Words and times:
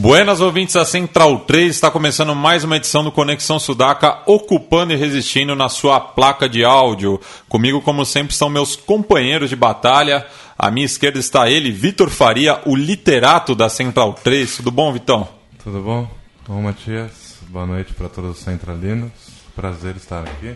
Buenas 0.00 0.40
ouvintes 0.40 0.76
da 0.76 0.84
Central 0.86 1.40
3, 1.40 1.74
está 1.74 1.90
começando 1.90 2.34
mais 2.34 2.64
uma 2.64 2.78
edição 2.78 3.04
do 3.04 3.12
Conexão 3.12 3.58
Sudaca, 3.58 4.22
ocupando 4.24 4.94
e 4.94 4.96
resistindo 4.96 5.54
na 5.54 5.68
sua 5.68 6.00
placa 6.00 6.48
de 6.48 6.64
áudio. 6.64 7.20
Comigo, 7.50 7.82
como 7.82 8.06
sempre, 8.06 8.32
estão 8.32 8.48
meus 8.48 8.74
companheiros 8.74 9.50
de 9.50 9.56
batalha. 9.56 10.26
À 10.58 10.70
minha 10.70 10.86
esquerda 10.86 11.18
está 11.18 11.50
ele, 11.50 11.70
Vitor 11.70 12.08
Faria, 12.08 12.62
o 12.64 12.74
literato 12.74 13.54
da 13.54 13.68
Central 13.68 14.14
3. 14.14 14.56
Tudo 14.56 14.70
bom, 14.70 14.90
Vitão? 14.90 15.28
Tudo 15.62 15.82
bom? 15.82 16.08
Bom, 16.48 16.62
Matias. 16.62 17.36
Boa 17.48 17.66
noite 17.66 17.92
para 17.92 18.08
todos 18.08 18.38
os 18.38 18.42
centralinos. 18.42 19.10
Prazer 19.54 19.96
estar 19.96 20.22
aqui. 20.22 20.54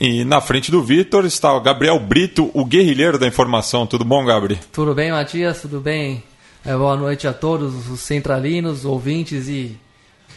E 0.00 0.24
na 0.24 0.40
frente 0.40 0.70
do 0.70 0.82
Vitor 0.82 1.26
está 1.26 1.52
o 1.52 1.60
Gabriel 1.60 2.00
Brito, 2.00 2.50
o 2.54 2.64
guerrilheiro 2.64 3.18
da 3.18 3.26
informação. 3.26 3.86
Tudo 3.86 4.06
bom, 4.06 4.24
Gabriel? 4.24 4.62
Tudo 4.72 4.94
bem, 4.94 5.12
Matias? 5.12 5.60
Tudo 5.60 5.82
bem? 5.82 6.24
É, 6.66 6.74
boa 6.74 6.96
noite 6.96 7.28
a 7.28 7.32
todos 7.34 7.90
os 7.90 8.00
centralinos, 8.00 8.86
ouvintes 8.86 9.48
e 9.48 9.76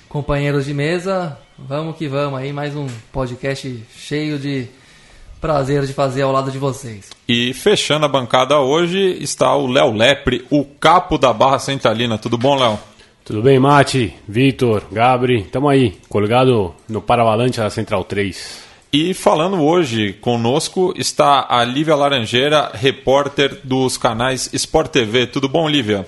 companheiros 0.10 0.66
de 0.66 0.74
mesa. 0.74 1.38
Vamos 1.58 1.96
que 1.96 2.06
vamos 2.10 2.38
aí, 2.38 2.52
mais 2.52 2.76
um 2.76 2.86
podcast 3.14 3.82
cheio 3.96 4.38
de 4.38 4.68
prazer 5.40 5.86
de 5.86 5.94
fazer 5.94 6.24
ao 6.24 6.34
lado 6.34 6.52
de 6.52 6.58
vocês. 6.58 7.12
E 7.30 7.54
fechando 7.54 8.06
a 8.06 8.10
bancada 8.10 8.60
hoje 8.60 9.18
está 9.22 9.56
o 9.56 9.68
Léo 9.68 9.94
Lepre, 9.94 10.46
o 10.50 10.66
capo 10.66 11.18
da 11.18 11.32
Barra 11.32 11.60
Centralina. 11.60 12.18
Tudo 12.18 12.38
bom, 12.38 12.60
Léo? 12.60 12.78
Tudo 13.24 13.42
bem, 13.42 13.58
Mate, 13.58 14.14
Vitor, 14.28 14.84
Gabri, 14.92 15.44
tamo 15.44 15.70
aí, 15.70 15.98
colgado 16.10 16.76
no 16.90 17.02
Paravalante 17.02 17.60
da 17.60 17.70
Central 17.70 18.04
3. 18.04 18.68
E 18.92 19.14
falando 19.14 19.62
hoje 19.62 20.12
conosco 20.12 20.94
está 20.98 21.46
a 21.50 21.64
Lívia 21.64 21.96
Laranjeira, 21.96 22.72
repórter 22.74 23.60
dos 23.64 23.98
canais 23.98 24.50
Sport 24.54 24.92
TV. 24.92 25.28
Tudo 25.28 25.48
bom, 25.48 25.70
Lívia? 25.70 26.06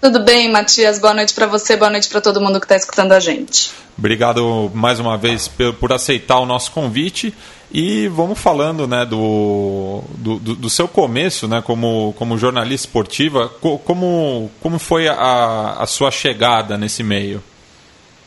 Tudo 0.00 0.20
bem, 0.24 0.50
Matias? 0.50 0.98
Boa 0.98 1.12
noite 1.12 1.34
para 1.34 1.46
você, 1.46 1.76
boa 1.76 1.90
noite 1.90 2.08
para 2.08 2.22
todo 2.22 2.40
mundo 2.40 2.58
que 2.58 2.64
está 2.64 2.74
escutando 2.74 3.12
a 3.12 3.20
gente. 3.20 3.70
Obrigado 3.98 4.70
mais 4.74 4.98
uma 4.98 5.18
vez 5.18 5.46
por 5.78 5.92
aceitar 5.92 6.38
o 6.38 6.46
nosso 6.46 6.70
convite. 6.70 7.34
E 7.70 8.08
vamos 8.08 8.38
falando 8.38 8.88
né, 8.88 9.04
do, 9.04 10.02
do, 10.16 10.38
do 10.38 10.70
seu 10.70 10.88
começo 10.88 11.46
né, 11.46 11.62
como, 11.62 12.14
como 12.18 12.38
jornalista 12.38 12.88
esportiva. 12.88 13.50
Como, 13.60 14.50
como 14.60 14.78
foi 14.78 15.06
a, 15.06 15.76
a 15.78 15.86
sua 15.86 16.10
chegada 16.10 16.78
nesse 16.78 17.02
meio? 17.02 17.42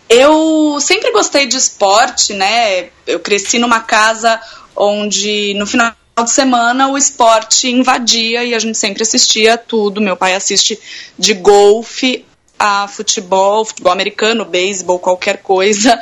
Eu 0.07 0.77
sempre 0.79 1.11
gostei 1.11 1.47
de 1.47 1.57
esporte, 1.57 2.33
né? 2.33 2.89
Eu 3.07 3.19
cresci 3.19 3.57
numa 3.57 3.79
casa 3.79 4.39
onde 4.75 5.55
no 5.55 5.65
final 5.65 5.91
de 6.21 6.29
semana 6.29 6.89
o 6.89 6.97
esporte 6.97 7.67
invadia 7.69 8.43
e 8.43 8.53
a 8.53 8.59
gente 8.59 8.77
sempre 8.77 9.01
assistia 9.01 9.57
tudo. 9.57 9.99
Meu 9.99 10.15
pai 10.15 10.35
assiste 10.35 10.79
de 11.17 11.33
golfe 11.33 12.23
a 12.59 12.87
futebol, 12.87 13.65
futebol 13.65 13.91
americano, 13.91 14.45
beisebol, 14.45 14.99
qualquer 14.99 15.37
coisa. 15.37 15.99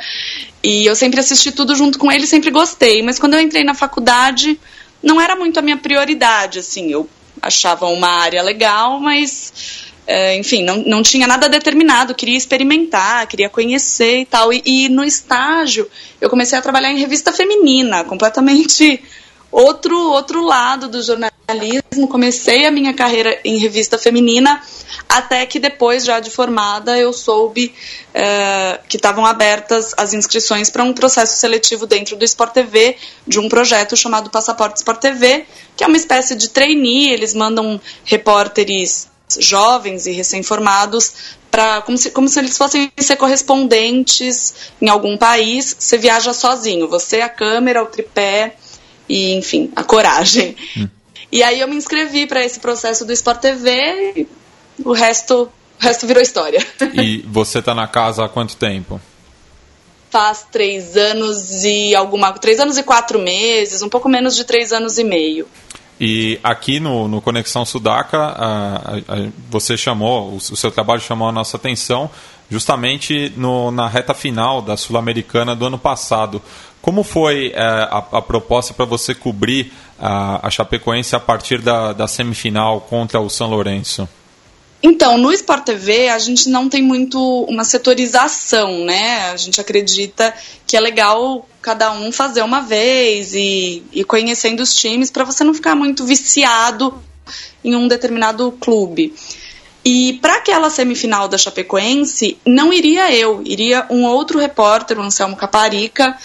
E 0.62 0.84
eu 0.84 0.94
sempre 0.94 1.18
assisti 1.18 1.50
tudo 1.50 1.74
junto 1.74 1.98
com 1.98 2.12
ele, 2.12 2.26
sempre 2.26 2.50
gostei. 2.50 3.02
Mas 3.02 3.18
quando 3.18 3.34
eu 3.34 3.40
entrei 3.40 3.64
na 3.64 3.74
faculdade, 3.74 4.60
não 5.02 5.20
era 5.20 5.34
muito 5.34 5.58
a 5.58 5.62
minha 5.62 5.78
prioridade, 5.78 6.58
assim. 6.58 6.90
Eu 6.90 7.08
achava 7.40 7.86
uma 7.86 8.08
área 8.08 8.42
legal, 8.42 9.00
mas 9.00 9.90
é, 10.06 10.36
enfim, 10.36 10.62
não, 10.62 10.76
não 10.84 11.02
tinha 11.02 11.26
nada 11.26 11.48
determinado, 11.48 12.14
queria 12.14 12.36
experimentar, 12.36 13.26
queria 13.26 13.48
conhecer 13.48 14.20
e 14.20 14.24
tal. 14.26 14.52
E, 14.52 14.62
e, 14.64 14.88
no 14.88 15.04
estágio 15.04 15.88
eu 16.20 16.28
comecei 16.28 16.58
a 16.58 16.62
trabalhar 16.62 16.92
em 16.92 16.98
revista 16.98 17.32
feminina, 17.32 18.04
completamente 18.04 19.02
outro, 19.52 19.96
outro 19.96 20.42
lado 20.42 20.88
do 20.88 21.02
jornalismo. 21.02 22.08
Comecei 22.08 22.64
a 22.64 22.70
minha 22.70 22.94
carreira 22.94 23.38
em 23.44 23.58
revista 23.58 23.98
feminina, 23.98 24.62
até 25.06 25.44
que 25.44 25.58
depois, 25.58 26.04
já 26.04 26.18
de 26.18 26.30
formada, 26.30 26.98
eu 26.98 27.12
soube 27.12 27.74
é, 28.14 28.80
que 28.88 28.96
estavam 28.96 29.26
abertas 29.26 29.92
as 29.98 30.14
inscrições 30.14 30.70
para 30.70 30.82
um 30.82 30.94
processo 30.94 31.36
seletivo 31.36 31.86
dentro 31.86 32.16
do 32.16 32.24
Sport 32.24 32.54
TV, 32.54 32.96
de 33.28 33.38
um 33.38 33.48
projeto 33.48 33.94
chamado 33.94 34.30
Passaporte 34.30 34.78
Sport 34.78 35.00
TV, 35.00 35.44
que 35.76 35.84
é 35.84 35.86
uma 35.86 35.96
espécie 35.96 36.34
de 36.34 36.48
trainee, 36.48 37.12
eles 37.12 37.34
mandam 37.34 37.78
repórteres 38.04 39.12
jovens 39.38 40.06
e 40.06 40.12
recém-formados 40.12 41.36
para 41.50 41.82
como 41.82 41.98
se, 41.98 42.10
como 42.10 42.28
se 42.28 42.38
eles 42.38 42.56
fossem 42.56 42.90
ser 42.98 43.16
correspondentes 43.16 44.54
em 44.80 44.88
algum 44.88 45.16
país. 45.16 45.76
Você 45.78 45.98
viaja 45.98 46.32
sozinho, 46.32 46.88
você, 46.88 47.20
a 47.20 47.28
câmera, 47.28 47.82
o 47.82 47.86
tripé 47.86 48.56
e, 49.12 49.34
enfim, 49.34 49.70
a 49.76 49.84
coragem. 49.84 50.56
Hum. 50.74 50.88
E 51.30 51.42
aí 51.42 51.60
eu 51.60 51.68
me 51.68 51.76
inscrevi 51.76 52.26
para 52.26 52.42
esse 52.42 52.58
processo 52.58 53.04
do 53.04 53.12
Sport 53.12 53.40
TV 53.40 54.12
e 54.16 54.28
o 54.82 54.92
resto, 54.92 55.50
o 55.78 55.84
resto 55.84 56.06
virou 56.06 56.22
história. 56.22 56.66
E 56.94 57.18
você 57.28 57.58
está 57.58 57.74
na 57.74 57.86
casa 57.86 58.24
há 58.24 58.28
quanto 58.28 58.56
tempo? 58.56 58.98
Faz 60.10 60.46
três 60.50 60.96
anos 60.96 61.62
e 61.62 61.94
alguma. 61.94 62.32
Três 62.32 62.58
anos 62.58 62.78
e 62.78 62.82
quatro 62.82 63.18
meses, 63.18 63.82
um 63.82 63.88
pouco 63.88 64.08
menos 64.08 64.34
de 64.34 64.44
três 64.44 64.72
anos 64.72 64.98
e 64.98 65.04
meio. 65.04 65.46
E 66.00 66.40
aqui 66.42 66.80
no, 66.80 67.06
no 67.06 67.20
Conexão 67.20 67.64
Sudaca, 67.64 68.18
a, 68.18 68.76
a, 68.76 68.96
a, 68.96 69.28
você 69.50 69.76
chamou, 69.76 70.30
o, 70.30 70.36
o, 70.36 70.56
seu 70.56 70.70
trabalho 70.70 71.00
chamou 71.00 71.28
a 71.28 71.32
nossa 71.32 71.56
atenção 71.56 72.10
justamente 72.50 73.32
no, 73.36 73.70
na 73.70 73.88
reta 73.88 74.12
final 74.12 74.60
da 74.60 74.76
Sul-Americana 74.76 75.54
do 75.54 75.66
ano 75.66 75.78
passado. 75.78 76.42
Como 76.82 77.04
foi 77.04 77.52
é, 77.54 77.62
a, 77.90 78.20
proposta 78.20 78.74
para 78.74 78.84
você 78.84 79.14
cobrir 79.14 79.72
a, 79.98 80.50
Chapecoense 80.50 81.14
a 81.14 81.20
partir 81.20 81.60
da, 81.60 81.92
da 81.92 82.08
semifinal 82.08 82.80
contra 82.80 83.20
o 83.20 83.30
São 83.30 83.48
Lourenço? 83.48 84.08
Então, 84.82 85.16
no 85.16 85.32
Sport 85.32 85.64
TV 85.64 86.08
a 86.08 86.18
gente 86.18 86.48
não 86.48 86.68
tem 86.68 86.82
muito 86.82 87.44
uma 87.48 87.62
setorização, 87.62 88.84
né? 88.84 89.30
A 89.30 89.36
gente 89.36 89.60
acredita 89.60 90.34
que 90.66 90.76
é 90.76 90.80
legal 90.80 91.46
cada 91.62 91.92
um 91.92 92.10
fazer 92.10 92.42
uma 92.42 92.60
vez 92.60 93.34
e, 93.34 93.82
e 93.92 94.04
conhecendo 94.04 94.60
os 94.60 94.74
times 94.74 95.10
para 95.10 95.24
você 95.24 95.44
não 95.44 95.54
ficar 95.54 95.74
muito 95.74 96.04
viciado 96.04 97.00
em 97.64 97.76
um 97.76 97.86
determinado 97.86 98.50
clube. 98.60 99.14
E 99.84 100.14
para 100.20 100.36
aquela 100.36 100.70
semifinal 100.70 101.28
da 101.28 101.38
Chapecoense, 101.38 102.36
não 102.46 102.72
iria 102.72 103.12
eu, 103.14 103.42
iria 103.44 103.86
um 103.90 104.04
outro 104.04 104.38
repórter, 104.38 104.98
o 104.98 105.02
Anselmo 105.02 105.36
Caparica, 105.36 106.16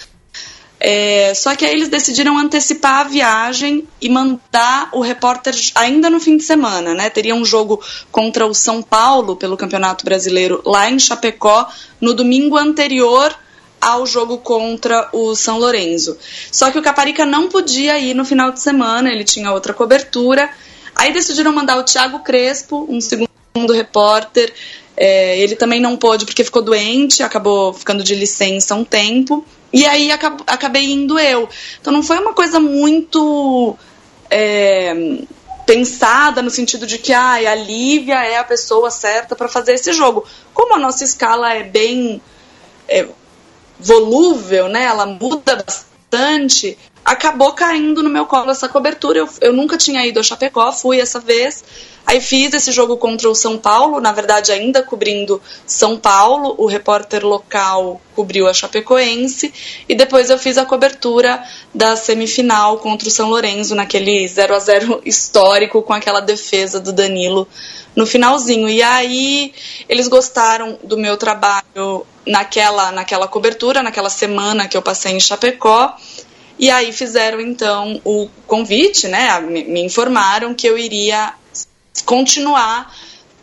é, 0.80 1.34
só 1.34 1.56
que 1.56 1.64
aí 1.64 1.72
eles 1.72 1.88
decidiram 1.88 2.38
antecipar 2.38 3.00
a 3.00 3.04
viagem 3.04 3.86
e 4.00 4.08
mandar 4.08 4.90
o 4.92 5.00
repórter 5.00 5.54
ainda 5.74 6.08
no 6.08 6.20
fim 6.20 6.36
de 6.36 6.44
semana, 6.44 6.94
né? 6.94 7.10
Teria 7.10 7.34
um 7.34 7.44
jogo 7.44 7.82
contra 8.12 8.46
o 8.46 8.54
São 8.54 8.80
Paulo 8.80 9.34
pelo 9.34 9.56
Campeonato 9.56 10.04
Brasileiro 10.04 10.62
lá 10.64 10.88
em 10.88 10.98
Chapecó 10.98 11.68
no 12.00 12.14
domingo 12.14 12.56
anterior 12.56 13.36
ao 13.80 14.06
jogo 14.06 14.38
contra 14.38 15.08
o 15.12 15.34
São 15.34 15.58
Lourenço. 15.58 16.16
Só 16.50 16.70
que 16.70 16.78
o 16.78 16.82
Caparica 16.82 17.24
não 17.24 17.48
podia 17.48 17.98
ir 17.98 18.14
no 18.14 18.24
final 18.24 18.50
de 18.50 18.60
semana, 18.60 19.10
ele 19.10 19.24
tinha 19.24 19.52
outra 19.52 19.72
cobertura. 19.72 20.50
Aí 20.94 21.12
decidiram 21.12 21.52
mandar 21.52 21.78
o 21.78 21.84
Thiago 21.84 22.20
Crespo, 22.20 22.86
um 22.88 23.00
segundo 23.00 23.28
repórter. 23.72 24.52
É, 24.96 25.38
ele 25.38 25.54
também 25.54 25.80
não 25.80 25.96
pôde 25.96 26.24
porque 26.24 26.42
ficou 26.42 26.60
doente, 26.60 27.22
acabou 27.22 27.72
ficando 27.72 28.02
de 28.02 28.14
licença 28.14 28.74
um 28.74 28.84
tempo. 28.84 29.44
E 29.72 29.86
aí 29.86 30.10
acabei 30.10 30.92
indo 30.92 31.18
eu. 31.18 31.48
Então 31.80 31.92
não 31.92 32.02
foi 32.02 32.18
uma 32.18 32.32
coisa 32.32 32.58
muito 32.58 33.76
é, 34.30 34.94
pensada 35.66 36.40
no 36.40 36.50
sentido 36.50 36.86
de 36.86 36.98
que 36.98 37.12
ah, 37.12 37.34
a 37.34 37.54
Lívia 37.54 38.24
é 38.24 38.38
a 38.38 38.44
pessoa 38.44 38.90
certa 38.90 39.36
para 39.36 39.48
fazer 39.48 39.74
esse 39.74 39.92
jogo. 39.92 40.24
Como 40.54 40.74
a 40.74 40.78
nossa 40.78 41.04
escala 41.04 41.52
é 41.54 41.62
bem 41.62 42.22
é, 42.88 43.06
volúvel, 43.78 44.68
né? 44.68 44.84
Ela 44.84 45.06
muda 45.06 45.56
bastante. 45.56 46.76
acabou 47.04 47.52
caindo 47.52 48.02
no 48.02 48.10
meu 48.10 48.26
colo 48.26 48.50
essa 48.50 48.68
cobertura. 48.68 49.18
Eu, 49.18 49.28
eu 49.40 49.52
nunca 49.52 49.76
tinha 49.76 50.06
ido 50.06 50.20
a 50.20 50.22
Chapecó, 50.22 50.72
fui 50.72 51.00
essa 51.00 51.20
vez. 51.20 51.64
Aí 52.08 52.22
fiz 52.22 52.54
esse 52.54 52.72
jogo 52.72 52.96
contra 52.96 53.28
o 53.28 53.34
São 53.34 53.58
Paulo, 53.58 54.00
na 54.00 54.12
verdade 54.12 54.50
ainda 54.50 54.82
cobrindo 54.82 55.42
São 55.66 55.98
Paulo, 55.98 56.54
o 56.56 56.64
repórter 56.64 57.22
local 57.22 58.00
cobriu 58.16 58.48
a 58.48 58.54
Chapecoense 58.54 59.52
e 59.86 59.94
depois 59.94 60.30
eu 60.30 60.38
fiz 60.38 60.56
a 60.56 60.64
cobertura 60.64 61.44
da 61.74 61.96
semifinal 61.96 62.78
contra 62.78 63.08
o 63.08 63.10
São 63.10 63.28
Lourenço 63.28 63.74
naquele 63.74 64.26
0 64.26 64.54
a 64.54 64.58
0 64.58 65.02
histórico 65.04 65.82
com 65.82 65.92
aquela 65.92 66.20
defesa 66.20 66.80
do 66.80 66.94
Danilo 66.94 67.46
no 67.98 68.06
finalzinho. 68.06 68.68
E 68.68 68.80
aí 68.80 69.52
eles 69.88 70.06
gostaram 70.06 70.78
do 70.84 70.96
meu 70.96 71.16
trabalho 71.16 72.06
naquela 72.24 72.92
naquela 72.92 73.26
cobertura, 73.26 73.82
naquela 73.82 74.08
semana 74.08 74.68
que 74.68 74.76
eu 74.76 74.82
passei 74.82 75.12
em 75.12 75.20
Chapecó. 75.20 75.96
E 76.56 76.70
aí 76.70 76.92
fizeram 76.92 77.40
então 77.40 78.00
o 78.04 78.28
convite, 78.46 79.08
né? 79.08 79.40
Me, 79.40 79.82
informaram 79.82 80.54
que 80.54 80.66
eu 80.66 80.78
iria 80.78 81.34
continuar 82.04 82.94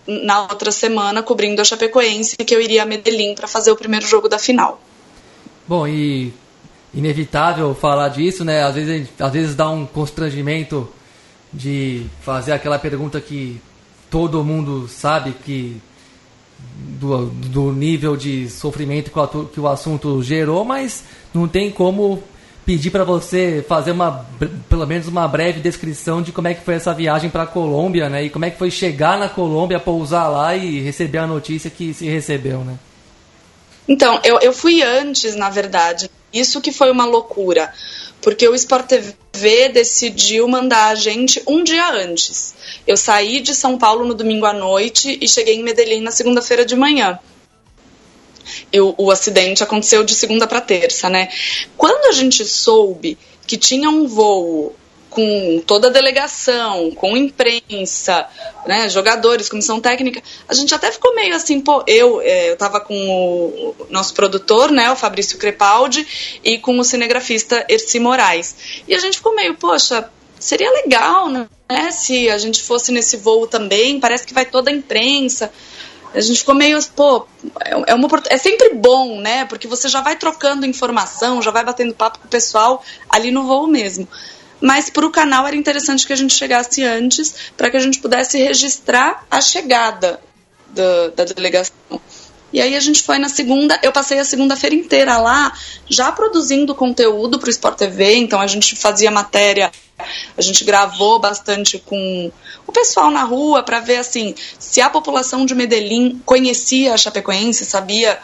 na 0.08 0.44
outra 0.44 0.72
semana 0.72 1.22
cobrindo 1.22 1.62
a 1.62 1.66
Chapecoense, 1.66 2.38
que 2.38 2.56
eu 2.56 2.62
iria 2.62 2.84
a 2.84 2.86
Medellín 2.86 3.36
para 3.36 3.48
fazer 3.48 3.72
o 3.72 3.76
primeiro 3.76 4.06
jogo 4.06 4.30
da 4.30 4.40
final. 4.40 4.80
Bom, 5.68 5.88
e 5.88 6.32
inevitável 6.94 7.74
falar 7.76 8.10
disso, 8.10 8.46
né? 8.46 8.64
Às 8.64 8.76
vezes, 8.76 9.10
às 9.20 9.32
vezes 9.34 9.56
dá 9.56 9.70
um 9.70 9.86
constrangimento 9.86 10.90
de 11.52 12.06
fazer 12.22 12.52
aquela 12.52 12.78
pergunta 12.78 13.20
que 13.20 13.62
todo 14.16 14.46
mundo 14.46 14.88
sabe 14.88 15.36
que 15.44 15.76
do, 17.02 17.26
do 17.26 17.74
nível 17.74 18.16
de 18.16 18.50
sofrimento 18.50 19.12
que 19.12 19.20
o, 19.20 19.46
que 19.46 19.60
o 19.60 19.68
assunto 19.68 20.24
gerou, 20.24 20.64
mas 20.64 21.04
não 21.34 21.50
tem 21.50 21.70
como 21.70 22.24
pedir 22.66 22.92
para 22.92 23.04
você 23.04 23.62
fazer 23.68 23.92
uma 23.92 24.26
pelo 24.70 24.88
menos 24.88 25.10
uma 25.10 25.28
breve 25.28 25.60
descrição 25.60 26.22
de 26.22 26.32
como 26.32 26.48
é 26.48 26.54
que 26.54 26.64
foi 26.64 26.76
essa 26.76 26.94
viagem 26.94 27.30
para 27.30 27.44
a 27.44 27.46
Colômbia, 27.46 28.08
né? 28.08 28.24
E 28.24 28.30
como 28.30 28.46
é 28.46 28.50
que 28.50 28.58
foi 28.58 28.72
chegar 28.72 29.20
na 29.20 29.28
Colômbia, 29.28 29.82
pousar 29.82 30.30
lá 30.30 30.56
e 30.56 30.80
receber 30.80 31.18
a 31.18 31.28
notícia 31.28 31.70
que 31.70 31.94
se 31.94 32.08
recebeu, 32.08 32.60
né? 32.60 32.80
Então, 33.86 34.22
eu, 34.24 34.40
eu 34.40 34.54
fui 34.54 34.82
antes, 34.82 35.36
na 35.36 35.50
verdade. 35.50 36.10
Isso 36.32 36.62
que 36.62 36.72
foi 36.72 36.90
uma 36.90 37.06
loucura. 37.06 37.70
Porque 38.26 38.46
o 38.50 38.56
Sport 38.56 38.88
TV 38.88 39.70
decidiu 39.70 40.48
mandar 40.50 40.88
a 40.88 40.96
gente 40.96 41.42
um 41.48 41.64
dia 41.64 41.92
antes. 41.92 42.56
Eu 42.86 42.98
saí 42.98 43.40
de 43.40 43.56
São 43.56 43.78
Paulo 43.78 44.04
no 44.04 44.14
domingo 44.14 44.46
à 44.46 44.52
noite 44.52 45.18
e 45.22 45.30
cheguei 45.30 45.56
em 45.56 45.64
Medellín 45.64 46.02
na 46.02 46.12
segunda-feira 46.12 46.66
de 46.66 46.76
manhã 46.76 47.18
eu, 48.72 48.94
o 48.98 49.12
acidente 49.12 49.64
aconteceu 49.64 50.04
de 50.04 50.14
segunda 50.14 50.48
para 50.48 50.62
terça, 50.62 51.10
né? 51.10 51.30
Quando 51.78 52.06
a 52.06 52.12
gente 52.12 52.44
soube 52.46 53.18
que 53.48 53.58
tinha 53.58 53.90
um 53.90 54.08
voo 54.08 54.76
com 55.16 55.64
toda 55.66 55.88
a 55.88 55.92
delegação, 55.92 56.92
com 56.92 57.16
imprensa, 57.16 58.28
né, 58.68 58.90
jogadores, 58.90 59.48
comissão 59.48 59.80
técnica, 59.80 60.22
a 60.46 60.54
gente 60.54 60.76
até 60.76 60.92
ficou 60.92 61.16
meio 61.16 61.34
assim, 61.34 61.62
pô, 61.62 61.82
eu, 61.88 62.20
é, 62.20 62.52
eu 62.52 62.58
tava 62.58 62.82
com 62.82 62.94
o 62.94 63.76
nosso 63.90 64.14
produtor, 64.14 64.72
né, 64.72 64.92
o 64.92 64.96
Fabrício 64.98 65.38
Crepaldi, 65.38 66.06
e 66.44 66.58
com 66.58 66.78
o 66.78 66.84
cinegrafista 66.84 67.66
Erci 67.70 67.98
Moraes. 67.98 68.84
E 68.86 68.94
a 68.94 69.00
gente 69.00 69.18
ficou 69.18 69.34
meio, 69.34 69.56
poxa, 69.56 70.10
seria 70.38 70.70
legal, 70.70 71.30
né, 71.30 71.48
se 71.92 72.30
a 72.30 72.38
gente 72.38 72.62
fosse 72.62 72.92
nesse 72.92 73.16
voo 73.16 73.48
também, 73.48 74.02
parece 74.02 74.28
que 74.28 74.34
vai 74.34 74.46
toda 74.46 74.70
a 74.70 74.74
imprensa 74.74 75.50
a 76.14 76.22
gente 76.22 76.40
ficou 76.40 76.56
meio, 76.56 76.80
pô, 76.96 77.28
é, 77.86 77.94
uma, 77.94 78.08
é 78.30 78.38
sempre 78.38 78.74
bom, 78.74 79.20
né? 79.20 79.44
Porque 79.44 79.68
você 79.68 79.90
já 79.90 80.00
vai 80.00 80.16
trocando 80.16 80.66
informação, 80.66 81.42
já 81.42 81.52
vai 81.52 81.66
batendo 81.66 81.94
papo 81.94 82.20
com 82.20 82.28
o 82.28 82.30
pessoal 82.30 82.82
ali 83.10 83.32
no 83.32 83.44
voo 83.44 83.68
mesmo. 83.68 84.08
Mas 84.66 84.90
para 84.90 85.06
o 85.06 85.12
canal 85.12 85.46
era 85.46 85.56
interessante 85.56 86.08
que 86.08 86.12
a 86.12 86.16
gente 86.16 86.34
chegasse 86.34 86.82
antes, 86.82 87.36
para 87.56 87.70
que 87.70 87.78
a 87.78 87.80
gente 87.80 88.00
pudesse 88.00 88.40
registrar 88.40 89.24
a 89.30 89.40
chegada 89.40 90.20
da, 90.70 91.10
da 91.10 91.24
delegação. 91.24 92.02
E 92.52 92.60
aí 92.60 92.76
a 92.76 92.80
gente 92.80 93.04
foi 93.04 93.20
na 93.20 93.30
segunda, 93.30 93.80
eu 93.84 93.92
passei 93.92 94.18
a 94.18 94.26
segunda-feira 94.26 94.76
inteira 94.76 95.18
lá, 95.18 95.54
já 95.88 96.12
produzindo 96.12 96.74
conteúdo 96.74 97.38
para 97.38 97.46
o 97.46 97.52
Sport 97.52 97.78
TV, 97.78 98.16
então 98.16 98.42
a 98.42 98.48
gente 98.48 98.76
fazia 98.76 99.12
matéria, 99.12 99.72
a 100.36 100.42
gente 100.42 100.64
gravou 100.64 101.20
bastante 101.20 101.78
com 101.78 102.32
o 102.66 102.72
pessoal 102.72 103.12
na 103.12 103.22
rua 103.22 103.62
para 103.62 103.80
ver 103.82 103.98
assim 103.98 104.34
se 104.58 104.82
a 104.82 104.90
população 104.90 105.46
de 105.46 105.54
Medellín 105.54 106.20
conhecia 106.26 106.96
a 106.96 106.98
Chapecoense, 106.98 107.66
sabia 107.66 108.18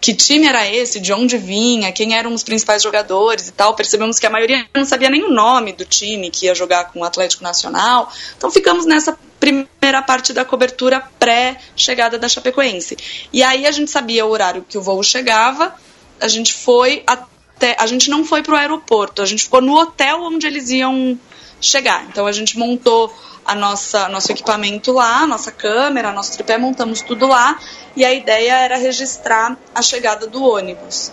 que 0.00 0.14
time 0.14 0.46
era 0.46 0.68
esse, 0.68 1.00
de 1.00 1.12
onde 1.12 1.38
vinha, 1.38 1.92
quem 1.92 2.14
eram 2.14 2.34
os 2.34 2.42
principais 2.42 2.82
jogadores 2.82 3.48
e 3.48 3.52
tal. 3.52 3.74
Percebemos 3.74 4.18
que 4.18 4.26
a 4.26 4.30
maioria 4.30 4.66
não 4.74 4.84
sabia 4.84 5.08
nem 5.08 5.24
o 5.24 5.30
nome 5.30 5.72
do 5.72 5.84
time 5.84 6.30
que 6.30 6.46
ia 6.46 6.54
jogar 6.54 6.92
com 6.92 7.00
o 7.00 7.04
Atlético 7.04 7.42
Nacional. 7.42 8.12
Então 8.36 8.50
ficamos 8.50 8.84
nessa 8.84 9.18
primeira 9.40 10.02
parte 10.02 10.32
da 10.32 10.44
cobertura 10.44 11.00
pré-chegada 11.18 12.18
da 12.18 12.28
Chapecoense. 12.28 12.96
E 13.32 13.42
aí 13.42 13.66
a 13.66 13.70
gente 13.70 13.90
sabia 13.90 14.26
o 14.26 14.30
horário 14.30 14.64
que 14.68 14.76
o 14.76 14.82
voo 14.82 15.02
chegava, 15.02 15.74
a 16.20 16.28
gente 16.28 16.52
foi 16.52 17.02
até. 17.06 17.76
A 17.78 17.86
gente 17.86 18.10
não 18.10 18.24
foi 18.24 18.42
para 18.42 18.54
o 18.54 18.56
aeroporto, 18.56 19.22
a 19.22 19.26
gente 19.26 19.44
ficou 19.44 19.60
no 19.60 19.74
hotel 19.74 20.22
onde 20.22 20.46
eles 20.46 20.68
iam 20.70 21.18
chegar. 21.62 22.04
Então 22.08 22.26
a 22.26 22.32
gente 22.32 22.58
montou 22.58 23.12
a 23.44 23.54
nossa 23.54 24.08
nosso 24.08 24.30
equipamento 24.30 24.92
lá, 24.92 25.26
nossa 25.26 25.50
câmera, 25.50 26.12
nosso 26.12 26.32
tripé, 26.32 26.58
montamos 26.58 27.00
tudo 27.00 27.26
lá 27.26 27.58
e 27.96 28.04
a 28.04 28.12
ideia 28.12 28.58
era 28.58 28.76
registrar 28.76 29.56
a 29.74 29.82
chegada 29.82 30.26
do 30.26 30.42
ônibus. 30.42 31.12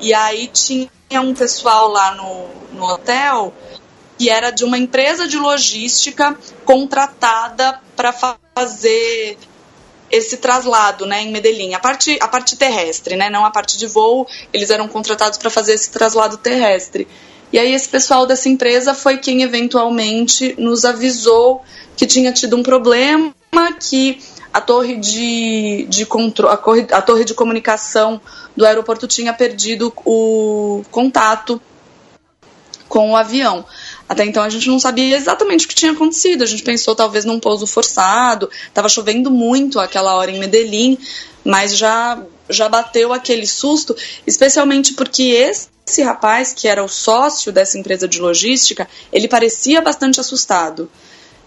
E 0.00 0.14
aí 0.14 0.48
tinha 0.48 0.88
um 1.20 1.34
pessoal 1.34 1.88
lá 1.88 2.14
no, 2.14 2.48
no 2.72 2.84
hotel 2.84 3.52
que 4.16 4.28
era 4.28 4.50
de 4.50 4.64
uma 4.64 4.76
empresa 4.76 5.28
de 5.28 5.38
logística 5.38 6.36
contratada 6.64 7.80
para 7.94 8.12
fazer 8.12 9.38
esse 10.10 10.38
traslado, 10.38 11.06
né, 11.06 11.22
em 11.22 11.30
Medellín, 11.30 11.74
a 11.74 11.78
parte, 11.78 12.18
a 12.20 12.26
parte 12.26 12.56
terrestre, 12.56 13.14
né, 13.14 13.28
não 13.28 13.44
a 13.44 13.50
parte 13.50 13.76
de 13.76 13.86
voo, 13.86 14.26
eles 14.52 14.70
eram 14.70 14.88
contratados 14.88 15.38
para 15.38 15.50
fazer 15.50 15.74
esse 15.74 15.90
traslado 15.90 16.36
terrestre. 16.38 17.06
E 17.52 17.58
aí 17.58 17.72
esse 17.72 17.88
pessoal 17.88 18.26
dessa 18.26 18.48
empresa 18.48 18.94
foi 18.94 19.18
quem 19.18 19.42
eventualmente 19.42 20.54
nos 20.58 20.84
avisou 20.84 21.62
que 21.96 22.06
tinha 22.06 22.32
tido 22.32 22.56
um 22.56 22.62
problema, 22.62 23.32
que 23.80 24.18
a 24.52 24.60
torre 24.60 24.96
de, 24.96 25.86
de 25.88 26.06
controle, 26.06 26.86
a, 26.92 27.02
torre 27.02 27.24
de 27.24 27.34
comunicação 27.34 28.20
do 28.56 28.64
aeroporto 28.64 29.06
tinha 29.06 29.32
perdido 29.32 29.92
o 30.04 30.82
contato 30.90 31.60
com 32.88 33.12
o 33.12 33.16
avião. 33.16 33.64
Até 34.08 34.24
então 34.24 34.42
a 34.42 34.48
gente 34.48 34.68
não 34.68 34.80
sabia 34.80 35.16
exatamente 35.16 35.66
o 35.66 35.68
que 35.68 35.74
tinha 35.74 35.92
acontecido. 35.92 36.42
A 36.42 36.46
gente 36.46 36.62
pensou 36.62 36.94
talvez 36.94 37.24
num 37.24 37.38
pouso 37.38 37.66
forçado. 37.66 38.50
Estava 38.66 38.88
chovendo 38.88 39.30
muito 39.30 39.78
aquela 39.78 40.14
hora 40.14 40.30
em 40.30 40.38
Medellín, 40.38 40.98
mas 41.48 41.74
já 41.74 42.22
já 42.50 42.68
bateu 42.68 43.10
aquele 43.10 43.46
susto, 43.46 43.96
especialmente 44.26 44.92
porque 44.92 45.22
esse, 45.22 46.02
rapaz 46.02 46.52
que 46.52 46.68
era 46.68 46.84
o 46.84 46.88
sócio 46.88 47.50
dessa 47.50 47.78
empresa 47.78 48.06
de 48.06 48.20
logística, 48.20 48.86
ele 49.10 49.26
parecia 49.26 49.80
bastante 49.80 50.20
assustado. 50.20 50.90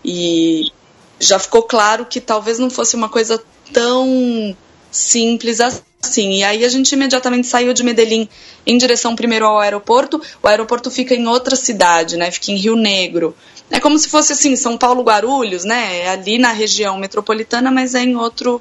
E 0.04 0.72
já 1.20 1.38
ficou 1.38 1.62
claro 1.64 2.08
que 2.08 2.20
talvez 2.20 2.58
não 2.58 2.70
fosse 2.70 2.96
uma 2.96 3.10
coisa 3.10 3.44
tão 3.72 4.56
simples 4.92 5.60
assim. 5.60 6.34
E 6.34 6.44
aí 6.44 6.66
a 6.66 6.70
gente 6.70 6.92
imediatamente 6.94 7.46
saiu 7.46 7.72
de 7.72 7.84
Medellín 7.84 8.28
em 8.66 8.78
direção 8.80 9.16
primeiro 9.16 9.46
ao 9.46 9.60
aeroporto. 9.60 10.20
O 10.42 10.48
aeroporto 10.48 10.90
fica 10.90 11.14
em 11.14 11.28
outra 11.28 11.56
cidade, 11.56 12.18
né? 12.18 12.32
Fica 12.32 12.52
em 12.52 12.56
Rio 12.56 12.76
Negro. 12.76 13.36
É 13.70 13.80
como 13.80 14.00
se 14.00 14.10
fosse 14.10 14.34
assim, 14.34 14.56
São 14.56 14.78
Paulo 14.78 15.04
Guarulhos, 15.04 15.64
né? 15.64 16.00
É 16.00 16.10
ali 16.10 16.40
na 16.40 16.52
região 16.52 16.98
metropolitana, 16.98 17.70
mas 17.70 17.94
é 17.94 18.02
em 18.02 18.16
outro 18.16 18.60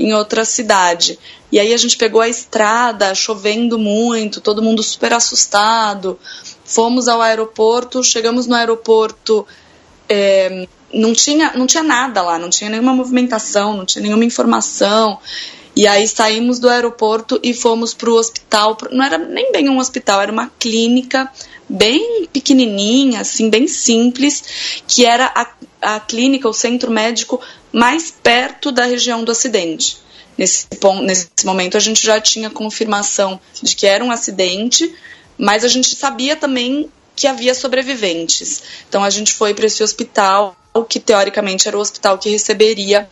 em 0.00 0.14
outra 0.14 0.46
cidade. 0.46 1.18
E 1.52 1.60
aí 1.60 1.74
a 1.74 1.76
gente 1.76 1.98
pegou 1.98 2.22
a 2.22 2.28
estrada, 2.28 3.14
chovendo 3.14 3.78
muito, 3.78 4.40
todo 4.40 4.62
mundo 4.62 4.82
super 4.82 5.12
assustado. 5.12 6.18
Fomos 6.64 7.06
ao 7.06 7.20
aeroporto, 7.20 8.02
chegamos 8.02 8.46
no 8.46 8.54
aeroporto, 8.54 9.46
é, 10.08 10.66
não, 10.92 11.12
tinha, 11.12 11.52
não 11.54 11.66
tinha 11.66 11.82
nada 11.82 12.22
lá, 12.22 12.38
não 12.38 12.48
tinha 12.48 12.70
nenhuma 12.70 12.94
movimentação, 12.94 13.76
não 13.76 13.84
tinha 13.84 14.02
nenhuma 14.02 14.24
informação. 14.24 15.18
E 15.76 15.86
aí 15.86 16.08
saímos 16.08 16.58
do 16.58 16.68
aeroporto 16.70 17.38
e 17.42 17.52
fomos 17.52 17.92
para 17.92 18.08
o 18.08 18.14
hospital. 18.14 18.78
Não 18.90 19.04
era 19.04 19.18
nem 19.18 19.52
bem 19.52 19.68
um 19.68 19.78
hospital, 19.78 20.22
era 20.22 20.32
uma 20.32 20.50
clínica 20.58 21.30
bem 21.68 22.26
pequenininha, 22.32 23.20
assim, 23.20 23.50
bem 23.50 23.68
simples, 23.68 24.82
que 24.88 25.04
era 25.04 25.30
a, 25.34 25.94
a 25.96 26.00
clínica, 26.00 26.48
o 26.48 26.52
centro 26.52 26.90
médico 26.90 27.40
mais 27.72 28.10
perto 28.10 28.72
da 28.72 28.84
região 28.84 29.24
do 29.24 29.32
acidente. 29.32 29.98
Nesse, 30.36 30.66
nesse 31.02 31.44
momento 31.44 31.76
a 31.76 31.80
gente 31.80 32.04
já 32.04 32.20
tinha 32.20 32.48
confirmação 32.48 33.38
de 33.62 33.76
que 33.76 33.86
era 33.86 34.04
um 34.04 34.10
acidente, 34.10 34.94
mas 35.36 35.64
a 35.64 35.68
gente 35.68 35.94
sabia 35.94 36.36
também 36.36 36.90
que 37.14 37.26
havia 37.26 37.54
sobreviventes. 37.54 38.62
Então 38.88 39.04
a 39.04 39.10
gente 39.10 39.34
foi 39.34 39.52
para 39.52 39.66
esse 39.66 39.82
hospital, 39.82 40.56
que 40.88 40.98
teoricamente 40.98 41.68
era 41.68 41.76
o 41.76 41.80
hospital 41.80 42.16
que 42.16 42.30
receberia 42.30 43.08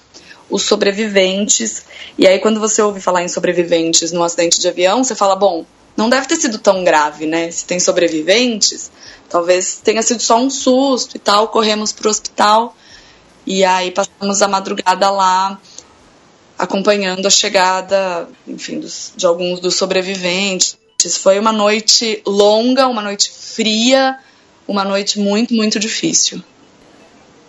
os 0.49 0.63
sobreviventes. 0.63 1.85
E 2.17 2.27
aí, 2.27 2.39
quando 2.39 2.61
você 2.61 2.81
ouve 2.81 3.01
falar 3.01 3.23
em 3.23 3.29
sobreviventes 3.29 4.13
num 4.13 4.23
acidente 4.23 4.61
de 4.61 4.69
avião, 4.69 5.05
você 5.05 5.15
fala: 5.15 5.37
bom, 5.37 5.67
não 5.97 6.09
deve 6.09 6.27
ter 6.27 6.37
sido 6.37 6.59
tão 6.59 6.85
grave, 6.85 7.27
né? 7.27 7.51
Se 7.51 7.67
tem 7.67 7.79
sobreviventes, 7.79 8.91
talvez 9.29 9.81
tenha 9.83 10.01
sido 10.01 10.23
só 10.23 10.39
um 10.39 10.49
susto 10.49 11.17
e 11.17 11.19
tal. 11.19 11.49
Corremos 11.49 11.93
para 11.93 12.09
o 12.09 12.11
hospital 12.11 12.75
e 13.49 13.65
aí 13.65 13.91
passamos 13.91 14.43
a 14.43 14.47
madrugada 14.47 15.11
lá 15.11 15.59
acompanhando 16.59 17.25
a 17.25 17.31
chegada, 17.31 18.29
enfim, 18.47 18.79
dos, 18.79 19.15
de 19.17 19.25
alguns 19.25 19.59
dos 19.59 19.75
sobreviventes. 19.75 20.77
Foi 21.23 21.39
uma 21.39 21.51
noite 21.51 22.23
longa, 22.27 22.87
uma 22.87 23.01
noite 23.01 23.31
fria, 23.31 24.19
uma 24.67 24.85
noite 24.85 25.19
muito, 25.19 25.55
muito 25.55 25.79
difícil. 25.81 26.43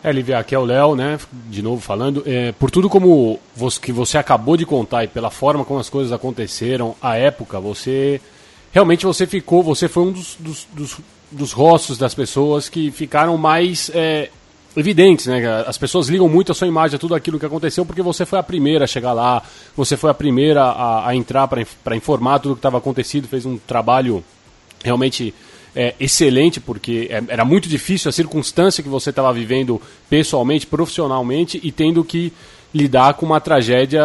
É, 0.02 0.10
Lívia, 0.10 0.40
aqui 0.40 0.56
é 0.56 0.60
o 0.60 0.64
Léo, 0.64 0.96
né? 0.96 1.20
De 1.50 1.62
novo 1.62 1.82
falando. 1.82 2.24
É, 2.26 2.54
por 2.54 2.72
tudo 2.72 2.90
como 2.90 3.38
você, 3.54 3.78
que 3.82 3.92
você 3.92 4.18
acabou 4.18 4.56
de 4.56 4.66
contar 4.66 5.04
e 5.04 5.08
pela 5.10 5.30
forma 5.30 5.66
como 5.66 5.82
as 5.82 5.90
coisas 5.90 6.14
aconteceram, 6.14 6.96
a 7.02 7.18
época, 7.18 7.60
você. 7.60 8.22
Realmente 8.72 9.06
você 9.06 9.28
ficou. 9.28 9.62
Você 9.64 9.90
foi 9.90 10.04
um 10.04 10.12
dos, 10.14 10.38
dos, 10.40 10.68
dos, 10.72 10.98
dos 11.30 11.52
rostos 11.52 11.98
das 11.98 12.14
pessoas 12.14 12.70
que 12.70 12.90
ficaram 12.90 13.36
mais 13.38 13.92
é, 13.94 14.30
evidentes, 14.76 15.26
né? 15.26 15.64
As 15.66 15.78
pessoas 15.78 16.08
ligam 16.08 16.30
muito 16.30 16.52
a 16.52 16.56
sua 16.56 16.68
imagem 16.68 16.96
a 16.96 17.00
tudo 17.00 17.16
aquilo 17.16 17.40
que 17.40 17.46
aconteceu 17.46 17.86
porque 17.86 18.02
você 18.02 18.26
foi 18.26 18.40
a 18.40 18.44
primeira 18.44 18.86
a 18.86 18.88
chegar 18.88 19.14
lá, 19.14 19.42
você 19.76 19.98
foi 19.98 20.10
a 20.10 20.14
primeira 20.14 20.64
a, 20.64 21.10
a 21.10 21.16
entrar 21.16 21.48
para 21.48 21.96
informar 21.96 22.40
tudo 22.40 22.52
o 22.52 22.56
que 22.56 22.60
estava 22.60 22.78
acontecido, 22.78 23.28
fez 23.28 23.46
um 23.46 23.58
trabalho 23.58 24.24
realmente 24.84 25.34
é, 25.76 25.96
excelente, 26.00 26.60
porque 26.60 27.08
é, 27.10 27.24
era 27.28 27.46
muito 27.46 27.68
difícil 27.68 28.10
a 28.10 28.12
circunstância 28.12 28.84
que 28.84 28.90
você 28.90 29.10
estava 29.10 29.32
vivendo 29.34 29.82
pessoalmente, 30.10 30.66
profissionalmente 30.68 31.60
e 31.64 31.72
tendo 31.72 32.04
que 32.04 32.34
lidar 32.74 33.16
com 33.16 33.26
uma 33.26 33.40
tragédia 33.40 34.04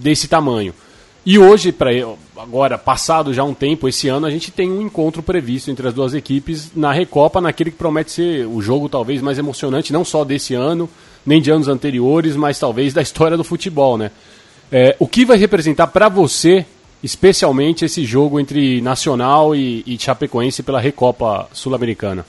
desse 0.00 0.28
tamanho. 0.28 0.74
E 1.24 1.38
hoje, 1.38 1.70
para 1.70 1.90
agora, 2.42 2.78
passado 2.78 3.34
já 3.34 3.44
um 3.44 3.54
tempo, 3.54 3.88
esse 3.88 4.08
ano, 4.08 4.26
a 4.26 4.30
gente 4.30 4.50
tem 4.50 4.70
um 4.70 4.82
encontro 4.82 5.22
previsto 5.22 5.70
entre 5.70 5.86
as 5.86 5.94
duas 5.94 6.14
equipes 6.14 6.72
na 6.74 6.92
Recopa, 6.92 7.40
naquele 7.40 7.70
que 7.70 7.76
promete 7.76 8.10
ser 8.10 8.46
o 8.46 8.60
jogo 8.62 8.88
talvez 8.88 9.20
mais 9.20 9.38
emocionante, 9.38 9.92
não 9.92 10.04
só 10.04 10.24
desse 10.24 10.54
ano, 10.54 10.88
nem 11.24 11.40
de 11.40 11.50
anos 11.50 11.68
anteriores, 11.68 12.36
mas 12.36 12.58
talvez 12.58 12.94
da 12.94 13.02
história 13.02 13.36
do 13.36 13.44
futebol, 13.44 13.98
né? 13.98 14.10
É, 14.72 14.96
o 14.98 15.06
que 15.06 15.24
vai 15.24 15.36
representar 15.36 15.88
para 15.88 16.08
você 16.08 16.64
especialmente 17.02 17.84
esse 17.84 18.04
jogo 18.04 18.38
entre 18.38 18.80
Nacional 18.80 19.54
e, 19.54 19.82
e 19.86 19.98
Chapecoense 19.98 20.62
pela 20.62 20.80
Recopa 20.80 21.48
Sul-Americana? 21.52 22.24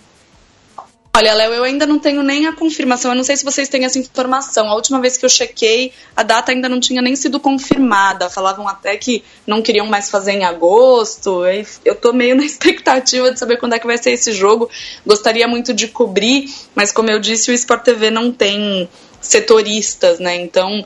Olha, 1.13 1.33
Léo, 1.33 1.53
eu 1.53 1.63
ainda 1.65 1.85
não 1.85 1.99
tenho 1.99 2.23
nem 2.23 2.47
a 2.47 2.53
confirmação. 2.53 3.11
Eu 3.11 3.15
não 3.15 3.23
sei 3.23 3.35
se 3.35 3.43
vocês 3.43 3.67
têm 3.67 3.83
essa 3.83 3.99
informação. 3.99 4.69
A 4.69 4.75
última 4.75 5.01
vez 5.01 5.17
que 5.17 5.25
eu 5.25 5.29
chequei, 5.29 5.91
a 6.15 6.23
data 6.23 6.53
ainda 6.53 6.69
não 6.69 6.79
tinha 6.79 7.01
nem 7.01 7.17
sido 7.17 7.37
confirmada. 7.37 8.29
Falavam 8.29 8.65
até 8.65 8.95
que 8.95 9.21
não 9.45 9.61
queriam 9.61 9.85
mais 9.87 10.09
fazer 10.09 10.31
em 10.31 10.45
agosto. 10.45 11.41
Eu 11.83 11.95
tô 11.95 12.13
meio 12.13 12.33
na 12.37 12.45
expectativa 12.45 13.29
de 13.29 13.37
saber 13.37 13.57
quando 13.57 13.73
é 13.73 13.79
que 13.79 13.85
vai 13.85 13.97
ser 13.97 14.11
esse 14.11 14.31
jogo. 14.31 14.69
Gostaria 15.05 15.47
muito 15.49 15.73
de 15.73 15.89
cobrir, 15.89 16.49
mas 16.73 16.93
como 16.93 17.11
eu 17.11 17.19
disse, 17.19 17.51
o 17.51 17.53
Sport 17.53 17.83
TV 17.83 18.09
não 18.09 18.31
tem 18.31 18.87
setoristas, 19.19 20.17
né? 20.17 20.37
Então 20.37 20.81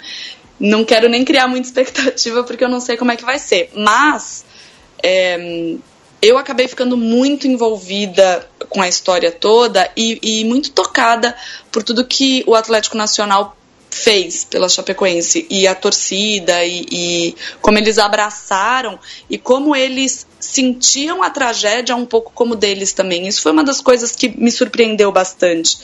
não 0.59 0.83
quero 0.83 1.07
nem 1.07 1.23
criar 1.23 1.47
muita 1.47 1.67
expectativa 1.69 2.43
porque 2.43 2.63
eu 2.63 2.69
não 2.69 2.79
sei 2.79 2.97
como 2.97 3.11
é 3.11 3.15
que 3.15 3.23
vai 3.23 3.37
ser. 3.37 3.69
Mas 3.75 4.43
é, 5.03 5.75
eu 6.21 6.37
acabei 6.37 6.67
ficando 6.67 6.97
muito 6.97 7.47
envolvida 7.47 8.47
com 8.69 8.81
a 8.81 8.87
história 8.87 9.31
toda 9.31 9.89
e, 9.95 10.19
e 10.21 10.45
muito 10.45 10.71
tocada 10.71 11.35
por 11.71 11.83
tudo 11.83 12.05
que 12.05 12.43
o 12.47 12.55
Atlético 12.55 12.97
Nacional 12.97 13.55
fez 13.95 14.43
pela 14.43 14.67
Chapecoense 14.67 15.47
e 15.49 15.65
a 15.65 15.73
torcida 15.73 16.65
e, 16.65 16.85
e, 16.91 17.35
como 17.61 17.77
eles 17.77 17.97
abraçaram 17.97 18.99
e 19.29 19.37
como 19.37 19.73
eles 19.73 20.27
sentiam 20.37 21.23
a 21.23 21.29
tragédia 21.29 21.95
um 21.95 22.05
pouco 22.05 22.29
como 22.35 22.57
deles 22.57 22.91
também. 22.91 23.25
Isso 23.25 23.41
foi 23.41 23.53
uma 23.53 23.63
das 23.63 23.79
coisas 23.79 24.13
que 24.13 24.27
me 24.27 24.51
surpreendeu 24.51 25.13
bastante, 25.13 25.77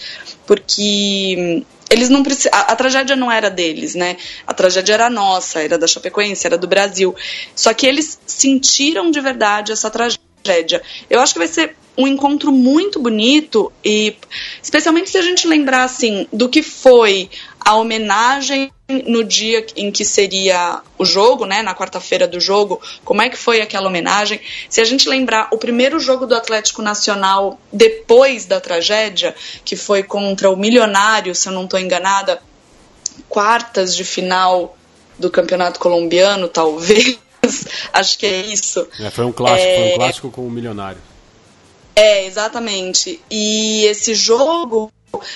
porque 0.45 1.63
eles 1.89 2.09
não 2.09 2.21
a, 2.51 2.59
a, 2.73 2.75
tragédia 2.75 3.15
não 3.15 3.31
era 3.31 3.49
deles, 3.49 3.95
né? 3.95 4.17
A 4.45 4.53
tragédia 4.53 4.93
era 4.93 5.09
nossa, 5.09 5.61
era 5.61 5.77
da 5.77 5.87
Chapecoense, 5.87 6.45
era 6.45 6.57
do 6.57 6.67
Brasil. 6.67 7.15
Só 7.55 7.73
que 7.73 7.87
eles 7.87 8.19
sentiram 8.25 9.09
de 9.09 9.21
verdade 9.21 9.71
essa 9.71 9.89
tragédia. 9.89 10.81
Eu 11.09 11.21
acho 11.21 11.31
que 11.31 11.39
vai 11.39 11.47
ser 11.47 11.77
um 11.97 12.07
encontro 12.07 12.51
muito 12.51 12.99
bonito 12.99 13.71
e 13.83 14.15
especialmente 14.61 15.09
se 15.09 15.17
a 15.17 15.21
gente 15.21 15.47
lembrar 15.47 15.83
assim 15.83 16.27
do 16.31 16.49
que 16.49 16.63
foi 16.63 17.29
a 17.63 17.75
homenagem 17.75 18.71
no 19.07 19.23
dia 19.23 19.65
em 19.75 19.91
que 19.91 20.03
seria 20.03 20.81
o 20.97 21.05
jogo, 21.05 21.45
né, 21.45 21.61
na 21.61 21.73
quarta-feira 21.73 22.27
do 22.27 22.39
jogo, 22.39 22.81
como 23.05 23.21
é 23.21 23.29
que 23.29 23.37
foi 23.37 23.61
aquela 23.61 23.87
homenagem? 23.87 24.41
Se 24.69 24.81
a 24.81 24.85
gente 24.85 25.07
lembrar 25.07 25.47
o 25.51 25.57
primeiro 25.57 25.99
jogo 25.99 26.25
do 26.25 26.35
Atlético 26.35 26.81
Nacional 26.81 27.59
depois 27.71 28.45
da 28.45 28.59
tragédia, 28.59 29.35
que 29.63 29.75
foi 29.75 30.03
contra 30.03 30.49
o 30.49 30.57
Milionário, 30.57 31.33
se 31.33 31.47
eu 31.47 31.53
não 31.53 31.65
estou 31.65 31.79
enganada, 31.79 32.41
quartas 33.29 33.95
de 33.95 34.03
final 34.03 34.75
do 35.17 35.29
Campeonato 35.29 35.79
Colombiano, 35.79 36.47
talvez. 36.47 37.19
Acho 37.93 38.17
que 38.17 38.25
é 38.25 38.41
isso. 38.41 38.87
É, 38.99 39.09
foi 39.09 39.25
um 39.25 39.31
clássico, 39.31 39.69
é... 39.69 39.75
foi 39.75 39.93
um 39.93 39.95
clássico 39.95 40.31
com 40.31 40.47
o 40.47 40.51
Milionário. 40.51 41.01
É, 41.95 42.25
exatamente. 42.25 43.21
E 43.29 43.85
esse 43.85 44.15
jogo 44.15 44.91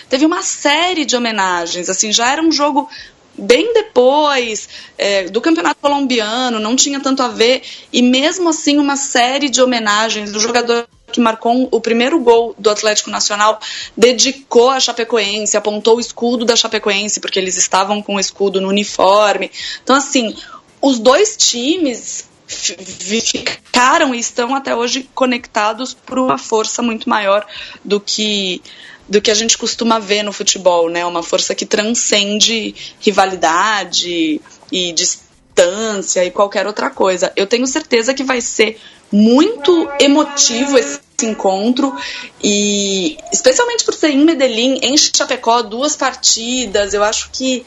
teve 0.09 0.25
uma 0.25 0.41
série 0.41 1.05
de 1.05 1.15
homenagens, 1.15 1.89
assim, 1.89 2.11
já 2.11 2.31
era 2.31 2.41
um 2.41 2.51
jogo 2.51 2.89
bem 3.37 3.73
depois 3.73 4.69
é, 4.97 5.23
do 5.23 5.41
campeonato 5.41 5.79
colombiano, 5.81 6.59
não 6.59 6.75
tinha 6.75 6.99
tanto 6.99 7.21
a 7.21 7.27
ver, 7.27 7.63
e 7.91 8.01
mesmo 8.01 8.49
assim 8.49 8.77
uma 8.77 8.95
série 8.95 9.49
de 9.49 9.61
homenagens 9.61 10.31
do 10.31 10.39
jogador 10.39 10.87
que 11.11 11.19
marcou 11.19 11.69
o 11.71 11.79
primeiro 11.79 12.19
gol 12.19 12.55
do 12.57 12.69
Atlético 12.69 13.09
Nacional, 13.09 13.59
dedicou 13.95 14.69
a 14.69 14.79
Chapecoense, 14.79 15.55
apontou 15.55 15.97
o 15.97 15.99
escudo 15.99 16.43
da 16.43 16.55
Chapecoense, 16.55 17.19
porque 17.19 17.39
eles 17.39 17.57
estavam 17.57 18.01
com 18.01 18.15
o 18.15 18.19
escudo 18.19 18.59
no 18.59 18.67
uniforme. 18.67 19.51
Então, 19.83 19.95
assim, 19.95 20.35
os 20.81 20.99
dois 20.99 21.37
times 21.37 22.27
ficaram 22.47 24.13
e 24.13 24.19
estão 24.19 24.53
até 24.53 24.75
hoje 24.75 25.09
conectados 25.15 25.93
por 25.93 26.19
uma 26.19 26.37
força 26.37 26.81
muito 26.81 27.09
maior 27.09 27.45
do 27.83 27.99
que 27.99 28.61
do 29.07 29.21
que 29.21 29.29
a 29.29 29.35
gente 29.35 29.57
costuma 29.57 29.99
ver 29.99 30.23
no 30.23 30.33
futebol, 30.33 30.89
né? 30.89 31.05
Uma 31.05 31.21
força 31.21 31.53
que 31.53 31.65
transcende 31.65 32.75
rivalidade 32.99 34.41
e 34.71 34.93
distância 34.93 36.25
e 36.25 36.31
qualquer 36.31 36.65
outra 36.65 36.89
coisa. 36.89 37.31
Eu 37.35 37.47
tenho 37.47 37.67
certeza 37.67 38.13
que 38.13 38.23
vai 38.23 38.41
ser 38.41 38.79
muito 39.11 39.89
emotivo 39.99 40.77
esse 40.77 40.99
encontro 41.23 41.95
e 42.43 43.17
especialmente 43.31 43.85
por 43.85 43.93
ser 43.93 44.09
em 44.09 44.25
Medellín, 44.25 44.79
em 44.81 44.97
Chapecó, 44.97 45.61
duas 45.61 45.95
partidas, 45.95 46.93
eu 46.93 47.03
acho 47.03 47.29
que 47.31 47.65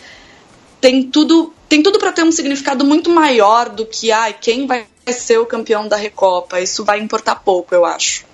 tem 0.81 1.03
tudo 1.05 1.53
tem 1.69 1.83
tudo 1.83 1.99
para 1.99 2.13
ter 2.13 2.25
um 2.25 2.33
significado 2.33 2.85
muito 2.85 3.11
maior 3.11 3.69
do 3.69 3.85
que 3.85 4.11
ah, 4.11 4.33
quem 4.33 4.67
vai 4.67 4.87
ser 5.07 5.39
o 5.39 5.47
campeão 5.47 5.87
da 5.87 5.97
Recopa. 5.97 6.61
Isso 6.61 6.83
vai 6.83 6.99
importar 6.99 7.37
pouco, 7.37 7.75
eu 7.75 7.85
acho. 7.85 8.25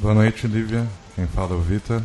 Boa 0.00 0.14
noite, 0.14 0.46
Lívia. 0.46 0.88
Quem 1.18 1.26
fala 1.26 1.50
é 1.50 1.56
o 1.56 1.60
Vitor. 1.60 2.00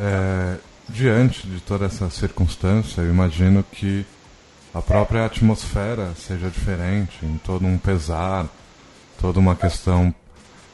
É, 0.00 0.56
diante 0.88 1.46
de 1.46 1.60
toda 1.60 1.86
essa 1.86 2.10
circunstância, 2.10 3.00
eu 3.00 3.10
imagino 3.10 3.62
que 3.62 4.04
a 4.74 4.82
própria 4.82 5.24
atmosfera 5.24 6.12
seja 6.16 6.50
diferente, 6.50 7.24
em 7.24 7.38
todo 7.38 7.64
um 7.64 7.78
pesar, 7.78 8.48
toda 9.20 9.38
uma 9.38 9.54
questão 9.54 10.12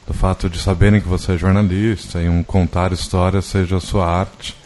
do 0.07 0.13
fato 0.15 0.49
de 0.49 0.57
saberem 0.57 0.99
que 0.99 1.07
você 1.07 1.33
é 1.33 1.37
jornalista 1.37 2.19
e 2.19 2.27
um 2.27 2.41
contar 2.41 2.91
histórias 2.91 3.45
seja 3.45 3.77
a 3.77 3.79
sua 3.79 4.07
arte. 4.07 4.57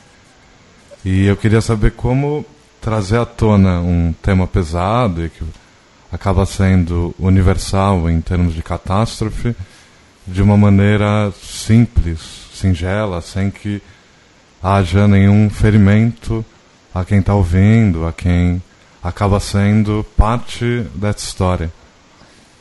E 1.03 1.25
eu 1.25 1.35
queria 1.35 1.59
saber 1.59 1.91
como 1.91 2.45
trazer 2.79 3.17
à 3.17 3.25
tona 3.25 3.81
um 3.81 4.15
tema 4.21 4.47
pesado 4.47 5.25
e 5.25 5.29
que 5.29 5.43
acaba 6.09 6.45
sendo 6.45 7.13
universal 7.19 8.09
em 8.09 8.21
termos 8.21 8.53
de 8.53 8.63
catástrofe 8.63 9.53
de 10.27 10.41
uma 10.41 10.57
maneira 10.57 11.31
simples, 11.41 12.36
singela, 12.57 13.21
sem 13.21 13.49
que 13.49 13.81
haja 14.61 15.07
nenhum 15.07 15.49
ferimento 15.49 16.43
a 16.93 17.05
quem 17.05 17.19
está 17.19 17.33
ouvindo, 17.33 18.05
a 18.05 18.13
quem 18.13 18.61
acaba 19.03 19.39
sendo 19.39 20.05
parte 20.17 20.85
dessa 20.95 21.19
história. 21.19 21.71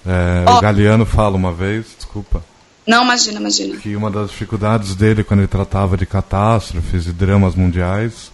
É, 0.04 0.44
oh. 0.48 0.56
O 0.56 0.60
Galeano 0.60 1.04
fala 1.04 1.36
uma 1.36 1.52
vez, 1.52 1.86
desculpa. 1.96 2.44
Não, 2.86 3.02
imagina, 3.02 3.40
imagina. 3.40 3.76
Que 3.78 3.96
uma 3.96 4.10
das 4.10 4.30
dificuldades 4.30 4.94
dele 4.94 5.24
quando 5.24 5.40
ele 5.40 5.48
tratava 5.48 5.96
de 5.96 6.06
catástrofes 6.06 7.06
e 7.06 7.12
dramas 7.12 7.56
mundiais 7.56 8.30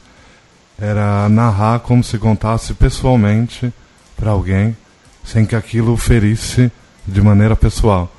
era 0.78 1.28
narrar 1.28 1.81
como 1.81 2.04
se 2.04 2.19
contasse 2.19 2.75
pessoalmente 2.75 3.73
para 4.16 4.33
alguém, 4.33 4.76
sem 5.25 5.47
que 5.47 5.57
aquilo 5.57 5.97
ferisse 5.97 6.71
de 7.07 7.23
maneira 7.23 7.57
pessoal. 7.57 8.11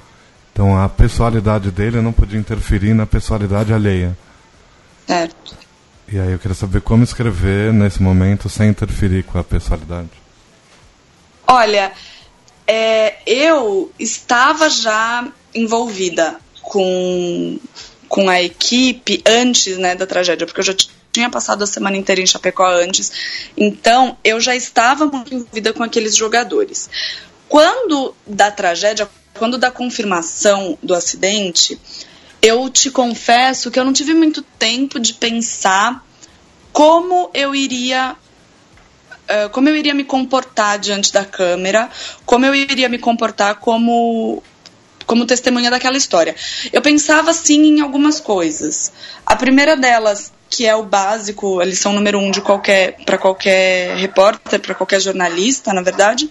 Então 0.53 0.79
a 0.79 0.87
pessoalidade 0.87 1.71
dele 1.71 1.99
não 1.99 2.13
podia 2.13 2.39
interferir 2.39 2.93
na 2.93 3.07
pessoalidade 3.07 3.73
alheia. 3.73 4.15
Certo. 5.07 5.57
E 6.07 6.19
aí 6.19 6.31
eu 6.31 6.37
queria 6.37 6.55
saber 6.55 6.81
como 6.81 7.03
escrever 7.03 7.73
nesse 7.73 8.01
momento 8.01 8.47
sem 8.47 8.69
interferir 8.69 9.23
com 9.23 9.39
a 9.39 9.43
pessoalidade. 9.43 10.09
Olha, 11.47 11.91
é, 12.67 13.15
eu 13.25 13.91
estava 13.97 14.69
já 14.69 15.27
envolvida 15.55 16.39
com, 16.61 17.59
com 18.07 18.29
a 18.29 18.41
equipe 18.41 19.21
antes 19.25 19.77
né, 19.77 19.95
da 19.95 20.05
tragédia, 20.05 20.45
porque 20.45 20.61
eu 20.61 20.65
já 20.65 20.75
tinha 21.11 21.29
passado 21.29 21.63
a 21.63 21.67
semana 21.67 21.97
inteira 21.97 22.21
em 22.21 22.25
Chapecó 22.25 22.65
antes, 22.65 23.51
então 23.55 24.17
eu 24.23 24.39
já 24.39 24.55
estava 24.55 25.05
muito 25.05 25.33
envolvida 25.33 25.73
com 25.73 25.83
aqueles 25.83 26.15
jogadores. 26.15 26.89
Quando 27.47 28.15
da 28.25 28.49
tragédia, 28.49 29.07
quando 29.37 29.57
da 29.57 29.71
confirmação 29.71 30.77
do 30.81 30.93
acidente, 30.93 31.79
eu 32.41 32.69
te 32.69 32.91
confesso 32.91 33.71
que 33.71 33.79
eu 33.79 33.85
não 33.85 33.93
tive 33.93 34.13
muito 34.13 34.41
tempo 34.41 34.99
de 34.99 35.13
pensar 35.13 36.05
como 36.71 37.29
eu 37.33 37.55
iria 37.55 38.15
uh, 39.23 39.49
como 39.51 39.69
eu 39.69 39.75
iria 39.75 39.93
me 39.93 40.03
comportar 40.03 40.77
diante 40.79 41.13
da 41.13 41.23
câmera, 41.23 41.89
como 42.25 42.45
eu 42.45 42.53
iria 42.53 42.89
me 42.89 42.97
comportar 42.97 43.55
como 43.55 44.43
como 45.05 45.25
testemunha 45.25 45.69
daquela 45.69 45.97
história. 45.97 46.35
Eu 46.71 46.81
pensava 46.81 47.31
assim 47.31 47.61
em 47.61 47.81
algumas 47.81 48.19
coisas. 48.21 48.91
A 49.25 49.35
primeira 49.35 49.75
delas, 49.75 50.31
que 50.49 50.65
é 50.65 50.75
o 50.75 50.83
básico, 50.83 51.59
a 51.59 51.65
lição 51.65 51.93
número 51.93 52.19
um 52.19 52.31
de 52.31 52.41
qualquer 52.41 52.97
para 53.05 53.17
qualquer 53.17 53.97
repórter, 53.97 54.59
para 54.59 54.73
qualquer 54.73 55.01
jornalista, 55.01 55.73
na 55.73 55.81
verdade, 55.81 56.29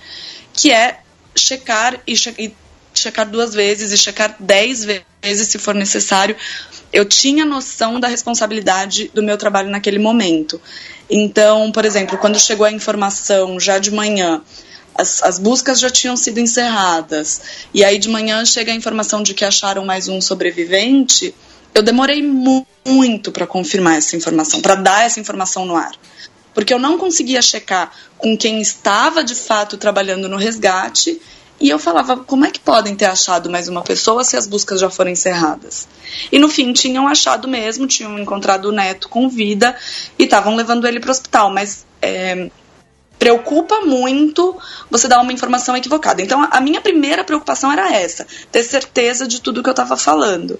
que 0.54 0.70
é 0.70 1.00
checar 1.34 2.00
e, 2.06 2.16
che 2.16 2.34
e 2.38 2.54
checar 3.02 3.28
duas 3.28 3.54
vezes 3.54 3.92
e 3.92 3.98
checar 3.98 4.36
dez 4.38 4.84
vezes 4.84 5.48
se 5.48 5.58
for 5.58 5.74
necessário. 5.74 6.36
Eu 6.92 7.04
tinha 7.04 7.44
noção 7.44 7.98
da 7.98 8.08
responsabilidade 8.08 9.10
do 9.14 9.22
meu 9.22 9.36
trabalho 9.36 9.70
naquele 9.70 9.98
momento. 9.98 10.60
Então, 11.10 11.72
por 11.72 11.84
exemplo, 11.84 12.18
quando 12.18 12.38
chegou 12.38 12.66
a 12.66 12.72
informação 12.72 13.58
já 13.58 13.78
de 13.78 13.90
manhã, 13.90 14.42
as, 14.94 15.22
as 15.22 15.38
buscas 15.38 15.80
já 15.80 15.90
tinham 15.90 16.16
sido 16.16 16.38
encerradas, 16.38 17.40
e 17.72 17.84
aí 17.84 17.98
de 17.98 18.08
manhã 18.08 18.44
chega 18.44 18.72
a 18.72 18.74
informação 18.74 19.22
de 19.22 19.34
que 19.34 19.44
acharam 19.44 19.84
mais 19.84 20.08
um 20.08 20.20
sobrevivente, 20.20 21.34
eu 21.74 21.82
demorei 21.82 22.22
mu 22.22 22.66
muito 22.84 23.32
para 23.32 23.46
confirmar 23.46 23.96
essa 23.96 24.16
informação, 24.16 24.60
para 24.60 24.74
dar 24.74 25.06
essa 25.06 25.20
informação 25.20 25.64
no 25.64 25.76
ar. 25.76 25.92
Porque 26.52 26.74
eu 26.74 26.78
não 26.78 26.98
conseguia 26.98 27.40
checar 27.40 27.90
com 28.18 28.36
quem 28.36 28.60
estava 28.60 29.24
de 29.24 29.34
fato 29.34 29.78
trabalhando 29.78 30.28
no 30.28 30.36
resgate 30.36 31.20
e 31.62 31.70
eu 31.70 31.78
falava, 31.78 32.16
como 32.16 32.44
é 32.44 32.50
que 32.50 32.58
podem 32.58 32.96
ter 32.96 33.04
achado 33.04 33.48
mais 33.48 33.68
uma 33.68 33.82
pessoa 33.82 34.24
se 34.24 34.36
as 34.36 34.48
buscas 34.48 34.80
já 34.80 34.90
foram 34.90 35.12
encerradas? 35.12 35.86
E 36.32 36.36
no 36.36 36.48
fim 36.48 36.72
tinham 36.72 37.06
achado 37.06 37.46
mesmo, 37.46 37.86
tinham 37.86 38.18
encontrado 38.18 38.64
o 38.64 38.72
neto 38.72 39.08
com 39.08 39.28
vida 39.28 39.76
e 40.18 40.24
estavam 40.24 40.56
levando 40.56 40.88
ele 40.88 40.98
para 40.98 41.06
o 41.06 41.12
hospital. 41.12 41.52
Mas 41.52 41.86
é, 42.02 42.50
preocupa 43.16 43.80
muito 43.82 44.58
você 44.90 45.06
dar 45.06 45.20
uma 45.20 45.32
informação 45.32 45.76
equivocada. 45.76 46.20
Então 46.20 46.48
a 46.50 46.60
minha 46.60 46.80
primeira 46.80 47.22
preocupação 47.22 47.70
era 47.70 47.92
essa, 47.92 48.26
ter 48.50 48.64
certeza 48.64 49.28
de 49.28 49.40
tudo 49.40 49.62
que 49.62 49.68
eu 49.68 49.72
estava 49.72 49.96
falando. 49.96 50.58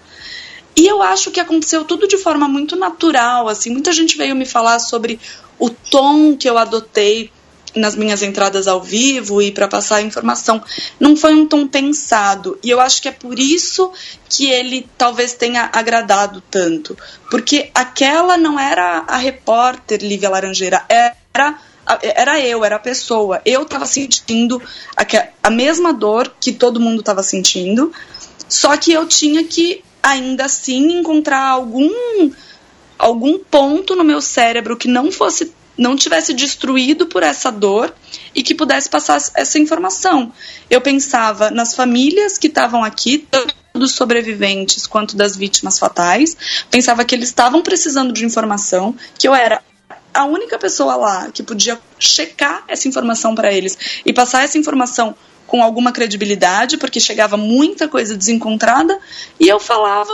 E 0.76 0.86
eu 0.86 1.02
acho 1.02 1.32
que 1.32 1.40
aconteceu 1.40 1.84
tudo 1.84 2.06
de 2.06 2.16
forma 2.16 2.46
muito 2.46 2.76
natural, 2.76 3.48
assim, 3.48 3.70
muita 3.70 3.90
gente 3.90 4.16
veio 4.16 4.36
me 4.36 4.46
falar 4.46 4.78
sobre 4.78 5.18
o 5.58 5.68
tom 5.68 6.36
que 6.36 6.48
eu 6.48 6.56
adotei 6.56 7.32
nas 7.74 7.96
minhas 7.96 8.22
entradas 8.22 8.66
ao 8.66 8.82
vivo 8.82 9.40
e 9.40 9.50
para 9.50 9.68
passar 9.68 9.96
a 9.96 10.02
informação. 10.02 10.62
Não 11.00 11.16
foi 11.16 11.34
um 11.34 11.46
tom 11.46 11.66
pensado. 11.66 12.58
E 12.62 12.70
eu 12.70 12.80
acho 12.80 13.00
que 13.00 13.08
é 13.08 13.12
por 13.12 13.38
isso 13.38 13.92
que 14.28 14.50
ele 14.50 14.88
talvez 14.96 15.34
tenha 15.34 15.70
agradado 15.72 16.42
tanto. 16.50 16.96
Porque 17.30 17.70
aquela 17.74 18.36
não 18.36 18.58
era 18.58 19.04
a 19.06 19.16
repórter 19.16 20.00
Lívia 20.02 20.30
Laranjeira, 20.30 20.84
era 20.88 21.14
era 22.00 22.40
eu, 22.40 22.64
era 22.64 22.76
a 22.76 22.78
pessoa. 22.78 23.42
Eu 23.44 23.62
estava 23.62 23.86
sentindo 23.86 24.62
a, 24.96 25.04
a 25.42 25.50
mesma 25.50 25.92
dor 25.92 26.32
que 26.40 26.52
todo 26.52 26.80
mundo 26.80 27.00
estava 27.00 27.22
sentindo, 27.22 27.92
só 28.48 28.76
que 28.76 28.92
eu 28.92 29.06
tinha 29.06 29.42
que 29.44 29.82
ainda 30.02 30.44
assim 30.44 30.98
encontrar 30.98 31.48
algum 31.48 31.90
algum 32.98 33.36
ponto 33.38 33.96
no 33.96 34.04
meu 34.04 34.20
cérebro 34.20 34.76
que 34.76 34.86
não 34.86 35.10
fosse 35.10 35.52
não 35.76 35.96
tivesse 35.96 36.34
destruído 36.34 37.06
por 37.06 37.22
essa 37.22 37.50
dor 37.50 37.94
e 38.34 38.42
que 38.42 38.54
pudesse 38.54 38.88
passar 38.88 39.20
essa 39.34 39.58
informação. 39.58 40.32
Eu 40.68 40.80
pensava 40.80 41.50
nas 41.50 41.74
famílias 41.74 42.38
que 42.38 42.46
estavam 42.46 42.84
aqui, 42.84 43.26
tanto 43.30 43.54
dos 43.74 43.92
sobreviventes 43.92 44.86
quanto 44.86 45.16
das 45.16 45.36
vítimas 45.36 45.78
fatais. 45.78 46.36
Pensava 46.70 47.04
que 47.04 47.14
eles 47.14 47.28
estavam 47.28 47.62
precisando 47.62 48.12
de 48.12 48.24
informação, 48.24 48.94
que 49.18 49.26
eu 49.26 49.34
era 49.34 49.62
a 50.12 50.24
única 50.24 50.58
pessoa 50.58 50.94
lá 50.94 51.30
que 51.30 51.42
podia 51.42 51.80
checar 51.98 52.64
essa 52.68 52.86
informação 52.86 53.34
para 53.34 53.52
eles 53.52 53.78
e 54.04 54.12
passar 54.12 54.44
essa 54.44 54.58
informação 54.58 55.14
com 55.46 55.62
alguma 55.62 55.92
credibilidade, 55.92 56.76
porque 56.76 57.00
chegava 57.00 57.36
muita 57.36 57.88
coisa 57.88 58.16
desencontrada, 58.16 58.98
e 59.38 59.48
eu 59.48 59.60
falava 59.60 60.12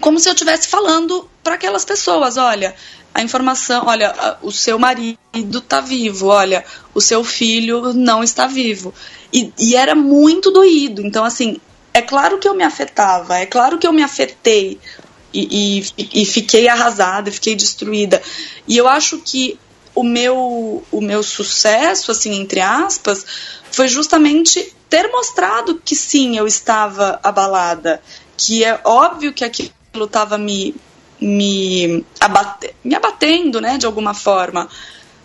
como 0.00 0.18
se 0.18 0.28
eu 0.28 0.32
estivesse 0.32 0.68
falando 0.68 1.28
para 1.42 1.54
aquelas 1.54 1.84
pessoas, 1.84 2.36
olha, 2.36 2.74
a 3.16 3.22
informação, 3.22 3.86
olha, 3.86 4.14
o 4.42 4.52
seu 4.52 4.78
marido 4.78 5.18
está 5.32 5.80
vivo, 5.80 6.26
olha, 6.26 6.62
o 6.92 7.00
seu 7.00 7.24
filho 7.24 7.94
não 7.94 8.22
está 8.22 8.46
vivo. 8.46 8.92
E, 9.32 9.50
e, 9.58 9.74
era 9.74 9.94
muito 9.94 10.50
doído. 10.50 11.00
Então, 11.00 11.24
assim, 11.24 11.56
é 11.94 12.02
claro 12.02 12.38
que 12.38 12.46
eu 12.46 12.54
me 12.54 12.62
afetava, 12.62 13.38
é 13.38 13.46
claro 13.46 13.78
que 13.78 13.86
eu 13.86 13.92
me 13.92 14.02
afetei 14.02 14.78
e, 15.32 15.82
e, 15.96 16.22
e 16.22 16.26
fiquei 16.26 16.68
arrasada, 16.68 17.32
fiquei 17.32 17.54
destruída. 17.54 18.20
E 18.68 18.76
eu 18.76 18.86
acho 18.86 19.16
que 19.20 19.58
o 19.94 20.04
meu, 20.04 20.84
o 20.92 21.00
meu 21.00 21.22
sucesso, 21.22 22.10
assim, 22.10 22.34
entre 22.34 22.60
aspas, 22.60 23.24
foi 23.72 23.88
justamente 23.88 24.74
ter 24.90 25.08
mostrado 25.08 25.80
que 25.82 25.96
sim, 25.96 26.36
eu 26.36 26.46
estava 26.46 27.18
abalada, 27.22 28.02
que 28.36 28.62
é 28.62 28.78
óbvio 28.84 29.32
que 29.32 29.42
aquilo 29.42 29.72
estava 30.04 30.36
me, 30.36 30.74
me, 31.20 32.04
abate, 32.20 32.74
me 32.84 32.94
abatendo, 32.94 33.60
né, 33.60 33.78
de 33.78 33.86
alguma 33.86 34.14
forma, 34.14 34.68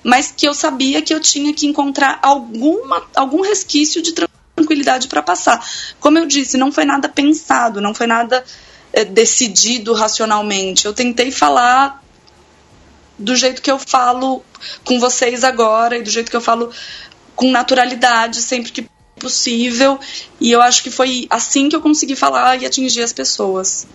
mas 0.04 0.34
que 0.36 0.47
eu 0.47 0.54
sabia 0.54 1.01
que 1.01 1.13
eu 1.13 1.19
tinha 1.19 1.54
que 1.54 1.67
encontrar 1.67 2.19
alguma, 2.21 3.04
algum 3.15 3.41
resquício 3.41 4.01
de 4.01 4.13
tranquilidade 4.13 5.08
para 5.08 5.21
passar. 5.21 5.63
Como 5.99 6.17
eu 6.17 6.25
disse, 6.25 6.58
não 6.58 6.71
foi 6.71 6.86
nada 6.86 7.08
pensado, 7.08 7.82
não 7.82 7.93
foi 7.93 8.08
nada 8.08 8.43
é, 8.93 9.06
decidido 9.06 9.93
racionalmente. 9.93 10.86
Eu 10.86 10.93
tentei 10.93 11.32
falar 11.32 12.01
do 13.17 13.36
jeito 13.36 13.62
que 13.62 13.71
eu 13.71 13.77
falo 13.77 14.43
com 14.84 14.99
vocês 14.99 15.43
agora 15.43 15.97
e 15.97 16.01
do 16.01 16.10
jeito 16.10 16.32
que 16.32 16.38
eu 16.38 16.41
falo 16.41 16.71
com 17.36 17.51
naturalidade 17.51 18.41
sempre 18.41 18.71
que 18.71 18.89
possível. 19.19 19.99
E 20.39 20.51
eu 20.51 20.62
acho 20.62 20.82
que 20.82 20.89
foi 20.89 21.27
assim 21.30 21.69
que 21.69 21.75
eu 21.75 21.82
consegui 21.82 22.15
falar 22.15 22.60
e 22.62 22.65
atingir 22.65 23.04
as 23.04 23.13
pessoas. 23.13 23.88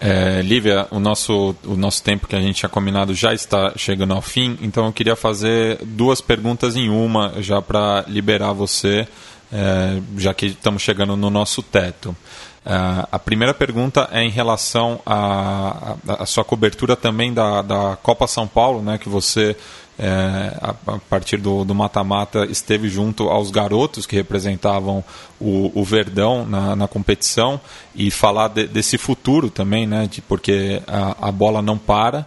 É, 0.00 0.42
Lívia, 0.42 0.86
o 0.90 1.00
nosso, 1.00 1.56
o 1.64 1.76
nosso 1.76 2.02
tempo 2.02 2.28
que 2.28 2.36
a 2.36 2.40
gente 2.40 2.56
tinha 2.56 2.68
combinado 2.68 3.14
já 3.14 3.34
está 3.34 3.72
chegando 3.76 4.14
ao 4.14 4.22
fim, 4.22 4.56
então 4.62 4.86
eu 4.86 4.92
queria 4.92 5.16
fazer 5.16 5.78
duas 5.84 6.20
perguntas 6.20 6.76
em 6.76 6.88
uma, 6.88 7.34
já 7.42 7.60
para 7.60 8.04
liberar 8.06 8.52
você, 8.52 9.08
é, 9.52 10.00
já 10.16 10.32
que 10.32 10.46
estamos 10.46 10.82
chegando 10.82 11.16
no 11.16 11.30
nosso 11.30 11.62
teto. 11.62 12.16
É, 12.64 13.06
a 13.10 13.18
primeira 13.18 13.52
pergunta 13.52 14.08
é 14.12 14.22
em 14.22 14.30
relação 14.30 15.00
à 15.04 15.96
sua 16.26 16.44
cobertura 16.44 16.94
também 16.94 17.34
da, 17.34 17.62
da 17.62 17.98
Copa 18.00 18.28
São 18.28 18.46
Paulo, 18.46 18.82
né, 18.82 18.98
que 18.98 19.08
você 19.08 19.56
é, 19.98 20.56
a, 20.62 20.70
a, 20.70 20.98
partir 20.98 21.38
do 21.38 21.74
mata-mata, 21.74 22.46
esteve 22.46 22.88
junto 22.88 23.28
aos 23.28 23.50
garotos 23.50 24.06
que 24.06 24.14
representavam 24.14 25.02
o, 25.40 25.72
o 25.74 25.84
Verdão 25.84 26.46
na, 26.46 26.76
na, 26.76 26.86
competição 26.86 27.60
e 27.94 28.10
falar 28.10 28.48
de, 28.48 28.66
desse 28.66 28.96
futuro 28.96 29.50
também, 29.50 29.86
né, 29.86 30.06
de, 30.08 30.22
porque 30.22 30.80
a, 30.86 31.28
a 31.28 31.32
bola 31.32 31.60
não 31.60 31.76
para. 31.76 32.26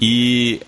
E 0.00 0.60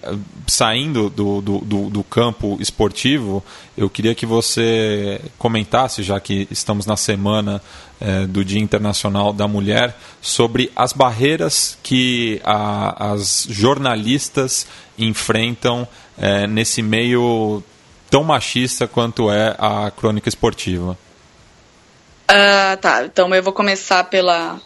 saindo 0.48 1.08
do, 1.08 1.40
do, 1.40 1.58
do, 1.58 1.88
do, 1.88 2.02
campo 2.02 2.58
esportivo, 2.60 3.44
eu 3.76 3.88
queria 3.88 4.12
que 4.12 4.26
você 4.26 5.20
comentasse, 5.38 6.02
já 6.02 6.18
que 6.18 6.48
estamos 6.50 6.84
na 6.84 6.96
semana 6.96 7.62
é, 8.00 8.26
do 8.26 8.44
Dia 8.44 8.60
Internacional 8.60 9.32
da 9.32 9.46
Mulher, 9.46 9.96
sobre 10.20 10.72
as 10.74 10.92
barreiras 10.92 11.78
que 11.80 12.40
a, 12.42 13.12
as 13.12 13.46
jornalistas 13.48 14.66
enfrentam 14.98 15.86
é, 16.20 16.46
nesse 16.46 16.82
meio 16.82 17.62
tão 18.10 18.22
machista 18.22 18.86
quanto 18.86 19.30
é 19.30 19.56
a 19.58 19.90
crônica 19.90 20.28
esportiva? 20.28 20.98
Uh, 22.30 22.76
tá, 22.80 23.04
então 23.04 23.34
eu 23.34 23.42
vou 23.42 23.52
começar 23.52 24.04
pela, 24.04 24.60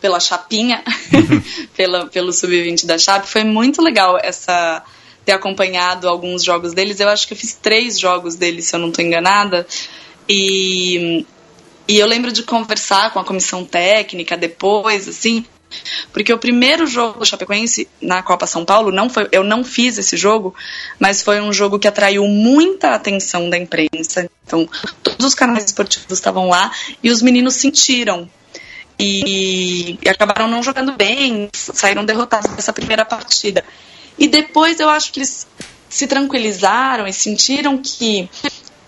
pela 0.00 0.18
chapinha, 0.18 0.82
pela, 1.76 2.06
pelo 2.06 2.32
sub-20 2.32 2.86
da 2.86 2.98
Chape. 2.98 3.28
Foi 3.28 3.44
muito 3.44 3.82
legal 3.82 4.18
essa 4.20 4.82
ter 5.24 5.32
acompanhado 5.32 6.08
alguns 6.08 6.44
jogos 6.44 6.74
deles. 6.74 7.00
Eu 7.00 7.08
acho 7.08 7.26
que 7.26 7.34
eu 7.34 7.38
fiz 7.38 7.54
três 7.54 7.98
jogos 7.98 8.34
deles, 8.34 8.66
se 8.66 8.76
eu 8.76 8.80
não 8.80 8.88
estou 8.88 9.04
enganada. 9.04 9.66
E, 10.28 11.24
e 11.86 11.98
eu 11.98 12.06
lembro 12.06 12.32
de 12.32 12.42
conversar 12.42 13.12
com 13.12 13.18
a 13.18 13.24
comissão 13.24 13.64
técnica 13.64 14.36
depois, 14.36 15.08
assim, 15.08 15.46
porque 16.12 16.32
o 16.32 16.38
primeiro 16.38 16.86
jogo 16.86 17.18
do 17.18 17.26
Chapecoense 17.26 17.88
na 18.00 18.22
Copa 18.22 18.46
São 18.46 18.64
Paulo, 18.64 18.90
não 18.90 19.08
foi, 19.08 19.28
eu 19.32 19.44
não 19.44 19.64
fiz 19.64 19.98
esse 19.98 20.16
jogo, 20.16 20.54
mas 20.98 21.22
foi 21.22 21.40
um 21.40 21.52
jogo 21.52 21.78
que 21.78 21.88
atraiu 21.88 22.26
muita 22.26 22.94
atenção 22.94 23.48
da 23.50 23.58
imprensa. 23.58 24.28
Então, 24.46 24.68
todos 25.02 25.26
os 25.26 25.34
canais 25.34 25.64
esportivos 25.64 26.12
estavam 26.12 26.48
lá 26.48 26.70
e 27.02 27.10
os 27.10 27.22
meninos 27.22 27.54
sentiram. 27.54 28.28
E, 28.98 29.98
e 30.00 30.08
acabaram 30.08 30.46
não 30.46 30.62
jogando 30.62 30.92
bem, 30.92 31.48
saíram 31.52 32.04
derrotados 32.04 32.50
nessa 32.52 32.72
primeira 32.72 33.04
partida. 33.04 33.64
E 34.16 34.28
depois 34.28 34.78
eu 34.78 34.88
acho 34.88 35.12
que 35.12 35.18
eles 35.18 35.46
se 35.88 36.06
tranquilizaram 36.06 37.06
e 37.06 37.12
sentiram 37.12 37.78
que 37.78 38.28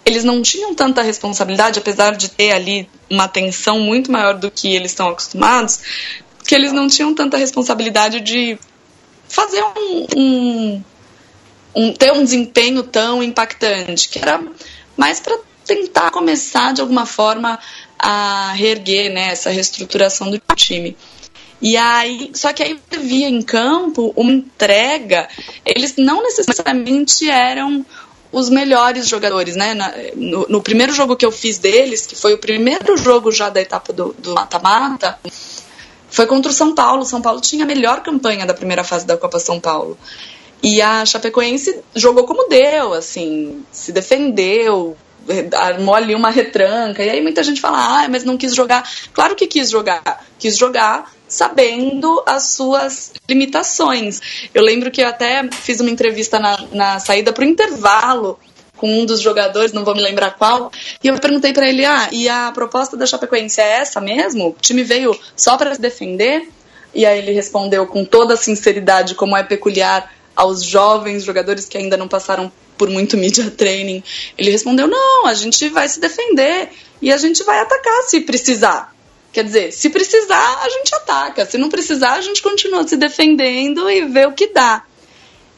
eles 0.04 0.22
não 0.22 0.40
tinham 0.40 0.72
tanta 0.72 1.02
responsabilidade, 1.02 1.80
apesar 1.80 2.16
de 2.16 2.30
ter 2.30 2.52
ali 2.52 2.88
uma 3.10 3.26
tensão 3.26 3.80
muito 3.80 4.10
maior 4.10 4.34
do 4.34 4.50
que 4.50 4.72
eles 4.72 4.92
estão 4.92 5.08
acostumados, 5.08 5.80
que 6.46 6.54
eles 6.54 6.72
não 6.72 6.86
tinham 6.88 7.14
tanta 7.14 7.36
responsabilidade 7.36 8.20
de 8.20 8.58
fazer 9.28 9.62
um, 9.62 10.06
um, 10.16 10.84
um 11.74 11.92
ter 11.92 12.12
um 12.12 12.24
desempenho 12.24 12.82
tão 12.82 13.22
impactante, 13.22 14.08
que 14.08 14.18
era 14.18 14.42
mais 14.96 15.20
para 15.20 15.38
tentar 15.64 16.10
começar 16.10 16.72
de 16.72 16.80
alguma 16.80 17.04
forma 17.04 17.58
a 17.98 18.52
reerguer 18.52 19.12
né, 19.12 19.32
essa 19.32 19.50
reestruturação 19.50 20.30
do 20.30 20.40
time. 20.54 20.96
E 21.60 21.76
aí, 21.76 22.30
só 22.34 22.52
que 22.52 22.62
aí 22.62 22.78
via 23.00 23.28
em 23.28 23.42
campo 23.42 24.12
uma 24.14 24.32
entrega, 24.32 25.28
eles 25.64 25.94
não 25.96 26.22
necessariamente 26.22 27.28
eram 27.28 27.84
os 28.30 28.50
melhores 28.50 29.08
jogadores, 29.08 29.56
né? 29.56 29.74
No, 30.14 30.46
no, 30.48 30.62
primeiro 30.62 30.92
jogo 30.92 31.16
que 31.16 31.24
eu 31.24 31.32
fiz 31.32 31.58
deles, 31.58 32.06
que 32.06 32.14
foi 32.14 32.34
o 32.34 32.38
primeiro 32.38 32.96
jogo 32.98 33.32
já 33.32 33.48
da 33.48 33.60
etapa 33.60 33.92
do 33.92 34.14
mata-mata, 34.34 35.18
foi 36.16 36.26
contra 36.26 36.50
o 36.50 36.54
São 36.54 36.74
Paulo. 36.74 37.04
São 37.04 37.20
Paulo 37.20 37.42
tinha 37.42 37.64
a 37.64 37.66
melhor 37.66 38.02
campanha 38.02 38.46
da 38.46 38.54
primeira 38.54 38.82
fase 38.82 39.06
da 39.06 39.18
Copa 39.18 39.38
São 39.38 39.60
Paulo. 39.60 39.98
E 40.62 40.80
a 40.80 41.04
Chapecoense 41.04 41.78
jogou 41.94 42.24
como 42.24 42.48
deu, 42.48 42.94
assim, 42.94 43.62
se 43.70 43.92
defendeu, 43.92 44.96
armou 45.54 45.94
ali 45.94 46.14
uma 46.14 46.30
retranca. 46.30 47.02
E 47.02 47.10
aí 47.10 47.20
muita 47.20 47.42
gente 47.42 47.60
fala, 47.60 48.04
ah, 48.04 48.08
mas 48.08 48.24
não 48.24 48.38
quis 48.38 48.54
jogar. 48.54 48.90
Claro 49.12 49.36
que 49.36 49.46
quis 49.46 49.68
jogar. 49.68 50.24
Quis 50.38 50.56
jogar 50.56 51.12
sabendo 51.28 52.22
as 52.24 52.44
suas 52.54 53.12
limitações. 53.28 54.48
Eu 54.54 54.62
lembro 54.62 54.90
que 54.90 55.02
eu 55.02 55.08
até 55.08 55.46
fiz 55.52 55.80
uma 55.80 55.90
entrevista 55.90 56.38
na, 56.38 56.56
na 56.72 56.98
saída 56.98 57.30
para 57.30 57.44
o 57.44 57.46
intervalo 57.46 58.40
com 58.76 59.00
um 59.00 59.04
dos 59.04 59.20
jogadores, 59.20 59.72
não 59.72 59.84
vou 59.84 59.94
me 59.94 60.02
lembrar 60.02 60.32
qual, 60.32 60.70
e 61.02 61.08
eu 61.08 61.18
perguntei 61.18 61.52
para 61.52 61.68
ele: 61.68 61.84
ah, 61.84 62.08
e 62.12 62.28
a 62.28 62.50
proposta 62.52 62.96
da 62.96 63.06
Chapecoense 63.06 63.60
é 63.60 63.78
essa 63.78 64.00
mesmo? 64.00 64.48
O 64.48 64.56
time 64.60 64.82
veio 64.82 65.18
só 65.34 65.56
para 65.56 65.74
se 65.74 65.80
defender? 65.80 66.48
E 66.94 67.04
aí 67.04 67.18
ele 67.18 67.32
respondeu 67.32 67.86
com 67.86 68.04
toda 68.04 68.34
a 68.34 68.36
sinceridade, 68.36 69.14
como 69.14 69.36
é 69.36 69.42
peculiar 69.42 70.12
aos 70.34 70.62
jovens 70.62 71.24
jogadores 71.24 71.66
que 71.66 71.76
ainda 71.76 71.96
não 71.96 72.08
passaram 72.08 72.50
por 72.76 72.90
muito 72.90 73.16
media 73.16 73.50
training. 73.50 74.02
Ele 74.36 74.50
respondeu: 74.50 74.86
não, 74.86 75.26
a 75.26 75.34
gente 75.34 75.68
vai 75.68 75.88
se 75.88 76.00
defender 76.00 76.70
e 77.00 77.12
a 77.12 77.16
gente 77.16 77.42
vai 77.44 77.58
atacar 77.58 78.02
se 78.02 78.20
precisar. 78.20 78.94
Quer 79.32 79.44
dizer, 79.44 79.72
se 79.72 79.90
precisar, 79.90 80.60
a 80.62 80.68
gente 80.70 80.94
ataca. 80.94 81.44
Se 81.44 81.58
não 81.58 81.68
precisar, 81.68 82.14
a 82.14 82.20
gente 82.22 82.40
continua 82.40 82.88
se 82.88 82.96
defendendo 82.96 83.90
e 83.90 84.06
vê 84.06 84.24
o 84.24 84.32
que 84.32 84.46
dá. 84.46 84.82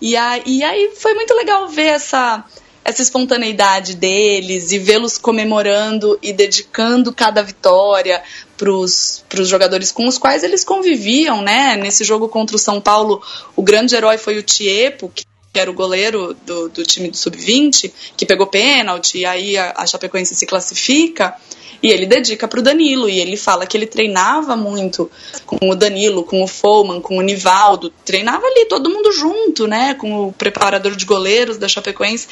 E 0.01 0.17
aí, 0.17 0.43
e 0.47 0.65
aí 0.65 0.93
foi 0.97 1.15
muito 1.15 1.33
legal 1.35 1.69
ver 1.69 1.87
essa, 1.87 2.45
essa 2.85 3.03
espontaneidade 3.03 3.95
deles 3.95 4.73
e 4.73 4.79
vê-los 4.79 5.19
comemorando 5.19 6.19
e 6.23 6.33
dedicando 6.33 7.13
cada 7.13 7.43
vitória 7.43 8.23
para 8.57 8.71
os 8.71 9.25
jogadores 9.45 9.93
com 9.93 10.07
os 10.07 10.19
quais 10.19 10.43
eles 10.43 10.65
conviviam, 10.65 11.43
né? 11.43 11.77
Nesse 11.77 12.03
jogo 12.03 12.29
contra 12.29 12.57
o 12.57 12.59
São 12.59 12.81
Paulo, 12.81 13.23
o 13.55 13.63
grande 13.63 13.95
herói 13.95 14.19
foi 14.19 14.39
o 14.39 14.43
Tiepo, 14.43 15.11
que 15.15 15.25
era 15.55 15.71
o 15.71 15.75
goleiro 15.75 16.37
do, 16.47 16.69
do 16.69 16.83
time 16.83 17.11
do 17.11 17.17
Sub-20, 17.17 17.93
que 18.17 18.27
pegou 18.27 18.47
pênalti, 18.47 19.19
e 19.19 19.27
aí 19.27 19.57
a, 19.57 19.75
a 19.77 19.87
Chapecoense 19.87 20.35
se 20.35 20.47
classifica. 20.47 21.35
E 21.83 21.91
ele 21.91 22.07
dedica 22.07 22.49
para 22.49 22.59
o 22.59 22.63
Danilo, 22.63 23.09
e 23.09 23.21
ele 23.21 23.37
fala 23.37 23.67
que 23.67 23.77
ele 23.77 23.87
treinava 23.87 24.57
muito 24.57 25.11
com 25.47 25.71
o 25.71 25.75
Danilo, 25.77 26.25
com 26.25 26.43
o 26.43 26.47
Foman, 26.49 27.01
com 27.01 27.19
o 27.19 27.23
Nivaldo, 27.23 27.93
treinava 28.05 28.45
ali 28.45 28.67
todo 28.67 28.91
mundo 28.91 29.13
junto, 29.13 29.67
né, 29.67 29.95
com 29.95 30.29
o 30.29 30.33
preparador 30.33 30.97
de 30.97 31.05
goleiros 31.05 31.57
da 31.57 31.69
Chapecoense. 31.69 32.27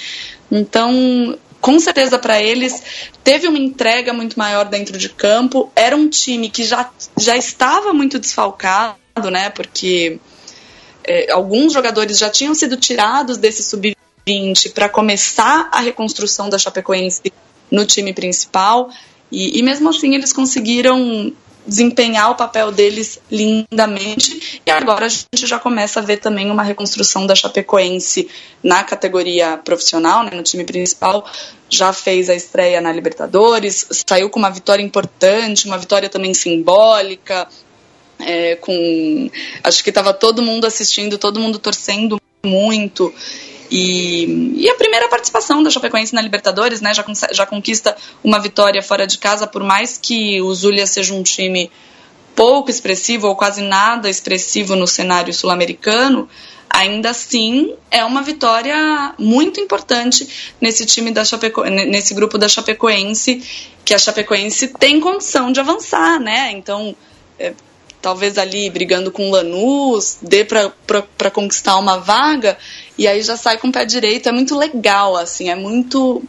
Então, 0.50 1.38
com 1.61 1.78
certeza 1.78 2.18
para 2.18 2.42
eles 2.42 2.82
teve 3.22 3.46
uma 3.46 3.59
entrega 3.59 4.12
muito 4.12 4.38
maior 4.38 4.64
dentro 4.64 4.98
de 4.98 5.09
campo. 5.09 5.70
Era 5.74 5.96
um 5.96 6.09
time 6.09 6.50
que 6.50 6.64
já, 6.64 6.90
já 7.16 7.37
estava 7.37 7.92
muito 7.92 8.18
desfalcado, 8.18 8.98
né, 9.30 9.50
porque 9.50 10.18
é, 11.04 11.30
alguns 11.30 11.72
jogadores 11.72 12.18
já 12.18 12.28
tinham 12.28 12.54
sido 12.54 12.76
tirados 12.76 13.38
desse 13.38 13.62
sub-20 13.62 14.72
para 14.72 14.88
começar 14.88 15.68
a 15.70 15.80
reconstrução 15.80 16.50
da 16.50 16.59
Chapecoense 16.59 17.32
no 17.70 17.87
time 17.87 18.12
principal. 18.12 18.90
E, 19.30 19.58
e 19.58 19.62
mesmo 19.62 19.88
assim 19.88 20.14
eles 20.14 20.32
conseguiram 20.32 21.32
desempenhar 21.66 22.30
o 22.30 22.36
papel 22.36 22.70
deles 22.70 23.18
lindamente. 23.30 24.62
E 24.64 24.70
agora 24.70 25.06
a 25.06 25.08
gente 25.08 25.46
já 25.46 25.58
começa 25.58 26.00
a 26.00 26.02
ver 26.02 26.18
também 26.18 26.50
uma 26.50 26.62
reconstrução 26.62 27.26
da 27.26 27.34
Chapecoense 27.34 28.28
na 28.62 28.84
categoria 28.84 29.56
profissional, 29.58 30.22
né, 30.22 30.30
no 30.32 30.42
time 30.42 30.64
principal. 30.64 31.26
Já 31.68 31.92
fez 31.92 32.30
a 32.30 32.34
estreia 32.34 32.80
na 32.80 32.92
Libertadores, 32.92 33.86
saiu 34.08 34.30
com 34.30 34.38
uma 34.38 34.50
vitória 34.50 34.82
importante, 34.82 35.66
uma 35.66 35.78
vitória 35.78 36.08
também 36.08 36.32
simbólica. 36.32 37.48
É, 38.18 38.56
com 38.56 39.30
acho 39.62 39.84
que 39.84 39.90
estava 39.90 40.14
todo 40.14 40.40
mundo 40.40 40.66
assistindo, 40.66 41.18
todo 41.18 41.40
mundo 41.40 41.58
torcendo 41.58 42.18
muito. 42.44 43.12
E, 43.70 44.55
e, 44.57 44.70
a 44.70 44.74
primeira 44.74 45.09
participação 45.09 45.62
da 45.62 45.70
Chapecoense 45.70 46.14
na 46.14 46.20
Libertadores, 46.20 46.81
né, 46.81 46.92
já, 46.94 47.05
já 47.33 47.46
conquista 47.46 47.96
uma 48.22 48.38
vitória 48.38 48.83
fora 48.83 49.07
de 49.07 49.18
casa, 49.18 49.46
por 49.46 49.62
mais 49.62 49.98
que 49.98 50.40
o 50.40 50.55
Zulia 50.55 50.87
seja 50.87 51.14
um 51.14 51.22
time 51.22 51.70
pouco 52.35 52.70
expressivo 52.70 53.26
ou 53.26 53.35
quase 53.35 53.62
nada 53.62 54.11
expressivo 54.11 54.76
no 54.76 54.87
cenário 54.87 55.33
sul-americano, 55.33 56.29
ainda 56.68 57.11
assim 57.11 57.74
é 57.90 58.05
uma 58.05 58.22
vitória 58.22 59.14
muito 59.18 59.59
importante 59.59 60.55
nesse 60.61 60.85
time 60.85 61.11
da 61.11 61.24
Chapeco, 61.24 61.64
nesse 61.64 62.12
grupo 62.12 62.37
da 62.37 62.48
Chapecoense, 62.48 63.42
que 63.85 63.94
a 63.94 63.98
Chapecoense 63.98 64.68
tem 64.79 65.00
condição 65.00 65.50
de 65.50 65.61
avançar, 65.61 66.20
né? 66.20 66.52
Então, 66.52 66.94
é, 67.38 67.55
talvez 68.06 68.38
ali 68.38 68.70
brigando 68.70 69.10
com 69.10 69.26
o 69.26 69.32
Lanús, 69.32 70.18
dê 70.22 70.44
para 70.44 71.28
conquistar 71.32 71.76
uma 71.76 71.98
vaga, 71.98 72.56
e 72.96 73.04
aí 73.08 73.20
já 73.20 73.36
sai 73.36 73.58
com 73.58 73.66
o 73.66 73.72
pé 73.72 73.84
direito. 73.84 74.28
É 74.28 74.32
muito 74.32 74.56
legal, 74.56 75.16
assim, 75.16 75.50
é 75.50 75.56
muito. 75.56 76.22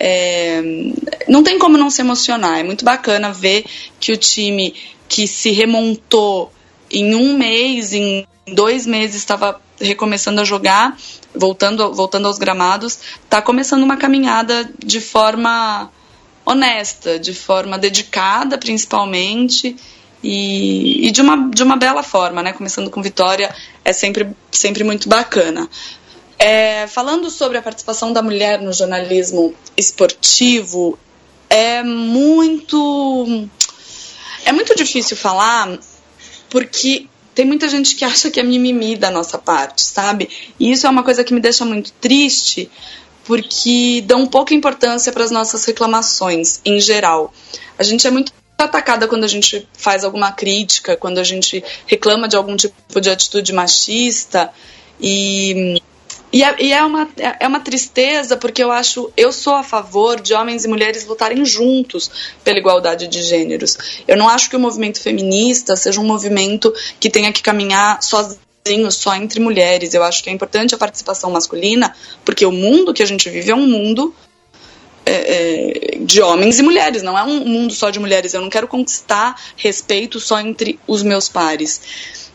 É, 0.00 0.62
não 1.28 1.42
tem 1.42 1.58
como 1.58 1.76
não 1.76 1.90
se 1.90 2.00
emocionar. 2.00 2.60
É 2.60 2.62
muito 2.62 2.82
bacana 2.82 3.30
ver 3.30 3.66
que 4.00 4.10
o 4.10 4.16
time 4.16 4.74
que 5.06 5.26
se 5.26 5.50
remontou 5.50 6.50
em 6.90 7.14
um 7.14 7.36
mês, 7.36 7.92
em 7.92 8.26
dois 8.46 8.86
meses, 8.86 9.16
estava 9.16 9.60
recomeçando 9.78 10.40
a 10.40 10.44
jogar, 10.44 10.96
voltando, 11.34 11.92
voltando 11.92 12.26
aos 12.26 12.38
gramados, 12.38 12.98
está 13.22 13.42
começando 13.42 13.82
uma 13.82 13.98
caminhada 13.98 14.66
de 14.82 14.98
forma 14.98 15.90
honesta, 16.46 17.18
de 17.18 17.34
forma 17.34 17.78
dedicada, 17.78 18.56
principalmente. 18.56 19.76
E, 20.22 21.08
e, 21.08 21.10
de, 21.10 21.20
uma, 21.20 21.50
de 21.50 21.62
uma 21.62 21.76
bela 21.76 22.02
forma, 22.02 22.42
né? 22.42 22.52
Começando 22.52 22.90
com 22.90 23.02
vitória 23.02 23.54
é 23.84 23.92
sempre, 23.92 24.28
sempre 24.50 24.84
muito 24.84 25.08
bacana. 25.08 25.68
É, 26.38 26.86
falando 26.86 27.30
sobre 27.30 27.58
a 27.58 27.62
participação 27.62 28.12
da 28.12 28.22
mulher 28.22 28.60
no 28.60 28.72
jornalismo 28.72 29.54
esportivo, 29.76 30.98
é 31.48 31.82
muito 31.82 33.48
é 34.44 34.52
muito 34.52 34.74
difícil 34.74 35.16
falar 35.16 35.78
porque 36.48 37.06
tem 37.34 37.44
muita 37.44 37.68
gente 37.68 37.94
que 37.94 38.04
acha 38.04 38.30
que 38.30 38.38
é 38.38 38.42
mimimi 38.42 38.96
da 38.96 39.10
nossa 39.10 39.38
parte, 39.38 39.82
sabe? 39.82 40.28
E 40.58 40.70
isso 40.70 40.86
é 40.86 40.90
uma 40.90 41.02
coisa 41.02 41.24
que 41.24 41.32
me 41.32 41.40
deixa 41.40 41.64
muito 41.64 41.92
triste, 41.92 42.70
porque 43.24 44.02
dão 44.06 44.26
pouca 44.26 44.54
importância 44.54 45.12
para 45.12 45.24
as 45.24 45.30
nossas 45.30 45.64
reclamações 45.64 46.60
em 46.64 46.78
geral. 46.80 47.32
A 47.78 47.82
gente 47.82 48.06
é 48.06 48.10
muito 48.10 48.32
atacada 48.64 49.08
quando 49.08 49.24
a 49.24 49.28
gente 49.28 49.66
faz 49.72 50.04
alguma 50.04 50.32
crítica, 50.32 50.96
quando 50.96 51.18
a 51.18 51.24
gente 51.24 51.62
reclama 51.86 52.28
de 52.28 52.36
algum 52.36 52.56
tipo 52.56 53.00
de 53.00 53.10
atitude 53.10 53.52
machista. 53.52 54.50
E, 55.00 55.80
e, 56.32 56.42
é, 56.42 56.56
e 56.58 56.72
é, 56.72 56.82
uma, 56.82 57.08
é 57.38 57.46
uma 57.46 57.60
tristeza 57.60 58.36
porque 58.36 58.62
eu 58.62 58.72
acho, 58.72 59.12
eu 59.16 59.32
sou 59.32 59.54
a 59.54 59.62
favor 59.62 60.20
de 60.20 60.32
homens 60.32 60.64
e 60.64 60.68
mulheres 60.68 61.06
lutarem 61.06 61.44
juntos 61.44 62.10
pela 62.42 62.58
igualdade 62.58 63.06
de 63.06 63.22
gêneros. 63.22 63.76
Eu 64.08 64.16
não 64.16 64.28
acho 64.28 64.48
que 64.48 64.56
o 64.56 64.60
movimento 64.60 65.00
feminista 65.00 65.76
seja 65.76 66.00
um 66.00 66.06
movimento 66.06 66.72
que 66.98 67.10
tenha 67.10 67.32
que 67.32 67.42
caminhar 67.42 68.02
sozinho 68.02 68.90
só 68.90 69.14
entre 69.14 69.40
mulheres. 69.40 69.92
Eu 69.92 70.02
acho 70.02 70.22
que 70.22 70.30
é 70.30 70.32
importante 70.32 70.74
a 70.74 70.78
participação 70.78 71.30
masculina, 71.30 71.94
porque 72.24 72.46
o 72.46 72.52
mundo 72.52 72.94
que 72.94 73.02
a 73.02 73.06
gente 73.06 73.28
vive 73.28 73.50
é 73.50 73.54
um 73.54 73.66
mundo 73.66 74.14
é, 75.04 75.94
é, 75.94 75.98
de 75.98 76.20
homens 76.22 76.58
e 76.58 76.62
mulheres, 76.62 77.02
não 77.02 77.18
é 77.18 77.24
um 77.24 77.44
mundo 77.44 77.72
só 77.74 77.90
de 77.90 77.98
mulheres. 77.98 78.34
Eu 78.34 78.40
não 78.40 78.50
quero 78.50 78.68
conquistar 78.68 79.40
respeito 79.56 80.20
só 80.20 80.40
entre 80.40 80.78
os 80.86 81.02
meus 81.02 81.28
pares. 81.28 81.80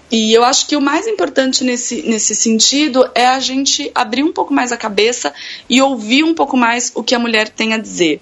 E 0.09 0.33
eu 0.33 0.43
acho 0.43 0.67
que 0.67 0.75
o 0.75 0.81
mais 0.81 1.05
importante 1.05 1.63
nesse, 1.63 2.01
nesse 2.03 2.33
sentido 2.33 3.09
é 3.13 3.25
a 3.25 3.39
gente 3.39 3.91
abrir 3.93 4.23
um 4.23 4.31
pouco 4.31 4.53
mais 4.53 4.71
a 4.71 4.77
cabeça 4.77 5.33
e 5.69 5.81
ouvir 5.81 6.23
um 6.23 6.33
pouco 6.33 6.55
mais 6.55 6.91
o 6.95 7.03
que 7.03 7.13
a 7.13 7.19
mulher 7.19 7.49
tem 7.49 7.73
a 7.73 7.77
dizer. 7.77 8.21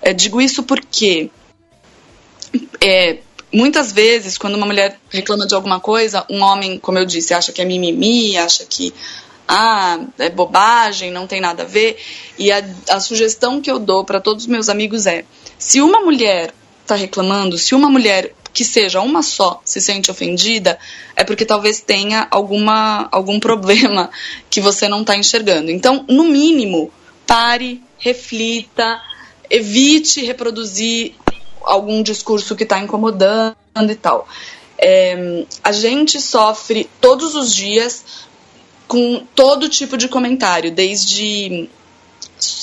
É, 0.00 0.14
digo 0.14 0.40
isso 0.40 0.62
porque 0.62 1.30
é, 2.80 3.18
muitas 3.52 3.92
vezes, 3.92 4.38
quando 4.38 4.54
uma 4.54 4.66
mulher 4.66 4.98
reclama 5.10 5.46
de 5.46 5.54
alguma 5.54 5.78
coisa, 5.78 6.24
um 6.30 6.40
homem, 6.42 6.78
como 6.78 6.98
eu 6.98 7.04
disse, 7.04 7.34
acha 7.34 7.52
que 7.52 7.60
é 7.60 7.64
mimimi, 7.64 8.36
acha 8.36 8.64
que 8.64 8.94
ah, 9.48 10.00
é 10.18 10.28
bobagem, 10.28 11.10
não 11.10 11.26
tem 11.26 11.40
nada 11.40 11.62
a 11.62 11.66
ver. 11.66 11.98
E 12.38 12.50
a, 12.50 12.64
a 12.90 13.00
sugestão 13.00 13.60
que 13.60 13.70
eu 13.70 13.78
dou 13.78 14.04
para 14.04 14.20
todos 14.20 14.44
os 14.44 14.48
meus 14.48 14.68
amigos 14.68 15.06
é: 15.06 15.24
se 15.58 15.80
uma 15.80 16.00
mulher 16.00 16.52
está 16.82 16.94
reclamando, 16.94 17.58
se 17.58 17.74
uma 17.74 17.88
mulher 17.88 18.32
que 18.52 18.64
seja 18.64 19.00
uma 19.00 19.22
só 19.22 19.60
se 19.64 19.80
sente 19.80 20.10
ofendida, 20.10 20.78
é 21.14 21.22
porque 21.22 21.44
talvez 21.44 21.80
tenha 21.80 22.26
alguma, 22.30 23.08
algum 23.12 23.38
problema 23.40 24.10
que 24.48 24.60
você 24.60 24.88
não 24.88 25.02
está 25.02 25.16
enxergando. 25.16 25.70
Então, 25.70 26.04
no 26.08 26.24
mínimo, 26.24 26.90
pare, 27.26 27.82
reflita, 27.98 29.00
evite 29.50 30.24
reproduzir 30.24 31.14
algum 31.62 32.02
discurso 32.02 32.56
que 32.56 32.62
está 32.62 32.78
incomodando 32.80 33.56
e 33.90 33.94
tal. 33.94 34.26
É, 34.78 35.44
a 35.62 35.72
gente 35.72 36.20
sofre 36.20 36.88
todos 37.00 37.34
os 37.34 37.54
dias 37.54 38.26
com 38.86 39.24
todo 39.34 39.68
tipo 39.68 39.96
de 39.96 40.08
comentário, 40.08 40.70
desde 40.70 41.68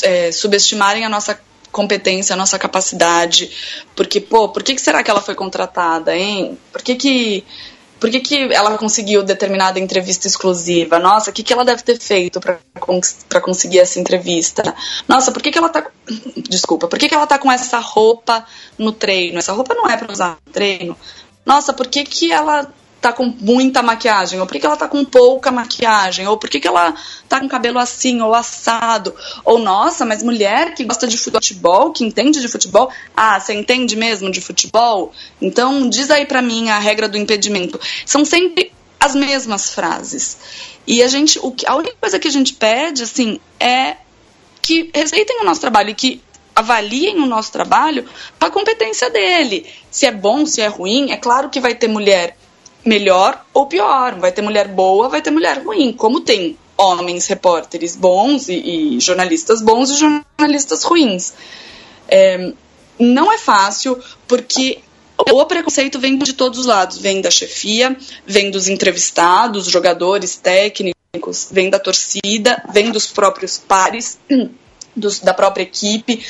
é, 0.03 0.31
subestimarem 0.31 1.05
a 1.05 1.09
nossa 1.09 1.39
competência, 1.71 2.33
a 2.33 2.37
nossa 2.37 2.59
capacidade, 2.59 3.51
porque, 3.95 4.21
pô, 4.21 4.47
por 4.49 4.61
que, 4.63 4.75
que 4.75 4.81
será 4.81 5.01
que 5.03 5.09
ela 5.09 5.21
foi 5.21 5.35
contratada, 5.35 6.15
hein? 6.15 6.57
Por 6.71 6.83
que 6.83 6.95
que, 6.95 7.43
por 7.99 8.11
que, 8.11 8.19
que 8.19 8.53
ela 8.53 8.77
conseguiu 8.77 9.23
determinada 9.23 9.79
entrevista 9.79 10.27
exclusiva? 10.27 10.99
Nossa, 10.99 11.31
o 11.31 11.33
que, 11.33 11.41
que 11.41 11.51
ela 11.51 11.65
deve 11.65 11.81
ter 11.81 11.99
feito 11.99 12.39
para 12.39 13.41
conseguir 13.41 13.79
essa 13.79 13.99
entrevista? 13.99 14.75
Nossa, 15.07 15.31
por 15.31 15.41
que, 15.41 15.51
que 15.51 15.57
ela 15.57 15.69
tá. 15.69 15.89
Desculpa, 16.47 16.87
por 16.87 16.99
que, 16.99 17.09
que 17.09 17.15
ela 17.15 17.25
tá 17.25 17.39
com 17.39 17.51
essa 17.51 17.79
roupa 17.79 18.45
no 18.77 18.91
treino? 18.91 19.39
Essa 19.39 19.53
roupa 19.53 19.73
não 19.73 19.89
é 19.89 19.97
para 19.97 20.11
usar 20.11 20.37
no 20.45 20.53
treino. 20.53 20.95
Nossa, 21.43 21.73
por 21.73 21.87
que, 21.87 22.03
que 22.03 22.31
ela 22.31 22.71
tá 23.03 23.11
com 23.11 23.25
muita 23.25 23.83
maquiagem, 23.83 24.39
ou 24.39 24.47
por 24.47 24.57
que, 24.57 24.65
ela 24.65 24.77
tá 24.77 24.87
com 24.87 25.03
pouca 25.03 25.51
maquiagem, 25.51 26.25
ou 26.25 26.37
por 26.37 26.49
que, 26.49 26.57
que 26.57 26.67
ela 26.67 26.95
tá 27.27 27.41
com 27.41 27.49
cabelo 27.49 27.77
assim 27.77 28.21
ou 28.21 28.33
assado, 28.33 29.13
ou 29.43 29.59
nossa, 29.59 30.05
mas 30.05 30.23
mulher 30.23 30.73
que 30.73 30.85
gosta 30.85 31.05
de 31.05 31.17
futebol, 31.17 31.91
que 31.91 32.05
entende 32.05 32.39
de 32.39 32.47
futebol, 32.47 32.89
ah, 33.15 33.37
você 33.37 33.53
entende 33.53 33.97
mesmo 33.97 34.31
de 34.31 34.39
futebol? 34.39 35.11
Então 35.41 35.89
diz 35.89 36.09
aí 36.09 36.25
para 36.25 36.41
mim 36.41 36.69
a 36.69 36.79
regra 36.79 37.09
do 37.09 37.17
impedimento. 37.17 37.77
São 38.05 38.23
sempre 38.23 38.71
as 38.97 39.13
mesmas 39.13 39.73
frases. 39.73 40.37
E 40.87 41.03
a 41.03 41.07
gente, 41.09 41.37
o 41.43 41.51
que, 41.51 41.67
a 41.67 41.75
única 41.75 41.97
coisa 41.99 42.17
que 42.17 42.29
a 42.29 42.31
gente 42.31 42.53
pede, 42.53 43.03
assim, 43.03 43.37
é 43.59 43.97
que 44.61 44.89
respeitem 44.95 45.41
o 45.41 45.43
nosso 45.43 45.59
trabalho 45.59 45.89
e 45.89 45.93
que 45.93 46.21
avaliem 46.55 47.19
o 47.19 47.25
nosso 47.25 47.51
trabalho 47.51 48.07
a 48.39 48.49
competência 48.49 49.09
dele. 49.09 49.65
Se 49.91 50.05
é 50.05 50.11
bom, 50.11 50.45
se 50.45 50.61
é 50.61 50.67
ruim, 50.67 51.11
é 51.11 51.17
claro 51.17 51.49
que 51.49 51.59
vai 51.59 51.75
ter 51.75 51.89
mulher 51.89 52.37
melhor 52.85 53.45
ou 53.53 53.65
pior. 53.65 54.15
Vai 54.19 54.31
ter 54.31 54.41
mulher 54.41 54.67
boa, 54.67 55.09
vai 55.09 55.21
ter 55.21 55.31
mulher 55.31 55.63
ruim. 55.63 55.93
Como 55.93 56.21
tem 56.21 56.57
homens 56.77 57.27
repórteres 57.27 57.95
bons 57.95 58.49
e, 58.49 58.95
e 58.95 58.99
jornalistas 58.99 59.61
bons 59.61 59.91
e 59.91 59.95
jornalistas 59.95 60.83
ruins. 60.83 61.33
É, 62.07 62.51
não 62.99 63.31
é 63.31 63.37
fácil 63.37 63.99
porque 64.27 64.79
o 65.17 65.45
preconceito 65.45 65.99
vem 65.99 66.17
de 66.17 66.33
todos 66.33 66.59
os 66.59 66.65
lados, 66.65 66.97
vem 66.97 67.21
da 67.21 67.31
chefia, 67.31 67.95
vem 68.25 68.51
dos 68.51 68.67
entrevistados, 68.67 69.67
jogadores, 69.67 70.35
técnicos, 70.35 71.47
vem 71.51 71.69
da 71.69 71.79
torcida, 71.79 72.63
vem 72.73 72.91
dos 72.91 73.07
próprios 73.07 73.57
pares 73.57 74.17
da 74.95 75.33
própria 75.33 75.63
equipe, 75.63 76.23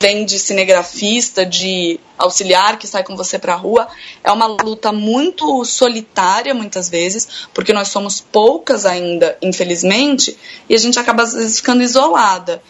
vem 0.00 0.24
de 0.24 0.38
cinegrafista, 0.38 1.44
de 1.44 1.98
auxiliar 2.16 2.78
que 2.78 2.86
sai 2.86 3.02
com 3.02 3.16
você 3.16 3.38
para 3.38 3.54
a 3.54 3.56
rua. 3.56 3.88
É 4.22 4.30
uma 4.30 4.46
luta 4.46 4.92
muito 4.92 5.64
solitária, 5.64 6.54
muitas 6.54 6.88
vezes, 6.88 7.48
porque 7.52 7.72
nós 7.72 7.88
somos 7.88 8.20
poucas 8.20 8.86
ainda, 8.86 9.36
infelizmente, 9.42 10.36
e 10.68 10.74
a 10.74 10.78
gente 10.78 10.98
acaba 10.98 11.24
às 11.24 11.34
vezes 11.34 11.56
ficando 11.56 11.82
isolada. 11.82 12.62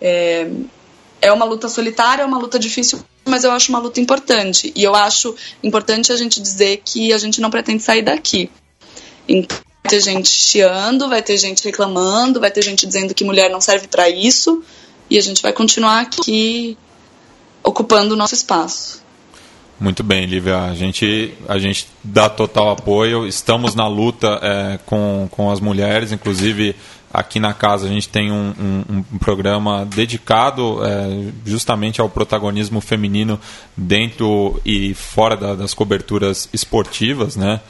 É, 0.00 0.48
é 1.20 1.32
uma 1.32 1.44
luta 1.44 1.68
solitária, 1.68 2.22
é 2.22 2.26
uma 2.26 2.38
luta 2.38 2.58
difícil, 2.58 3.00
mas 3.24 3.44
eu 3.44 3.50
acho 3.50 3.70
uma 3.70 3.78
luta 3.78 4.00
importante. 4.00 4.72
E 4.74 4.82
eu 4.82 4.94
acho 4.94 5.34
importante 5.62 6.12
a 6.12 6.16
gente 6.16 6.40
dizer 6.40 6.80
que 6.84 7.12
a 7.12 7.18
gente 7.18 7.40
não 7.40 7.50
pretende 7.50 7.82
sair 7.82 8.02
daqui. 8.02 8.50
Então, 9.28 9.58
vai 9.82 9.90
ter 9.90 10.00
gente 10.00 10.28
chiando, 10.28 11.08
vai 11.08 11.22
ter 11.22 11.36
gente 11.36 11.64
reclamando, 11.64 12.40
vai 12.40 12.50
ter 12.50 12.62
gente 12.62 12.86
dizendo 12.86 13.14
que 13.14 13.24
mulher 13.24 13.50
não 13.50 13.60
serve 13.60 13.88
para 13.88 14.08
isso, 14.08 14.62
e 15.10 15.18
a 15.18 15.22
gente 15.22 15.42
vai 15.42 15.52
continuar 15.52 16.00
aqui 16.00 16.76
ocupando 17.62 18.14
o 18.14 18.16
nosso 18.16 18.34
espaço. 18.34 19.02
Muito 19.80 20.02
bem, 20.02 20.26
Lívia. 20.26 20.62
A 20.62 20.74
gente, 20.74 21.32
a 21.46 21.56
gente 21.56 21.86
dá 22.02 22.28
total 22.28 22.70
apoio. 22.70 23.26
Estamos 23.26 23.76
na 23.76 23.86
luta 23.86 24.40
é, 24.42 24.78
com, 24.84 25.28
com 25.30 25.50
as 25.50 25.60
mulheres, 25.60 26.10
inclusive 26.10 26.74
aqui 27.12 27.40
na 27.40 27.54
casa 27.54 27.86
a 27.86 27.88
gente 27.88 28.08
tem 28.08 28.30
um, 28.30 28.52
um, 28.60 29.04
um 29.12 29.18
programa 29.18 29.86
dedicado 29.86 30.84
é, 30.84 31.32
justamente 31.46 32.00
ao 32.00 32.08
protagonismo 32.08 32.80
feminino 32.80 33.40
dentro 33.76 34.60
e 34.64 34.92
fora 34.94 35.36
da, 35.36 35.54
das 35.54 35.72
coberturas 35.72 36.48
esportivas, 36.52 37.34
né? 37.36 37.60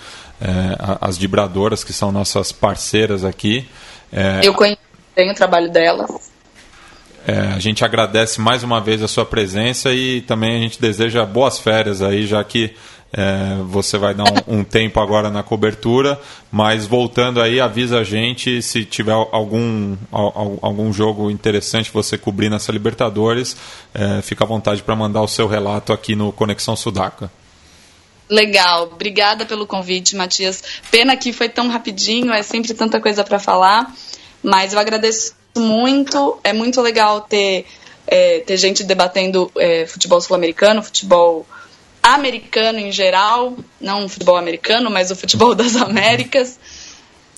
É, 0.41 0.99
as 1.01 1.19
vibradoras 1.19 1.83
que 1.83 1.93
são 1.93 2.13
nossas 2.13 2.53
parceiras 2.53 3.25
aqui. 3.25 3.69
É, 4.13 4.41
Eu 4.43 4.55
conheço 4.55 4.79
o 5.17 5.35
trabalho 5.35 5.71
delas. 5.71 6.31
É, 7.29 7.53
a 7.55 7.59
gente 7.59 7.85
agradece 7.85 8.41
mais 8.41 8.63
uma 8.63 8.81
vez 8.81 9.03
a 9.03 9.07
sua 9.07 9.27
presença 9.27 9.93
e 9.93 10.23
também 10.23 10.57
a 10.57 10.61
gente 10.61 10.81
deseja 10.81 11.27
boas 11.27 11.59
férias 11.59 12.01
aí, 12.01 12.27
já 12.27 12.43
que 12.43 12.75
é, 13.13 13.59
você 13.67 13.99
vai 13.99 14.15
dar 14.15 14.25
um, 14.25 14.61
um, 14.61 14.65
tempo 14.65 14.99
agora 14.99 15.29
na 15.29 15.43
cobertura, 15.43 16.19
mas 16.51 16.87
voltando 16.87 17.43
aí, 17.43 17.61
avisa 17.61 17.99
a 17.99 18.03
gente 18.03 18.63
se 18.63 18.83
tiver 18.83 19.13
algum, 19.13 19.95
algum 20.11 20.91
jogo 20.91 21.31
interessante 21.31 21.91
você 21.93 22.17
cobrir 22.17 22.49
nessa 22.49 22.73
Libertadores, 22.73 23.59
é, 23.93 24.23
fica 24.23 24.45
à 24.45 24.47
vontade 24.47 24.83
para 24.83 24.97
mandar 24.97 25.21
o 25.21 25.29
seu 25.29 25.47
relato 25.47 25.93
aqui 25.93 26.17
no 26.17 26.33
Conexão 26.33 26.75
Sudaca. 26.75 27.31
Legal, 28.31 28.85
obrigada 28.85 29.45
pelo 29.45 29.67
convite, 29.67 30.17
Matias. 30.17 30.65
Pena 30.91 31.15
que 31.15 31.31
foi 31.35 31.51
tão 31.51 31.69
rapidinho, 31.69 32.33
é 32.33 32.43
sempre 32.43 32.73
tanta 32.73 32.99
coisa 32.99 33.23
para 33.23 33.39
falar, 33.39 33.95
mas 34.43 34.73
eu 34.73 34.79
agradeço 34.79 35.38
muito. 35.57 36.39
É 36.43 36.53
muito 36.53 36.81
legal 36.81 37.21
ter, 37.23 37.67
é, 38.07 38.41
ter 38.41 38.57
gente 38.57 38.85
debatendo 38.85 39.51
é, 39.57 39.87
futebol 39.87 40.21
sul-americano, 40.21 40.83
futebol 40.83 41.47
americano 42.03 42.79
em 42.79 42.91
geral, 42.91 43.57
não 43.81 44.07
o 44.07 44.09
futebol 44.09 44.37
americano, 44.37 44.91
mas 44.91 45.11
o 45.11 45.17
futebol 45.17 45.55
das 45.57 45.77
Américas. 45.77 46.59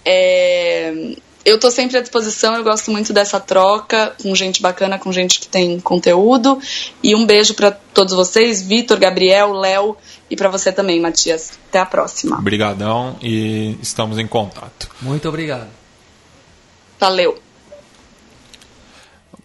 É, 0.05 1.15
eu 1.45 1.57
estou 1.57 1.71
sempre 1.71 1.97
à 1.97 2.01
disposição, 2.01 2.55
eu 2.55 2.63
gosto 2.63 2.91
muito 2.91 3.13
dessa 3.13 3.41
troca 3.41 4.15
com 4.23 4.35
gente 4.35 4.61
bacana, 4.61 4.99
com 4.99 5.11
gente 5.11 5.41
que 5.41 5.49
tem 5.49 5.81
conteúdo. 5.81 6.61
E 7.03 7.15
um 7.15 7.25
beijo 7.25 7.55
para 7.55 7.71
todos 7.71 8.15
vocês, 8.15 8.63
Vitor, 8.63 8.99
Gabriel, 8.99 9.53
Léo 9.53 9.97
e 10.29 10.37
para 10.37 10.49
você 10.49 10.71
também, 10.71 11.01
Matias. 11.01 11.53
Até 11.69 11.79
a 11.79 11.87
próxima. 11.87 12.39
Obrigadão 12.39 13.17
e 13.23 13.77
estamos 13.81 14.19
em 14.19 14.27
contato. 14.27 14.91
Muito 15.01 15.29
obrigado. 15.29 15.69
Valeu. 16.99 17.50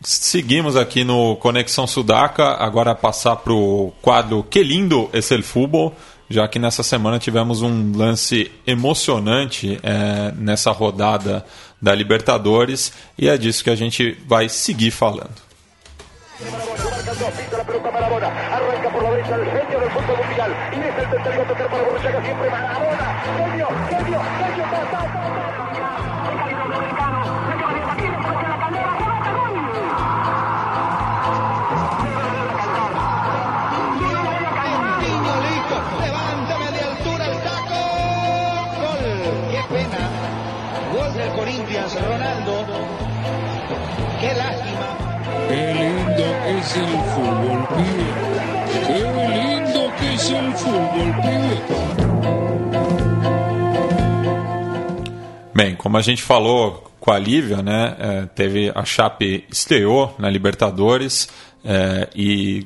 Seguimos 0.06 0.78
aqui 0.78 1.04
no 1.04 1.36
Conexão 1.38 1.88
Sudaca, 1.88 2.58
agora 2.64 2.94
passar 2.94 3.38
para 3.38 3.52
o 3.52 3.92
quadro 4.04 4.44
Que 4.44 4.62
Lindo 4.62 5.10
Esse 5.12 5.34
El 5.34 5.42
Fútbol, 5.42 5.96
já 6.30 6.48
que 6.48 6.60
nessa 6.60 6.84
semana 6.84 7.18
tivemos 7.18 7.64
um 7.64 7.92
lance 7.98 8.52
emocionante 8.68 9.80
é, 9.82 10.32
nessa 10.38 10.72
rodada 10.72 11.44
da 11.82 11.96
Libertadores 11.96 12.94
e 13.18 13.28
é 13.28 13.36
disso 13.36 13.64
que 13.64 13.70
a 13.72 13.76
gente 13.76 14.16
vai 14.28 14.48
seguir 14.48 14.92
falando. 14.92 15.34
Es 46.66 46.76
el 46.78 46.86
fútbol, 47.14 47.68
pibe. 47.76 48.08
Qué 48.88 49.00
lindo 49.38 49.82
que 49.98 50.14
es 50.14 50.30
el 50.32 50.54
fútbol, 50.54 51.10
pibe. 51.22 51.56
Bem, 55.54 55.76
como 55.76 55.98
a 55.98 56.02
gente 56.02 56.22
falou 56.22 56.92
com 57.00 57.12
a 57.12 57.20
Lívia, 57.20 57.62
né? 57.62 57.96
É, 58.00 58.26
teve 58.26 58.72
a 58.74 58.84
Chape 58.84 59.46
estreou 59.50 60.14
na 60.18 60.30
Libertadores 60.30 61.30
é, 61.64 62.10
e 62.16 62.66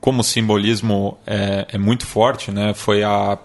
como 0.00 0.20
o 0.20 0.24
simbolismo 0.24 1.18
é, 1.26 1.66
é, 1.72 1.78
muito 1.78 2.04
forte, 2.04 2.50
né? 2.50 2.74
Foi 2.74 3.02
a, 3.02 3.38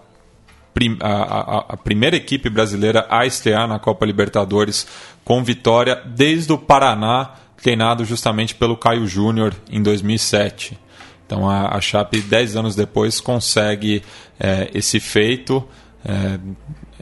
prim, 0.74 0.98
a, 1.00 1.10
a, 1.10 1.58
a, 1.70 1.78
primeira 1.78 2.16
equipe 2.16 2.50
brasileira 2.50 3.06
a 3.10 3.26
estrear 3.26 3.68
na 3.68 3.80
Copa 3.80 4.06
Libertadores 4.06 4.88
com 5.24 5.44
vitória 5.44 6.02
desde 6.06 6.52
o 6.52 6.58
Paraná, 6.58 7.32
treinado 7.62 8.06
justamente 8.06 8.56
pelo 8.56 8.78
Caio 8.78 9.08
Júnior 9.08 9.54
em 9.70 9.82
2007. 9.82 10.78
Então 11.26 11.50
a, 11.50 11.76
a 11.76 11.82
Chape, 11.82 12.22
dez 12.22 12.56
anos 12.56 12.76
depois, 12.76 13.20
consegue 13.20 14.04
é, 14.40 14.70
esse 14.74 15.00
feito. 15.00 15.66
É, 16.04 16.40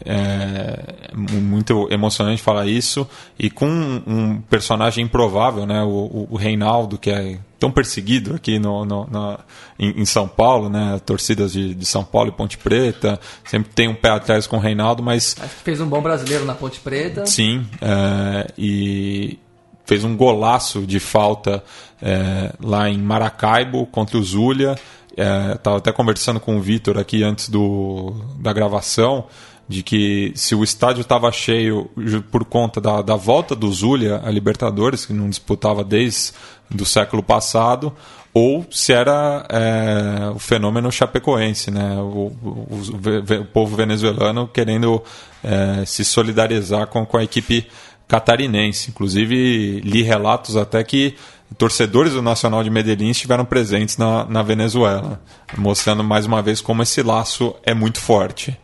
é 0.05 1.15
muito 1.15 1.87
emocionante 1.91 2.41
falar 2.41 2.67
isso 2.67 3.07
e 3.37 3.49
com 3.49 3.67
um 3.67 4.41
personagem 4.41 5.05
improvável, 5.05 5.65
né? 5.65 5.83
O, 5.83 6.27
o 6.29 6.35
Reinaldo 6.37 6.97
que 6.97 7.09
é 7.09 7.39
tão 7.59 7.69
perseguido 7.69 8.35
aqui 8.35 8.57
no, 8.57 8.85
no 8.85 9.07
na, 9.07 9.39
em, 9.77 10.01
em, 10.01 10.05
São 10.05 10.27
Paulo, 10.27 10.69
né? 10.69 10.99
Torcidas 11.05 11.51
de, 11.51 11.73
de, 11.75 11.85
São 11.85 12.03
Paulo 12.03 12.29
e 12.29 12.31
Ponte 12.31 12.57
Preta 12.57 13.19
sempre 13.43 13.71
tem 13.73 13.87
um 13.87 13.95
pé 13.95 14.09
atrás 14.09 14.47
com 14.47 14.57
o 14.57 14.59
Reinaldo, 14.59 15.03
mas 15.03 15.35
Acho 15.39 15.55
que 15.57 15.63
fez 15.63 15.81
um 15.81 15.87
bom 15.87 16.01
brasileiro 16.01 16.45
na 16.45 16.55
Ponte 16.55 16.79
Preta. 16.79 17.25
Sim, 17.25 17.65
é, 17.81 18.47
e 18.57 19.37
fez 19.85 20.03
um 20.03 20.15
golaço 20.15 20.85
de 20.85 20.99
falta 20.99 21.63
é, 22.01 22.53
lá 22.61 22.87
em 22.89 22.97
Maracaibo 22.97 23.85
contra 23.87 24.17
o 24.17 24.23
Zulia. 24.23 24.75
É, 25.17 25.57
até 25.75 25.91
conversando 25.91 26.39
com 26.39 26.57
o 26.57 26.61
Vitor 26.61 26.97
aqui 26.97 27.23
antes 27.23 27.49
do, 27.49 28.13
da 28.37 28.53
gravação 28.53 29.25
de 29.69 29.83
que 29.83 30.31
se 30.35 30.55
o 30.55 30.63
estádio 30.63 31.01
estava 31.01 31.31
cheio 31.31 31.89
por 32.31 32.43
conta 32.43 32.81
da, 32.81 33.03
da 33.03 33.15
volta 33.15 33.55
do 33.55 33.71
Zulia 33.71 34.19
a 34.23 34.31
Libertadores, 34.31 35.05
que 35.05 35.13
não 35.13 35.29
disputava 35.29 35.83
desde 35.83 36.31
do 36.71 36.85
século 36.85 37.21
passado, 37.21 37.93
ou 38.33 38.65
se 38.71 38.93
era 38.93 39.45
é, 39.49 40.29
o 40.33 40.39
fenômeno 40.39 40.91
chapecoense, 40.91 41.69
né? 41.69 41.97
o, 41.97 42.31
o, 42.43 42.67
o, 42.69 43.41
o 43.41 43.45
povo 43.45 43.75
venezuelano 43.75 44.47
querendo 44.47 45.03
é, 45.43 45.85
se 45.85 46.03
solidarizar 46.03 46.87
com, 46.87 47.05
com 47.05 47.17
a 47.17 47.23
equipe 47.23 47.67
catarinense. 48.07 48.89
Inclusive, 48.89 49.81
li 49.81 50.01
relatos 50.01 50.57
até 50.57 50.83
que 50.83 51.15
torcedores 51.57 52.13
do 52.13 52.21
Nacional 52.21 52.63
de 52.63 52.69
Medellín 52.69 53.09
estiveram 53.09 53.45
presentes 53.45 53.97
na, 53.97 54.25
na 54.25 54.41
Venezuela, 54.43 55.21
mostrando 55.57 56.03
mais 56.03 56.25
uma 56.25 56.41
vez 56.41 56.61
como 56.61 56.83
esse 56.83 57.01
laço 57.01 57.55
é 57.63 57.73
muito 57.73 57.99
forte. 57.99 58.57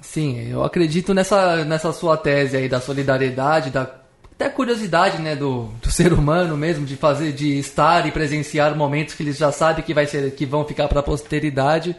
Sim, 0.00 0.48
eu 0.50 0.62
acredito 0.62 1.12
nessa, 1.12 1.64
nessa 1.64 1.92
sua 1.92 2.16
tese 2.16 2.56
aí 2.56 2.68
da 2.68 2.80
solidariedade, 2.80 3.70
da 3.70 3.90
até 4.38 4.50
curiosidade, 4.50 5.20
né, 5.22 5.34
do, 5.34 5.70
do 5.80 5.90
ser 5.90 6.12
humano 6.12 6.58
mesmo 6.58 6.84
de 6.84 6.94
fazer, 6.94 7.32
de 7.32 7.58
estar 7.58 8.06
e 8.06 8.12
presenciar 8.12 8.76
momentos 8.76 9.14
que 9.14 9.22
eles 9.22 9.38
já 9.38 9.50
sabem 9.50 9.82
que 9.82 9.94
vai 9.94 10.06
ser, 10.06 10.30
que 10.34 10.44
vão 10.44 10.62
ficar 10.62 10.88
para 10.88 11.00
a 11.00 11.02
posteridade. 11.02 11.96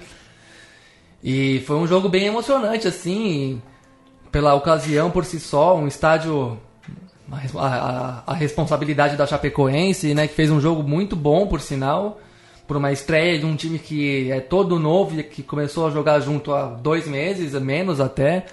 E 1.23 1.63
foi 1.65 1.77
um 1.77 1.87
jogo 1.87 2.07
bem 2.07 2.27
emocionante, 2.27 2.87
assim, 2.87 3.59
pela 4.31 4.53
ocasião 4.53 5.09
por 5.09 5.25
si 5.25 5.39
só, 5.39 5.75
um 5.75 5.87
estádio 5.87 6.59
a, 7.55 8.23
a, 8.25 8.33
responsabilidade 8.33 9.17
da 9.17 9.27
Chapecoense, 9.27 10.13
né, 10.13 10.27
que 10.27 10.33
fez 10.33 10.49
um 10.49 10.61
jogo 10.61 10.81
muito 10.83 11.15
bom, 11.15 11.47
por 11.47 11.59
sinal, 11.59 12.19
por 12.67 12.77
uma 12.77 12.91
estreia 12.91 13.37
de 13.37 13.45
um 13.45 13.55
time 13.55 13.79
que 13.79 14.31
é 14.31 14.39
todo 14.39 14.79
novo 14.79 15.19
e 15.19 15.23
que 15.23 15.43
começou 15.43 15.87
a 15.87 15.91
jogar 15.91 16.19
junto 16.19 16.53
há 16.53 16.65
dois 16.65 17.07
meses, 17.07 17.53
menos 17.53 17.99
até. 17.99 18.45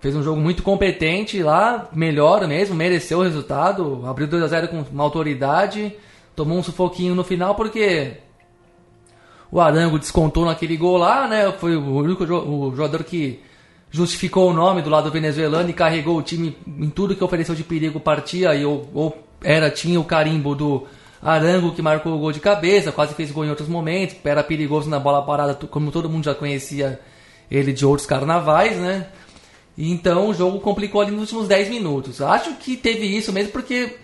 Fez 0.00 0.14
um 0.14 0.22
jogo 0.22 0.40
muito 0.40 0.62
competente 0.62 1.42
lá, 1.42 1.88
melhor 1.92 2.46
mesmo, 2.46 2.74
mereceu 2.74 3.20
o 3.20 3.22
resultado, 3.22 4.02
abriu 4.06 4.26
2 4.26 4.42
a 4.42 4.48
0 4.48 4.68
com 4.68 4.84
uma 4.92 5.02
autoridade, 5.02 5.94
tomou 6.36 6.58
um 6.58 6.62
sufoquinho 6.62 7.14
no 7.14 7.24
final 7.24 7.54
porque 7.54 8.18
o 9.50 9.60
Arango 9.60 9.98
descontou 9.98 10.44
naquele 10.44 10.76
gol 10.76 10.98
lá, 10.98 11.26
né? 11.26 11.52
Foi 11.52 11.76
o 11.76 11.96
único 11.96 12.24
o 12.24 12.74
jogador 12.74 13.02
que 13.04 13.40
justificou 13.94 14.50
o 14.50 14.52
nome 14.52 14.82
do 14.82 14.90
lado 14.90 15.08
venezuelano 15.08 15.70
e 15.70 15.72
carregou 15.72 16.18
o 16.18 16.22
time 16.22 16.58
em 16.66 16.90
tudo 16.90 17.14
que 17.14 17.22
ofereceu 17.22 17.54
de 17.54 17.62
perigo 17.62 18.00
partia 18.00 18.52
e 18.52 18.64
ou, 18.64 18.90
ou 18.92 19.16
era 19.40 19.70
tinha 19.70 20.00
o 20.00 20.04
carimbo 20.04 20.52
do 20.52 20.84
Arango 21.22 21.72
que 21.72 21.80
marcou 21.80 22.12
o 22.12 22.18
gol 22.18 22.32
de 22.32 22.40
cabeça, 22.40 22.90
quase 22.90 23.14
fez 23.14 23.30
gol 23.30 23.44
em 23.44 23.50
outros 23.50 23.68
momentos, 23.68 24.16
era 24.24 24.42
perigoso 24.42 24.90
na 24.90 24.98
bola 24.98 25.22
parada, 25.22 25.54
como 25.54 25.92
todo 25.92 26.10
mundo 26.10 26.24
já 26.24 26.34
conhecia 26.34 26.98
ele 27.48 27.72
de 27.72 27.86
outros 27.86 28.04
carnavais, 28.04 28.76
né? 28.78 29.06
Então 29.78 30.28
o 30.28 30.34
jogo 30.34 30.58
complicou 30.58 31.00
ali 31.00 31.12
nos 31.12 31.20
últimos 31.20 31.46
10 31.46 31.68
minutos. 31.68 32.20
Acho 32.20 32.56
que 32.56 32.76
teve 32.76 33.06
isso 33.06 33.32
mesmo 33.32 33.52
porque 33.52 33.96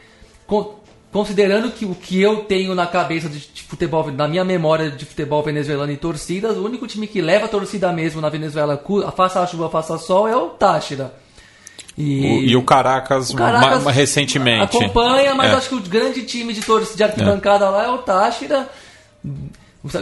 considerando 1.13 1.71
que 1.71 1.85
o 1.85 1.95
que 1.95 2.21
eu 2.21 2.45
tenho 2.45 2.75
na 2.75 2.87
cabeça 2.87 3.29
de, 3.29 3.41
futebol, 3.63 4.11
na 4.13 4.29
minha 4.29 4.45
memória 4.45 4.91
de 4.91 5.05
futebol 5.05 5.43
venezuelano 5.43 5.93
e 5.93 5.97
torcidas, 5.97 6.57
o 6.57 6.65
único 6.65 6.87
time 6.87 7.07
que 7.07 7.21
leva 7.21 7.47
a 7.47 7.49
torcida 7.49 7.93
mesmo 7.93 8.21
na 8.21 8.29
Venezuela, 8.29 8.83
faça 9.17 9.41
a 9.41 9.47
chuva, 9.47 9.69
faça 9.69 9.99
sol, 9.99 10.29
é 10.29 10.37
o 10.37 10.51
Táchira. 10.51 11.13
E 11.99 12.21
o, 12.21 12.43
e 12.43 12.57
o 12.57 12.63
Caracas, 12.63 13.31
o 13.31 13.37
Caracas 13.37 13.85
recentemente. 13.87 14.77
Acompanha, 14.77 15.35
mas 15.35 15.51
é. 15.51 15.55
acho 15.55 15.69
que 15.69 15.75
o 15.75 15.81
grande 15.81 16.23
time 16.23 16.53
de 16.53 16.63
torcida 16.63 16.97
de 16.97 17.05
arquibancada 17.05 17.67
é. 17.67 17.69
lá 17.69 17.85
é 17.87 17.91
o 17.91 17.99
Táchira. 17.99 18.69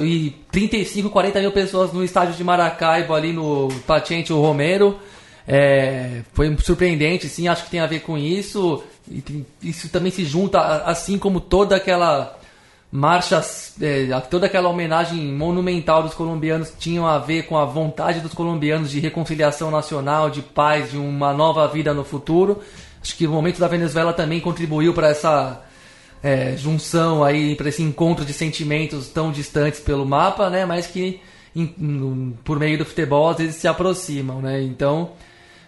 E 0.03 0.35
35, 0.51 1.09
40 1.09 1.41
mil 1.41 1.53
pessoas 1.53 1.93
no 1.93 2.05
estádio 2.05 2.35
de 2.35 2.45
Maracaibo, 2.45 3.15
ali 3.15 3.33
no 3.33 3.69
Patiente 3.87 4.33
o 4.33 4.41
Romero. 4.41 4.99
É, 5.51 6.21
foi 6.35 6.55
surpreendente, 6.59 7.27
sim, 7.27 7.49
acho 7.49 7.65
que 7.65 7.71
tem 7.71 7.81
a 7.81 7.87
ver 7.87 8.01
com 8.01 8.19
isso. 8.19 8.85
E 9.11 9.47
isso 9.63 9.89
também 9.89 10.13
se 10.13 10.27
junta, 10.27 10.61
assim 10.85 11.19
como 11.19 11.41
toda 11.41 11.75
aquela 11.75 12.39
marcha, 12.93 13.43
é, 13.81 14.21
toda 14.31 14.45
aquela 14.45 14.69
homenagem 14.69 15.33
monumental 15.33 16.03
dos 16.03 16.13
colombianos 16.13 16.73
tinham 16.79 17.07
a 17.07 17.19
ver 17.19 17.45
com 17.45 17.57
a 17.57 17.65
vontade 17.65 18.21
dos 18.21 18.35
colombianos 18.35 18.91
de 18.91 19.01
reconciliação 19.01 19.71
nacional, 19.71 20.29
de 20.29 20.43
paz, 20.43 20.91
de 20.91 20.99
uma 20.99 21.33
nova 21.33 21.67
vida 21.67 21.95
no 21.95 22.05
futuro. 22.05 22.61
Acho 23.01 23.17
que 23.17 23.27
o 23.27 23.31
momento 23.31 23.59
da 23.59 23.69
Venezuela 23.69 24.13
também 24.13 24.41
contribuiu 24.41 24.93
para 24.93 25.09
essa 25.09 25.63
é, 26.23 26.57
junção 26.59 27.25
aí, 27.25 27.55
para 27.55 27.71
esse 27.71 27.83
encontro 27.83 28.23
de 28.23 28.35
sentimentos 28.35 29.09
tão 29.09 29.33
distantes 29.33 29.81
pelo 29.81 30.05
mapa, 30.05 30.51
né? 30.51 30.67
Mas 30.67 30.87
que 30.87 31.21
em, 31.57 32.35
por 32.45 32.59
meio 32.59 32.77
do 32.77 32.85
futebol 32.85 33.31
às 33.31 33.39
vezes 33.39 33.57
se 33.57 33.67
aproximam, 33.67 34.43
né? 34.43 34.63
Então 34.63 35.13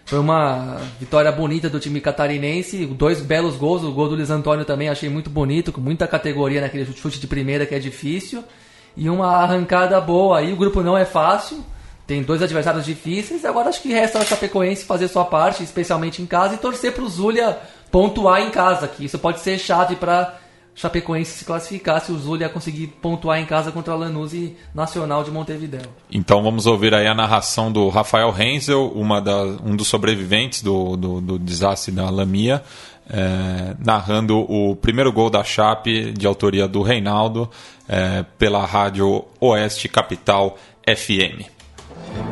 foi 0.05 0.19
uma 0.19 0.77
vitória 0.99 1.31
bonita 1.31 1.69
do 1.69 1.79
time 1.79 2.01
catarinense, 2.01 2.85
dois 2.85 3.21
belos 3.21 3.55
gols, 3.55 3.83
o 3.83 3.91
gol 3.91 4.09
do 4.09 4.15
Luiz 4.15 4.29
Antônio 4.29 4.65
também 4.65 4.89
achei 4.89 5.09
muito 5.09 5.29
bonito, 5.29 5.71
com 5.71 5.79
muita 5.79 6.07
categoria 6.07 6.61
naquele 6.61 6.85
chute 6.93 7.19
de 7.19 7.27
primeira 7.27 7.65
que 7.65 7.75
é 7.75 7.79
difícil, 7.79 8.43
e 8.95 9.09
uma 9.09 9.27
arrancada 9.37 9.99
boa 10.01 10.39
aí, 10.39 10.51
o 10.51 10.57
grupo 10.57 10.81
não 10.81 10.97
é 10.97 11.05
fácil, 11.05 11.63
tem 12.05 12.23
dois 12.23 12.41
adversários 12.41 12.83
difíceis, 12.83 13.45
agora 13.45 13.69
acho 13.69 13.81
que 13.81 13.93
resta 13.93 14.19
a 14.19 14.25
Chapecoense 14.25 14.83
fazer 14.83 15.07
sua 15.07 15.23
parte, 15.23 15.63
especialmente 15.63 16.21
em 16.21 16.25
casa, 16.25 16.55
e 16.55 16.57
torcer 16.57 16.91
para 16.93 17.03
o 17.03 17.09
Zulia 17.09 17.57
pontuar 17.89 18.41
em 18.41 18.49
casa, 18.49 18.87
que 18.87 19.05
isso 19.05 19.17
pode 19.17 19.39
ser 19.39 19.57
chave 19.57 19.95
para 19.95 20.37
Chapecoense 20.73 21.39
se 21.39 21.45
classificar 21.45 22.01
se 22.01 22.11
o 22.11 22.17
Zulia 22.17 22.49
conseguir 22.49 22.87
pontuar 22.87 23.39
em 23.39 23.45
casa 23.45 23.71
contra 23.71 23.93
a 23.93 23.97
Lanús 23.97 24.33
e 24.33 24.55
Nacional 24.73 25.23
de 25.23 25.29
Montevideo. 25.29 25.81
Então 26.11 26.41
vamos 26.41 26.65
ouvir 26.65 26.93
aí 26.93 27.07
a 27.07 27.13
narração 27.13 27.71
do 27.71 27.89
Rafael 27.89 28.31
Renzel, 28.31 28.91
uma 28.95 29.21
da, 29.21 29.43
um 29.63 29.75
dos 29.75 29.87
sobreviventes 29.87 30.61
do, 30.61 30.95
do, 30.95 31.21
do 31.21 31.39
desastre 31.39 31.91
da 31.91 32.09
Lamia, 32.09 32.63
é, 33.09 33.75
narrando 33.79 34.39
o 34.39 34.75
primeiro 34.75 35.11
gol 35.11 35.29
da 35.29 35.43
Chape 35.43 36.13
de 36.13 36.25
autoria 36.25 36.67
do 36.67 36.81
Reinaldo 36.81 37.49
é, 37.87 38.23
pela 38.39 38.65
rádio 38.65 39.25
Oeste 39.39 39.89
Capital 39.89 40.57
FM. 40.87 41.60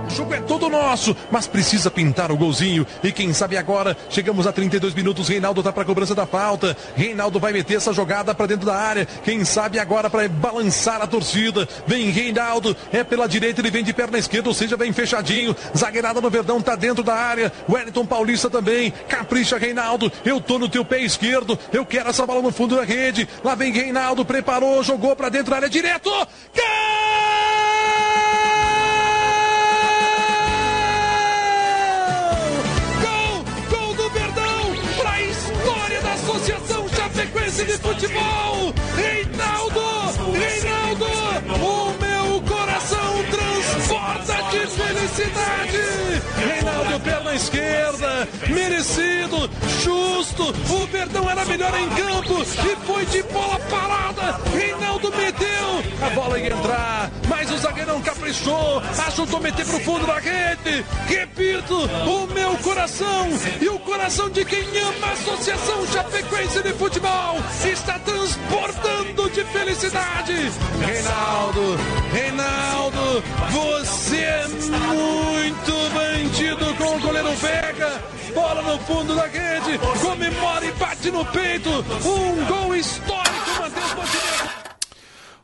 O 0.09 0.11
jogo 0.11 0.33
é 0.33 0.41
todo 0.41 0.69
nosso, 0.69 1.15
mas 1.29 1.45
precisa 1.45 1.91
pintar 1.91 2.31
o 2.31 2.37
golzinho. 2.37 2.85
E 3.03 3.11
quem 3.11 3.31
sabe 3.31 3.55
agora, 3.55 3.95
chegamos 4.09 4.47
a 4.47 4.51
32 4.51 4.95
minutos, 4.95 5.27
Reinaldo 5.27 5.61
tá 5.61 5.71
para 5.71 5.85
cobrança 5.85 6.15
da 6.15 6.25
falta. 6.25 6.75
Reinaldo 6.95 7.39
vai 7.39 7.53
meter 7.53 7.75
essa 7.75 7.93
jogada 7.93 8.33
para 8.33 8.47
dentro 8.47 8.65
da 8.65 8.75
área. 8.75 9.05
Quem 9.23 9.45
sabe 9.45 9.77
agora 9.77 10.09
para 10.09 10.27
balançar 10.27 10.99
a 10.99 11.05
torcida. 11.05 11.69
Vem 11.85 12.09
Reinaldo, 12.09 12.75
é 12.91 13.03
pela 13.03 13.27
direita, 13.27 13.61
ele 13.61 13.69
vem 13.69 13.83
de 13.83 13.93
perna 13.93 14.17
esquerda, 14.17 14.49
ou 14.49 14.55
seja, 14.55 14.75
vem 14.75 14.91
fechadinho. 14.91 15.55
Zagueirada 15.77 16.19
no 16.19 16.29
Verdão 16.29 16.59
tá 16.59 16.75
dentro 16.75 17.03
da 17.03 17.13
área. 17.13 17.53
Wellington 17.69 18.05
Paulista 18.05 18.49
também. 18.49 18.91
Capricha 19.07 19.59
Reinaldo, 19.59 20.11
eu 20.25 20.41
tô 20.41 20.57
no 20.57 20.67
teu 20.67 20.83
pé 20.83 21.01
esquerdo. 21.03 21.57
Eu 21.71 21.85
quero 21.85 22.09
essa 22.09 22.25
bola 22.25 22.41
no 22.41 22.51
fundo 22.51 22.75
da 22.75 22.83
rede. 22.83 23.29
Lá 23.43 23.53
vem 23.53 23.71
Reinaldo, 23.71 24.25
preparou, 24.25 24.81
jogou 24.83 25.15
para 25.15 25.29
dentro 25.29 25.51
da 25.51 25.57
área 25.57 25.69
direto. 25.69 26.09
Gol! 26.09 27.68
Sequência 37.19 37.65
de 37.65 37.73
futebol. 37.73 38.73
Reinaldo, 38.95 39.81
Reinaldo, 40.31 41.05
o 41.55 41.93
meu 41.99 42.41
coração 42.43 43.23
transporta 43.29 44.35
de 44.51 44.67
felicidade. 44.67 46.18
Reinaldo, 46.47 46.99
pela 47.01 47.29
na 47.29 47.35
esquerda, 47.35 48.27
merecido, 48.47 49.49
justo. 49.83 50.49
O 50.73 50.87
Verdão 50.87 51.29
era 51.29 51.45
melhor 51.45 51.71
em 51.77 51.89
campo 51.89 52.41
e 52.41 52.75
foi 52.87 53.05
de 53.05 53.21
bola 53.23 53.59
parada. 53.69 54.39
Reinaldo 54.51 55.11
meteu, 55.15 55.83
a 56.01 56.09
bola 56.09 56.39
ia 56.39 56.47
entrar, 56.47 57.11
mas 57.27 57.51
o 57.51 57.57
zagueirão 57.57 58.01
caprichou, 58.01 58.81
ajudou 59.07 59.37
a 59.37 59.41
meter 59.43 59.65
pro 59.65 59.79
fundo 59.81 60.07
da 60.07 60.19
rede. 60.19 60.83
Repito, 61.07 61.75
o 61.75 62.27
meu 62.33 62.57
coração 62.57 63.27
e 63.61 63.69
o 63.69 63.79
coração 63.79 64.29
de 64.29 64.43
quem 64.43 64.65
ama 64.79 65.07
a 65.07 65.11
Associação 65.11 65.85
Chapecoense 65.87 66.63
de 66.63 66.73
Futebol 66.73 67.37
está 67.63 67.99
transportando 67.99 69.29
de 69.29 69.43
felicidade. 69.45 70.51
Reinaldo, 70.83 71.77
Reinaldo, 72.11 73.23
você 73.51 74.17
é 74.17 74.47
muito 74.47 75.89
bandido 76.29 76.75
com 76.75 76.95
o 76.95 76.99
goleiro 76.99 77.31
Vega. 77.35 78.03
Bola 78.33 78.61
no 78.61 78.77
fundo 78.79 79.15
da 79.15 79.25
rede, 79.25 79.79
comemora 80.01 80.65
e 80.65 80.71
bate 80.73 81.11
no 81.11 81.25
peito. 81.25 81.69
Um 81.69 82.45
gol 82.45 82.75
histórico, 82.75 83.49
Matheus. 83.59 84.49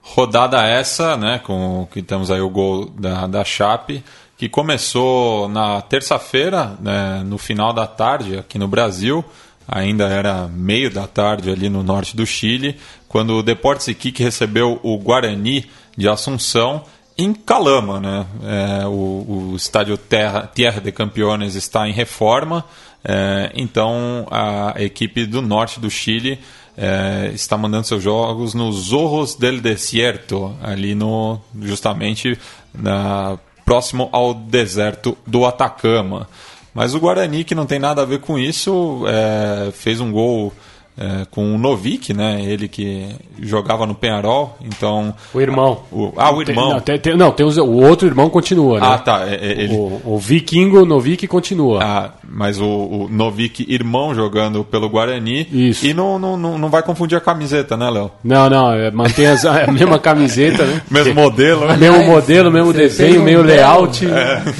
Rodada 0.02 0.64
essa, 0.64 1.18
né, 1.18 1.40
com 1.40 1.88
que 1.92 2.02
temos 2.02 2.30
aí 2.32 2.40
o 2.40 2.50
gol 2.50 2.86
da, 2.86 3.28
da 3.28 3.44
Chape, 3.44 4.04
que 4.38 4.48
começou 4.48 5.50
na 5.50 5.82
terça-feira, 5.82 6.78
né, 6.80 7.24
no 7.26 7.38
final 7.38 7.74
da 7.74 7.88
tarde, 7.88 8.38
aqui 8.38 8.58
no 8.58 8.68
Brasil, 8.68 9.26
ainda 9.68 10.06
era 10.06 10.48
meio 10.48 10.92
da 10.92 11.08
tarde 11.08 11.50
ali 11.50 11.68
no 11.68 11.84
norte 11.84 12.16
do 12.16 12.26
Chile, 12.26 12.78
quando 13.10 13.34
o 13.34 13.44
Deportes 13.44 13.88
Iquique 13.88 14.24
recebeu 14.24 14.80
o 14.84 14.98
Guarani 14.98 15.70
de 15.98 16.08
Assunção 16.08 16.84
em 17.18 17.34
Calama, 17.34 18.00
né? 18.00 18.26
É, 18.44 18.88
o, 18.88 19.52
o, 19.52 19.56
estádio 19.56 19.98
Terra, 19.98 20.50
Tierra 20.54 20.82
de 20.82 20.92
Campeones 20.92 21.56
está 21.56 21.88
em 21.88 21.94
reforma, 21.94 22.66
é, 23.04 23.52
então 23.56 24.28
a 24.30 24.74
equipe 24.78 25.26
do 25.26 25.42
norte 25.42 25.80
do 25.80 25.90
Chile 25.90 26.40
é, 26.78 27.32
está 27.34 27.58
mandando 27.58 27.88
seus 27.88 28.04
jogos 28.04 28.54
nos 28.54 28.88
Zorros 28.88 29.36
del 29.36 29.62
Desierto, 29.62 30.56
ali 30.62 30.94
no 30.94 31.40
justamente 31.62 32.38
na, 32.74 33.38
próximo 33.64 34.10
ao 34.12 34.34
deserto 34.34 35.18
do 35.26 35.46
Atacama. 35.46 36.28
Mas 36.74 36.94
o 36.94 37.00
Guarani, 37.00 37.46
que 37.46 37.56
não 37.56 37.66
tem 37.66 37.80
nada 37.80 38.02
a 38.02 38.06
ver 38.06 38.20
com 38.20 38.38
isso, 38.38 39.06
é, 39.08 39.72
fez 39.72 40.02
um 40.02 40.12
gol 40.12 40.52
é, 40.98 41.26
com 41.30 41.54
o 41.54 41.58
Novik, 41.58 42.14
né? 42.14 42.42
Ele 42.44 42.68
que 42.68 43.10
jogava 43.42 43.86
no 43.86 43.94
Penharol, 43.94 44.58
então... 44.62 45.14
O 45.34 45.42
irmão. 45.42 45.82
O, 45.92 46.14
ah, 46.16 46.34
o 46.34 46.42
irmão. 46.42 46.66
Tem, 46.66 46.74
não, 46.74 46.80
tem, 46.80 47.00
tem, 47.00 47.18
não, 47.18 47.32
tem 47.32 47.46
os, 47.46 47.58
o 47.58 47.72
outro 47.72 48.08
irmão 48.08 48.30
continua, 48.30 48.80
né? 48.80 48.88
Ah, 48.90 48.98
tá. 48.98 49.26
É, 49.28 49.36
é, 49.36 49.52
ele... 49.64 49.74
o, 49.74 50.02
o 50.06 50.18
Vikingo 50.18 50.86
Novik 50.86 51.28
continua. 51.28 51.84
Ah, 51.84 52.12
mas 52.28 52.60
o, 52.60 52.66
o 52.66 53.08
Novik 53.10 53.66
irmão 53.68 54.16
jogando 54.16 54.64
pelo 54.64 54.90
Guarani. 54.90 55.48
Isso. 55.52 55.86
E 55.86 55.94
não, 55.94 56.18
não, 56.18 56.38
não, 56.38 56.58
não 56.58 56.70
vai 56.70 56.82
confundir 56.82 57.18
a 57.18 57.22
camiseta, 57.22 57.76
né, 57.76 57.90
Léo? 57.90 58.12
Não, 58.24 58.50
não, 58.50 58.72
é, 58.72 58.90
mantém 58.92 59.28
as, 59.28 59.46
a 59.46 59.68
mesma 59.72 60.00
camiseta, 60.00 60.64
né? 60.64 60.82
mesmo 60.90 61.14
modelo, 61.14 61.68
né? 61.68 61.78
Mesmo 61.78 62.06
modelo, 62.06 62.52
mesmo 62.52 62.72
Você 62.72 62.78
desenho, 62.78 63.22
um 63.22 63.24
meio 63.24 63.44
belo- 63.44 63.50
layout. 63.50 64.06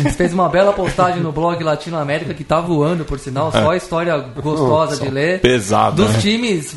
Você 0.04 0.12
fez 0.12 0.34
uma 0.34 0.50
bela 0.50 0.74
postagem 0.74 1.22
no 1.22 1.32
blog 1.32 1.64
Latino 1.64 1.98
América 1.98 2.34
que 2.34 2.44
tá 2.44 2.60
voando, 2.60 3.06
por 3.06 3.20
sinal, 3.20 3.52
só 3.52 3.74
história 3.74 4.18
gostosa 4.18 5.02
de 5.02 5.10
ler. 5.10 5.40
Pesado, 5.40 6.04
Dos 6.04 6.14
né? 6.14 6.20
Times 6.26 6.76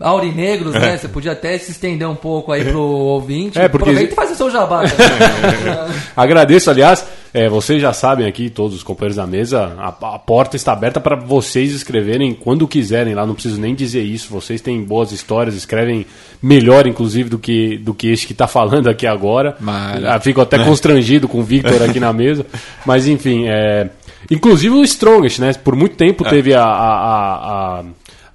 aurinegros, 0.00 0.74
né? 0.74 0.98
Você 0.98 1.08
podia 1.08 1.32
até 1.32 1.56
se 1.56 1.70
estender 1.70 2.06
um 2.06 2.14
pouco 2.14 2.52
aí 2.52 2.62
pro 2.64 2.80
ouvinte. 2.82 3.58
É, 3.58 3.68
porque- 3.68 3.88
Aproveita 3.90 4.12
e 4.12 4.16
faz 4.16 4.30
o 4.32 4.34
seu 4.34 4.50
jabá. 4.50 4.82
também. 4.82 5.96
Agradeço, 6.14 6.68
aliás, 6.70 7.06
é, 7.32 7.48
vocês 7.48 7.80
já 7.80 7.92
sabem 7.94 8.26
aqui, 8.26 8.50
todos 8.50 8.76
os 8.76 8.82
companheiros 8.82 9.16
da 9.16 9.26
mesa, 9.26 9.72
a, 9.78 9.88
a 9.88 10.18
porta 10.18 10.56
está 10.56 10.72
aberta 10.74 11.00
para 11.00 11.16
vocês 11.16 11.72
escreverem 11.72 12.34
quando 12.34 12.68
quiserem 12.68 13.14
lá, 13.14 13.24
não 13.24 13.32
preciso 13.32 13.58
nem 13.58 13.74
dizer 13.74 14.02
isso. 14.02 14.30
Vocês 14.30 14.60
têm 14.60 14.82
boas 14.82 15.10
histórias, 15.10 15.54
escrevem 15.54 16.04
melhor, 16.42 16.86
inclusive, 16.86 17.30
do 17.30 17.38
que, 17.38 17.78
do 17.78 17.94
que 17.94 18.08
este 18.12 18.26
que 18.26 18.32
está 18.34 18.46
falando 18.46 18.88
aqui 18.90 19.06
agora. 19.06 19.56
Mara. 19.58 20.16
Ah, 20.16 20.20
Fico 20.20 20.42
até 20.42 20.58
constrangido 20.62 21.26
com 21.26 21.38
o 21.40 21.42
Victor 21.42 21.82
aqui 21.82 21.98
na 21.98 22.12
mesa. 22.12 22.44
Mas, 22.84 23.08
enfim, 23.08 23.46
é, 23.48 23.88
inclusive 24.30 24.74
o 24.74 24.82
Strongest, 24.84 25.38
né? 25.38 25.52
Por 25.54 25.74
muito 25.74 25.96
tempo 25.96 26.24
teve 26.24 26.52
a. 26.54 26.62
a, 26.62 27.78
a- 27.80 27.84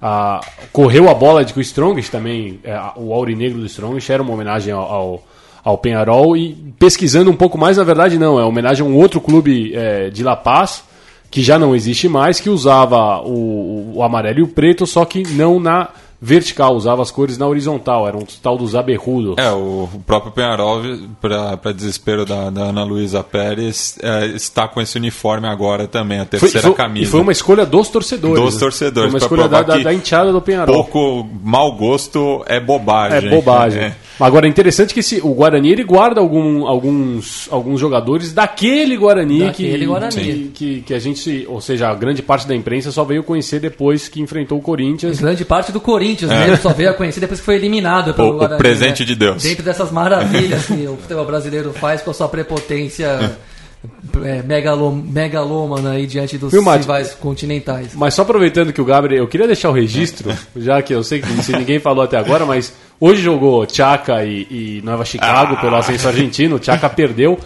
a- 0.06 0.36
a- 0.36 0.40
correu 0.72 1.08
a 1.08 1.14
bola 1.14 1.44
de 1.44 1.52
que 1.52 1.58
o 1.58 1.62
Strongest 1.62 2.10
também, 2.10 2.60
é, 2.62 2.78
o 2.96 3.12
Aurinegro 3.14 3.58
do 3.60 3.66
Strongest 3.66 4.10
era 4.10 4.22
uma 4.22 4.32
homenagem 4.34 4.72
ao, 4.72 4.82
ao, 4.82 5.22
ao 5.64 5.78
Penharol 5.78 6.36
e 6.36 6.54
pesquisando 6.78 7.30
um 7.30 7.36
pouco 7.36 7.56
mais, 7.56 7.76
na 7.78 7.84
verdade 7.84 8.18
não, 8.18 8.38
é 8.38 8.44
homenagem 8.44 8.84
a 8.86 8.88
um 8.88 8.96
outro 8.96 9.20
clube 9.20 9.72
é, 9.74 10.10
de 10.10 10.22
La 10.22 10.36
Paz, 10.36 10.84
que 11.30 11.42
já 11.42 11.58
não 11.58 11.74
existe 11.74 12.08
mais, 12.08 12.38
que 12.38 12.50
usava 12.50 13.20
o, 13.22 13.94
o 13.96 14.02
amarelo 14.02 14.40
e 14.40 14.42
o 14.42 14.48
preto, 14.48 14.86
só 14.86 15.04
que 15.04 15.22
não 15.32 15.58
na 15.58 15.88
vertical, 16.24 16.74
usava 16.74 17.02
as 17.02 17.10
cores 17.10 17.36
na 17.36 17.46
horizontal, 17.46 18.08
era 18.08 18.16
um 18.16 18.24
tal 18.42 18.56
dos 18.56 18.74
aberrudos. 18.74 19.34
É, 19.36 19.50
o 19.50 19.88
próprio 20.06 20.32
Penharol, 20.32 20.80
para 21.20 21.72
desespero 21.72 22.24
da, 22.24 22.48
da 22.50 22.62
Ana 22.62 22.82
Luísa 22.84 23.22
Pérez, 23.22 23.98
é, 24.02 24.26
está 24.26 24.66
com 24.66 24.80
esse 24.80 24.96
uniforme 24.96 25.46
agora 25.46 25.86
também, 25.86 26.18
a 26.20 26.26
Foi- 26.26 26.38
terceira 26.40 26.68
foi- 26.68 26.76
camisa. 26.76 27.04
E 27.04 27.10
foi 27.10 27.20
uma 27.20 27.32
escolha 27.32 27.66
dos 27.66 27.88
torcedores. 27.88 28.42
Dos 28.42 28.56
torcedores, 28.56 29.10
Foi 29.10 29.20
uma 29.20 29.24
escolha 29.24 29.48
da, 29.48 29.62
da, 29.62 29.76
da 29.78 29.92
enteada 29.92 30.32
do 30.32 30.40
Penharol. 30.40 30.74
Pouco 30.74 31.28
mau 31.42 31.72
gosto 31.72 32.42
é 32.46 32.58
bobagem. 32.58 33.28
É 33.28 33.30
bobagem. 33.30 33.82
É. 33.82 33.94
Agora 34.20 34.46
é 34.46 34.48
interessante 34.48 34.94
que 34.94 35.00
esse, 35.00 35.20
o 35.24 35.34
Guarani 35.34 35.70
ele 35.72 35.82
guarda 35.82 36.20
algum- 36.20 36.66
alguns, 36.66 37.48
alguns 37.50 37.80
jogadores 37.80 38.32
daquele 38.32 38.96
Guarani, 38.96 39.40
Daquele 39.40 39.78
que, 39.78 39.86
Guarani. 39.86 40.14
Que, 40.14 40.50
que, 40.54 40.80
que 40.82 40.94
a 40.94 40.98
gente, 41.00 41.44
ou 41.48 41.60
seja, 41.60 41.88
a 41.88 41.94
grande 41.94 42.22
parte 42.22 42.46
da 42.46 42.54
imprensa 42.54 42.92
só 42.92 43.02
veio 43.02 43.24
conhecer 43.24 43.58
depois 43.58 44.08
que 44.08 44.20
enfrentou 44.20 44.58
o 44.58 44.62
Corinthians. 44.62 45.18
Grande 45.20 45.44
parte 45.44 45.72
do 45.72 45.80
Corinthians 45.80 46.13
mesmo 46.22 46.56
só 46.58 46.70
veio 46.72 46.90
a 46.90 46.94
conhecer 46.94 47.20
depois 47.20 47.40
que 47.40 47.46
foi 47.46 47.56
eliminado 47.56 48.14
pelo 48.14 48.28
É. 48.28 48.30
O- 48.30 48.34
o 48.34 48.38
Guarani, 48.38 48.58
presente 48.58 49.00
né? 49.02 49.06
de 49.06 49.14
Deus. 49.14 49.42
Dentro 49.42 49.62
dessas 49.64 49.90
maravilhas 49.90 50.66
que 50.66 50.86
o 50.86 50.96
futebol 50.96 51.24
brasileiro 51.24 51.72
faz 51.72 52.00
com 52.02 52.10
a 52.10 52.14
sua 52.14 52.28
prepotência 52.28 53.36
é, 54.24 54.42
megalo, 54.42 54.92
megalômana 54.92 55.90
aí 55.92 56.06
diante 56.06 56.38
dos 56.38 56.50
Viu, 56.52 56.62
Mate? 56.62 56.80
rivais 56.82 57.14
continentais. 57.14 57.88
Mas 57.94 58.14
só 58.14 58.22
aproveitando 58.22 58.72
que 58.72 58.80
o 58.80 58.84
Gabriel, 58.84 59.24
eu 59.24 59.28
queria 59.28 59.46
deixar 59.46 59.68
o 59.70 59.72
registro, 59.72 60.32
já 60.56 60.80
que 60.82 60.94
eu 60.94 61.02
sei 61.02 61.20
que 61.20 61.28
se 61.42 61.52
ninguém 61.52 61.78
falou 61.78 62.02
até 62.04 62.16
agora, 62.16 62.46
mas 62.46 62.72
hoje 63.00 63.20
jogou 63.22 63.66
Chaca 63.70 64.24
e, 64.24 64.46
e 64.50 64.82
Nova 64.84 65.04
Chicago 65.04 65.56
pelo 65.60 65.76
ascenso 65.76 66.08
argentino, 66.08 66.56
o 66.56 66.62
Chaca 66.64 66.88
perdeu. 66.88 67.38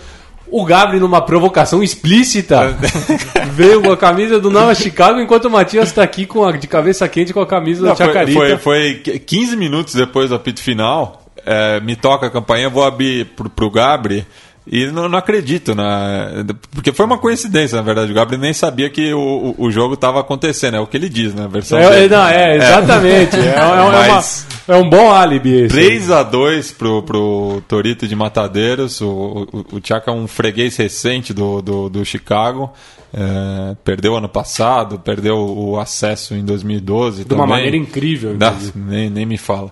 O 0.50 0.64
Gabriel, 0.64 1.00
numa 1.00 1.20
provocação 1.20 1.82
explícita, 1.82 2.76
veio 3.52 3.82
com 3.82 3.92
a 3.92 3.96
camisa 3.96 4.40
do 4.40 4.50
Nova 4.50 4.74
Chicago, 4.74 5.20
enquanto 5.20 5.46
o 5.46 5.50
Matias 5.50 5.88
está 5.88 6.02
aqui 6.02 6.26
com 6.26 6.44
a, 6.44 6.52
de 6.52 6.66
cabeça 6.66 7.08
quente 7.08 7.32
com 7.32 7.40
a 7.40 7.46
camisa 7.46 7.86
Não, 7.86 7.96
foi, 7.96 8.06
Chacarita. 8.06 8.58
foi, 8.58 8.58
foi 8.58 9.18
15 9.18 9.56
minutos 9.56 9.94
depois 9.94 10.30
do 10.30 10.36
apito 10.36 10.62
final, 10.62 11.22
é, 11.44 11.80
me 11.80 11.96
toca 11.96 12.26
a 12.26 12.30
campainha, 12.30 12.68
vou 12.68 12.84
abrir 12.84 13.26
pro, 13.26 13.48
pro 13.48 13.70
Gabri 13.70 14.26
e 14.70 14.86
não, 14.88 15.08
não 15.08 15.18
acredito, 15.18 15.74
né? 15.74 16.44
Porque 16.72 16.92
foi 16.92 17.06
uma 17.06 17.18
coincidência, 17.18 17.76
na 17.76 17.82
verdade. 17.82 18.12
O 18.12 18.14
Gabri 18.14 18.36
nem 18.36 18.52
sabia 18.52 18.90
que 18.90 19.12
o, 19.14 19.54
o, 19.58 19.64
o 19.66 19.70
jogo 19.70 19.94
estava 19.94 20.20
acontecendo, 20.20 20.76
é 20.76 20.80
o 20.80 20.86
que 20.86 20.96
ele 20.96 21.08
diz, 21.08 21.34
né? 21.34 21.44
A 21.44 21.48
versão 21.48 21.78
É, 21.78 21.90
dele. 21.90 22.04
é, 22.04 22.08
não, 22.16 22.26
é, 22.28 22.56
exatamente. 22.56 23.36
É, 23.36 23.40
é- 23.40 23.54
é 23.58 23.62
uma- 23.62 24.24
é 24.68 24.76
um 24.76 24.88
bom 24.90 25.10
álibi 25.12 25.62
esse. 25.62 25.74
3 25.74 26.10
a 26.10 26.22
2 26.22 26.72
pro, 26.72 27.02
pro 27.02 27.62
Torito 27.66 28.06
de 28.06 28.14
Matadeiros. 28.14 29.00
O, 29.00 29.46
o, 29.52 29.76
o 29.76 29.80
Tchaka 29.80 30.10
é 30.10 30.14
um 30.14 30.26
freguês 30.26 30.76
recente 30.76 31.32
do, 31.32 31.62
do, 31.62 31.88
do 31.88 32.04
Chicago. 32.04 32.70
É, 33.12 33.74
perdeu 33.82 34.14
ano 34.16 34.28
passado, 34.28 34.98
perdeu 34.98 35.36
o 35.38 35.78
acesso 35.80 36.34
em 36.34 36.44
2012 36.44 37.24
De 37.24 37.32
uma 37.32 37.44
também. 37.44 37.56
maneira 37.56 37.76
incrível, 37.76 38.36
Dá- 38.36 38.54
nem, 38.74 39.08
nem 39.08 39.24
me 39.24 39.38
fala. 39.38 39.70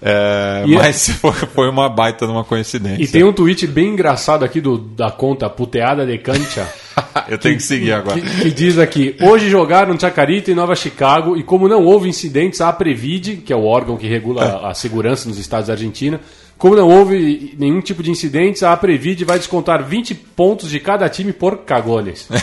É, 0.00 0.64
E- 0.66 0.74
mas 0.74 1.08
foi, 1.20 1.32
foi 1.32 1.68
uma 1.68 1.88
baita 1.88 2.24
de 2.26 2.32
uma 2.32 2.44
coincidência. 2.44 3.02
E 3.02 3.06
tem 3.06 3.24
um 3.24 3.32
tweet 3.32 3.66
bem 3.66 3.88
engraçado 3.88 4.42
aqui 4.44 4.60
do, 4.60 4.78
da 4.78 5.10
conta 5.10 5.50
Puteada 5.50 6.06
de 6.06 6.16
Cancha. 6.18 6.66
Eu 7.28 7.36
tenho 7.36 7.56
que 7.56 7.62
seguir 7.62 7.92
agora. 7.92 8.18
Que, 8.18 8.40
que 8.42 8.50
diz 8.50 8.78
aqui: 8.78 9.14
hoje 9.20 9.50
jogaram 9.50 9.98
Chacarita 9.98 10.50
e 10.50 10.54
Nova 10.54 10.74
Chicago, 10.74 11.36
e 11.36 11.42
como 11.42 11.68
não 11.68 11.84
houve 11.84 12.08
incidentes, 12.08 12.60
a 12.62 12.72
Previd, 12.72 13.42
que 13.44 13.52
é 13.52 13.56
o 13.56 13.64
órgão 13.64 13.96
que 13.98 14.06
regula 14.08 14.44
a, 14.44 14.70
a 14.70 14.74
segurança 14.74 15.28
nos 15.28 15.38
estados 15.38 15.66
da 15.66 15.74
Argentina, 15.74 16.20
como 16.58 16.74
não 16.76 16.88
houve 16.90 17.54
nenhum 17.58 17.80
tipo 17.80 18.02
de 18.02 18.10
incidentes, 18.10 18.62
a 18.64 18.76
Previd 18.76 19.24
vai 19.24 19.38
descontar 19.38 19.84
20 19.84 20.14
pontos 20.14 20.68
de 20.68 20.80
cada 20.80 21.08
time 21.08 21.32
por 21.32 21.58
cagones. 21.58 22.28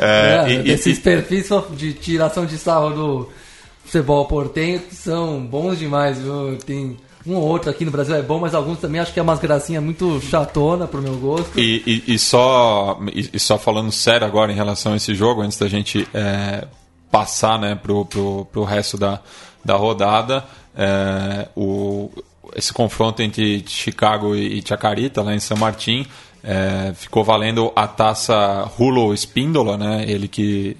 É, 0.00 0.44
É, 0.46 0.52
e- 0.52 0.70
esses 0.70 0.98
e- 0.98 1.00
perfis 1.00 1.48
de 1.76 1.92
tiração 1.92 2.46
de 2.46 2.56
sarro 2.58 2.90
do 2.90 3.28
futebol 3.84 4.24
portenho 4.26 4.80
são 4.90 5.40
bons 5.40 5.78
demais, 5.78 6.18
viu? 6.18 6.56
Tem 6.64 6.96
um 7.26 7.34
ou 7.34 7.42
outro 7.42 7.70
aqui 7.70 7.84
no 7.84 7.90
Brasil 7.90 8.14
é 8.14 8.22
bom, 8.22 8.38
mas 8.38 8.54
alguns 8.54 8.78
também 8.78 9.00
acho 9.00 9.12
que 9.12 9.18
é 9.18 9.22
umas 9.22 9.38
gracinhas 9.40 9.82
muito 9.82 10.20
chatona 10.20 10.86
pro 10.86 11.02
meu 11.02 11.14
gosto. 11.16 11.58
E, 11.58 11.82
e- 12.06 12.14
e 12.14 12.18
só, 12.18 12.98
e, 13.12 13.30
e 13.32 13.38
só 13.40 13.58
falando 13.58 13.90
sério 13.90 14.26
agora 14.26 14.52
em 14.52 14.56
relação 14.56 14.92
a 14.92 14.96
esse 14.96 15.14
jogo, 15.14 15.42
antes 15.42 15.58
da 15.58 15.68
gente 15.68 16.06
é, 16.14 16.66
passar 17.10 17.58
né, 17.58 17.74
pro, 17.74 18.04
pro, 18.04 18.46
pro 18.52 18.64
resto 18.64 18.96
da, 18.96 19.20
da 19.64 19.74
rodada, 19.74 20.44
é, 20.76 21.48
o, 21.56 22.10
esse 22.54 22.72
confronto 22.72 23.22
entre 23.22 23.64
Chicago 23.66 24.34
e, 24.34 24.62
Chacarita, 24.66 25.22
lá 25.22 25.34
em 25.34 25.40
San 25.40 25.56
Martín, 25.56 26.06
é, 26.42 26.92
ficou 26.94 27.24
valendo 27.24 27.72
a 27.74 27.88
taça 27.88 28.62
Rulo 28.76 29.12
Espíndola, 29.12 29.76
né? 29.76 30.04
Ele 30.06 30.28
que 30.28 30.76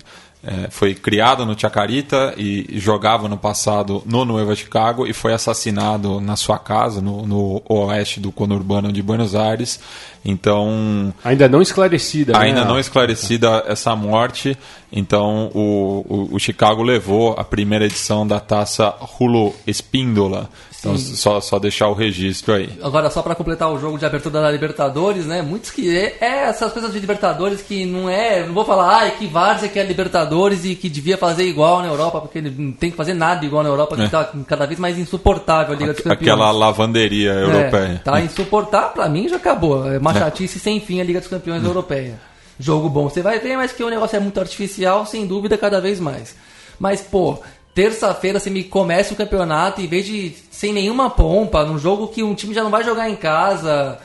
é, 0.46 0.70
foi 0.70 0.94
criado 0.94 1.44
no 1.44 1.58
Chacarita 1.58 2.32
e 2.36 2.78
jogava 2.78 3.28
no 3.28 3.36
passado 3.36 4.00
no 4.06 4.24
Nueva 4.24 4.54
Chicago 4.54 5.04
e 5.04 5.12
foi 5.12 5.32
assassinado 5.32 6.20
na 6.20 6.36
sua 6.36 6.56
casa, 6.56 7.00
no, 7.00 7.26
no 7.26 7.60
oeste 7.68 8.20
do 8.20 8.30
conurbano 8.30 8.92
de 8.92 9.02
Buenos 9.02 9.34
Aires. 9.34 9.80
Então. 10.24 11.12
Ainda 11.24 11.48
não 11.48 11.60
esclarecida. 11.60 12.38
Ainda 12.38 12.62
né? 12.62 12.68
não 12.68 12.78
esclarecida 12.78 13.64
essa 13.66 13.96
morte. 13.96 14.56
Então 14.92 15.50
o, 15.52 16.04
o, 16.08 16.36
o, 16.36 16.38
Chicago 16.38 16.80
levou 16.80 17.32
a 17.32 17.42
primeira 17.42 17.84
edição 17.84 18.24
da 18.24 18.38
taça 18.38 18.94
Rulo 19.00 19.52
Espíndola. 19.66 20.48
Então, 20.78 20.96
só, 20.96 21.40
só 21.40 21.58
deixar 21.58 21.88
o 21.88 21.94
registro 21.94 22.54
aí. 22.54 22.70
Agora, 22.82 23.10
só 23.10 23.22
para 23.22 23.34
completar 23.34 23.72
o 23.72 23.78
jogo 23.78 23.98
de 23.98 24.04
abertura 24.04 24.40
da 24.40 24.50
Libertadores, 24.50 25.26
né? 25.26 25.42
Muitos 25.42 25.70
que. 25.70 25.96
É, 25.96 26.16
é, 26.20 26.42
essas 26.48 26.72
coisas 26.72 26.92
de 26.92 26.98
Libertadores 26.98 27.62
que 27.62 27.84
não 27.84 28.08
é. 28.08 28.46
Não 28.46 28.54
vou 28.54 28.64
falar, 28.64 29.02
ah, 29.02 29.10
que 29.10 29.26
Várzea 29.26 29.68
que 29.68 29.78
é 29.78 29.82
Libertadores 29.82 30.64
e 30.64 30.74
que 30.74 30.88
devia 30.88 31.16
fazer 31.16 31.44
igual 31.44 31.80
na 31.80 31.88
Europa, 31.88 32.20
porque 32.20 32.40
não 32.40 32.72
tem 32.72 32.90
que 32.90 32.96
fazer 32.96 33.14
nada 33.14 33.44
igual 33.44 33.62
na 33.62 33.68
Europa, 33.68 33.96
que 33.96 34.02
é. 34.02 34.08
tá 34.08 34.30
cada 34.46 34.66
vez 34.66 34.78
mais 34.78 34.98
insuportável 34.98 35.74
a 35.74 35.78
Liga 35.78 35.92
dos 35.92 36.02
Campeões. 36.02 36.22
Aquela 36.22 36.50
lavanderia 36.50 37.32
é, 37.32 37.42
europeia. 37.42 38.02
Tá 38.04 38.20
insuportável, 38.20 38.90
pra 38.90 39.08
mim 39.08 39.28
já 39.28 39.36
acabou. 39.36 39.90
É 39.90 39.98
uma 39.98 40.14
chatice 40.14 40.58
sem 40.60 40.80
fim 40.80 41.00
a 41.00 41.04
Liga 41.04 41.20
dos 41.20 41.28
Campeões 41.28 41.64
É. 41.64 41.66
europeia. 41.66 42.20
Jogo 42.58 42.88
bom, 42.88 43.08
você 43.08 43.20
vai 43.20 43.38
ver, 43.38 43.56
mas 43.56 43.72
que 43.72 43.82
o 43.82 43.90
negócio 43.90 44.16
é 44.16 44.20
muito 44.20 44.40
artificial, 44.40 45.04
sem 45.04 45.26
dúvida, 45.26 45.58
cada 45.58 45.80
vez 45.80 46.00
mais. 46.00 46.34
Mas, 46.78 47.00
pô, 47.00 47.38
terça-feira 47.76 48.40
você 48.40 48.48
me 48.48 48.64
começa 48.64 49.12
o 49.12 49.16
campeonato, 49.16 49.82
em 49.82 49.86
vez 49.86 50.06
de 50.06 50.34
sem 50.50 50.72
nenhuma 50.72 51.10
pompa, 51.10 51.62
num 51.62 51.78
jogo 51.78 52.08
que 52.08 52.22
um 52.22 52.34
time 52.34 52.54
já 52.54 52.62
não 52.62 52.70
vai 52.70 52.82
jogar 52.82 53.10
em 53.10 53.14
casa, 53.14 53.98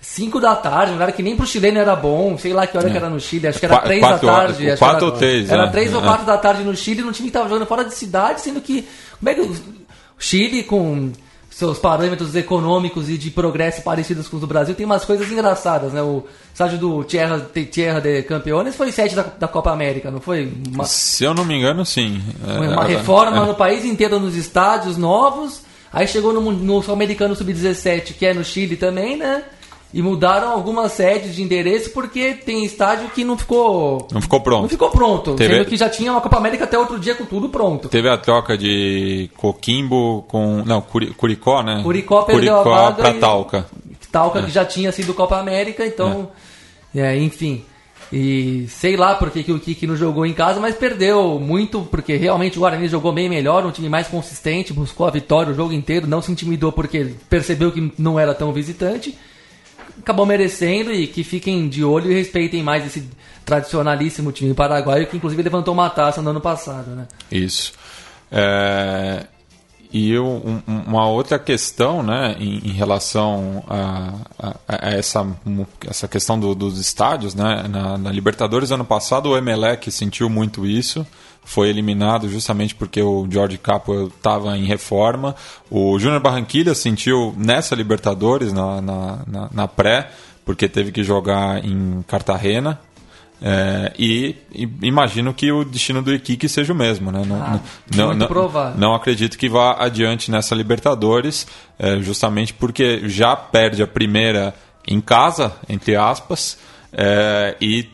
5 0.00 0.40
da 0.40 0.56
tarde, 0.56 0.92
um 0.92 0.94
lugar 0.94 1.12
que 1.12 1.22
nem 1.22 1.36
pro 1.36 1.46
chileno 1.46 1.78
era 1.78 1.94
bom, 1.94 2.38
sei 2.38 2.54
lá 2.54 2.66
que 2.66 2.78
hora 2.78 2.88
é. 2.88 2.90
que 2.90 2.96
era 2.96 3.10
no 3.10 3.20
Chile, 3.20 3.48
acho 3.48 3.60
que 3.60 3.66
era 3.66 3.80
3 3.80 4.00
da 4.00 4.18
tarde. 4.18 4.66
Horas, 4.66 4.78
4 4.78 5.06
ou 5.06 5.12
3, 5.12 5.50
Era 5.50 5.68
3 5.68 5.92
é. 5.92 5.96
ou 5.96 6.02
4 6.02 6.24
da 6.24 6.38
tarde 6.38 6.64
no 6.64 6.74
Chile, 6.74 7.02
num 7.02 7.12
time 7.12 7.28
que 7.28 7.34
tava 7.34 7.50
jogando 7.50 7.66
fora 7.66 7.84
de 7.84 7.94
cidade, 7.94 8.40
sendo 8.40 8.62
que. 8.62 8.88
Como 9.18 9.28
é 9.28 9.34
que. 9.34 9.40
O 9.42 9.56
Chile 10.18 10.62
com 10.62 11.12
seus 11.58 11.76
parâmetros 11.76 12.36
econômicos 12.36 13.10
e 13.10 13.18
de 13.18 13.32
progresso 13.32 13.82
parecidos 13.82 14.28
com 14.28 14.36
os 14.36 14.40
do 14.40 14.46
Brasil, 14.46 14.76
tem 14.76 14.86
umas 14.86 15.04
coisas 15.04 15.28
engraçadas, 15.28 15.92
né? 15.92 16.00
O 16.00 16.24
estádio 16.52 16.78
do 16.78 17.02
Tierra, 17.02 17.44
Tierra 17.68 18.00
de 18.00 18.22
Campeones 18.22 18.76
foi 18.76 18.92
sede 18.92 19.16
da, 19.16 19.22
da 19.22 19.48
Copa 19.48 19.72
América, 19.72 20.08
não 20.08 20.20
foi? 20.20 20.52
Uma, 20.72 20.84
Se 20.84 21.24
eu 21.24 21.34
não 21.34 21.44
me 21.44 21.56
engano, 21.56 21.84
sim. 21.84 22.22
Uma 22.44 22.84
é, 22.84 22.86
reforma 22.86 23.42
é. 23.42 23.46
no 23.46 23.56
país 23.56 23.84
inteiro 23.84 24.20
nos 24.20 24.36
estádios 24.36 24.96
novos, 24.96 25.62
aí 25.92 26.06
chegou 26.06 26.32
no, 26.32 26.52
no 26.52 26.80
Sul-Americano 26.80 27.34
Sub-17, 27.34 28.12
que 28.12 28.24
é 28.24 28.32
no 28.32 28.44
Chile 28.44 28.76
também, 28.76 29.16
né? 29.16 29.42
E 29.92 30.02
mudaram 30.02 30.50
algumas 30.50 30.92
sedes 30.92 31.34
de 31.34 31.42
endereço 31.42 31.90
porque 31.90 32.34
tem 32.34 32.62
estádio 32.64 33.08
que 33.08 33.24
não 33.24 33.38
ficou. 33.38 34.06
Não 34.12 34.20
ficou 34.20 34.40
pronto. 34.40 34.62
Não 34.62 34.68
ficou 34.68 34.90
pronto. 34.90 35.34
Teve... 35.34 35.54
Sendo 35.54 35.64
que 35.64 35.76
já 35.78 35.88
tinha 35.88 36.12
uma 36.12 36.20
Copa 36.20 36.36
América 36.36 36.64
até 36.64 36.78
outro 36.78 36.98
dia 36.98 37.14
com 37.14 37.24
tudo 37.24 37.48
pronto. 37.48 37.88
Teve 37.88 38.08
a 38.08 38.18
troca 38.18 38.56
de 38.56 39.30
Coquimbo 39.36 40.26
com. 40.28 40.62
Não, 40.64 40.82
Curicó, 40.82 41.62
né? 41.62 41.80
Curicó 41.82 42.22
perdeu 42.22 42.56
Curicó 42.56 42.74
a 42.74 42.82
vaga 42.90 43.02
pra 43.02 43.10
e... 43.10 43.18
Talca. 43.18 43.66
Talca 44.12 44.40
é. 44.40 44.42
que 44.42 44.50
já 44.50 44.64
tinha 44.64 44.92
sido 44.92 45.14
Copa 45.14 45.38
América, 45.38 45.86
então. 45.86 46.28
É. 46.94 47.00
é 47.00 47.18
enfim. 47.18 47.64
E 48.12 48.66
sei 48.68 48.96
lá 48.96 49.14
porque 49.14 49.42
que 49.42 49.52
o 49.52 49.60
Kiki 49.60 49.86
não 49.86 49.96
jogou 49.96 50.24
em 50.24 50.32
casa, 50.32 50.60
mas 50.60 50.74
perdeu 50.74 51.38
muito, 51.38 51.82
porque 51.90 52.16
realmente 52.16 52.56
o 52.56 52.60
Guarani 52.60 52.88
jogou 52.88 53.12
bem 53.12 53.28
melhor, 53.28 53.66
um 53.66 53.70
time 53.70 53.88
mais 53.88 54.08
consistente, 54.08 54.72
buscou 54.72 55.06
a 55.06 55.10
vitória 55.10 55.52
o 55.52 55.54
jogo 55.54 55.74
inteiro, 55.74 56.06
não 56.06 56.22
se 56.22 56.32
intimidou 56.32 56.72
porque 56.72 57.12
percebeu 57.28 57.70
que 57.70 57.92
não 57.98 58.18
era 58.18 58.34
tão 58.34 58.50
visitante 58.50 59.14
acabou 59.98 60.26
merecendo 60.26 60.92
e 60.92 61.06
que 61.06 61.24
fiquem 61.24 61.68
de 61.68 61.84
olho 61.84 62.10
e 62.10 62.14
respeitem 62.14 62.62
mais 62.62 62.86
esse 62.86 63.08
tradicionalíssimo 63.44 64.30
time 64.32 64.52
paraguaio 64.54 65.06
que 65.06 65.16
inclusive 65.16 65.42
levantou 65.42 65.72
uma 65.72 65.88
taça 65.88 66.20
no 66.20 66.30
ano 66.30 66.40
passado, 66.40 66.90
né? 66.90 67.06
Isso. 67.30 67.72
É... 68.30 69.26
E 69.90 70.12
eu, 70.12 70.26
um, 70.26 70.60
uma 70.66 71.08
outra 71.08 71.38
questão, 71.38 72.02
né, 72.02 72.36
em, 72.38 72.58
em 72.58 72.72
relação 72.72 73.64
a, 73.66 74.12
a, 74.38 74.56
a, 74.68 74.90
essa, 74.90 75.26
essa 75.88 76.06
questão 76.06 76.38
do, 76.38 76.54
dos 76.54 76.78
estádios, 76.78 77.34
né, 77.34 77.64
na, 77.70 77.96
na 77.96 78.12
Libertadores 78.12 78.70
ano 78.70 78.84
passado 78.84 79.30
o 79.30 79.36
Emelec 79.36 79.90
sentiu 79.90 80.28
muito 80.28 80.66
isso, 80.66 81.06
foi 81.48 81.70
eliminado 81.70 82.28
justamente 82.28 82.74
porque 82.74 83.00
o 83.00 83.26
George 83.30 83.56
Capo 83.56 84.08
estava 84.08 84.54
em 84.58 84.66
reforma. 84.66 85.34
O 85.70 85.98
Júnior 85.98 86.20
Barranquilha 86.20 86.74
sentiu 86.74 87.34
nessa 87.38 87.74
Libertadores, 87.74 88.52
na, 88.52 88.82
na, 88.82 89.18
na, 89.26 89.48
na, 89.50 89.66
pré, 89.66 90.10
porque 90.44 90.68
teve 90.68 90.92
que 90.92 91.02
jogar 91.02 91.64
em 91.64 92.04
Cartagena. 92.06 92.78
É, 93.40 93.94
e, 93.98 94.36
e, 94.52 94.68
imagino 94.82 95.32
que 95.32 95.50
o 95.50 95.64
destino 95.64 96.02
do 96.02 96.12
Iquique 96.12 96.50
seja 96.50 96.74
o 96.74 96.76
mesmo. 96.76 97.10
Né? 97.10 97.22
Não, 97.26 97.42
ah, 97.42 97.60
não, 97.96 98.12
não, 98.12 98.74
não 98.76 98.94
acredito 98.94 99.38
que 99.38 99.48
vá 99.48 99.74
adiante 99.82 100.30
nessa 100.30 100.54
Libertadores, 100.54 101.46
é, 101.78 101.98
justamente 102.00 102.52
porque 102.52 103.08
já 103.08 103.34
perde 103.34 103.82
a 103.82 103.86
primeira 103.86 104.54
em 104.86 105.00
casa, 105.00 105.54
entre 105.66 105.96
aspas, 105.96 106.58
é, 106.92 107.56
e 107.58 107.88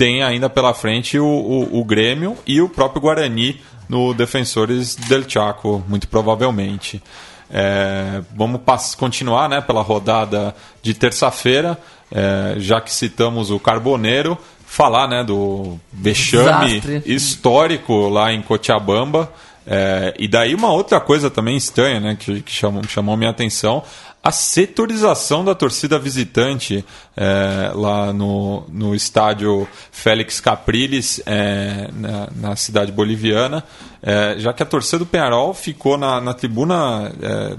tem 0.00 0.22
ainda 0.22 0.48
pela 0.48 0.72
frente 0.72 1.18
o, 1.18 1.26
o, 1.26 1.78
o, 1.78 1.84
Grêmio 1.84 2.34
e 2.46 2.62
o 2.62 2.70
próprio 2.70 3.02
Guarani 3.02 3.60
no 3.86 4.14
Defensores 4.14 4.96
del 4.96 5.28
Chaco, 5.28 5.84
muito 5.86 6.08
provavelmente. 6.08 7.02
É, 7.50 8.22
vamos 8.34 8.62
continuar 8.94 9.46
né, 9.46 9.60
pela 9.60 9.82
rodada 9.82 10.56
de 10.82 10.94
terça-feira, 10.94 11.78
é, 12.10 12.54
já 12.56 12.80
que 12.80 12.90
citamos 12.90 13.50
o 13.50 13.60
Carboneiro, 13.60 14.38
falar 14.64 15.06
né, 15.06 15.22
do 15.22 15.78
vexame 15.92 16.80
Desastre. 16.80 17.02
histórico 17.04 18.08
lá 18.08 18.32
em 18.32 18.40
Cochabamba. 18.40 19.30
É, 19.66 20.14
e 20.18 20.26
daí 20.26 20.54
uma 20.54 20.72
outra 20.72 20.98
coisa 20.98 21.28
também 21.28 21.58
estranha 21.58 22.00
né, 22.00 22.16
que, 22.18 22.40
que 22.40 22.52
chamou, 22.52 22.82
chamou 22.84 23.18
minha 23.18 23.30
atenção, 23.30 23.84
a 24.22 24.30
setorização 24.30 25.42
da 25.42 25.54
torcida 25.54 25.98
visitante 25.98 26.84
é, 27.16 27.72
lá 27.74 28.12
no, 28.12 28.64
no 28.68 28.94
estádio 28.94 29.66
Félix 29.90 30.40
Capriles, 30.40 31.22
é, 31.24 31.88
na, 31.94 32.28
na, 32.36 32.56
cidade 32.56 32.92
boliviana, 32.92 33.64
é, 34.02 34.34
já 34.38 34.52
que 34.52 34.62
a 34.62 34.66
torcida 34.66 34.98
do 34.98 35.06
Penharol 35.06 35.54
ficou 35.54 35.96
na, 35.96 36.20
na 36.20 36.34
tribuna 36.34 37.10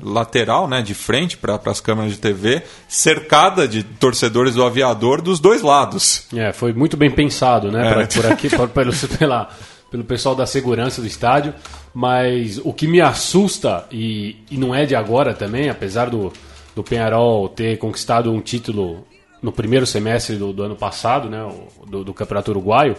lateral, 0.04 0.68
né, 0.68 0.84
de 0.84 0.94
frente 0.94 1.36
para 1.36 1.60
as 1.66 1.82
câmeras 1.82 2.12
de 2.12 2.20
TV, 2.20 2.62
cercada 2.88 3.68
de 3.68 3.82
torcedores 3.82 4.54
do 4.54 4.64
aviador 4.64 5.20
dos 5.20 5.40
dois 5.40 5.64
lados. 5.64 6.28
É, 6.36 6.54
foi 6.54 6.74
muito 6.74 6.96
bem 6.96 7.10
pensado, 7.10 7.72
né, 7.72 7.92
pra, 7.92 8.08
por 8.08 8.32
aqui, 8.32 8.50
pelo, 8.50 8.94
pela, 9.18 9.50
pelo 9.90 10.04
pessoal 10.04 10.36
da 10.36 10.46
segurança 10.46 11.02
do 11.02 11.08
estádio. 11.08 11.56
Mas 11.94 12.60
o 12.64 12.72
que 12.72 12.88
me 12.88 13.02
assusta, 13.02 13.86
e, 13.92 14.38
e 14.50 14.58
não 14.58 14.74
é 14.74 14.86
de 14.86 14.96
agora 14.96 15.34
também, 15.34 15.70
apesar 15.70 16.10
do, 16.10 16.32
do 16.76 16.84
Penharol 16.84 17.50
ter 17.50 17.78
conquistado 17.78 18.32
um 18.32 18.40
título 18.40 19.06
no 19.42 19.52
primeiro 19.52 19.86
semestre 19.86 20.36
do, 20.36 20.54
do 20.54 20.64
ano 20.64 20.76
passado, 20.76 21.30
né, 21.30 21.40
do, 21.88 22.04
do, 22.04 22.14
Campeonato 22.14 22.52
Uruguaio, 22.52 22.96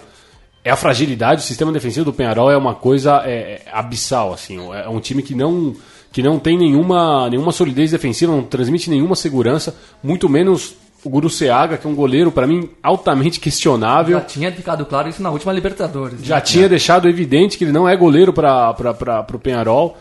é 0.65 0.71
a 0.71 0.77
fragilidade. 0.77 1.43
O 1.43 1.45
sistema 1.45 1.73
defensivo 1.73 2.07
do 2.07 2.13
Penharol 2.13 2.51
é 2.51 2.57
uma 2.57 2.75
coisa 2.75 3.23
é, 3.25 3.31
é, 3.31 3.63
abissal. 3.73 4.33
Assim, 4.33 4.59
é 4.73 4.89
um 4.89 5.01
time 5.01 5.23
que 5.23 5.35
não, 5.35 5.75
que 6.11 6.23
não 6.23 6.39
tem 6.39 6.59
nenhuma, 6.59 7.31
nenhuma 7.31 7.53
solidez 7.53 7.91
defensiva, 7.91 8.33
não 8.33 8.43
transmite 8.43 8.91
nenhuma 8.91 9.15
segurança, 9.15 9.75
muito 10.03 10.29
menos 10.29 10.75
o 11.05 11.11
Guru 11.11 11.29
Seaga, 11.29 11.77
que 11.77 11.87
é 11.87 11.91
um 11.91 11.95
goleiro, 11.95 12.31
para 12.31 12.47
mim, 12.47 12.71
altamente 12.81 13.41
questionável. 13.41 14.19
Já 14.19 14.25
tinha 14.25 14.53
ficado 14.53 14.87
claro 14.87 15.09
isso 15.09 15.21
na 15.21 15.31
última 15.31 15.53
Libertadores. 15.53 16.23
Já 16.23 16.37
né? 16.37 16.41
tinha 16.41 16.69
deixado 16.69 17.09
evidente 17.09 17.59
que 17.59 17.65
ele 17.65 17.73
não 17.73 17.89
é 17.89 17.97
goleiro 17.97 18.33
para 18.33 19.27
o 19.33 19.39
Penharol 19.39 19.97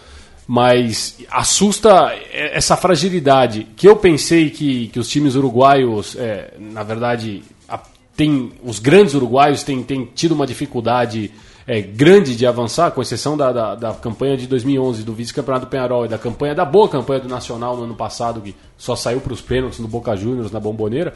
mas 0.54 1.18
assusta 1.32 2.14
essa 2.30 2.76
fragilidade 2.76 3.66
que 3.74 3.88
eu 3.88 3.96
pensei 3.96 4.50
que, 4.50 4.88
que 4.88 5.00
os 5.00 5.08
times 5.08 5.36
uruguaios, 5.36 6.18
é, 6.18 6.56
na 6.60 6.84
verdade, 6.84 7.42
a, 7.70 7.80
tem, 8.18 8.52
os 8.62 8.78
grandes 8.78 9.14
uruguaios 9.14 9.64
têm, 9.64 9.82
têm 9.82 10.04
tido 10.14 10.34
uma 10.34 10.46
dificuldade 10.46 11.32
é, 11.66 11.80
grande 11.80 12.36
de 12.36 12.46
avançar, 12.46 12.92
com 12.92 13.02
exceção 13.02 13.38
da, 13.38 13.54
da, 13.54 13.76
da 13.76 13.94
campanha 13.94 14.36
de 14.36 14.46
2011 14.46 15.04
do 15.04 15.14
vice-campeonato 15.14 15.68
do 15.68 15.70
Penharol 15.70 16.04
e 16.04 16.10
da 16.10 16.18
campanha 16.18 16.54
da 16.54 16.66
boa 16.66 16.90
campanha 16.90 17.22
do 17.22 17.30
Nacional 17.30 17.78
no 17.78 17.86
ano 17.86 17.96
passado, 17.96 18.42
que 18.42 18.54
só 18.78 18.94
saiu 18.94 19.22
para 19.22 19.32
os 19.32 19.40
pênaltis 19.40 19.80
no 19.80 19.88
Boca 19.88 20.18
Juniors, 20.18 20.52
na 20.52 20.60
Bomboneira, 20.60 21.14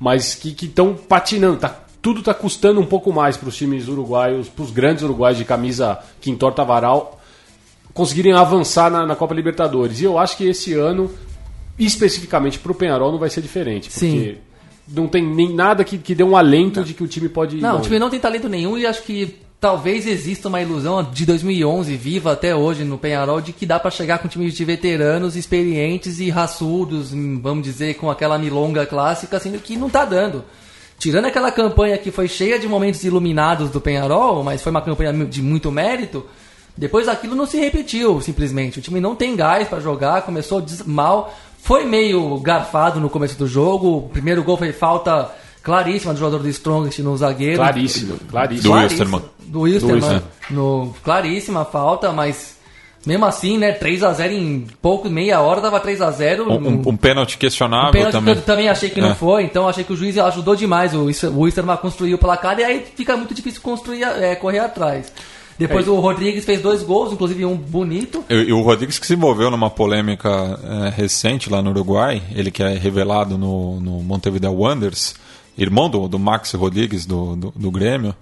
mas 0.00 0.34
que 0.34 0.64
estão 0.64 0.94
patinando, 0.94 1.58
tá, 1.58 1.78
tudo 2.00 2.20
está 2.20 2.32
custando 2.32 2.80
um 2.80 2.86
pouco 2.86 3.12
mais 3.12 3.36
para 3.36 3.50
os 3.50 3.56
times 3.58 3.86
uruguaios, 3.86 4.48
para 4.48 4.64
os 4.64 4.70
grandes 4.70 5.02
uruguaios 5.04 5.36
de 5.36 5.44
camisa 5.44 5.98
que 6.22 6.30
entorta 6.30 6.64
conseguirem 7.98 8.32
avançar 8.32 8.88
na, 8.92 9.04
na, 9.04 9.16
Copa 9.16 9.34
Libertadores. 9.34 10.00
E 10.00 10.04
eu 10.04 10.16
acho 10.16 10.36
que 10.36 10.44
esse 10.46 10.72
ano, 10.72 11.10
especificamente 11.76 12.56
para 12.56 12.70
o 12.70 12.74
Penharol, 12.74 13.10
não 13.10 13.18
vai 13.18 13.28
ser 13.28 13.42
diferente. 13.42 13.90
Porque 13.90 14.06
Sim. 14.06 14.36
não 14.86 15.08
tem 15.08 15.26
nem 15.26 15.52
nada 15.52 15.82
que, 15.82 15.98
que 15.98 16.14
dê 16.14 16.22
um 16.22 16.36
alento 16.36 16.78
não. 16.78 16.86
de 16.86 16.94
que 16.94 17.02
o 17.02 17.08
time 17.08 17.28
pode. 17.28 17.56
Não, 17.56 17.78
o 17.78 17.80
time 17.80 17.98
não 17.98 18.08
tem 18.08 18.20
talento 18.20 18.48
nenhum 18.48 18.78
e 18.78 18.86
acho 18.86 19.02
que 19.02 19.34
talvez 19.60 20.06
exista 20.06 20.46
uma 20.46 20.62
ilusão 20.62 21.02
de 21.02 21.26
2011 21.26 21.96
viva 21.96 22.34
até 22.34 22.54
hoje 22.54 22.84
no 22.84 22.98
Penharol 22.98 23.40
de 23.40 23.52
que 23.52 23.66
dá 23.66 23.80
para 23.80 23.90
chegar 23.90 24.18
com 24.18 24.28
time 24.28 24.48
de 24.48 24.64
veteranos 24.64 25.34
experientes 25.34 26.20
e 26.20 26.30
raçudos, 26.30 27.10
vamos 27.10 27.64
dizer, 27.64 27.94
com 27.94 28.08
aquela 28.08 28.38
milonga 28.38 28.86
clássica, 28.86 29.40
sendo 29.40 29.58
que 29.58 29.76
não 29.76 29.90
tá 29.90 30.04
dando. 30.04 30.44
Tirando 31.00 31.24
aquela 31.24 31.50
campanha 31.50 31.98
que 31.98 32.12
foi 32.12 32.28
cheia 32.28 32.60
de 32.60 32.68
momentos 32.68 33.02
iluminados 33.02 33.70
do 33.70 33.80
Penharol, 33.80 34.44
mas 34.44 34.62
foi 34.62 34.70
uma 34.70 34.82
campanha 34.82 35.12
de 35.12 35.42
muito 35.42 35.72
mérito, 35.72 36.24
depois 36.78 37.08
aquilo 37.08 37.34
não 37.34 37.44
se 37.46 37.58
repetiu, 37.58 38.20
simplesmente. 38.20 38.78
O 38.78 38.82
time 38.82 39.00
não 39.00 39.14
tem 39.16 39.34
gás 39.34 39.66
para 39.68 39.80
jogar, 39.80 40.22
começou 40.22 40.64
mal, 40.86 41.34
foi 41.62 41.84
meio 41.84 42.38
garfado 42.38 43.00
no 43.00 43.10
começo 43.10 43.36
do 43.36 43.46
jogo. 43.46 43.96
O 43.98 44.02
primeiro 44.08 44.42
gol 44.44 44.56
foi 44.56 44.72
falta 44.72 45.30
claríssima 45.62 46.14
do 46.14 46.20
jogador 46.20 46.38
do 46.38 46.48
Strongest 46.48 47.00
no 47.00 47.16
zagueiro. 47.16 47.56
Claríssimo, 47.56 48.16
claríssimo. 48.30 48.62
Do 48.62 48.70
Claríssima. 48.70 49.04
Wilstermann. 49.16 49.22
Do 49.48 49.60
Wilstermann. 49.60 49.94
Wilstermann. 49.96 50.22
No, 50.50 50.94
claríssima 51.02 51.64
falta, 51.64 52.12
mas 52.12 52.56
mesmo 53.04 53.26
assim, 53.26 53.58
né, 53.58 53.72
3x0 53.78 54.30
em 54.32 54.66
pouco, 54.80 55.08
meia 55.10 55.40
hora 55.40 55.60
tava 55.60 55.80
3x0. 55.80 56.46
Um, 56.46 56.52
um, 56.68 56.82
um 56.90 56.96
pênalti 56.96 57.36
questionável 57.38 57.88
O 57.88 57.92
pênalti 57.92 58.12
também. 58.12 58.34
que 58.34 58.40
eu 58.40 58.44
também 58.44 58.68
achei 58.68 58.88
que 58.90 59.00
não 59.00 59.10
É. 59.10 59.14
foi, 59.14 59.42
então 59.42 59.68
achei 59.68 59.82
que 59.84 59.92
o 59.92 59.96
juiz 59.96 60.16
ajudou 60.16 60.54
demais 60.54 60.94
o 60.94 61.04
Wisterman 61.04 61.74
a 61.74 61.76
construir 61.76 62.14
o 62.14 62.18
placar 62.18 62.58
e 62.60 62.64
aí 62.64 62.86
fica 62.94 63.16
muito 63.16 63.34
difícil 63.34 63.60
construir, 63.62 64.02
é, 64.04 64.34
correr 64.36 64.60
atrás. 64.60 65.12
Depois 65.58 65.86
É. 65.86 65.90
o 65.90 65.98
Rodrigues 65.98 66.44
fez 66.44 66.60
dois 66.62 66.82
gols, 66.82 67.12
inclusive 67.12 67.44
um 67.44 67.56
bonito. 67.56 68.24
E, 68.30 68.34
e 68.34 68.52
o 68.52 68.62
Rodrigues 68.62 68.98
que 68.98 69.06
se 69.06 69.14
envolveu 69.14 69.50
numa 69.50 69.68
polêmica 69.68 70.28
eh, 70.62 70.92
recente 70.96 71.50
lá 71.50 71.60
no 71.60 71.70
Uruguai, 71.70 72.22
ele 72.34 72.50
que 72.50 72.62
é 72.62 72.74
revelado 72.78 73.36
no, 73.36 73.80
no 73.80 74.00
Montevideo 74.02 74.52
Wanderers, 74.52 75.14
irmão 75.56 75.90
do, 75.90 76.06
do 76.06 76.18
Max 76.18 76.52
Rodrigues 76.52 77.04
do, 77.04 77.34
do, 77.34 77.52
do 77.56 77.70
Grêmio, 77.72 78.14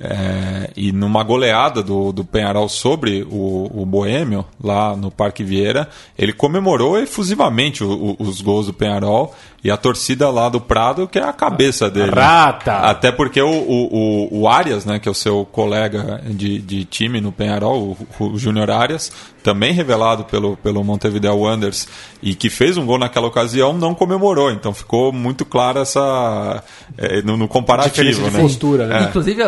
eh, 0.00 0.70
e 0.76 0.92
numa 0.92 1.22
goleada 1.22 1.82
do, 1.82 2.12
do 2.12 2.24
Penharol 2.24 2.68
sobre 2.68 3.22
o, 3.30 3.70
o 3.74 3.86
Boêmio, 3.86 4.44
lá 4.62 4.96
no 4.96 5.10
Parque 5.10 5.42
Vieira, 5.44 5.88
ele 6.18 6.32
comemorou 6.32 6.98
efusivamente 6.98 7.82
o- 7.84 8.16
o- 8.18 8.22
os 8.22 8.40
gols 8.40 8.66
do 8.66 8.72
Penharol 8.72 9.34
e 9.64 9.70
a 9.70 9.76
torcida 9.78 10.28
lá 10.28 10.50
do 10.50 10.60
Prado, 10.60 11.08
que 11.08 11.18
é 11.18 11.22
a 11.24 11.32
cabeça 11.32 11.88
dele. 11.90 12.10
Rata! 12.12 12.74
Até 12.80 13.10
porque 13.10 13.40
o, 13.40 13.48
o, 13.48 14.28
o, 14.30 14.40
o 14.42 14.48
Arias, 14.48 14.84
né, 14.84 14.98
que 14.98 15.08
é 15.08 15.10
o 15.10 15.14
seu 15.14 15.46
colega 15.46 16.20
de, 16.26 16.58
de 16.58 16.84
time 16.84 17.18
no 17.20 17.32
Penharol, 17.32 17.96
o, 18.20 18.24
o 18.24 18.38
Júnior 18.38 18.70
Arias, 18.70 19.10
também 19.42 19.72
revelado 19.72 20.24
pelo, 20.24 20.54
pelo 20.58 20.84
Montevideo 20.84 21.34
Wanderers 21.36 21.88
e 22.22 22.34
que 22.34 22.50
fez 22.50 22.76
um 22.76 22.84
gol 22.84 22.98
naquela 22.98 23.26
ocasião, 23.26 23.72
não 23.72 23.94
comemorou. 23.94 24.50
Então 24.50 24.74
ficou 24.74 25.10
muito 25.12 25.44
clara 25.46 25.80
essa. 25.80 26.62
eh, 26.98 27.22
no, 27.22 27.36
no 27.36 27.48
comparativo, 27.48 27.94
Diferença 27.94 28.22
de 28.30 28.36
né? 28.36 28.42
postura, 28.42 28.86
né? 28.86 29.04
Inclusive, 29.08 29.42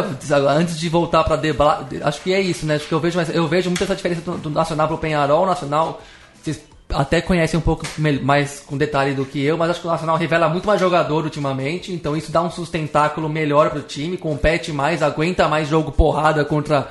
antes 0.48 0.78
de 0.78 0.88
voltar 0.88 1.24
para 1.24 1.36
debate, 1.36 2.00
acho 2.02 2.20
que 2.22 2.32
é 2.32 2.40
isso, 2.40 2.64
né? 2.64 2.76
Acho 2.76 2.86
que 2.88 2.94
eu 2.94 3.00
vejo, 3.00 3.16
mais- 3.16 3.34
eu 3.34 3.46
vejo 3.46 3.68
muito 3.68 3.84
essa 3.84 3.94
diferença 3.94 4.22
do, 4.22 4.38
do 4.38 4.50
Nacional 4.50 4.88
pro 4.88 4.96
Penharol. 4.98 5.42
O 5.42 5.46
Nacional, 5.46 6.00
vocês 6.42 6.60
até 6.88 7.20
conhecem 7.20 7.58
um 7.58 7.62
pouco 7.62 7.84
mais 8.22 8.60
com 8.60 8.76
detalhe 8.76 9.12
do 9.14 9.24
que 9.24 9.42
eu, 9.42 9.56
mas 9.58 9.70
acho 9.70 9.80
que 9.80 9.86
o 9.86 9.90
Nacional 9.90 10.16
revela 10.16 10.48
muito 10.48 10.66
mais 10.66 10.80
jogador 10.80 11.24
ultimamente, 11.24 11.92
então 11.92 12.16
isso 12.16 12.30
dá 12.30 12.40
um 12.42 12.50
sustentáculo 12.50 13.28
melhor 13.28 13.70
pro 13.70 13.82
time, 13.82 14.16
compete 14.16 14.72
mais, 14.72 15.02
aguenta 15.02 15.48
mais 15.48 15.68
jogo 15.68 15.90
porrada 15.90 16.44
contra, 16.44 16.88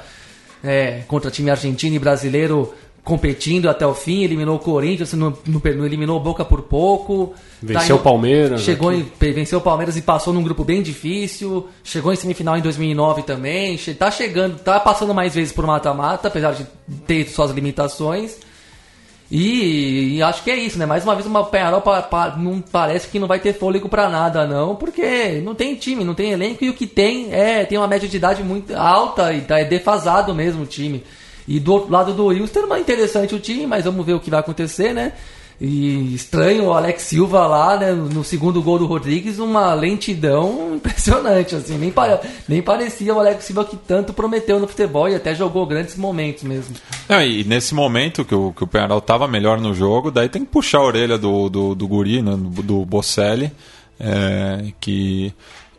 é, 0.63 1.01
contra 1.07 1.31
time 1.31 1.49
argentino 1.49 1.95
e 1.95 1.99
brasileiro 1.99 2.73
competindo 3.05 3.69
até 3.69 3.85
o 3.85 3.93
fim, 3.93 4.23
eliminou 4.23 4.55
o 4.55 4.59
Corinthians, 4.59 5.13
não, 5.13 5.29
não, 5.45 5.61
não 5.63 5.85
eliminou 5.85 6.17
o 6.17 6.19
Boca 6.19 6.43
por 6.43 6.63
pouco. 6.63 7.35
Venceu 7.61 7.95
em- 7.95 7.99
o 7.99 8.01
Palmeiras, 8.01 8.61
Chegou 8.61 8.91
em, 8.91 9.05
venceu 9.19 9.59
o 9.59 9.61
Palmeiras 9.61 9.95
e 9.95 10.01
passou 10.01 10.33
num 10.33 10.41
grupo 10.41 10.63
bem 10.63 10.81
difícil. 10.81 11.67
Chegou 11.83 12.11
em 12.11 12.15
semifinal 12.15 12.57
em 12.57 12.61
2009 12.61 13.21
também. 13.21 13.77
Tá 13.97 14.09
chegando, 14.09 14.57
tá 14.57 14.79
passando 14.79 15.13
mais 15.13 15.35
vezes 15.35 15.53
por 15.53 15.67
mata-mata, 15.67 16.29
apesar 16.29 16.53
de 16.53 16.65
ter 17.05 17.29
suas 17.29 17.51
limitações. 17.51 18.37
E, 19.37 20.15
e 20.15 20.23
acho 20.23 20.41
que 20.45 20.49
é 20.49 20.55
isso, 20.55 20.79
né? 20.79 20.85
Mais 20.85 21.03
uma 21.03 21.13
vez, 21.13 21.27
uma 21.27 21.43
Penharol 21.43 21.81
pa- 21.81 22.01
pa- 22.01 22.35
não 22.37 22.61
parece 22.61 23.09
que 23.09 23.19
não 23.19 23.27
vai 23.27 23.37
ter 23.37 23.51
fôlego 23.53 23.89
pra 23.89 24.07
nada, 24.07 24.47
não, 24.47 24.77
porque 24.77 25.41
não 25.43 25.53
tem 25.53 25.75
time, 25.75 26.05
não 26.05 26.13
tem 26.13 26.31
elenco 26.31 26.63
e 26.63 26.69
o 26.69 26.73
que 26.73 26.87
tem 26.87 27.33
é 27.33 27.65
tem 27.65 27.77
uma 27.77 27.85
média 27.87 28.07
de 28.07 28.15
idade 28.15 28.41
muito 28.41 28.73
alta 28.73 29.33
e 29.33 29.41
tá, 29.41 29.59
é 29.59 29.65
defasado 29.65 30.33
mesmo 30.33 30.63
o 30.63 30.65
time. 30.65 31.03
E 31.45 31.59
do 31.59 31.73
outro 31.73 31.91
lado 31.91 32.13
do 32.13 32.27
Wilstermann, 32.27 32.79
interessante 32.79 33.35
o 33.35 33.39
time, 33.39 33.67
mas 33.67 33.83
vamos 33.83 34.05
ver 34.05 34.13
o 34.13 34.21
que 34.21 34.29
vai 34.29 34.39
acontecer, 34.39 34.93
né? 34.93 35.11
E 35.59 36.13
estranho 36.13 36.65
o 36.65 36.73
Alex 36.73 37.03
Silva 37.03 37.47
lá, 37.47 37.77
né, 37.77 37.93
no 37.93 38.23
segundo 38.25 38.61
gol 38.61 38.77
do 38.77 38.85
Rodrigues, 38.85 39.39
uma 39.39 39.73
lentidão 39.73 40.75
impressionante, 40.75 41.55
assim, 41.55 41.77
nem, 41.77 41.91
pare- 41.91 42.19
nem 42.47 42.61
parecia 42.61 43.13
o 43.15 43.19
Alex 43.19 43.45
Silva 43.45 43.63
que 43.63 43.77
tanto 43.77 44.11
prometeu 44.11 44.59
no 44.59 44.67
futebol 44.67 45.07
e 45.07 45.15
até 45.15 45.33
jogou 45.33 45.65
grandes 45.65 45.95
momentos 45.95 46.43
mesmo. 46.43 46.75
E 47.09 47.43
nesse 47.45 47.73
momento 47.73 48.25
que 48.25 48.35
o, 48.35 48.51
que 48.51 48.63
o 48.63 48.67
Penharol 48.67 48.97
estava 48.97 49.27
melhor 49.27 49.61
no 49.61 49.73
jogo, 49.73 50.11
daí 50.11 50.27
tem 50.27 50.43
que 50.43 50.51
puxar 50.51 50.79
a 50.79 50.85
orelha 50.85 51.17
do, 51.17 51.49
do, 51.49 51.73
do 51.73 51.87
Guri, 51.87 52.21
né, 52.21 52.35
do, 52.37 52.85
Bocelli, 52.85 53.49
é, 53.97 54.73
que 54.81 55.33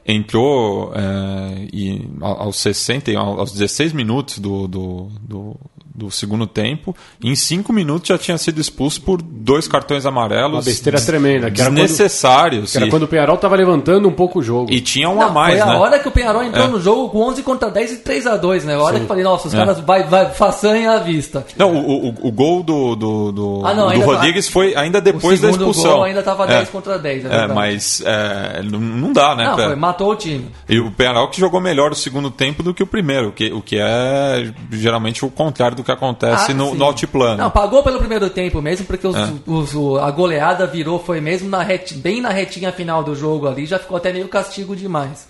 entrou 0.07 0.93
é, 0.95 1.69
e 1.73 2.09
ao- 2.21 2.43
aos 2.45 2.57
60, 2.57 3.11
e 3.11 3.17
ao- 3.17 3.41
aos 3.41 3.53
16 3.53 3.93
minutos 3.93 4.39
do, 4.39 4.67
do, 4.67 5.09
do, 5.21 5.57
do 5.97 6.11
segundo 6.11 6.47
tempo, 6.47 6.95
em 7.23 7.35
5 7.35 7.73
minutos 7.73 8.09
já 8.09 8.19
tinha 8.19 8.37
sido 8.37 8.61
expulso 8.61 9.01
por 9.01 9.23
dois 9.23 9.67
cartões 9.67 10.05
amarelos. 10.05 10.53
Uma 10.59 10.63
besteira 10.63 11.01
tremenda, 11.01 11.51
que 11.51 11.61
era 11.61 11.71
quando- 11.71 11.77
desnecessários. 11.81 12.73
Que 12.73 12.79
era 12.79 12.89
quando 12.89 13.05
o 13.05 13.09
Penharol 13.09 13.37
tava 13.39 13.57
levantando 13.57 14.09
um 14.09 14.13
pouco 14.13 14.41
o 14.41 14.43
jogo. 14.43 14.71
e 14.73 14.81
tinha 14.81 15.09
um 15.09 15.21
a 15.23 15.27
Não, 15.27 15.33
mais, 15.33 15.59
foi 15.59 15.69
né? 15.69 15.75
a 15.77 15.79
hora 15.81 15.99
que 15.99 16.09
o 16.09 16.11
Penharol 16.11 16.43
entrou 16.43 16.65
É. 16.67 16.69
no 16.69 16.81
jogo 16.81 17.09
com 17.09 17.21
11 17.23 17.43
contra 17.43 17.71
10 17.71 17.93
e 17.93 17.97
3 17.99 18.27
a 18.27 18.37
2 18.37 18.65
né? 18.65 18.75
A 18.75 18.81
hora 18.81 18.97
que 18.99 19.05
eu 19.05 19.09
falei, 19.09 19.25
nossa, 19.25 19.49
os 19.49 19.55
É. 19.55 19.57
caras 19.57 19.81
vai, 19.81 20.05
vai 20.05 20.31
façanha 20.35 20.93
à 20.93 20.99
vista. 20.99 21.45
Não, 21.57 21.75
o, 21.75 22.09
o, 22.09 22.15
o 22.29 22.33
gol 22.33 22.63
do, 22.63 22.95
do, 22.97 23.33
do, 23.33 23.63
Ah, 23.65 23.73
não, 23.75 23.87
do 23.87 23.93
ainda- 23.93 24.05
Rodrigues 24.07 24.49
foi 24.49 24.75
ainda 24.77 25.01
depois 25.01 25.39
o 25.39 25.43
da 25.43 25.53
segundo 25.53 25.71
expulsão. 25.71 25.95
gol 25.97 26.05
ainda 26.05 26.23
tava 26.23 26.45
É. 26.45 26.49
10 26.49 26.69
contra 26.69 26.99
10, 26.99 27.25
é 27.25 27.29
É, 27.45 27.47
mas 27.47 28.03
é, 28.05 28.63
não- 28.63 28.81
não 28.81 29.13
dá, 29.13 29.35
né? 29.35 29.45
Não, 29.47 29.55
foi, 29.57 29.75
matou 29.77 30.11
o 30.13 30.17
time. 30.17 30.47
E 30.69 30.79
o 30.79 30.91
Penharol 30.91 31.29
que 31.29 31.41
jogou 31.41 31.61
melhor 31.61 31.93
o 31.93 31.95
segundo 31.95 32.31
tempo 32.31 32.63
do 32.63 32.75
que 32.75 32.83
o 32.83 32.87
primeiro, 32.87 33.29
o 33.29 33.33
que, 33.33 33.53
o 33.53 33.61
que 33.63 33.77
é 33.79 34.51
geralmente 34.73 35.25
o 35.25 35.31
contrário 35.31 35.77
do 35.77 35.85
que 35.87 35.93
acontece 35.93 36.53
Ah, 36.53 36.55
no, 36.55 36.75
no 36.75 36.85
altiplano. 36.85 37.39
Não, 37.39 37.51
pagou 37.51 37.83
pelo 37.83 37.99
primeiro 37.99 38.29
tempo 38.29 38.61
mesmo, 38.61 38.85
porque 38.85 39.07
os- 39.07 39.17
É. 39.17 39.33
os- 39.47 39.75
o- 39.75 39.97
a 39.99 40.11
goleada 40.11 40.67
virou, 40.67 40.99
foi 40.99 41.21
mesmo 41.21 41.49
na 41.49 41.63
reti- 41.63 41.95
bem 41.95 42.21
na 42.21 42.29
retinha 42.31 42.71
final 42.73 43.03
do 43.03 43.15
jogo 43.15 43.49
ali, 43.49 43.65
já 43.65 43.79
ficou 43.79 43.97
até 43.97 44.13
meio 44.13 44.29
castigo 44.29 44.77
demais. 44.77 45.27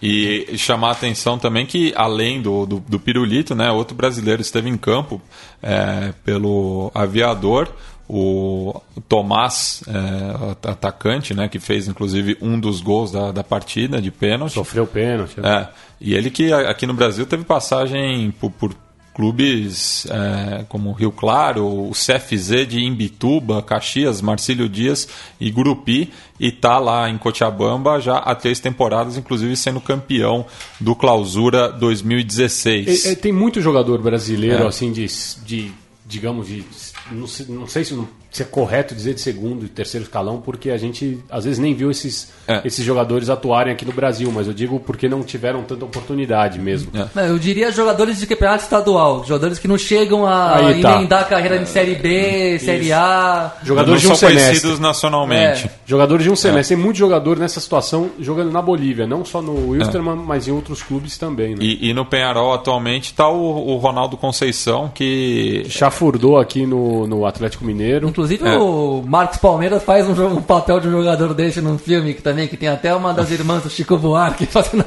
E 0.00 0.54
chamar 0.58 0.88
a 0.88 0.92
atenção 0.92 1.38
também 1.38 1.64
que, 1.64 1.92
além 1.96 2.40
do, 2.42 2.66
do, 2.66 2.78
do 2.86 3.00
Pirulito, 3.00 3.54
né, 3.54 3.70
outro 3.72 3.96
brasileiro 3.96 4.42
esteve 4.42 4.68
em 4.68 4.76
campo 4.76 5.20
é, 5.62 6.12
pelo 6.22 6.90
aviador, 6.94 7.68
o 8.08 8.78
Tomás, 9.08 9.82
é, 9.88 10.50
at- 10.52 10.66
atacante, 10.66 11.34
né, 11.34 11.48
que 11.48 11.58
fez 11.58 11.88
inclusive 11.88 12.36
um 12.42 12.60
dos 12.60 12.80
gols 12.80 13.10
da, 13.10 13.32
da 13.32 13.42
partida 13.42 14.00
de 14.00 14.10
pênalti. 14.10 14.52
Sofreu 14.52 14.86
pênalti. 14.86 15.40
né? 15.40 15.48
É, 15.62 15.68
e 16.00 16.14
ele 16.14 16.30
que 16.30 16.52
aqui 16.52 16.86
no 16.86 16.94
Brasil 16.94 17.24
teve 17.26 17.42
passagem 17.44 18.30
por, 18.38 18.50
por 18.50 18.74
clubes 19.16 20.06
é, 20.10 20.64
como 20.68 20.92
Rio 20.92 21.10
Claro, 21.10 21.64
o 21.66 21.92
CFZ 21.92 22.66
de 22.68 22.80
Imbituba, 22.84 23.62
Caxias, 23.62 24.20
Marcílio 24.20 24.68
Dias 24.68 25.08
e 25.40 25.50
Gurupi, 25.50 26.12
e 26.38 26.52
tá 26.52 26.78
lá 26.78 27.08
em 27.08 27.16
Cochabamba 27.16 27.98
já 27.98 28.18
há 28.18 28.34
três 28.34 28.60
temporadas, 28.60 29.16
inclusive 29.16 29.56
sendo 29.56 29.80
campeão 29.80 30.44
do 30.78 30.94
Clausura 30.94 31.72
2016. 31.72 33.06
E- 33.06 33.08
e 33.12 33.16
tem 33.16 33.32
muito 33.32 33.60
jogador 33.62 34.02
brasileiro, 34.02 34.64
É. 34.64 34.66
assim, 34.66 34.92
de, 34.92 35.06
de 35.46 35.72
digamos, 36.04 36.46
de. 36.48 36.62
Não 37.10 37.26
sei, 37.26 37.46
não 37.48 37.66
sei 37.66 37.84
se, 37.84 37.94
não- 37.94 38.08
se 38.36 38.42
é 38.42 38.46
correto 38.46 38.94
dizer 38.94 39.14
de 39.14 39.20
segundo 39.20 39.64
e 39.64 39.68
terceiro 39.68 40.04
escalão, 40.04 40.40
porque 40.40 40.70
a 40.70 40.76
gente 40.76 41.18
às 41.30 41.44
vezes 41.44 41.58
nem 41.58 41.74
viu 41.74 41.90
esses, 41.90 42.28
É. 42.46 42.60
esses 42.64 42.84
jogadores 42.84 43.28
atuarem 43.30 43.72
aqui 43.72 43.84
no 43.84 43.92
Brasil, 43.92 44.30
mas 44.32 44.46
eu 44.46 44.52
digo 44.52 44.78
porque 44.80 45.08
não 45.08 45.22
tiveram 45.22 45.62
tanta 45.62 45.84
oportunidade 45.84 46.58
mesmo. 46.58 46.90
É. 46.94 47.06
Não, 47.14 47.24
Eu 47.26 47.38
diria 47.38 47.70
jogadores 47.72 48.18
de 48.18 48.26
campeonato 48.26 48.62
estadual, 48.64 49.24
jogadores 49.24 49.58
que 49.58 49.66
não 49.66 49.78
chegam 49.78 50.26
a 50.26 50.56
Aí 50.56 50.80
tá. 50.82 50.94
emendar 50.96 51.22
a 51.22 51.24
carreira 51.24 51.56
em 51.56 51.66
Série 51.66 51.94
B, 51.94 52.58
Série 52.58 52.92
A. 52.92 53.52
Jogadores 53.62 54.02
não 54.02 54.08
de 54.08 54.12
um 54.14 54.16
são 54.16 54.28
semestre. 54.28 54.50
conhecidos 54.50 54.78
nacionalmente. 54.80 55.66
É. 55.66 55.70
Jogadores 55.86 56.24
de 56.24 56.30
um 56.30 56.34
É. 56.34 56.36
semestre. 56.36 56.76
Tem 56.76 56.84
muito 56.84 56.96
jogador 56.96 57.38
nessa 57.38 57.58
situação 57.60 58.10
jogando 58.20 58.50
na 58.52 58.60
Bolívia, 58.60 59.06
não 59.06 59.24
só 59.24 59.40
no 59.40 59.70
Wilstermann, 59.70 60.16
mas 60.16 60.46
em 60.46 60.50
outros 60.52 60.82
clubes 60.82 61.16
também. 61.16 61.50
Né? 61.54 61.58
E, 61.62 61.88
e 61.90 61.94
no 61.94 62.04
Penharol 62.04 62.52
atualmente 62.52 63.06
está 63.12 63.28
o, 63.28 63.68
o 63.68 63.76
Ronaldo 63.78 64.16
Conceição, 64.16 64.90
que 64.94 65.64
Chafurdou 65.68 66.38
aqui 66.38 66.66
no, 66.66 67.06
no 67.06 67.24
Atlético 67.26 67.64
Mineiro. 67.64 68.08
Inclusive 68.08 68.25
É. 68.34 68.58
o 68.58 69.02
Marcos 69.06 69.38
Palmeiras 69.38 69.82
faz 69.82 70.08
um, 70.08 70.14
jogo- 70.14 70.36
um 70.36 70.42
papel 70.42 70.80
de 70.80 70.88
um 70.88 70.92
jogador 70.92 71.32
desse 71.34 71.60
num 71.60 71.78
filme 71.78 72.14
que 72.14 72.22
também, 72.22 72.46
que 72.48 72.56
tem 72.56 72.68
até 72.68 72.94
uma 72.94 73.12
das 73.14 73.30
irmãs 73.30 73.62
do 73.62 73.70
Chico 73.70 73.96
Buarque 73.96 74.44
fazendo 74.50 74.84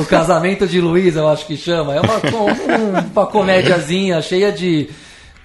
o 0.00 0.04
casamento 0.06 0.66
de 0.66 0.80
Luiz, 0.80 1.14
eu 1.16 1.28
acho 1.28 1.46
que 1.46 1.56
chama. 1.56 1.94
É 1.94 2.00
uma, 2.00 2.20
com- 2.20 2.50
um- 2.50 3.10
uma 3.12 3.26
comédiazinha 3.26 4.20
cheia 4.22 4.50
de 4.50 4.88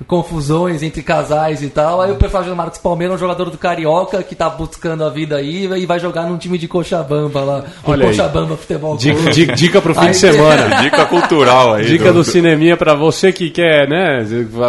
confusões 0.05 0.83
entre 0.83 1.01
casais 1.01 1.63
e 1.63 1.69
tal. 1.69 2.01
Aí 2.01 2.11
o 2.11 2.15
personagem 2.15 2.51
do 2.51 2.55
Marcos 2.55 2.79
Palmeira 2.79 3.13
é 3.13 3.15
um 3.15 3.19
jogador 3.19 3.49
do 3.49 3.57
Carioca 3.57 4.21
que 4.21 4.35
tá 4.35 4.49
buscando 4.49 5.03
a 5.03 5.09
vida 5.09 5.37
aí 5.37 5.65
e 5.65 5.85
vai 5.85 5.99
jogar 5.99 6.23
num 6.23 6.37
time 6.37 6.57
de 6.57 6.67
Cochabamba 6.67 7.41
lá. 7.41 7.63
O 7.83 7.91
Olha 7.91 8.05
aí. 8.05 8.11
Cochabamba 8.11 8.55
Futebol 8.57 8.95
Dica, 8.97 9.15
Clube. 9.15 9.31
dica, 9.33 9.55
dica 9.55 9.81
pro 9.81 9.95
fim 9.95 10.01
Aí 10.01 10.11
de 10.11 10.17
semana. 10.17 10.81
Dica 10.81 11.05
cultural 11.05 11.73
aí. 11.73 11.85
Dica 11.85 12.13
do 12.13 12.23
cineminha 12.23 12.77
pra 12.77 12.93
você 12.93 13.31
que 13.31 13.49
quer, 13.49 13.87
né, 13.87 14.25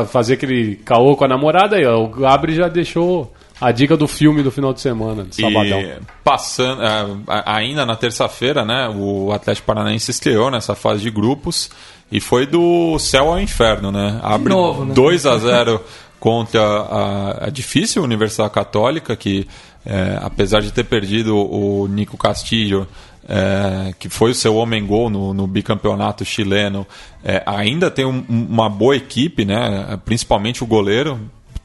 fazer 0.06 0.34
aquele 0.34 0.76
caô 0.76 1.16
com 1.16 1.24
a 1.24 1.28
namorada 1.28 1.76
aí, 1.76 1.86
ó. 1.86 2.02
O 2.02 2.08
Gabri 2.08 2.54
já 2.54 2.68
deixou 2.68 3.32
a 3.60 3.72
dica 3.72 3.96
do 3.96 4.06
filme 4.08 4.42
do 4.42 4.50
final 4.50 4.72
de 4.72 4.80
semana, 4.80 5.24
de 5.24 5.36
sabadão. 5.36 5.80
E 5.80 5.98
passando, 6.24 6.82
a- 7.26 7.54
ainda 7.56 7.84
na 7.86 7.96
terça-feira, 7.96 8.64
né, 8.64 8.88
o 8.94 9.32
Atlético 9.32 9.66
Paranaense 9.66 10.10
estreou 10.10 10.50
nessa 10.50 10.74
fase 10.74 11.02
de 11.02 11.10
grupos 11.10 11.70
e 12.10 12.20
foi 12.20 12.46
do 12.46 12.98
céu 12.98 13.28
ao 13.32 13.40
inferno, 13.40 13.90
né? 13.92 14.18
Abre 14.22 14.52
novo, 14.52 14.84
né? 14.84 14.94
2 14.94 15.26
a 15.26 15.36
0 15.38 15.80
contra 16.20 16.60
a, 16.62 17.46
a 17.46 17.50
difícil 17.50 18.02
Universidade 18.02 18.52
Católica, 18.52 19.14
que 19.16 19.46
é, 19.86 20.18
apesar 20.22 20.60
de 20.60 20.72
ter 20.72 20.84
perdido 20.84 21.36
o 21.36 21.86
Nico 21.88 22.16
Castillo, 22.16 22.86
é, 23.28 23.92
que 23.98 24.08
foi 24.08 24.30
o 24.30 24.34
seu 24.34 24.56
homem 24.56 24.84
gol 24.86 25.08
no, 25.10 25.32
no 25.34 25.46
bicampeonato 25.46 26.24
chileno, 26.24 26.86
é, 27.24 27.42
ainda 27.46 27.90
tem 27.90 28.04
um- 28.04 28.24
uma 28.28 28.68
boa 28.68 28.96
equipe, 28.96 29.44
né? 29.44 29.98
Principalmente 30.04 30.62
o 30.62 30.66
goleiro. 30.66 31.18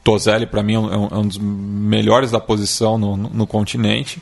Tozelli, 0.04 0.46
para 0.46 0.62
mim, 0.62 0.74
é 0.74 0.78
um, 0.78 1.08
é 1.10 1.16
um 1.16 1.26
dos 1.26 1.38
melhores 1.38 2.30
da 2.30 2.38
posição 2.38 2.96
no, 2.98 3.16
no- 3.16 3.30
no 3.30 3.46
continente. 3.46 4.20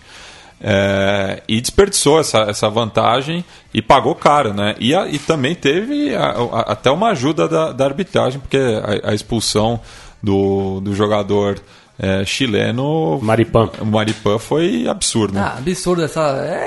É, 0.65 1.43
e 1.49 1.61
desperdiçou 1.61 2.21
essa, 2.21 2.43
essa 2.43 2.69
vantagem 2.71 3.45
e 3.75 3.83
pagou 3.83 4.15
caro, 4.15 4.55
né? 4.55 4.77
E, 4.79 4.95
a- 4.95 5.09
e 5.09 5.19
também 5.19 5.57
teve 5.57 6.15
a- 6.15 6.31
a- 6.53 6.61
até 6.73 6.89
uma 6.89 7.09
ajuda 7.09 7.49
da, 7.49 7.73
da 7.73 7.85
arbitragem, 7.85 8.39
porque 8.39 8.57
a, 8.59 9.11
a 9.11 9.15
expulsão 9.15 9.81
do, 10.23 10.79
do 10.81 10.95
jogador 10.95 11.61
é, 11.99 12.25
chileno, 12.25 13.19
Maripan. 13.21 13.71
o 13.81 13.87
Maripan, 13.87 14.39
foi 14.39 14.87
absurdo. 14.89 15.37
Ah, 15.39 15.57
absurdo 15.59 16.03
essa. 16.05 16.21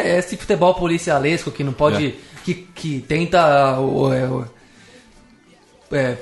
É 0.04 0.18
esse 0.20 0.36
futebol 0.36 0.74
policialesco 0.74 1.50
que 1.50 1.64
não 1.64 1.72
pode. 1.74 2.16
Que, 2.44 2.54
que 2.54 3.00
tenta 3.00 3.80
o, 3.80 4.10
é, 5.92 6.18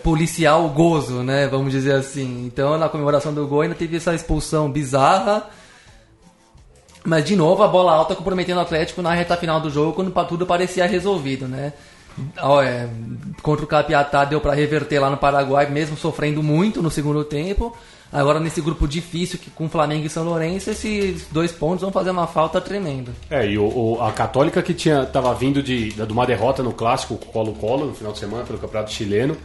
o 0.57 0.69
gozo, 0.69 1.23
né? 1.23 1.47
Vamos 1.47 1.71
dizer 1.71 1.93
assim. 1.93 2.45
Então 2.45 2.77
na 2.77 2.89
comemoração 2.89 3.33
do 3.33 3.47
gol 3.47 3.61
ainda 3.61 3.75
teve 3.75 3.97
essa 3.97 4.13
expulsão 4.13 4.69
bizarra. 4.69 5.49
Mas 7.05 7.25
de 7.25 7.35
novo 7.35 7.63
a 7.63 7.67
bola 7.67 7.93
alta 7.93 8.15
comprometendo 8.15 8.57
o 8.57 8.61
Atlético 8.61 9.01
na 9.01 9.13
reta 9.13 9.35
final 9.35 9.59
do 9.59 9.69
jogo 9.69 9.93
quando 9.93 10.11
tudo 10.25 10.45
parecia 10.45 10.85
resolvido, 10.85 11.47
né? 11.47 11.73
É, 12.63 12.87
contra 13.41 13.65
o 13.65 13.67
Capiatá 13.67 14.23
deu 14.23 14.39
pra 14.39 14.53
reverter 14.53 14.99
lá 14.99 15.09
no 15.09 15.17
Paraguai, 15.17 15.69
mesmo 15.69 15.97
sofrendo 15.97 16.43
muito 16.43 16.81
no 16.81 16.91
segundo 16.91 17.23
tempo. 17.23 17.75
Agora 18.13 18.39
nesse 18.39 18.61
grupo 18.61 18.87
difícil 18.87 19.39
que 19.39 19.49
com 19.49 19.67
Flamengo 19.67 20.05
e 20.05 20.09
São 20.09 20.23
Lourenço, 20.23 20.69
esses 20.69 21.25
dois 21.31 21.51
pontos 21.51 21.81
vão 21.81 21.91
fazer 21.91 22.11
uma 22.11 22.27
falta 22.27 22.61
tremenda. 22.61 23.11
É, 23.29 23.49
e 23.49 23.57
o, 23.57 23.63
o- 23.65 24.01
a 24.01 24.11
Católica 24.11 24.61
que 24.61 24.73
tinha 24.73 25.03
tava 25.05 25.33
vindo 25.33 25.63
de, 25.63 25.89
de 25.93 26.13
uma 26.13 26.25
derrota 26.25 26.61
no 26.61 26.71
clássico 26.73 27.15
Colo-Colo 27.17 27.87
no 27.87 27.93
final 27.95 28.13
de 28.13 28.19
semana 28.19 28.43
pelo 28.43 28.59
Campeonato 28.59 28.91
Chileno, 28.91 29.35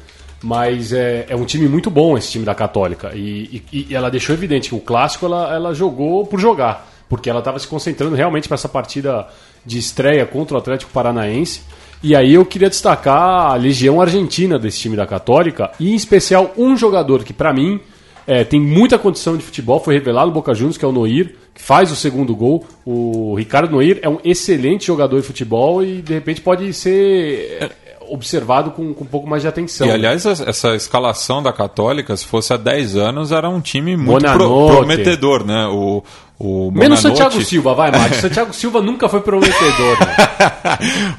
mas 0.42 0.92
é, 0.92 1.24
é 1.28 1.34
um 1.34 1.44
time 1.46 1.66
muito 1.66 1.90
bom 1.90 2.16
esse 2.18 2.30
time 2.30 2.44
da 2.44 2.54
Católica 2.54 3.12
e, 3.14 3.62
e- 3.72 3.86
e 3.90 3.94
ela 3.94 4.10
deixou 4.10 4.34
evidente 4.34 4.68
que 4.68 4.74
o 4.74 4.80
clássico 4.80 5.24
ela, 5.26 5.52
ela 5.54 5.74
jogou 5.74 6.26
por 6.26 6.38
jogar, 6.38 6.88
porque 7.08 7.30
ela 7.30 7.38
estava 7.38 7.58
se 7.58 7.66
concentrando 7.66 8.14
realmente 8.14 8.46
para 8.48 8.54
essa 8.56 8.68
partida 8.68 9.26
de 9.64 9.78
estreia 9.78 10.26
contra 10.26 10.56
o 10.56 10.60
Atlético 10.60 10.92
Paranaense. 10.92 11.62
E 12.02 12.14
aí 12.14 12.34
eu 12.34 12.44
queria 12.44 12.68
destacar 12.68 13.50
a 13.50 13.54
legião 13.56 14.00
argentina 14.00 14.58
desse 14.58 14.78
time 14.78 14.94
da 14.94 15.06
Católica 15.06 15.72
e 15.80 15.90
em 15.90 15.94
especial 15.96 16.52
um 16.56 16.76
jogador 16.76 17.24
que 17.24 17.32
para 17.32 17.52
mim 17.52 17.80
é, 18.28 18.44
tem 18.44 18.60
muita 18.60 18.98
condição 18.98 19.36
de 19.36 19.42
futebol, 19.42 19.80
foi 19.80 19.94
revelado 19.94 20.26
no 20.28 20.32
Boca 20.34 20.52
Juniors, 20.54 20.76
que 20.76 20.84
é 20.84 20.88
o 20.88 20.92
Noir, 20.92 21.34
que 21.54 21.62
faz 21.62 21.90
o 21.90 21.96
segundo 21.96 22.36
gol. 22.36 22.64
O 22.84 23.34
Ricardo 23.34 23.72
Noir 23.72 23.98
é 24.02 24.08
um 24.08 24.18
excelente 24.22 24.86
jogador 24.86 25.18
de 25.20 25.26
futebol 25.26 25.82
e 25.82 26.02
de 26.02 26.12
repente 26.12 26.40
pode 26.42 26.70
ser 26.74 27.58
é, 27.60 27.70
observado 28.10 28.70
com, 28.70 28.92
com 28.92 29.04
um 29.04 29.06
pouco 29.06 29.26
mais 29.26 29.42
de 29.42 29.48
atenção. 29.48 29.86
E 29.86 29.90
aliás, 29.90 30.26
essa 30.26 30.74
escalação 30.76 31.42
da 31.42 31.52
Católica, 31.52 32.14
se 32.16 32.26
fosse 32.26 32.52
há 32.52 32.56
10 32.58 32.96
anos, 32.96 33.32
era 33.32 33.48
um 33.48 33.60
time 33.60 33.96
muito 33.96 34.30
pro- 34.30 34.66
prometedor, 34.68 35.44
né? 35.44 35.66
O, 35.66 36.02
o 36.38 36.70
Menos 36.70 37.00
Santiago 37.00 37.42
Silva, 37.42 37.74
vai, 37.74 37.90
Mate. 37.90 38.16
Santiago 38.20 38.52
Silva 38.52 38.80
nunca 38.82 39.08
foi 39.08 39.20
prometedor. 39.20 39.98
né? 40.00 40.16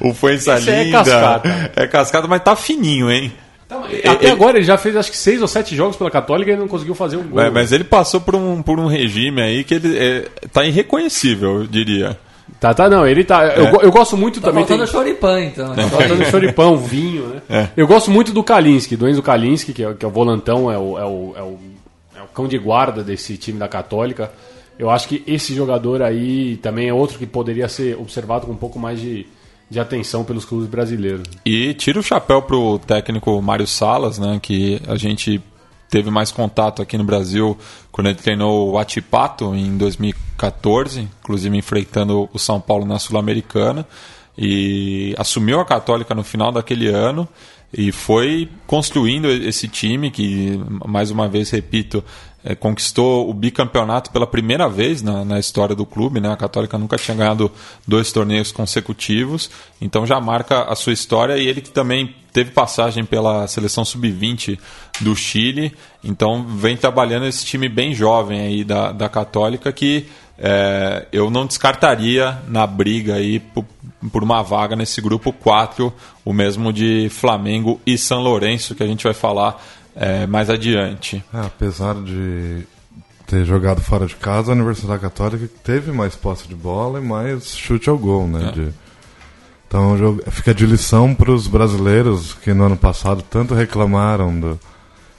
o 0.00 0.14
Fuenza 0.14 0.56
Esse 0.58 0.70
é 0.70 0.84
Linda. 0.84 0.98
cascata. 1.04 1.72
É 1.76 1.86
cascata, 1.86 2.28
mas 2.28 2.42
tá 2.42 2.54
fininho, 2.56 3.10
hein? 3.10 3.32
Até 4.08 4.30
agora 4.30 4.56
ele 4.58 4.64
já 4.64 4.76
fez 4.76 4.96
acho 4.96 5.10
que 5.10 5.16
seis 5.16 5.40
ou 5.40 5.48
sete 5.48 5.76
jogos 5.76 5.96
pela 5.96 6.10
Católica 6.10 6.50
e 6.50 6.54
ele 6.54 6.60
não 6.60 6.68
conseguiu 6.68 6.94
fazer 6.94 7.16
um 7.16 7.22
gol. 7.28 7.40
É, 7.40 7.50
mas 7.50 7.72
ele 7.72 7.84
passou 7.84 8.20
por 8.20 8.34
um, 8.34 8.62
por 8.62 8.78
um 8.80 8.86
regime 8.86 9.40
aí 9.40 9.62
que 9.64 9.74
ele 9.74 9.96
é, 9.98 10.28
tá 10.52 10.64
irreconhecível, 10.64 11.60
eu 11.60 11.66
diria. 11.66 12.18
Tá, 12.58 12.74
tá, 12.74 12.90
não, 12.90 13.06
ele 13.06 13.22
tá. 13.24 13.46
Eu, 13.46 13.70
go- 13.70 13.80
eu 13.80 13.90
gosto 13.92 14.16
muito 14.16 14.40
Tá 14.40 14.48
também. 14.48 14.64
faltando 14.66 14.84
tem- 14.84 14.92
choripã, 14.92 15.40
então. 15.40 15.74
Tá 15.74 15.88
faltando 15.88 16.24
choripão, 16.26 16.76
vinho, 16.76 17.26
né? 17.28 17.42
É. 17.48 17.68
Eu 17.76 17.86
gosto 17.86 18.10
muito 18.10 18.32
do 18.32 18.42
Kalinski, 18.42 18.96
do 18.96 19.08
Enzo 19.08 19.22
Kalinski, 19.22 19.72
que 19.72 19.84
é, 19.84 19.94
que 19.94 20.04
é 20.04 20.08
o 20.08 20.10
volantão, 20.10 20.70
é 20.70 20.76
o, 20.76 20.98
é, 20.98 21.04
o, 21.04 21.34
é, 21.36 21.42
o, 21.42 21.58
é 22.18 22.22
o 22.22 22.26
cão 22.34 22.48
de 22.48 22.58
guarda 22.58 23.02
desse 23.04 23.36
time 23.36 23.58
da 23.58 23.68
Católica. 23.68 24.32
Eu 24.78 24.90
acho 24.90 25.06
que 25.08 25.22
esse 25.26 25.54
jogador 25.54 26.02
aí 26.02 26.56
também 26.56 26.88
é 26.88 26.92
outro 26.92 27.18
que 27.18 27.26
poderia 27.26 27.68
ser 27.68 27.96
observado 27.98 28.46
com 28.46 28.52
um 28.52 28.56
pouco 28.56 28.78
mais 28.78 29.00
de, 29.00 29.26
de 29.70 29.78
atenção 29.78 30.24
pelos 30.24 30.44
clubes 30.44 30.68
brasileiros. 30.68 31.22
E 31.46 31.72
tira 31.74 32.00
o 32.00 32.02
chapéu 32.02 32.42
pro 32.42 32.78
técnico 32.80 33.40
Mário 33.40 33.66
Salas, 33.66 34.18
né? 34.18 34.40
Que 34.42 34.82
a 34.88 34.96
gente 34.96 35.40
teve 35.88 36.10
mais 36.10 36.32
contato 36.32 36.82
aqui 36.82 36.98
no 36.98 37.04
Brasil 37.04 37.56
quando 37.90 38.08
ele 38.08 38.16
treinou 38.16 38.72
o 38.72 38.78
Atipato 38.78 39.54
em 39.54 39.76
2014, 39.78 41.08
inclusive 41.22 41.56
enfrentando 41.56 42.28
o 42.32 42.38
São 42.38 42.60
Paulo 42.60 42.84
na 42.84 42.98
Sul-Americana. 42.98 43.86
E 44.36 45.14
assumiu 45.18 45.60
a 45.60 45.64
Católica 45.64 46.14
no 46.14 46.24
final 46.24 46.50
daquele 46.50 46.88
ano 46.88 47.28
e 47.72 47.92
foi 47.92 48.48
construindo 48.66 49.30
esse 49.30 49.68
time 49.68 50.10
que, 50.10 50.60
mais 50.86 51.10
uma 51.10 51.28
vez, 51.28 51.50
repito, 51.50 52.02
eh, 52.44 52.54
conquistou 52.54 53.28
o 53.28 53.34
bicampeonato 53.34 54.10
pela 54.10 54.26
primeira 54.26 54.68
vez 54.68 55.02
na, 55.02 55.24
na 55.24 55.38
história 55.38 55.74
do 55.74 55.84
clube. 55.84 56.20
Né? 56.20 56.32
A 56.32 56.36
Católica 56.36 56.78
nunca 56.78 56.96
tinha 56.96 57.16
ganhado 57.16 57.50
dois 57.86 58.12
torneios 58.12 58.50
consecutivos, 58.50 59.50
então 59.80 60.06
já 60.06 60.20
marca 60.20 60.62
a 60.62 60.74
sua 60.74 60.92
história. 60.92 61.36
E 61.36 61.46
ele 61.46 61.60
que 61.60 61.70
também 61.70 62.14
teve 62.32 62.50
passagem 62.50 63.04
pela 63.04 63.46
seleção 63.46 63.84
sub-20 63.84 64.58
do 65.00 65.14
Chile, 65.16 65.74
então 66.02 66.44
vem 66.44 66.76
trabalhando 66.76 67.26
esse 67.26 67.44
time 67.44 67.68
bem 67.68 67.92
jovem 67.92 68.40
aí 68.40 68.64
da, 68.64 68.92
da 68.92 69.08
Católica 69.08 69.72
que 69.72 70.06
eh, 70.38 71.06
eu 71.12 71.30
não 71.30 71.44
descartaria 71.46 72.38
na 72.48 72.66
briga 72.66 73.16
aí 73.16 73.40
por, 73.40 73.64
por 74.10 74.22
uma 74.22 74.42
vaga 74.42 74.74
nesse 74.74 75.00
grupo 75.00 75.32
4, 75.32 75.92
o 76.24 76.32
mesmo 76.32 76.72
de 76.72 77.08
Flamengo 77.10 77.78
e 77.84 77.98
São 77.98 78.22
Lourenço, 78.22 78.74
que 78.74 78.82
a 78.82 78.86
gente 78.86 79.04
vai 79.04 79.12
falar 79.12 79.62
eh, 79.96 80.26
mais 80.26 80.48
adiante. 80.50 81.22
É, 81.32 81.38
apesar 81.40 81.94
de 81.94 82.66
ter 83.26 83.44
jogado 83.44 83.80
fora 83.80 84.06
de 84.06 84.16
casa, 84.16 84.50
a 84.52 84.54
Universidade 84.54 85.00
Católica 85.00 85.48
teve 85.62 85.92
mais 85.92 86.14
posse 86.16 86.48
de 86.48 86.54
bola 86.54 86.98
e 86.98 87.02
mais 87.02 87.56
chute 87.56 87.88
ao 87.88 87.96
gol, 87.98 88.26
né? 88.26 88.48
É. 88.48 88.52
de- 88.52 88.72
Então 89.68 90.18
fica 90.30 90.52
de 90.52 90.66
lição 90.66 91.14
para 91.14 91.30
os 91.30 91.46
brasileiros 91.46 92.34
que 92.34 92.52
no 92.52 92.64
ano 92.64 92.76
passado 92.76 93.22
tanto 93.22 93.54
reclamaram 93.54 94.38
do, 94.38 94.60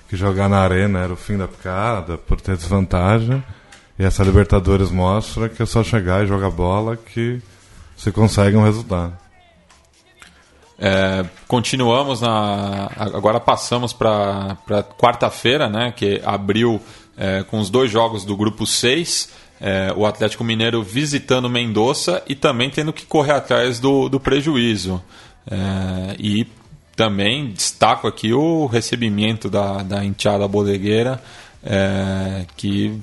que 0.09 0.17
jogar 0.17 0.49
na 0.49 0.59
arena 0.59 0.99
era 0.99 1.13
o 1.13 1.15
fim 1.15 1.37
da 1.37 1.47
picada 1.47 2.17
por 2.17 2.39
ter 2.41 2.57
desvantagem. 2.57 3.41
E 3.97 4.03
essa 4.03 4.23
Libertadores 4.23 4.91
mostra 4.91 5.47
que 5.47 5.61
é 5.63 5.65
só 5.65 5.81
chegar 5.83 6.23
e 6.23 6.27
jogar 6.27 6.49
bola 6.49 6.97
que 6.97 7.39
se 7.95 8.11
consegue 8.11 8.57
um 8.57 8.63
resultado. 8.63 9.13
É, 10.83 11.23
continuamos 11.47 12.21
na. 12.21 12.89
Agora 12.97 13.39
passamos 13.39 13.93
para 13.93 14.57
quarta-feira, 14.97 15.69
né? 15.69 15.93
Que 15.95 16.19
abriu 16.25 16.81
é, 17.15 17.43
com 17.43 17.59
os 17.59 17.69
dois 17.69 17.91
jogos 17.91 18.25
do 18.25 18.35
grupo 18.35 18.65
6. 18.65 19.29
é, 19.61 19.93
o 19.95 20.07
Atlético 20.07 20.43
Mineiro 20.43 20.81
visitando 20.81 21.47
Mendoza 21.47 22.23
e 22.27 22.33
também 22.33 22.71
tendo 22.71 22.91
que 22.91 23.05
correr 23.05 23.33
atrás 23.33 23.79
do, 23.79 24.09
do 24.09 24.19
prejuízo. 24.19 24.99
É, 25.49 26.15
e 26.17 26.47
também 26.95 27.51
destaco 27.51 28.07
aqui 28.07 28.33
o 28.33 28.65
recebimento 28.65 29.49
da, 29.49 29.83
da 29.83 30.03
enteada 30.03 30.47
bodegueira, 30.47 31.21
é, 31.63 32.45
que 32.57 32.99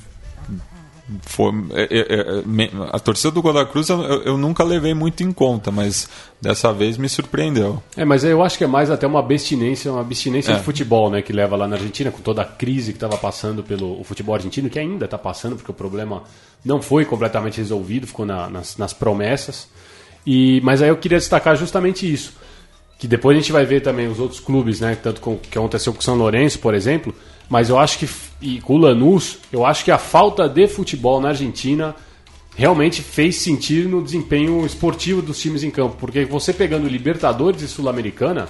foi, 1.23 1.51
é, 1.73 1.83
é, 1.91 2.21
é, 2.21 2.71
a 2.93 2.99
torcida 2.99 3.31
do 3.31 3.41
Godoy 3.41 3.65
Cruz 3.67 3.89
eu, 3.89 4.03
eu- 4.03 4.37
nunca 4.39 4.63
levei 4.63 4.93
muito 4.95 5.23
em 5.23 5.33
conta, 5.33 5.71
mas 5.71 6.09
dessa 6.41 6.73
vez 6.73 6.97
me 6.99 7.09
surpreendeu. 7.09 7.83
É, 7.97 8.05
mas 8.05 8.25
eu 8.25 8.43
acho 8.43 8.59
que 8.59 8.65
é 8.65 8.67
mais 8.67 8.91
até 8.91 9.07
uma 9.07 9.19
abstinência, 9.21 9.91
uma 9.91 10.01
abstinência 10.03 10.53
É. 10.53 10.57
de 10.57 10.63
futebol, 10.63 11.11
né, 11.11 11.23
que 11.23 11.33
leva 11.33 11.57
lá 11.57 11.67
na 11.67 11.77
Argentina, 11.77 12.11
com 12.11 12.21
toda 12.21 12.43
a 12.43 12.45
crise 12.45 12.93
que 12.93 12.97
estava 12.97 13.17
passando 13.17 13.63
pelo 13.63 13.99
o 14.01 14.05
futebol 14.05 14.35
argentino, 14.35 14.69
que 14.69 14.79
ainda 14.79 15.07
está 15.07 15.17
passando, 15.19 15.57
porque 15.57 15.71
o 15.71 15.75
problema 15.75 16.23
não 16.65 16.83
foi 16.83 17.05
completamente 17.05 17.57
resolvido, 17.59 18.07
ficou 18.07 18.27
na- 18.27 18.49
nas, 18.51 18.77
nas 18.77 18.93
promessas. 18.93 19.69
E, 20.27 20.61
mas 20.63 20.83
aí 20.83 20.89
eu 20.91 20.97
queria 20.97 21.19
destacar 21.19 21.57
justamente 21.57 22.11
isso, 22.13 22.35
que 22.99 23.07
depois 23.09 23.37
a 23.37 23.41
gente 23.41 23.53
vai 23.53 23.65
ver 23.65 23.81
também 23.81 24.09
os 24.09 24.19
outros 24.21 24.41
clubes, 24.41 24.81
né, 24.81 24.97
tanto 25.03 25.21
com, 25.21 25.37
que 25.39 25.57
aconteceu 25.57 25.93
com 25.93 26.01
o 26.01 26.03
São 26.03 26.17
Lourenço, 26.17 26.59
por 26.59 26.75
exemplo, 26.75 27.15
Mas 27.51 27.71
eu 27.71 27.79
acho 27.79 27.99
que, 27.99 28.07
e 28.41 28.61
com 28.61 28.75
o 28.75 28.79
Lanús, 28.79 29.39
eu 29.53 29.67
acho 29.67 29.85
que 29.85 29.91
a 29.91 29.99
falta 29.99 30.49
de 30.49 30.69
futebol 30.69 31.21
na 31.21 31.31
Argentina 31.31 31.95
realmente 32.57 33.03
fez 33.03 33.37
sentir 33.37 33.89
no 33.89 34.03
desempenho 34.03 34.65
esportivo 34.65 35.23
dos 35.23 35.41
times 35.41 35.63
em 35.63 35.71
campo. 35.71 35.97
Porque 35.99 36.25
você 36.25 36.53
pegando 36.53 36.89
Libertadores 36.89 37.63
e 37.63 37.69
Sul-Americana, 37.69 38.49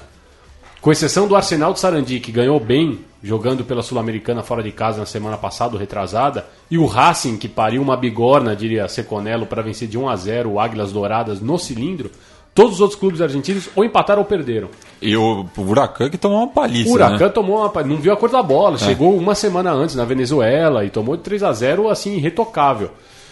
com 0.80 0.92
exceção 0.92 1.26
do 1.26 1.36
Arsenal 1.36 1.72
de 1.72 1.80
Sarandi, 1.80 2.20
que 2.20 2.32
ganhou 2.32 2.60
bem 2.60 3.00
jogando 3.22 3.64
pela 3.64 3.82
Sul-Americana 3.82 4.42
fora 4.42 4.62
de 4.62 4.70
casa 4.70 5.00
na 5.00 5.06
semana 5.06 5.36
passada, 5.36 5.76
retrasada, 5.76 6.46
e 6.70 6.78
o 6.78 6.86
Racing, 6.86 7.36
que 7.36 7.48
pariu 7.48 7.82
uma 7.82 7.96
bigorna, 7.96 8.54
diria 8.54 8.88
Seconello, 8.88 9.46
para 9.46 9.62
vencer 9.62 9.88
de 9.88 9.98
1 9.98 10.08
a 10.08 10.16
0 10.16 10.50
o 10.52 10.60
Águilas 10.60 10.92
Douradas 10.92 11.40
no 11.40 11.58
cilindro, 11.58 12.10
todos 12.58 12.74
os 12.74 12.80
outros 12.80 12.98
clubes 12.98 13.20
argentinos 13.20 13.68
ou 13.76 13.84
empataram 13.84 14.20
ou 14.20 14.26
perderam. 14.26 14.68
E 15.00 15.16
o, 15.16 15.46
Huracan 15.56 16.10
que 16.10 16.18
tomou 16.18 16.38
uma 16.38 16.48
paliça. 16.48 16.90
O 16.90 16.94
Huracan 16.94 17.26
né? 17.26 17.28
tomou 17.28 17.58
uma 17.58 17.84
não 17.84 17.98
viu 17.98 18.12
a 18.12 18.16
cor 18.16 18.28
da 18.28 18.42
bola, 18.42 18.76
chegou 18.76 19.16
uma 19.16 19.32
semana 19.36 19.70
antes 19.70 19.94
na 19.94 20.04
Venezuela 20.04 20.84
e 20.84 20.90
tomou 20.90 21.16
de 21.16 21.22
3 21.22 21.44
a 21.44 21.52
0 21.52 21.88
assim, 21.88 22.16
irretocável. 22.16 22.90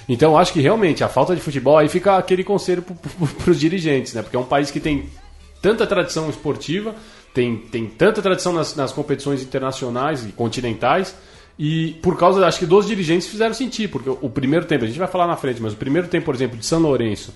Então 0.09 0.39
acho 0.39 0.53
que 0.53 0.61
realmente 0.61 1.03
a 1.03 1.09
falta 1.09 1.35
de 1.35 1.41
futebol 1.41 1.77
aí 1.77 1.89
fica 1.89 2.17
aquele 2.17 2.45
conselho 2.45 2.85
para 2.85 3.51
os 3.51 3.59
dirigentes, 3.59 4.15
né? 4.15 4.23
Porque 4.23 4.37
é 4.37 4.39
um 4.39 4.45
país 4.45 4.71
que 4.71 4.79
tem 4.79 5.07
tanta 5.61 5.85
tradição 5.89 6.31
esportiva, 6.31 6.95
tem, 7.35 7.57
tem 7.57 7.85
tanta 7.85 8.23
tradição 8.23 8.53
nas, 8.53 8.77
nas 8.77 8.93
competições 8.93 9.43
internacionais 9.43 10.25
e 10.25 10.31
continentais, 10.31 11.17
e 11.59 11.97
por 12.01 12.17
causa, 12.17 12.47
acho 12.47 12.61
que 12.61 12.67
dos 12.67 12.87
dirigentes 12.87 13.27
fizeram 13.27 13.55
sentir, 13.55 13.89
porque 13.89 14.09
o 14.09 14.31
primeiro 14.31 14.67
tempo, 14.67 14.85
a 14.85 14.87
gente 14.87 15.01
vai 15.01 15.09
falar 15.09 15.27
na 15.27 15.37
frente, 15.37 15.61
mas 15.61 15.73
o 15.73 15.77
primeiro 15.77 16.07
tempo, 16.07 16.27
por 16.27 16.35
exemplo, 16.37 16.57
de 16.57 16.65
São 16.65 16.79
Lourenço 16.79 17.33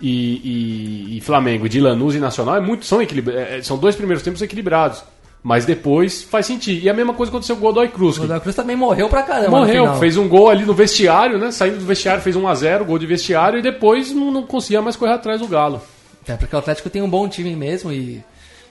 e, 0.00 1.10
e, 1.12 1.16
e 1.18 1.20
Flamengo, 1.20 1.68
de 1.68 1.80
Lanús 1.80 2.14
e 2.14 2.18
Nacional, 2.18 2.56
é 2.56 2.60
muito, 2.60 2.84
são, 2.86 3.00
equilibra- 3.02 3.40
é, 3.40 3.62
são 3.62 3.76
dois 3.78 3.94
primeiros 3.96 4.22
tempos 4.22 4.40
equilibrados. 4.42 5.02
Mas 5.42 5.64
depois 5.64 6.22
faz 6.22 6.44
sentir. 6.44 6.82
E 6.84 6.90
a 6.90 6.92
mesma 6.92 7.14
coisa 7.14 7.30
aconteceu 7.30 7.56
com 7.56 7.62
o 7.62 7.64
Godoy 7.68 7.88
Cruz. 7.88 8.18
O 8.18 8.20
Godoy 8.20 8.40
Cruz 8.40 8.54
também 8.54 8.76
morreu 8.76 9.08
pra 9.08 9.22
caramba. 9.22 9.50
Morreu, 9.60 9.94
fez 9.98 10.18
um 10.18 10.28
gol 10.28 10.50
ali 10.50 10.66
no 10.66 10.74
vestiário, 10.74 11.38
né? 11.38 11.50
Saindo 11.50 11.78
do 11.78 11.86
vestiário, 11.86 12.22
fez 12.22 12.36
1 12.36 12.46
a 12.46 12.54
0 12.54 12.84
gol 12.84 12.98
de 12.98 13.06
vestiário, 13.06 13.58
e 13.58 13.62
depois 13.62 14.12
não, 14.12 14.30
não 14.30 14.42
conseguia 14.42 14.82
mais 14.82 14.96
correr 14.96 15.12
atrás 15.14 15.40
do 15.40 15.48
Galo. 15.48 15.80
É, 16.28 16.34
porque 16.36 16.54
o 16.54 16.58
Atlético 16.58 16.90
tem 16.90 17.00
um 17.00 17.08
bom 17.08 17.26
time 17.26 17.56
mesmo 17.56 17.90
e. 17.90 18.22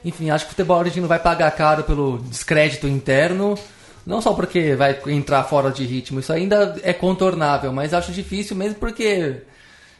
Enfim, 0.05 0.29
acho 0.29 0.45
que 0.45 0.49
o 0.51 0.55
futebol 0.55 0.77
argentino 0.79 1.07
vai 1.07 1.17
pagar 1.17 1.49
caro 1.51 1.83
pelo 1.83 2.19
descrédito 2.29 2.87
interno. 2.87 3.57
Não 4.05 4.21
só 4.21 4.33
porque 4.33 4.75
vai 4.75 4.95
entrar 5.07 5.43
fora 5.45 5.71
de 5.71 5.83
ritmo, 5.85 6.19
isso 6.19 6.31
ainda 6.31 6.75
é 6.83 6.93
contornável, 6.93 7.73
mas 7.73 7.93
acho 7.95 8.11
difícil 8.11 8.55
mesmo 8.55 8.75
porque 8.75 9.37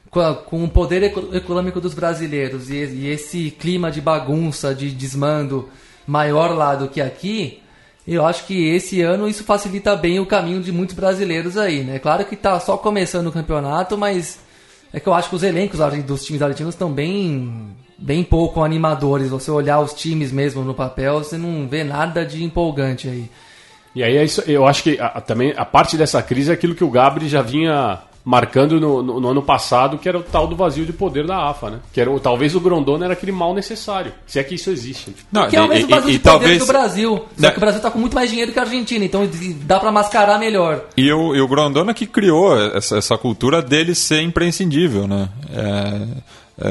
com, 0.10 0.20
a- 0.20 0.36
com 0.36 0.64
o 0.64 0.70
poder 0.70 1.04
eco- 1.04 1.30
econômico 1.34 1.80
dos 1.80 1.94
brasileiros 1.94 2.70
e, 2.70 2.76
e 2.76 3.08
esse 3.08 3.52
clima 3.52 3.92
de 3.92 4.02
bagunça, 4.02 4.74
de 4.74 4.90
desmando 4.92 5.70
maior 6.08 6.56
lá 6.56 6.76
do 6.76 6.88
que 6.88 7.00
aqui, 7.02 7.60
eu 8.08 8.26
acho 8.26 8.46
que 8.46 8.68
esse 8.70 9.02
ano 9.02 9.28
isso 9.28 9.44
facilita 9.44 9.96
bem 9.96 10.20
o 10.20 10.26
caminho 10.26 10.62
de 10.62 10.72
muitos 10.72 10.96
brasileiros 10.96 11.58
aí, 11.58 11.84
né? 11.84 12.00
Claro 12.00 12.26
que 12.26 12.36
tá 12.36 12.60
só 12.60 12.76
começando 12.78 13.28
o 13.28 13.32
campeonato, 13.32 13.96
mas 13.98 14.40
é 14.92 15.00
que 15.00 15.08
eu 15.08 15.14
acho 15.14 15.30
que 15.30 15.36
os 15.36 15.44
elencos 15.44 15.80
dos 16.04 16.26
times 16.26 16.42
argentinos 16.42 16.74
estão 16.74 16.92
bem, 16.92 17.68
bem 17.96 18.24
pouco 18.24 18.64
animadores. 18.64 19.30
Você 19.30 19.52
olhar 19.52 19.80
os 19.80 19.94
times 19.94 20.32
mesmo 20.32 20.64
no 20.64 20.74
papel, 20.74 21.20
você 21.24 21.38
não 21.38 21.68
vê 21.68 21.84
nada 21.84 22.26
de 22.26 22.44
empolgante 22.44 23.08
aí. 23.08 23.30
E 23.94 24.04
aí 24.04 24.18
é 24.18 24.24
isso, 24.24 24.42
eu 24.48 24.66
acho 24.66 24.82
que 24.82 25.00
a- 25.00 25.22
também 25.22 25.54
a 25.56 25.66
parte 25.66 25.96
dessa 25.96 26.24
crise 26.24 26.50
é 26.50 26.54
aquilo 26.56 26.74
que 26.74 26.84
o 26.84 26.90
Gabri 26.90 27.28
já 27.28 27.44
vinha 27.44 28.00
marcando 28.24 28.80
no, 28.80 29.02
no- 29.02 29.20
no 29.20 29.28
ano 29.30 29.42
passado, 29.42 29.98
que 29.98 30.08
era 30.08 30.18
o 30.18 30.22
tal 30.24 30.46
do 30.46 30.56
vazio 30.56 30.86
de 30.86 30.94
poder 30.94 31.26
da 31.26 31.50
AFA, 31.50 31.70
né? 31.72 31.80
Que 31.94 32.02
era 32.02 32.12
o- 32.12 32.20
talvez 32.20 32.54
o 32.56 32.60
Grondona 32.60 33.06
era 33.06 33.14
aquele 33.14 33.32
mal 33.32 33.54
necessário, 33.54 34.12
se 34.28 34.38
é 34.40 34.44
que 34.44 34.56
isso 34.56 34.70
existe. 34.70 35.16
Não, 35.32 35.48
Que 35.50 35.56
é 35.56 35.62
o 35.62 35.66
e- 35.66 35.70
mesmo 35.70 35.90
e- 35.90 35.92
vazio 35.92 36.10
e 36.10 36.14
de 36.14 36.20
poder 36.20 36.32
talvez- 36.40 36.60
do 36.60 36.66
Brasil. 36.68 37.16
Só 37.18 37.42
Né? 37.42 37.52
que 37.52 37.58
o 37.58 37.60
Brasil 37.60 37.82
tá 37.82 37.90
com 37.90 37.98
muito 38.00 38.14
mais 38.14 38.30
dinheiro 38.30 38.52
que 38.52 38.60
a 38.60 38.64
Argentina, 38.64 39.04
então 39.06 39.28
dá 39.66 39.80
pra 39.80 39.92
mascarar 39.92 40.38
melhor. 40.38 40.86
E 40.98 41.12
o, 41.12 41.36
e 41.36 41.42
o 41.42 41.48
Grondona 41.48 41.94
que 41.94 42.06
criou 42.06 42.56
essa, 42.76 42.98
essa 42.98 43.18
cultura 43.18 43.62
dele 43.62 43.96
ser 43.96 44.22
imprescindível, 44.22 45.08
né? 45.08 45.30
É, 45.52 46.70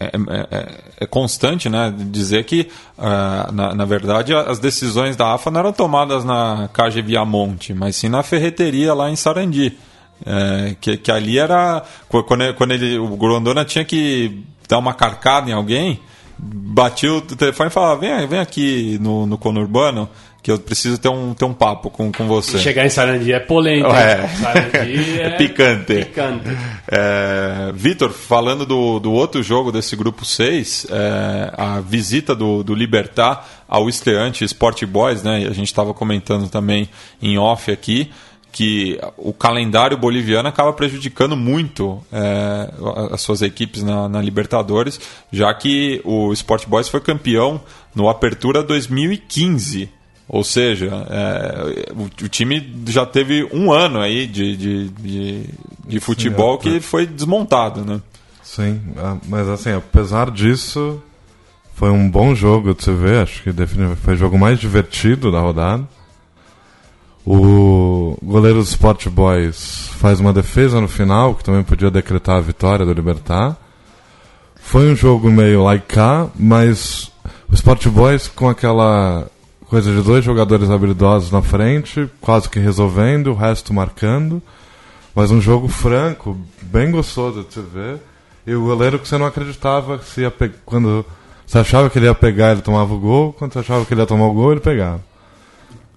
é, 0.00 0.06
é- 0.06 0.10
é- 0.50 0.74
é 1.00 1.06
constante, 1.06 1.68
né? 1.68 1.92
Dizer 1.96 2.44
que, 2.44 2.68
ah, 2.98 3.50
na, 3.52 3.74
na 3.74 3.84
verdade, 3.84 4.34
as 4.34 4.58
decisões 4.58 5.14
da 5.14 5.34
AFA 5.34 5.50
não 5.50 5.60
eram 5.60 5.72
tomadas 5.72 6.24
na 6.24 6.68
Cage 6.72 7.02
Viamonte, 7.02 7.74
mas 7.74 7.96
sim 7.96 8.08
na 8.08 8.22
ferreteria 8.22 8.94
lá 8.94 9.10
em 9.10 9.16
Sarandi. 9.16 9.76
É, 10.24 10.74
que, 10.80 10.96
que 10.96 11.10
ali 11.12 11.38
era. 11.38 11.82
qu- 12.08 12.22
Quando, 12.24 12.42
ele- 12.44 12.52
quando 12.54 12.72
ele, 12.72 12.98
o 12.98 13.16
Grondona 13.16 13.64
tinha 13.64 13.84
que 13.84 14.42
dar 14.68 14.78
uma 14.78 14.94
carcada 14.94 15.50
em 15.50 15.52
alguém, 15.52 16.00
batia 16.38 17.12
o 17.12 17.20
telefone 17.20 17.68
e 17.68 17.72
falava: 17.72 18.00
vem, 18.00 18.26
vem 18.26 18.38
aqui 18.40 18.98
no, 19.00 19.26
no 19.26 19.36
conurbano 19.36 20.08
que 20.42 20.50
eu 20.52 20.58
preciso 20.60 20.96
ter 20.96 21.08
um, 21.08 21.34
ter 21.34 21.44
um 21.44 21.52
papo 21.52 21.90
com, 21.90 22.12
com 22.12 22.28
você. 22.28 22.56
Chegar 22.60 22.86
em 22.86 22.88
Sarandi 22.88 23.32
é 23.32 23.40
polêmico. 23.40 23.90
É. 23.92 24.28
Sarandi 24.28 25.18
É 25.20 25.30
picante. 25.30 25.94
picante. 26.04 26.56
É, 26.86 27.72
Vitor, 27.74 28.10
falando 28.10 28.64
do, 28.64 29.00
do 29.00 29.12
outro 29.12 29.42
jogo 29.42 29.72
desse 29.72 29.96
grupo 29.96 30.24
6, 30.24 30.86
é, 30.88 31.52
a 31.56 31.80
visita 31.80 32.32
do, 32.34 32.62
do 32.62 32.74
Libertar 32.76 33.44
ao 33.68 33.88
estreante 33.88 34.44
Sport 34.44 34.84
Boys, 34.84 35.22
né? 35.24 35.38
A 35.50 35.52
gente 35.52 35.66
estava 35.66 35.92
comentando 35.92 36.48
também 36.48 36.88
em 37.20 37.36
off 37.38 37.70
aqui 37.72 38.10
que 38.56 38.98
o 39.18 39.34
calendário 39.34 39.98
boliviano 39.98 40.48
acaba 40.48 40.72
prejudicando 40.72 41.36
muito 41.36 42.02
é, 42.10 42.72
as 43.12 43.20
suas 43.20 43.42
equipes 43.42 43.82
na, 43.82 44.08
na 44.08 44.22
Libertadores, 44.22 44.98
já 45.30 45.52
que 45.52 46.00
o 46.06 46.32
Sport 46.32 46.66
Boys 46.66 46.88
foi 46.88 47.00
campeão 47.00 47.60
no 47.94 48.08
Apertura 48.08 48.62
2015. 48.62 49.90
Ou 50.26 50.42
seja, 50.42 51.06
é, 51.10 51.92
o, 51.92 52.04
o 52.04 52.28
time 52.30 52.82
já 52.86 53.04
teve 53.04 53.46
um 53.52 53.70
ano 53.70 54.00
aí 54.00 54.26
de, 54.26 54.56
de, 54.56 54.88
de, 54.88 55.44
de 55.86 56.00
futebol 56.00 56.56
que 56.56 56.80
foi 56.80 57.06
desmontado, 57.06 57.84
né? 57.84 58.00
Sim, 58.42 58.80
ah, 58.96 59.18
mas 59.28 59.50
assim, 59.50 59.72
apesar 59.72 60.30
disso, 60.30 61.02
foi 61.74 61.90
um 61.90 62.08
bom 62.08 62.34
jogo 62.34 62.74
de 62.74 62.82
se 62.82 62.92
ver. 62.92 63.18
Acho 63.18 63.42
que 63.42 63.52
foi 63.96 64.14
o 64.14 64.16
jogo 64.16 64.38
mais 64.38 64.58
divertido 64.58 65.30
da 65.30 65.40
rodada. 65.40 65.86
O 67.28 68.16
goleiro 68.22 68.58
do 68.58 68.64
Sport 68.64 69.08
Boys 69.08 69.88
faz 69.98 70.20
uma 70.20 70.32
defesa 70.32 70.80
no 70.80 70.86
final, 70.86 71.34
que 71.34 71.42
também 71.42 71.64
podia 71.64 71.90
decretar 71.90 72.36
a 72.36 72.40
vitória 72.40 72.86
do 72.86 72.92
Libertar. 72.92 73.56
Foi 74.54 74.92
um 74.92 74.94
jogo 74.94 75.28
meio 75.28 75.64
like 75.64 75.86
cá, 75.88 76.28
mas 76.38 77.10
o 77.50 77.54
Sport 77.54 77.88
Boys 77.88 78.28
com 78.28 78.48
aquela 78.48 79.26
coisa 79.68 79.92
de 79.92 80.02
dois 80.02 80.24
jogadores 80.24 80.70
habilidosos 80.70 81.32
na 81.32 81.42
frente, 81.42 82.08
quase 82.20 82.48
que 82.48 82.60
resolvendo, 82.60 83.32
o 83.32 83.34
resto 83.34 83.74
marcando. 83.74 84.40
Mas 85.12 85.32
um 85.32 85.40
jogo 85.40 85.66
franco, 85.66 86.38
bem 86.62 86.92
gostoso 86.92 87.42
de 87.42 87.54
se 87.54 87.60
ver. 87.60 87.98
E 88.46 88.54
o 88.54 88.66
goleiro 88.66 89.00
que 89.00 89.08
você 89.08 89.18
não 89.18 89.26
acreditava 89.26 89.98
se 89.98 90.20
ia 90.20 90.32
quando 90.64 91.04
você 91.44 91.58
achava 91.58 91.90
que 91.90 91.98
ele 91.98 92.06
ia 92.06 92.14
pegar, 92.14 92.52
ele 92.52 92.62
tomava 92.62 92.94
o 92.94 93.00
gol, 93.00 93.32
quando 93.32 93.52
você 93.52 93.58
achava 93.58 93.84
que 93.84 93.92
ele 93.92 94.02
ia 94.02 94.06
tomar 94.06 94.26
o 94.26 94.32
gol, 94.32 94.52
ele 94.52 94.60
pegava. 94.60 95.00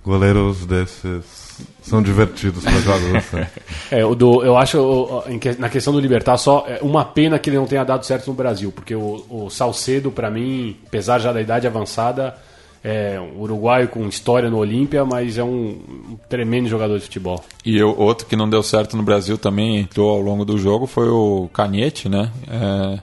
Goleiros 0.04 0.66
desses 0.66 1.50
são 1.82 2.02
divertidos 2.02 2.64
para 2.64 2.80
jogar. 2.80 3.18
Assim. 3.18 3.38
É, 3.92 4.06
o 4.06 4.14
do, 4.14 4.44
eu 4.44 4.56
acho, 4.56 5.24
na 5.58 5.68
questão 5.68 5.92
do 5.92 6.00
Libertar, 6.00 6.38
só 6.38 6.64
é 6.68 6.78
uma 6.82 7.04
pena 7.04 7.40
que 7.40 7.50
ele 7.50 7.58
não 7.58 7.66
tenha 7.66 7.84
dado 7.84 8.06
certo 8.06 8.28
no 8.28 8.36
Brasil, 8.36 8.72
porque 8.72 8.94
o, 8.94 9.26
o 9.28 9.50
Salcedo, 9.50 10.12
para 10.12 10.30
mim, 10.30 10.78
apesar 10.86 11.18
já 11.18 11.34
da 11.34 11.42
idade 11.42 11.66
avançada, 11.66 12.36
é 12.84 13.20
um 13.20 13.42
uruguaio 13.42 13.88
com 13.88 14.08
história 14.08 14.50
no 14.50 14.58
Olímpia, 14.58 15.04
mas 15.04 15.40
é 15.40 15.44
um, 15.44 15.80
um 16.12 16.18
tremendo 16.30 16.70
jogador 16.70 16.98
de 16.98 17.06
futebol. 17.06 17.44
E 17.66 17.82
o 17.82 17.98
outro 18.00 18.28
que 18.28 18.36
não 18.36 18.50
deu 18.50 18.62
certo 18.62 18.96
no 18.96 19.02
Brasil 19.02 19.40
também 19.40 19.78
entrou 19.78 20.12
ao 20.12 20.22
longo 20.22 20.46
do 20.46 20.58
jogo 20.58 20.86
foi 20.86 21.10
o 21.10 21.50
Canete, 21.52 22.08
né? 22.08 22.32
É, 22.48 23.00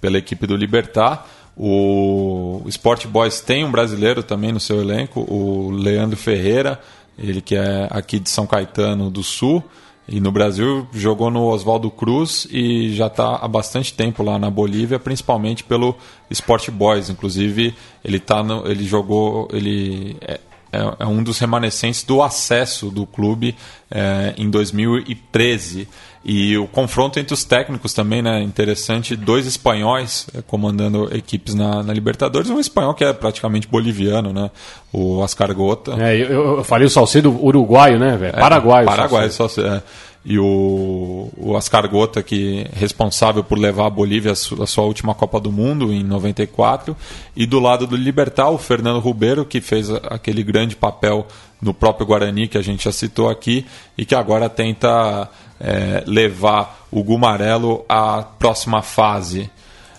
pela 0.00 0.18
equipe 0.18 0.46
do 0.46 0.56
Libertar. 0.56 1.26
O 1.58 2.62
Sport 2.66 3.06
Boys 3.06 3.40
tem 3.40 3.64
um 3.64 3.70
brasileiro 3.70 4.22
também 4.22 4.52
no 4.52 4.60
seu 4.60 4.80
elenco, 4.80 5.20
o 5.28 5.70
Leandro 5.70 6.16
Ferreira, 6.16 6.80
ele 7.18 7.40
que 7.40 7.56
é 7.56 7.88
aqui 7.90 8.20
de 8.20 8.30
São 8.30 8.46
Caetano 8.46 9.10
do 9.10 9.24
Sul. 9.24 9.64
E 10.10 10.20
no 10.20 10.32
Brasil 10.32 10.88
jogou 10.94 11.30
no 11.30 11.44
Oswaldo 11.48 11.90
Cruz 11.90 12.46
e 12.50 12.94
já 12.94 13.08
está 13.08 13.36
há 13.36 13.46
bastante 13.46 13.92
tempo 13.92 14.22
lá 14.22 14.38
na 14.38 14.48
Bolívia, 14.48 14.98
principalmente 14.98 15.62
pelo 15.62 15.94
Sport 16.30 16.70
Boys. 16.70 17.10
Inclusive, 17.10 17.74
ele, 18.02 18.18
tá 18.18 18.42
no, 18.42 18.66
ele 18.66 18.84
jogou. 18.84 19.48
Ele 19.52 20.16
é, 20.22 20.40
é, 20.72 20.78
é 21.00 21.06
um 21.06 21.22
dos 21.22 21.38
remanescentes 21.38 22.02
do 22.02 22.22
acesso 22.22 22.90
do 22.90 23.06
clube 23.06 23.54
é, 23.90 24.34
em 24.36 24.48
2013. 24.50 25.88
E 26.24 26.58
o 26.58 26.66
confronto 26.66 27.18
entre 27.18 27.32
os 27.32 27.44
técnicos 27.44 27.94
também, 27.94 28.20
né? 28.20 28.42
Interessante, 28.42 29.16
dois 29.16 29.46
espanhóis 29.46 30.26
é, 30.34 30.42
comandando 30.42 31.08
equipes 31.16 31.54
na, 31.54 31.82
na 31.82 31.92
Libertadores, 31.92 32.50
um 32.50 32.58
espanhol 32.60 32.92
que 32.92 33.04
é 33.04 33.12
praticamente 33.12 33.66
boliviano, 33.68 34.32
né? 34.32 34.50
O 34.92 35.22
Ascar 35.22 35.54
Gota. 35.54 35.92
É, 35.98 36.16
eu, 36.16 36.56
eu- 36.58 36.64
falei 36.64 36.86
o 36.86 36.90
Salcedo 36.90 37.30
uruguaio, 37.42 37.98
né, 37.98 38.16
velho? 38.16 38.36
É, 38.36 38.40
Paraguaio. 38.40 38.86
o 38.86 38.90
Paraguai, 38.90 39.30
Salcedo. 39.30 39.68
é. 39.68 39.82
E 40.28 40.38
o, 40.38 41.30
o 41.38 41.52
Oscar 41.52 41.88
Gota, 41.88 42.22
que 42.22 42.66
é 42.70 42.78
responsável 42.78 43.42
por 43.42 43.58
levar 43.58 43.86
a 43.86 43.90
Bolívia 43.90 44.32
à 44.32 44.66
sua, 44.66 44.84
última 44.84 45.14
Copa 45.14 45.40
do 45.40 45.50
Mundo 45.50 45.90
em 45.90 46.04
94, 46.04 46.94
e 47.34 47.46
do 47.46 47.58
lado 47.58 47.86
do 47.86 47.96
Libertar, 47.96 48.50
o 48.50 48.58
Fernando 48.58 49.00
Ribeiro, 49.00 49.46
que 49.46 49.58
fez 49.62 49.90
aquele 49.90 50.42
grande 50.42 50.76
papel 50.76 51.26
no 51.62 51.72
próprio 51.72 52.06
Guarani 52.06 52.46
que 52.46 52.58
a 52.58 52.62
gente 52.62 52.84
já 52.84 52.92
citou 52.92 53.30
aqui 53.30 53.64
e 53.96 54.04
que 54.04 54.14
agora 54.14 54.50
tenta 54.50 55.30
é, 55.58 56.04
levar 56.06 56.86
o 56.90 57.02
Gumarelo 57.02 57.86
à 57.88 58.22
próxima 58.22 58.82
fase. 58.82 59.50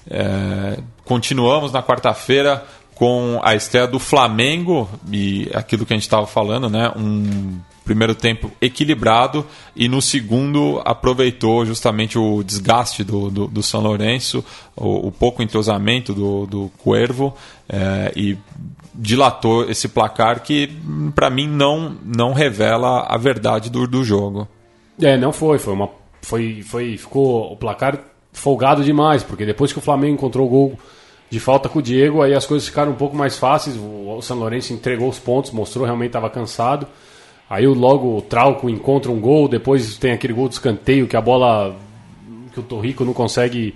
É, 0.07 0.77
continuamos 1.05 1.71
na 1.71 1.81
quarta-feira 1.81 2.63
com 2.93 3.39
a 3.41 3.55
estreia 3.55 3.87
do 3.87 3.97
Flamengo 3.97 4.87
e 5.11 5.49
aquilo 5.55 5.87
que 5.87 5.93
a 5.93 5.95
gente 5.95 6.03
estava 6.03 6.27
falando, 6.27 6.69
né? 6.69 6.91
Um 6.95 7.59
primeiro 7.89 8.13
tempo 8.13 8.51
equilibrado 8.61 9.43
e 9.75 9.87
no 9.87 9.99
segundo 9.99 10.79
aproveitou 10.85 11.65
justamente 11.65 12.19
o 12.19 12.43
desgaste 12.43 13.03
do, 13.03 13.31
do, 13.31 13.47
do 13.47 13.63
São 13.63 13.81
Lourenço, 13.81 14.45
o, 14.77 15.07
o, 15.07 15.11
pouco 15.11 15.41
entrosamento 15.41 16.13
do, 16.13 16.45
do 16.45 16.71
Cuervo 16.77 17.35
é, 17.67 18.11
e 18.15 18.37
dilatou 18.93 19.67
esse 19.67 19.87
placar 19.87 20.43
que 20.43 20.69
para 21.15 21.31
mim 21.31 21.47
não, 21.47 21.97
não 22.05 22.31
revela 22.31 23.07
a 23.09 23.17
verdade 23.17 23.71
do, 23.71 23.87
do 23.87 24.03
jogo. 24.03 24.47
É, 25.01 25.17
não 25.17 25.33
foi, 25.33 25.57
foi 25.57 25.73
uma 25.73 25.89
foi, 26.21 26.61
foi 26.61 26.95
ficou 26.95 27.51
o 27.51 27.57
placar 27.57 27.97
folgado 28.31 28.83
demais, 28.83 29.23
porque 29.23 29.47
depois 29.47 29.73
que 29.73 29.79
o 29.79 29.81
Flamengo 29.81 30.13
encontrou 30.13 30.45
o 30.45 30.49
gol 30.49 30.79
de 31.27 31.39
falta 31.39 31.67
com 31.67 31.79
o 31.79 31.81
Diego, 31.81 32.21
aí 32.21 32.35
as 32.35 32.45
coisas 32.45 32.67
ficaram 32.67 32.91
um 32.91 32.95
pouco 32.95 33.15
mais 33.15 33.35
fáceis. 33.35 33.75
O 33.75 34.21
São 34.21 34.37
Lourenço 34.37 34.73
entregou 34.73 35.09
os 35.09 35.17
pontos, 35.17 35.49
mostrou 35.49 35.85
realmente 35.85 36.09
estava 36.09 36.29
cansado. 36.29 36.85
Aí 37.49 37.65
logo 37.65 38.17
o 38.17 38.21
Trauco 38.21 38.69
encontra 38.69 39.11
um 39.11 39.19
gol, 39.19 39.47
depois 39.47 39.97
tem 39.97 40.11
aquele 40.11 40.33
gol 40.33 40.47
de 40.47 40.53
escanteio 40.53 41.07
que 41.07 41.17
a 41.17 41.21
bola 41.21 41.75
que 42.53 42.59
o 42.59 42.63
Torrico 42.63 43.03
não 43.03 43.13
consegue 43.13 43.73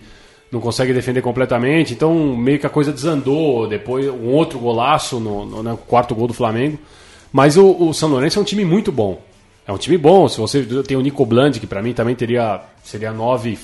não 0.51 0.61
consegue 0.61 0.93
defender 0.93 1.21
completamente. 1.23 1.93
Então 1.93 2.37
meio 2.37 2.59
que 2.59 2.67
a 2.67 2.69
coisa 2.69 2.91
desandou. 2.91 3.67
Depois 3.67 4.07
um 4.07 4.27
outro 4.27 4.59
golaço 4.59 5.19
no, 5.19 5.45
no, 5.45 5.63
no 5.63 5.77
quarto 5.77 6.13
gol 6.13 6.27
do 6.27 6.33
Flamengo. 6.33 6.77
Mas 7.31 7.57
o, 7.57 7.87
o, 7.87 7.93
São 7.93 8.09
Lourenço 8.09 8.37
é 8.37 8.41
um 8.41 8.45
time 8.45 8.63
muito 8.63 8.91
bom. 8.91 9.19
É 9.65 9.73
um 9.73 9.77
time 9.77 9.97
bom. 9.97 10.27
Se 10.27 10.39
você 10.39 10.63
tem 10.83 10.95
o 10.95 11.01
Nico 11.01 11.25
Bland, 11.25 11.59
que 11.59 11.65
para 11.65 11.81
mim 11.81 11.93
também 11.93 12.13
teria 12.13 12.61
seria 12.83 13.11
nove 13.11 13.57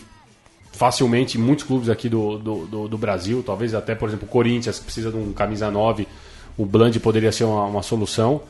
facilmente 0.72 1.38
em 1.38 1.42
muitos 1.42 1.66
clubes 1.66 1.90
aqui 1.90 2.10
do, 2.10 2.40
do, 2.40 2.66
do, 2.66 2.88
do, 2.88 2.98
Brasil. 2.98 3.44
Talvez 3.46 3.76
até, 3.76 3.94
por 3.94 4.08
exemplo, 4.08 4.28
o 4.28 4.32
Corinthians, 4.32 4.80
que 4.80 4.86
precisa 4.86 5.12
de 5.12 5.18
um 5.18 5.34
camisa 5.34 5.70
9. 5.70 6.08
O 6.58 6.66
Bland 6.66 7.00
poderia 7.00 7.32
ser 7.32 7.44
uma, 7.44 7.66
uma 7.66 7.84
solução. 7.84 8.42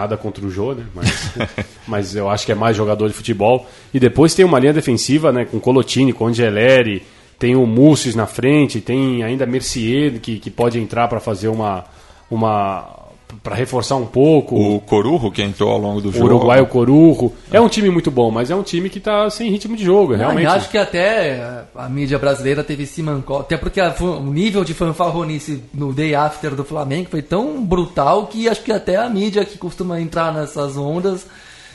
Nada 0.00 0.16
contra 0.16 0.46
o 0.46 0.50
Jô, 0.50 0.72
né? 0.72 0.86
Mas, 0.94 1.32
mas 1.86 2.16
eu 2.16 2.30
acho 2.30 2.46
que 2.46 2.52
é 2.52 2.54
mais 2.54 2.74
jogador 2.74 3.06
de 3.06 3.12
futebol. 3.12 3.68
E 3.92 4.00
depois 4.00 4.34
tem 4.34 4.46
uma 4.46 4.58
linha 4.58 4.72
defensiva, 4.72 5.30
né? 5.30 5.44
Com 5.44 5.60
Colotini, 5.60 6.10
com 6.10 6.26
Angeleri, 6.26 7.02
tem 7.38 7.54
o 7.54 7.66
Mussis 7.66 8.14
na 8.14 8.26
frente, 8.26 8.80
tem 8.80 9.22
ainda 9.22 9.44
Mercier 9.44 10.18
que, 10.18 10.38
que 10.38 10.50
pode 10.50 10.78
entrar 10.78 11.06
para 11.06 11.20
fazer 11.20 11.48
uma, 11.48 11.84
uma 12.30 12.99
para 13.42 13.54
reforçar 13.54 13.96
um 13.96 14.06
pouco. 14.06 14.54
O 14.54 14.80
Corujo 14.80 15.30
que 15.30 15.42
entrou 15.42 15.70
ao 15.70 15.78
longo 15.78 16.00
do 16.00 16.12
jogo. 16.12 16.24
O 16.24 16.36
Uruguai, 16.36 16.60
o 16.60 16.66
Corujo. 16.66 17.32
É 17.52 17.60
um 17.60 17.68
time 17.68 17.90
muito 17.90 18.10
bom, 18.10 18.30
mas 18.30 18.50
é 18.50 18.54
um 18.54 18.62
time 18.62 18.88
que 18.88 18.98
está 18.98 19.28
sem 19.30 19.50
ritmo 19.50 19.76
de 19.76 19.84
jogo, 19.84 20.14
realmente. 20.14 20.44
Eu 20.44 20.52
acho 20.52 20.68
que 20.70 20.78
até 20.78 21.64
a 21.74 21.88
mídia 21.88 22.18
brasileira 22.18 22.62
teve 22.62 22.84
esse 22.84 23.02
mancó, 23.02 23.40
até 23.40 23.56
porque 23.56 23.80
a, 23.80 23.94
o 24.00 24.32
nível 24.32 24.64
de 24.64 24.74
fanfarronice 24.74 25.62
no 25.72 25.92
day 25.92 26.14
after 26.14 26.54
do 26.54 26.64
Flamengo 26.64 27.08
foi 27.10 27.22
tão 27.22 27.64
brutal 27.64 28.26
que 28.26 28.48
acho 28.48 28.62
que 28.62 28.72
até 28.72 28.96
a 28.96 29.08
mídia 29.08 29.44
que 29.44 29.58
costuma 29.58 30.00
entrar 30.00 30.32
nessas 30.32 30.76
ondas 30.76 31.26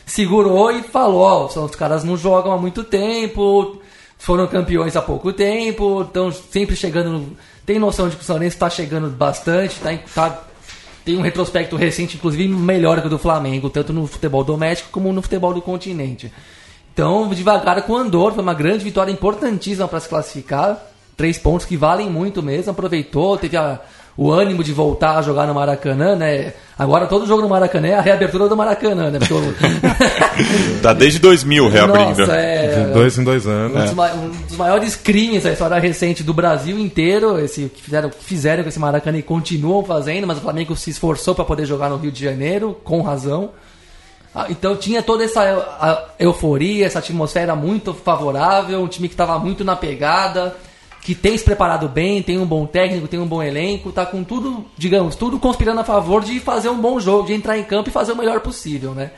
segurou 0.05 0.71
e 0.71 0.83
falou, 0.83 1.21
ó, 1.21 1.45
os 1.45 1.75
caras 1.75 2.03
não 2.03 2.15
jogam 2.15 2.51
há 2.51 2.57
muito 2.57 2.83
tempo, 2.83 3.81
foram 4.17 4.47
campeões 4.47 4.95
há 4.95 5.01
pouco 5.01 5.33
tempo, 5.33 6.01
estão 6.03 6.31
sempre 6.31 6.75
chegando. 6.75 7.09
No, 7.09 7.37
tem 7.65 7.79
noção 7.79 8.07
de 8.07 8.15
que 8.15 8.21
o 8.21 8.25
São 8.25 8.35
Lourenço 8.35 8.55
está 8.55 8.69
chegando 8.69 9.09
bastante, 9.09 9.79
tá, 9.79 9.97
tá, 10.13 10.43
tem 11.05 11.15
um 11.15 11.21
retrospecto 11.21 11.75
recente, 11.75 12.17
inclusive 12.17 12.47
melhor 12.47 12.99
que 12.99 13.07
o 13.07 13.09
do 13.09 13.19
Flamengo, 13.19 13.69
tanto 13.69 13.93
no 13.93 14.07
futebol 14.07 14.43
doméstico 14.43 14.89
como 14.91 15.13
no 15.13 15.21
futebol 15.21 15.53
do 15.53 15.61
continente. 15.61 16.31
Então, 16.91 17.29
devagar 17.29 17.81
com 17.83 17.93
o 17.93 17.97
Andor, 17.97 18.33
foi 18.33 18.41
uma 18.41 18.53
grande 18.55 18.83
vitória 18.83 19.11
importantíssima 19.11 19.87
para 19.87 19.99
se 19.99 20.09
classificar. 20.09 20.81
Três 21.15 21.37
pontos 21.37 21.65
que 21.65 21.77
valem 21.77 22.09
muito 22.09 22.41
mesmo, 22.41 22.71
aproveitou, 22.71 23.37
teve 23.37 23.55
a, 23.55 23.79
o 24.17 24.31
ânimo 24.31 24.63
de 24.63 24.71
voltar 24.71 25.17
a 25.17 25.21
jogar 25.21 25.45
no 25.45 25.53
Maracanã, 25.53 26.15
né? 26.15 26.53
Agora 26.77 27.05
todo 27.05 27.27
jogo 27.27 27.41
no 27.41 27.49
Maracanã 27.49 27.87
é 27.87 27.95
a 27.95 28.01
reabertura 28.01 28.47
do 28.47 28.55
Maracanã, 28.55 29.11
né? 29.11 29.19
Porque 29.19 29.33
tá 30.81 30.93
desde 30.93 31.19
2000 31.19 31.69
reabrindo. 31.69 32.19
Nossa, 32.19 32.33
é... 32.33 32.85
De 32.85 32.93
dois 32.93 33.17
em 33.17 33.23
dois 33.23 33.45
anos. 33.45 33.91
Um 33.91 33.95
dos, 33.95 34.05
é. 34.05 34.13
um 34.13 34.29
dos, 34.29 34.57
maiores 34.57 34.95
crimes 34.95 35.43
da 35.43 35.51
história 35.51 35.77
recente 35.79 36.23
do 36.23 36.33
Brasil 36.33 36.79
inteiro, 36.79 37.39
esse 37.39 37.69
que 37.69 37.81
fizeram, 37.81 38.09
que 38.09 38.23
fizeram 38.23 38.63
com 38.63 38.69
esse 38.69 38.79
Maracanã 38.79 39.17
e 39.17 39.21
continuam 39.21 39.83
fazendo, 39.83 40.25
mas 40.25 40.37
o 40.37 40.41
Flamengo 40.41 40.75
se 40.77 40.89
esforçou 40.89 41.35
para 41.35 41.43
poder 41.43 41.65
jogar 41.65 41.89
no 41.89 41.97
Rio 41.97 42.11
de 42.11 42.23
Janeiro, 42.23 42.77
com 42.85 43.01
razão. 43.01 43.51
Ah, 44.33 44.47
então 44.49 44.75
tinha 44.75 45.01
toda 45.01 45.23
essa 45.23 46.13
euforia, 46.19 46.85
essa 46.85 46.99
atmosfera 46.99 47.55
muito 47.55 47.93
favorável, 47.93 48.81
um 48.81 48.87
time 48.87 49.07
que 49.07 49.13
estava 49.13 49.37
muito 49.39 49.63
na 49.63 49.75
pegada 49.75 50.55
que 51.05 51.13
tem 51.13 51.37
se 51.37 51.43
preparado 51.43 51.87
bem, 51.87 52.23
tem 52.23 52.39
um 52.39 52.47
bom 52.47 52.65
técnico, 52.65 53.07
tem 53.07 53.19
um 53.19 53.27
bom 53.27 53.41
elenco, 53.41 53.91
tá 53.91 54.07
com 54.07 54.23
tudo, 54.23 54.65
digamos, 54.75 55.15
tudo 55.15 55.37
conspirando 55.37 55.79
a 55.79 55.83
favor 55.83 56.23
de 56.23 56.39
fazer 56.39 56.67
um 56.69 56.81
bom 56.81 56.99
jogo, 56.99 57.27
de 57.27 57.33
entrar 57.33 57.59
em 57.59 57.63
campo 57.63 57.89
e 57.89 57.91
fazer 57.91 58.13
o 58.13 58.17
melhor 58.17 58.39
possível, 58.39 58.95
né? 58.95 59.11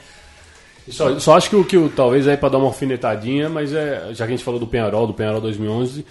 Só, 0.90 1.18
só 1.18 1.38
acho 1.38 1.50
que 1.50 1.56
o 1.56 1.64
que 1.64 1.78
talvez 1.96 2.28
aí 2.28 2.36
para 2.36 2.50
dar 2.50 2.58
uma 2.58 2.68
alfinetadinha, 2.68 3.48
mas 3.48 3.74
é, 3.74 4.10
já 4.12 4.26
que 4.26 4.34
a 4.34 4.36
gente 4.36 4.44
falou 4.44 4.60
do 4.60 4.68
Penharol, 4.68 5.08
do 5.08 5.14
Penharol 5.14 5.40
2011, 5.40 6.06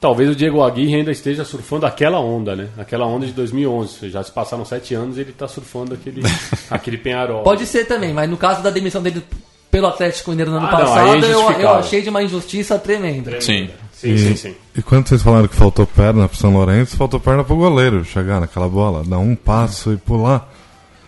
talvez 0.00 0.28
o 0.28 0.34
Diego 0.34 0.60
Aguirre 0.60 0.96
ainda 0.96 1.12
esteja 1.12 1.44
surfando 1.44 1.86
aquela 1.86 2.18
onda, 2.18 2.56
né? 2.56 2.70
Aquela 2.76 3.06
onda 3.06 3.24
de 3.24 3.32
2011. 3.32 4.10
Já 4.10 4.24
se 4.24 4.32
passaram 4.32 4.64
sete 4.64 4.92
anos 4.92 5.18
e 5.18 5.20
ele 5.20 5.30
está 5.30 5.46
surfando 5.46 5.94
aquele, 5.94 6.20
aquele 6.68 6.98
Penharol. 6.98 7.44
Pode 7.44 7.64
ser 7.64 7.84
também, 7.84 8.12
mas 8.12 8.28
no 8.28 8.36
caso 8.36 8.60
da 8.60 8.70
demissão 8.70 9.00
dele 9.00 9.22
pelo 9.70 9.86
Atlético 9.86 10.30
Mineiro 10.30 10.50
no 10.50 10.56
ano 10.56 10.66
ah, 10.66 10.70
passado, 10.70 11.06
não, 11.06 11.14
é 11.14 11.32
eu, 11.32 11.60
eu, 11.60 11.70
achei 11.70 12.02
de 12.02 12.10
uma 12.10 12.24
injustiça 12.24 12.76
tremenda. 12.76 13.40
Sim. 13.40 13.70
Sim, 14.02 14.14
e, 14.14 14.18
sim, 14.18 14.36
sim. 14.36 14.54
E 14.76 14.82
quando 14.82 15.06
vocês 15.06 15.22
falaram 15.22 15.46
que 15.46 15.54
faltou 15.54 15.86
perna 15.86 16.28
pro 16.28 16.36
São 16.36 16.52
Lourenço, 16.52 16.96
faltou 16.96 17.20
perna 17.20 17.44
pro 17.44 17.54
goleiro 17.54 18.04
chegar 18.04 18.40
naquela 18.40 18.68
bola, 18.68 19.04
dar 19.04 19.18
um 19.18 19.36
passo 19.36 19.92
e 19.92 19.96
pular. 19.96 20.51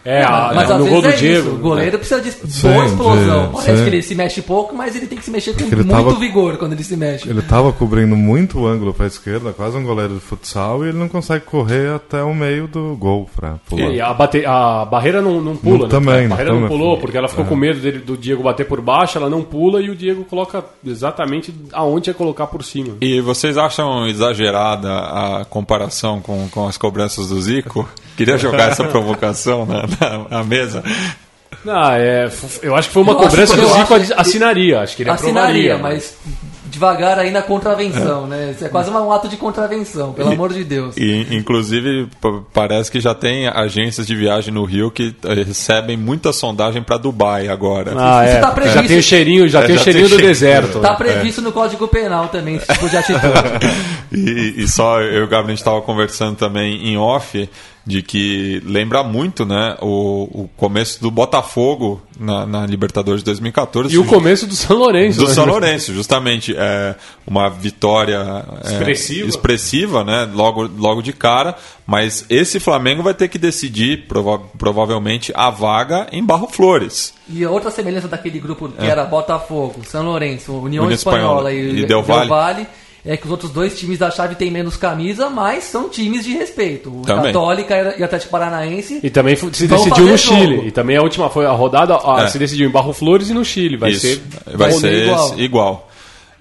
É, 0.05 0.23
a, 0.23 0.53
mas 0.55 0.69
no 0.69 0.87
gol 0.87 1.01
do 1.01 1.09
é 1.09 1.13
Diego. 1.13 1.49
Isso. 1.49 1.57
O 1.57 1.59
goleiro 1.59 1.99
precisa 1.99 2.21
de 2.21 2.31
sim, 2.31 2.69
boa 2.69 2.85
explosão. 2.85 3.47
De, 3.47 3.53
Parece 3.55 3.77
sim. 3.77 3.83
que 3.85 3.91
ele 3.91 4.03
se 4.03 4.15
mexe 4.15 4.43
pouco, 4.43 4.75
mas 4.75 4.95
ele 4.95 5.07
tem 5.07 5.17
que 5.17 5.25
se 5.25 5.31
mexer 5.31 5.55
com 5.55 5.63
muito 5.63 5.89
tava, 5.89 6.15
vigor 6.17 6.59
quando 6.59 6.75
ele 6.75 6.85
se 6.85 6.97
mexe. 6.97 7.29
Ele 7.29 7.41
estava 7.41 7.73
cobrindo 7.73 8.15
muito 8.15 8.61
o 8.61 8.67
ângulo 8.67 8.93
para 8.93 9.07
a 9.07 9.09
esquerda, 9.09 9.53
quase 9.53 9.79
um 9.79 9.83
goleiro 9.83 10.15
de 10.15 10.21
futsal, 10.21 10.85
e 10.85 10.89
ele 10.89 10.99
não 10.99 11.09
consegue 11.09 11.47
correr 11.47 11.95
até 11.95 12.23
o 12.23 12.35
meio 12.35 12.69
do 12.69 12.95
gol 12.97 13.29
para 13.35 13.55
pular. 13.67 13.93
E 13.93 14.01
a, 14.01 14.13
bate, 14.13 14.45
a 14.45 14.85
barreira 14.85 15.23
não, 15.23 15.41
não 15.41 15.57
pula, 15.57 15.79
não, 15.79 15.85
né? 15.85 15.91
Também, 15.91 16.27
a 16.27 16.29
barreira 16.29 16.53
não, 16.53 16.61
não 16.61 16.69
pulou, 16.69 16.99
porque 16.99 17.17
ela 17.17 17.29
ficou 17.29 17.45
é. 17.45 17.49
com 17.49 17.57
medo 17.57 17.81
dele, 17.81 17.99
do 17.99 18.17
Diego 18.17 18.43
bater 18.43 18.67
por 18.67 18.83
baixo, 18.83 19.17
ela 19.17 19.31
não 19.31 19.43
pula 19.43 19.81
e 19.81 19.89
o 19.89 19.97
Diego 19.97 20.25
coloca 20.25 20.63
exatamente 20.87 21.55
aonde 21.73 22.11
ia 22.11 22.15
colocar 22.15 22.47
por 22.47 22.63
cima. 22.63 22.97
E 23.01 23.23
vocês 23.23 23.57
acham 23.57 24.07
exagerada 24.07 24.93
a 24.93 25.47
comparação 25.49 26.21
com, 26.21 26.47
com 26.51 26.69
as 26.69 26.77
cobranças 26.77 27.29
do 27.29 27.41
Zico? 27.41 27.89
Queria 28.17 28.39
jogar 28.39 28.71
essa 28.71 28.85
provocação 28.85 29.67
na, 29.67 29.83
na, 29.83 30.29
na 30.29 30.45
mesa. 30.45 30.83
Não, 31.65 31.93
é, 31.93 32.31
eu 32.63 32.75
acho 32.75 32.89
que 32.89 32.95
foi 32.95 33.03
uma 33.03 33.13
eu 33.13 33.17
cobrança 33.17 33.55
que 33.55 33.65
o 33.65 33.69
Zico 33.69 33.95
assinaria. 34.17 34.81
Acho 34.81 34.97
que 34.97 35.03
ele 35.03 35.11
assinaria, 35.11 35.79
mas 35.79 36.17
devagar 36.75 37.19
aí 37.21 37.31
na 37.31 37.41
contravenção, 37.41 38.27
né? 38.27 38.51
Isso 38.51 38.65
é 38.65 38.69
quase 38.69 38.91
um 38.91 39.13
ato 39.13 39.29
de 39.29 39.37
contravenção, 39.37 40.13
pelo 40.13 40.31
e, 40.31 40.35
amor 40.35 40.53
de 40.53 40.65
Deus. 40.65 40.97
E, 40.97 41.29
inclusive, 41.31 42.09
parece 42.53 42.91
que 42.91 43.01
já 43.01 43.15
tem 43.15 43.47
agências 43.47 44.07
de 44.07 44.17
viagem 44.17 44.53
no 44.53 44.65
Rio 44.65 44.91
que 44.91 45.15
eh, 45.25 45.35
recebem 45.35 45.97
muita 45.97 46.33
sondagem 46.33 46.83
para 46.83 46.97
Dubai 46.97 47.49
agora. 47.49 47.95
Ah, 47.97 48.25
é. 48.25 48.41
Tá 48.41 48.51
previsto, 48.51 48.83
já 48.83 48.89
tem 48.89 48.99
o 48.99 49.03
cheirinho, 49.03 49.49
já 49.49 49.61
é, 49.61 49.67
tem 49.67 49.77
o 49.77 49.79
cheirinho 49.79 50.09
do 50.09 50.17
deserto. 50.17 50.79
Está 50.79 50.95
previsto 50.95 51.41
é. 51.41 51.45
no 51.45 51.53
Código 51.53 51.87
Penal 51.87 52.29
também, 52.29 52.57
esse 52.57 52.67
tipo 52.67 52.89
de 52.89 52.97
atitude. 52.97 53.23
e, 54.13 54.55
e 54.65 54.69
só 54.69 55.01
eu 55.01 55.23
e 55.23 55.25
o 55.25 55.29
Gabriel 55.29 55.55
estava 55.55 55.81
conversando 55.81 56.37
também 56.37 56.89
em 56.89 56.99
off 56.99 57.49
de 57.87 58.03
que 58.03 58.63
lembra 58.65 59.03
muito 59.03 59.45
né, 59.45 59.77
o, 59.81 60.45
o 60.45 60.51
começo 60.57 61.03
do 61.03 61.11
Botafogo 61.11 62.01
na, 62.19 62.47
na, 62.47 62.67
Libertadores 62.67 63.21
de 63.21 63.27
2014. 63.27 63.95
E 63.95 63.99
o 63.99 64.07
começo 64.07 64.47
do 64.47 64.55
São 64.55 64.79
Lourenço. 64.79 65.19
Do 65.19 65.29
né? 65.29 65.35
São 65.35 65.45
Lourenço, 65.45 65.93
justamente. 65.93 66.55
É, 66.57 66.95
uma 67.27 67.51
vitória 67.51 68.45
é, 68.65 68.73
expressiva, 68.73 69.29
expressiva 69.29 70.05
né, 70.05 70.29
logo, 70.33 70.69
logo 70.79 71.03
de 71.03 71.13
cara, 71.13 71.55
mas 71.87 72.25
esse 72.31 72.59
Flamengo 72.59 73.03
vai 73.03 73.15
ter 73.15 73.29
que 73.29 73.39
decidir, 73.39 74.07
prova 74.07 74.39
provavelmente, 74.59 75.33
a 75.35 75.51
vaga 75.51 76.07
em 76.11 76.25
Barro 76.25 76.49
Flores. 76.49 77.15
E 77.29 77.45
outra 77.45 77.71
semelhança 77.71 78.09
daquele 78.09 78.39
grupo 78.39 78.69
que 78.69 78.85
é. 78.85 78.89
era 78.89 79.05
Botafogo, 79.05 79.83
São 79.87 80.05
Lourenço, 80.05 80.53
União, 80.53 80.85
União 80.85 80.91
Espanhola, 80.91 81.53
Espanhola, 81.53 81.53
e, 81.53 81.83
e 81.83 81.87
Del 81.87 82.03
Valle. 82.03 82.21
Del 82.21 82.29
Valle 82.29 82.67
é 83.07 83.17
que 83.17 83.25
os 83.27 83.31
outros 83.31 83.51
dois 83.51 83.79
times 83.79 83.99
da 83.99 84.11
chave 84.11 84.35
têm 84.35 84.51
menos 84.51 84.77
camisa, 84.77 85.29
mas 85.29 85.65
são 85.65 85.89
times 85.91 86.25
de 86.25 86.33
respeito. 86.33 86.89
O 86.91 87.03
Também. 87.03 87.25
Católica 87.27 87.95
e 87.99 88.01
o 88.01 88.05
Atlético 88.05 88.31
Paranaense. 88.33 89.01
E 89.03 89.11
também 89.11 89.37
se 89.37 89.45
decidiu 89.51 89.77
no 90.07 90.17
jogo. 90.17 90.19
Chile. 90.19 90.69
E 90.69 90.71
também 90.71 90.97
a 90.97 91.03
última 91.03 91.29
foi 91.29 91.45
a 91.45 91.53
rodada, 91.53 91.97
a- 91.97 92.23
É. 92.25 92.29
se 92.29 92.39
decidiu 92.39 92.67
em 92.69 92.73
Barro 92.73 92.93
Flores 92.95 93.29
e 93.29 93.35
no 93.35 93.45
Chile. 93.45 93.77
Vai 93.77 93.91
Isso. 93.91 94.01
ser 94.07 94.23
vai 94.57 94.73
ser 94.73 95.03
igual. 95.05 95.27
igual. 95.27 95.41
igual. 95.41 95.91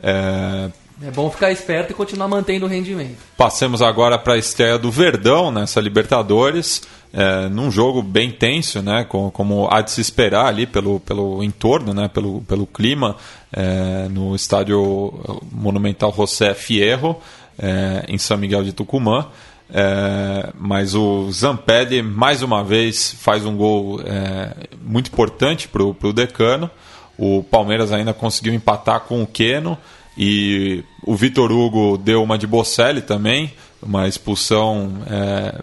É, 0.01 0.70
É 1.05 1.11
bom 1.11 1.29
ficar 1.29 1.51
esperto 1.51 1.91
e 1.91 1.93
continuar 1.93 2.27
mantendo 2.27 2.65
o 2.65 2.69
rendimento. 2.69 3.17
Passemos 3.35 3.81
agora 3.81 4.17
para 4.17 4.33
a 4.33 4.37
estreia 4.37 4.77
do 4.77 4.89
Verdão 4.89 5.51
nessa 5.51 5.81
Libertadores, 5.81 6.83
é, 7.11 7.49
num 7.49 7.69
jogo 7.69 8.01
bem 8.01 8.31
tenso, 8.31 8.81
né, 8.81 9.03
com- 9.03 9.29
como 9.29 9.67
há 9.69 9.81
de 9.81 9.91
se 9.91 9.99
esperar 10.01 10.45
ali 10.45 10.65
pelo, 10.65 10.99
pelo 11.01 11.43
entorno, 11.43 11.93
né, 11.93 12.07
pelo, 12.07 12.41
pelo 12.41 12.65
clima, 12.65 13.17
é, 13.51 14.07
no 14.09 14.33
estádio 14.35 15.13
Monumental 15.51 16.13
José 16.15 16.53
Fierro, 16.53 17.17
é, 17.59 18.05
em 18.07 18.17
São 18.17 18.37
Miguel 18.37 18.63
de 18.63 18.71
Tucumã. 18.71 19.27
É, 19.73 20.51
mas 20.57 20.93
o 20.95 21.29
Zampelli, 21.31 22.01
mais 22.01 22.41
uma 22.43 22.63
vez, 22.63 23.13
faz 23.19 23.45
um 23.45 23.55
gol 23.57 23.99
é, 24.05 24.67
muito 24.81 25.07
importante 25.07 25.67
para 25.67 25.83
o 25.83 26.13
Decano. 26.13 26.69
O 27.17 27.43
Palmeiras 27.43 27.91
ainda 27.91 28.13
conseguiu 28.13 28.53
empatar 28.53 29.01
com 29.01 29.21
o 29.21 29.27
Queno. 29.27 29.77
E 30.18 30.84
o 31.03 31.16
Vitor 31.16 31.51
Hugo 31.51 31.97
deu 31.97 32.22
uma 32.22 32.38
de 32.38 32.45
Bocelli 32.45 33.01
também, 33.01 33.51
uma 33.82 34.07
expulsão 34.07 34.91
é, 35.09 35.59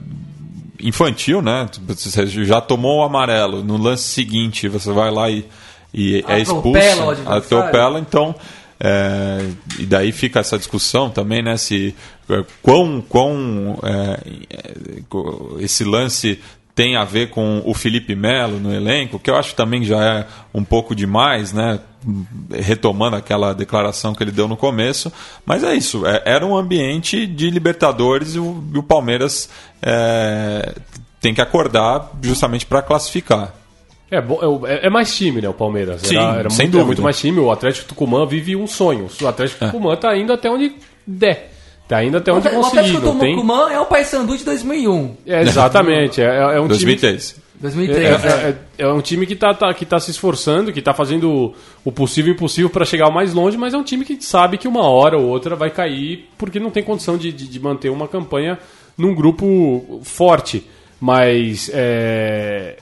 infantil, 0.83 1.41
né? 1.41 1.69
Você 1.87 2.27
já 2.27 2.61
tomou 2.61 3.01
o 3.01 3.03
amarelo, 3.03 3.63
no 3.63 3.77
lance 3.77 4.05
seguinte 4.05 4.69
você 4.69 4.93
vai 4.93 5.11
lá 5.11 5.31
e, 5.31 5.45
e 5.95 6.25
é 6.27 6.41
expulso, 6.41 6.79
atropela, 7.27 7.99
então. 8.01 8.35
é, 8.79 9.47
e 9.79 9.87
daí 9.87 10.11
fica 10.11 10.41
essa 10.41 10.59
discussão 10.59 11.11
também, 11.11 11.43
né? 11.43 11.57
Se 11.57 11.95
é, 12.29 12.45
quão, 12.63 13.01
quão 13.01 13.79
é, 13.83 14.21
é, 14.51 14.75
esse 15.59 15.85
lance 15.85 16.41
tem 16.75 16.97
a 16.97 17.05
ver 17.05 17.31
com 17.31 17.63
o 17.65 17.75
Felipe 17.75 18.15
Melo 18.15 18.59
no 18.59 18.73
elenco, 18.75 19.19
que 19.19 19.31
eu 19.31 19.37
acho 19.37 19.55
também 19.55 19.85
já 19.85 20.03
é 20.03 20.27
um 20.55 20.65
pouco 20.65 20.95
demais, 20.95 21.53
né? 21.53 21.79
Retomando 22.51 23.17
aquela 23.17 23.53
declaração 23.55 24.15
que 24.15 24.23
ele 24.23 24.31
deu 24.31 24.49
no 24.49 24.57
começo, 24.57 25.13
mas 25.45 25.63
é 25.63 25.75
isso. 25.75 26.07
é- 26.07 26.23
era 26.25 26.47
um 26.47 26.57
ambiente 26.57 27.27
de 27.27 27.51
Libertadores 27.51 28.35
e 28.35 28.39
o, 28.39 28.65
e 28.75 28.79
o 28.79 28.83
Palmeiras 28.83 29.51
é, 29.83 30.75
tem 31.21 31.35
que 31.35 31.41
acordar 31.41 32.11
justamente 32.23 32.65
para 32.67 32.81
classificar. 32.83 33.55
É, 34.11 34.17
é 34.17 34.21
o- 34.21 34.67
é, 34.67 34.87
é 34.87 34.91
mais 34.91 35.15
time, 35.17 35.41
né, 35.41 35.49
o 35.49 35.55
Palmeiras. 35.55 36.01
Sim, 36.03 36.17
era, 36.17 36.39
era 36.41 36.51
sem 36.51 36.67
muito, 36.67 36.73
dúvida. 36.73 36.83
é 36.83 36.87
muito 36.87 37.03
mais 37.03 37.19
time. 37.19 37.39
O 37.39 37.51
Atlético 37.51 37.89
Tucumã 37.89 38.27
vive 38.27 38.57
um 38.57 38.67
sonho. 38.67 39.09
O 39.21 39.29
Atlético 39.29 39.67
Tucumã 39.67 39.95
tá 39.97 40.17
indo 40.17 40.33
até 40.33 40.51
onde 40.51 40.73
der. 41.07 41.53
Tá 41.87 42.03
indo 42.05 42.17
até 42.17 42.33
onde 42.33 42.47
o 42.49 42.51
conseguir. 42.51 42.79
Atlético 42.79 43.07
Não 43.07 43.19
tem... 43.19 43.35
Tucumã 43.35 43.69
é 43.71 43.79
o 43.81 43.85
Paysandu 43.87 44.37
de 44.39 44.45
2001. 44.45 45.17
É, 45.27 45.43
exatamente. 45.43 46.21
É, 46.23 46.25
é- 46.25 46.61
um 46.61 46.67
time 46.69 46.97
2003. 46.97 47.37
2003, 47.61 48.25
É, 48.25 48.29
é. 48.29 48.57
é- 48.79 48.85
é 48.85 48.89
um 48.93 49.01
time 49.01 49.27
que 49.27 49.35
está 49.35 49.53
tá, 49.53 49.73
que 49.75 49.85
tá 49.85 50.01
se 50.01 50.11
esforçando, 50.11 50.73
que 50.73 50.79
está 50.79 50.95
fazendo 50.95 51.55
o 51.85 51.93
possível 51.93 52.33
e 52.33 52.35
impossível 52.35 52.71
para 52.71 52.85
chegar 52.85 53.11
mais 53.11 53.35
longe, 53.35 53.57
mas 53.59 53.75
é 53.75 53.77
um 53.77 53.83
time 53.85 54.05
que 54.05 54.23
sabe 54.25 54.57
que 54.57 54.67
uma 54.67 54.89
hora 54.89 55.19
ou 55.19 55.27
outra 55.29 55.55
vai 55.55 55.71
cair 55.71 56.29
porque 56.39 56.59
não 56.59 56.71
tem 56.71 56.83
condição 56.83 57.19
de, 57.19 57.31
de, 57.33 57.47
de 57.47 57.61
manter 57.61 57.91
uma 57.91 58.09
campanha 58.09 58.59
num 58.97 59.15
grupo 59.15 60.01
forte. 60.03 60.67
Mas 60.99 61.71
é, 61.73 62.77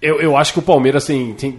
eu, 0.00 0.20
eu 0.20 0.36
acho 0.36 0.52
que 0.52 0.58
o 0.58 0.62
Palmeiras 0.62 1.04
tem, 1.06 1.32
tem, 1.34 1.58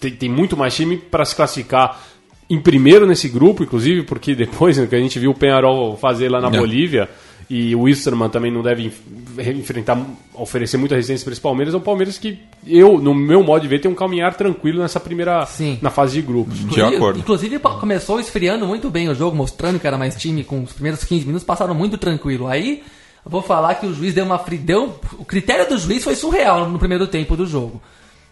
tem, 0.00 0.10
tem 0.12 0.28
muito 0.28 0.56
mais 0.56 0.74
time 0.74 0.96
para 0.96 1.24
se 1.24 1.34
classificar 1.36 2.00
em 2.48 2.60
primeiro 2.60 3.06
nesse 3.06 3.28
grupo, 3.28 3.62
inclusive, 3.64 4.02
porque 4.02 4.34
depois 4.36 4.76
né, 4.78 4.86
que 4.86 4.94
a 4.94 5.00
gente 5.00 5.18
viu 5.18 5.30
o 5.30 5.34
Penharol 5.34 5.96
fazer 5.96 6.28
lá 6.28 6.40
na 6.40 6.48
É. 6.48 6.58
Bolívia 6.58 7.08
e 7.48 7.74
o 7.76 7.82
Wisterman 7.82 8.28
também 8.28 8.50
não 8.50 8.60
deve 8.62 8.86
enf- 8.86 9.48
enfrentar, 9.56 10.00
oferecer 10.34 10.76
muita 10.76 10.94
resistência 10.96 11.24
para 11.24 11.32
esse 11.32 11.40
Palmeiras, 11.40 11.74
é 11.74 11.76
um 11.76 11.80
Palmeiras 11.80 12.18
que 12.18 12.38
eu, 12.66 12.98
no 12.98 13.14
meu 13.14 13.42
modo 13.44 13.62
de 13.62 13.68
ver, 13.68 13.80
tem 13.80 13.90
um 13.90 13.94
caminhar 13.94 14.34
tranquilo 14.34 14.80
nessa 14.82 14.98
primeira, 14.98 15.46
Sim. 15.46 15.78
na 15.80 15.90
fase 15.90 16.14
de 16.14 16.22
grupos. 16.22 16.58
De 16.58 16.64
Inclusive- 16.64 16.96
acordo. 16.96 17.18
Inclusive 17.20 17.58
começou 17.58 18.18
esfriando 18.18 18.66
muito 18.66 18.90
bem 18.90 19.08
o 19.08 19.14
jogo, 19.14 19.36
mostrando 19.36 19.78
que 19.78 19.86
era 19.86 19.96
mais 19.96 20.16
time, 20.16 20.42
com 20.42 20.62
os 20.64 20.72
primeiros 20.72 21.04
15 21.04 21.24
minutos 21.24 21.44
passaram 21.46 21.74
muito 21.74 21.96
tranquilo. 21.96 22.48
Aí 22.48 22.82
eu 23.24 23.30
vou 23.30 23.42
falar 23.42 23.76
que 23.76 23.86
o 23.86 23.94
juiz 23.94 24.12
deu 24.12 24.24
uma 24.24 24.38
fri- 24.38 24.58
deu 24.58 24.98
O 25.18 25.24
critério 25.24 25.68
do 25.68 25.78
juiz 25.78 26.02
foi 26.02 26.16
surreal 26.16 26.68
no 26.68 26.78
primeiro 26.78 27.06
tempo 27.06 27.36
do 27.36 27.46
jogo. 27.46 27.80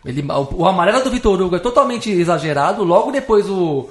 Ele, 0.04 0.22
o, 0.28 0.62
o 0.62 0.66
amarelo 0.66 1.02
do 1.04 1.10
Vitor 1.10 1.40
Hugo 1.40 1.56
é 1.56 1.58
totalmente 1.60 2.10
exagerado. 2.10 2.82
Logo 2.84 3.10
depois 3.12 3.48
o. 3.48 3.88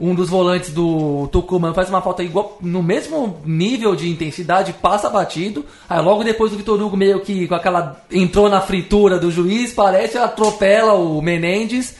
Um 0.00 0.14
dos 0.14 0.28
volantes 0.28 0.70
do 0.70 1.28
Tucumã 1.32 1.74
faz 1.74 1.88
uma 1.88 2.00
falta 2.00 2.22
igual, 2.22 2.56
no 2.60 2.82
mesmo 2.82 3.40
nível 3.44 3.96
de 3.96 4.08
intensidade, 4.08 4.72
passa 4.74 5.10
batido. 5.10 5.64
Aí 5.88 6.00
logo 6.00 6.22
depois 6.22 6.52
o 6.52 6.56
Vitor 6.56 6.80
Hugo 6.80 6.96
meio 6.96 7.20
que 7.20 7.48
com 7.48 7.54
aquela. 7.54 8.00
entrou 8.12 8.48
na 8.48 8.60
fritura 8.60 9.18
do 9.18 9.30
juiz, 9.30 9.72
parece, 9.72 10.16
atropela 10.16 10.94
o 10.94 11.20
Menendez. 11.20 11.96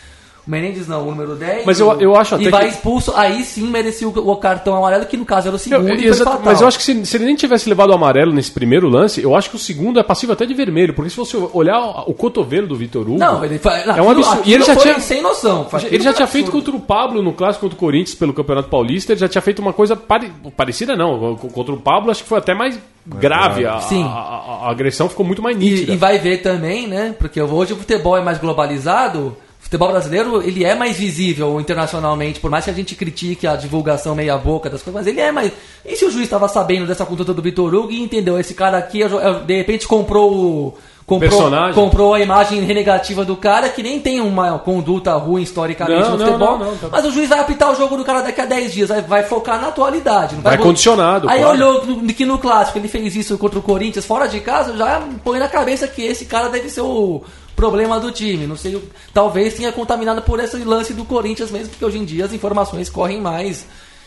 Menendez 0.48 0.88
não, 0.88 1.02
o 1.06 1.10
número 1.10 1.36
10. 1.36 1.66
Mas 1.66 1.78
eu- 1.78 2.00
eu 2.00 2.16
acho 2.16 2.34
até 2.34 2.44
E 2.44 2.48
vai 2.48 2.64
que- 2.64 2.70
expulso, 2.74 3.12
aí 3.14 3.44
sim 3.44 3.64
merecia 3.68 4.08
o, 4.08 4.30
o 4.30 4.36
cartão 4.36 4.74
amarelo, 4.74 5.04
que 5.04 5.16
no 5.16 5.26
caso 5.26 5.48
era 5.48 5.54
o 5.54 5.56
Eu- 5.56 5.58
segundo. 5.58 5.92
e 5.92 5.98
foi 5.98 6.06
exato, 6.06 6.30
fatal. 6.30 6.42
mas 6.46 6.60
eu 6.62 6.66
acho 6.66 6.78
que 6.78 6.84
se, 6.84 7.04
se 7.04 7.16
ele 7.18 7.26
nem 7.26 7.36
tivesse 7.36 7.68
levado 7.68 7.90
o 7.90 7.92
amarelo 7.92 8.32
nesse 8.32 8.50
primeiro 8.50 8.88
lance, 8.88 9.22
eu 9.22 9.36
acho 9.36 9.50
que 9.50 9.56
o 9.56 9.58
segundo 9.58 10.00
é 10.00 10.02
passivo 10.02 10.32
até 10.32 10.46
de 10.46 10.54
vermelho, 10.54 10.94
porque 10.94 11.10
se 11.10 11.16
você 11.18 11.36
olhar 11.52 11.78
o, 11.78 12.10
o 12.10 12.14
cotovelo 12.14 12.66
do 12.66 12.76
Vitor 12.76 13.02
Hugo. 13.02 13.18
Não, 13.18 13.44
ele 13.44 13.58
foi. 13.58 13.72
É 13.74 14.00
um 14.00 14.10
absurdo. 14.10 14.42
E 14.46 14.54
ele 14.54 14.64
já 14.64 14.74
tinha- 14.74 14.98
sem 15.00 15.20
noção. 15.22 15.66
Ele 15.90 16.02
já 16.02 16.14
tinha 16.14 16.26
feito 16.26 16.50
contra 16.50 16.74
o 16.74 16.80
Pablo 16.80 17.22
no 17.22 17.34
clássico 17.34 17.66
contra 17.66 17.76
o 17.76 17.78
Corinthians 17.78 18.14
pelo 18.14 18.32
Campeonato 18.32 18.70
Paulista, 18.70 19.12
ele 19.12 19.20
já 19.20 19.28
tinha 19.28 19.42
feito 19.42 19.58
uma 19.60 19.74
coisa 19.74 19.94
pare- 19.94 20.32
parecida, 20.56 20.96
não. 20.96 21.36
Contra 21.36 21.74
o 21.74 21.78
Pablo, 21.78 22.10
acho 22.10 22.22
que 22.22 22.28
foi 22.28 22.38
até 22.38 22.54
mais 22.54 22.78
grave. 23.06 23.66
A, 23.66 23.80
Sim. 23.80 24.02
a- 24.02 24.06
a- 24.06 24.66
a 24.66 24.70
agressão 24.70 25.08
ficou 25.10 25.26
muito 25.26 25.42
mais 25.42 25.56
E, 25.56 25.60
nítida. 25.60 25.92
e 25.92 25.96
vai 25.96 26.18
ver 26.18 26.38
também, 26.38 26.86
né? 26.86 27.14
Porque 27.18 27.40
hoje 27.40 27.74
o 27.74 27.76
futebol 27.76 28.16
é 28.16 28.22
mais 28.22 28.38
globalizado. 28.38 29.36
O 29.68 29.70
futebol 29.70 29.90
brasileiro 29.90 30.42
ele 30.42 30.64
é 30.64 30.74
mais 30.74 30.96
visível 30.96 31.60
internacionalmente, 31.60 32.40
por 32.40 32.50
mais 32.50 32.64
que 32.64 32.70
a 32.70 32.74
gente 32.74 32.94
critique 32.94 33.46
a 33.46 33.54
divulgação 33.54 34.14
meia 34.14 34.38
boca 34.38 34.70
das 34.70 34.80
coisas, 34.82 34.98
mas 35.02 35.06
ele 35.06 35.20
é 35.20 35.30
mais. 35.30 35.52
E 35.84 35.94
se 35.94 36.06
o 36.06 36.10
juiz 36.10 36.24
estava 36.24 36.48
sabendo 36.48 36.86
dessa 36.86 37.04
conduta 37.04 37.34
do 37.34 37.42
Vitor 37.42 37.74
Hugo 37.74 37.90
e 37.92 38.00
entendeu, 38.00 38.40
esse 38.40 38.54
cara 38.54 38.78
aqui 38.78 39.00
de 39.46 39.56
repente 39.56 39.86
comprou 39.86 40.32
o. 40.34 40.74
Comprou, 41.04 41.30
Personagem. 41.30 41.72
comprou 41.74 42.12
a 42.12 42.20
imagem 42.20 42.60
negativa 42.60 43.24
do 43.24 43.34
cara 43.34 43.70
que 43.70 43.82
nem 43.82 43.98
tem 43.98 44.20
uma 44.20 44.58
conduta 44.58 45.14
ruim 45.14 45.40
historicamente 45.42 46.02
Não, 46.02 46.10
no 46.10 46.18
não, 46.18 46.26
futebol. 46.26 46.58
não, 46.58 46.66
não, 46.66 46.76
tá- 46.76 46.88
Mas 46.92 47.04
o 47.06 47.10
juiz 47.10 47.30
vai 47.30 47.38
apitar 47.38 47.72
o 47.72 47.74
jogo 47.74 47.96
do 47.96 48.04
cara 48.04 48.20
daqui 48.20 48.38
a 48.42 48.44
10 48.44 48.72
dias, 48.74 48.88
vai, 48.90 49.00
vai 49.00 49.22
focar 49.22 49.58
na 49.58 49.68
atualidade. 49.68 50.34
Não 50.34 50.42
Vai 50.42 50.58
bot- 50.58 50.66
condicionado, 50.66 51.26
Aí 51.26 51.40
claro. 51.40 51.54
olhou 51.56 51.80
que 52.14 52.26
no 52.26 52.38
clássico 52.38 52.76
ele 52.78 52.88
fez 52.88 53.16
isso 53.16 53.38
contra 53.38 53.58
o 53.58 53.62
Corinthians 53.62 54.04
fora 54.04 54.26
de 54.28 54.38
casa, 54.40 54.76
já 54.76 55.02
põe 55.24 55.38
na 55.38 55.48
cabeça 55.48 55.88
que 55.88 56.02
esse 56.02 56.26
cara 56.26 56.50
deve 56.50 56.68
ser 56.68 56.82
o 56.82 57.22
problema 57.58 57.98
do 57.98 58.12
time. 58.12 58.46
Não 58.46 58.56
sei, 58.56 58.80
talvez 59.12 59.54
tenha 59.54 59.72
contaminado 59.72 60.22
por 60.22 60.38
esse 60.38 60.56
lance 60.58 60.94
do 60.94 61.04
Corinthians 61.04 61.50
mesmo, 61.50 61.70
porque 61.70 61.84
hoje 61.84 61.98
em 61.98 62.04
dia 62.04 62.24
as 62.24 62.32
informações 62.32 62.88
correm 62.88 63.20
mais 63.20 63.66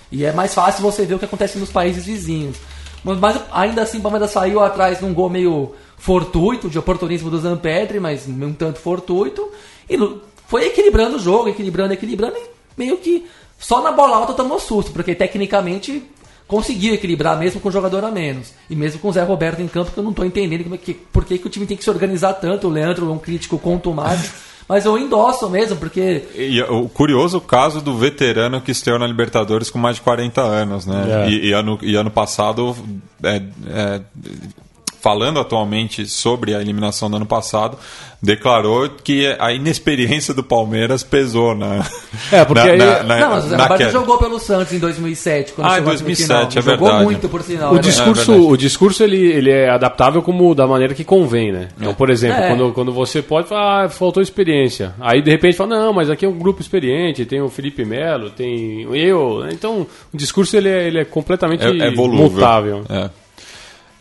e 0.09 0.23
é 0.23 0.31
mais 0.31 0.53
fácil 0.53 0.81
você 0.81 1.05
ver 1.05 1.15
o 1.15 1.19
que 1.19 1.25
acontece 1.25 1.59
nos 1.59 1.69
países 1.69 2.05
vizinhos. 2.05 2.55
Mas, 3.03 3.41
ainda 3.51 3.81
assim 3.81 3.97
o 3.97 4.01
Palmeiras 4.01 4.31
saiu 4.31 4.61
atrás 4.61 5.01
num 5.01 5.13
gol 5.13 5.29
meio 5.29 5.73
fortuito, 5.97 6.69
de 6.69 6.79
oportunismo 6.79 7.29
do 7.29 7.39
Zampedri, 7.39 7.99
mas 7.99 8.25
um 8.25 8.53
tanto 8.53 8.79
fortuito. 8.79 9.51
E 9.89 9.97
foi 10.47 10.67
equilibrando 10.67 11.17
o 11.17 11.19
jogo, 11.19 11.49
equilibrando, 11.49 11.93
equilibrando, 11.93 12.37
e 12.37 12.49
meio 12.77 12.97
que 12.97 13.27
só 13.59 13.81
na 13.81 13.91
bola 13.91 14.15
alta 14.15 14.33
tomou 14.33 14.59
susto, 14.59 14.91
porque 14.91 15.13
tecnicamente 15.13 16.03
conseguiu 16.51 16.93
equilibrar 16.93 17.39
mesmo 17.39 17.61
com 17.61 17.69
o 17.69 17.71
jogador 17.71 18.03
a 18.03 18.11
menos. 18.11 18.53
E 18.69 18.75
mesmo 18.75 18.99
com 18.99 19.07
o 19.07 19.13
Zé 19.13 19.23
Roberto 19.23 19.61
em 19.61 19.69
campo, 19.69 19.89
que 19.89 19.97
eu 19.97 20.03
não 20.03 20.11
estou 20.11 20.25
entendendo 20.25 20.63
como 20.63 20.75
é 20.75 20.77
que, 20.77 20.93
por 20.93 21.23
que, 21.23 21.37
que 21.37 21.47
o 21.47 21.49
time 21.49 21.65
tem 21.65 21.77
que 21.77 21.83
se 21.83 21.89
organizar 21.89 22.33
tanto. 22.33 22.67
O 22.67 22.69
Leandro 22.69 23.09
é 23.09 23.13
um 23.13 23.17
crítico 23.17 23.57
contumaz, 23.57 24.33
mas 24.67 24.83
eu 24.83 24.97
endosso 24.97 25.49
mesmo, 25.49 25.77
porque 25.77 26.25
E 26.35 26.61
o 26.63 26.89
curioso 26.89 27.39
caso 27.39 27.79
do 27.79 27.97
veterano 27.97 28.59
que 28.59 28.69
estreou 28.69 28.99
na 28.99 29.07
Libertadores 29.07 29.69
com 29.69 29.79
mais 29.79 29.95
de 29.95 30.01
40 30.01 30.41
anos, 30.41 30.85
né? 30.85 31.25
É. 31.25 31.29
E, 31.29 31.47
e 31.47 31.53
ano, 31.53 31.79
e 31.81 31.95
ano 31.95 32.11
passado, 32.11 32.75
é, 33.23 33.41
é, 33.67 34.01
falando 35.01 35.39
atualmente 35.39 36.05
sobre 36.07 36.53
a 36.55 36.61
eliminação 36.61 37.09
do 37.09 37.15
ano 37.17 37.25
passado, 37.25 37.77
declarou 38.21 38.87
que 39.03 39.35
a 39.39 39.51
inexperiência 39.51 40.31
do 40.33 40.43
Palmeiras 40.43 41.01
pesou 41.03 41.55
na. 41.55 41.83
É, 42.31 42.45
porque 42.45 42.63
na, 42.63 42.71
aí- 42.71 42.77
na, 42.77 43.03
na, 43.03 43.19
não, 43.19 43.29
mas 43.31 43.45
o 43.45 43.49
Zé 43.49 43.57
na 43.57 43.63
Roberto 43.63 43.79
queda. 43.79 43.91
jogou 43.91 44.17
pelo 44.19 44.39
Santos 44.39 44.73
em 44.73 44.79
2007. 44.79 45.53
Quando 45.53 45.65
Ah, 45.67 45.71
em 45.71 45.73
chegou 45.75 45.93
na 45.93 45.99
2007, 45.99 46.27
semifinal. 46.27 46.47
é 46.47 46.51
Jogou 46.61 46.87
verdade. 46.87 47.03
muito, 47.05 47.29
por 47.29 47.41
sinal. 47.41 47.71
O 47.71 47.75
né? 47.75 47.81
discurso, 47.81 48.31
verdade. 48.31 48.51
o 48.53 48.57
discurso 48.57 49.03
ele, 49.03 49.17
ele 49.17 49.49
é 49.49 49.69
adaptável 49.69 50.21
como 50.21 50.53
da 50.53 50.67
maneira 50.67 50.93
que 50.93 51.03
convém, 51.03 51.51
né? 51.51 51.69
Então, 51.79 51.93
por 51.95 52.09
exemplo, 52.11 52.39
É. 52.39 52.47
quando, 52.49 52.71
quando 52.73 52.93
você 52.93 53.21
pode 53.23 53.47
falar, 53.47 53.85
ah, 53.85 53.89
faltou 53.89 54.21
experiência. 54.21 54.93
Aí 54.99 55.21
de 55.21 55.31
repente 55.31 55.57
fala, 55.57 55.79
não, 55.79 55.91
mas 55.93 56.09
aqui 56.09 56.23
é 56.25 56.29
um 56.29 56.37
grupo 56.37 56.61
experiente, 56.61 57.25
tem 57.25 57.41
o 57.41 57.49
Felipe 57.49 57.83
Melo, 57.83 58.29
tem 58.29 58.81
eu. 58.95 59.43
Então, 59.51 59.87
o 60.13 60.17
discurso 60.17 60.55
ele 60.55 60.69
é, 60.69 60.87
ele 60.87 60.99
é 60.99 61.05
completamente 61.05 61.65
é, 61.65 61.87
é 61.87 61.91
volúvel. 61.91 62.29
mutável. 62.29 62.83
É. 62.87 63.09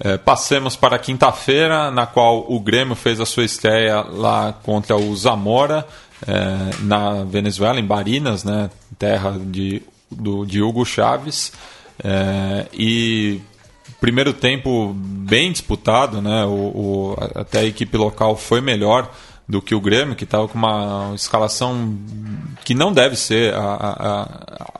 É, 0.02 0.16
passemos 0.16 0.76
para 0.76 0.98
quinta-feira, 0.98 1.90
na 1.90 2.06
qual 2.06 2.44
o 2.50 2.58
Grêmio 2.58 2.94
fez 2.94 3.20
a 3.20 3.26
sua 3.26 3.44
estreia 3.44 4.00
lá 4.00 4.54
contra 4.62 4.96
o 4.96 5.14
Zamora, 5.14 5.86
é, 6.26 6.82
na 6.84 7.24
Venezuela, 7.24 7.78
em 7.78 7.84
Barinas, 7.84 8.42
né, 8.42 8.70
terra 8.98 9.38
de 9.38 9.82
do, 10.10 10.44
de 10.44 10.62
Hugo 10.62 10.84
Chaves. 10.84 11.52
É, 12.02 12.66
e 12.72 13.40
primeiro 14.00 14.32
tempo 14.32 14.94
bem 14.94 15.52
disputado, 15.52 16.20
né? 16.20 16.44
O, 16.44 16.50
o, 16.50 17.16
até 17.34 17.60
a 17.60 17.64
equipe 17.64 17.96
local 17.96 18.36
foi 18.36 18.60
melhor 18.60 19.10
do 19.46 19.60
que 19.60 19.74
o 19.74 19.80
Grêmio, 19.80 20.14
que 20.14 20.24
estava 20.24 20.46
com 20.46 20.56
uma 20.56 21.12
escalação 21.14 21.98
que 22.64 22.72
não 22.72 22.92
deve 22.92 23.16
ser 23.16 23.52
a, 23.54 23.58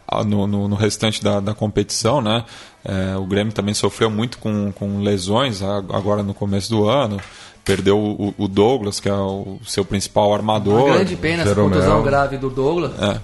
a, 0.09 0.21
a, 0.21 0.25
no, 0.25 0.47
no, 0.47 0.77
restante 0.77 1.23
da, 1.23 1.41
da 1.41 1.53
competição, 1.53 2.21
né? 2.23 2.45
É, 2.85 3.17
o 3.17 3.25
Grêmio 3.27 3.53
também 3.53 3.75
sofreu 3.75 4.11
muito 4.11 4.39
com, 4.39 4.73
com 4.73 5.01
lesões 5.01 5.63
agora 5.63 6.23
no 6.23 6.33
começo 6.33 6.71
do 6.71 6.89
ano. 6.89 7.21
Perdeu 7.65 7.99
o, 7.99 8.35
o 8.39 8.49
Douglas, 8.49 9.01
que 9.01 9.09
é 9.09 9.13
o 9.13 9.59
seu 9.67 9.85
principal 9.85 10.33
armador. 10.35 10.87
Uma 10.87 10.95
grande 10.95 11.17
pena 11.17 11.43
essa 11.43 11.55
contusão 11.55 12.03
grave 12.03 12.39
do 12.39 12.49
Douglas. 12.49 12.93
É. 13.01 13.21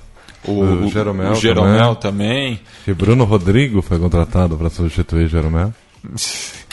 O, 0.46 0.60
o, 0.84 0.88
Jeromel, 0.88 1.32
o 1.32 1.34
Jeromel 1.34 1.96
também. 1.96 2.56
também. 2.56 2.60
E 2.86 2.92
Bruno 2.92 3.24
Rodrigo 3.24 3.82
foi 3.82 3.98
contratado 3.98 4.56
para 4.56 4.70
substituir 4.70 5.26
Jeromel. 5.28 5.72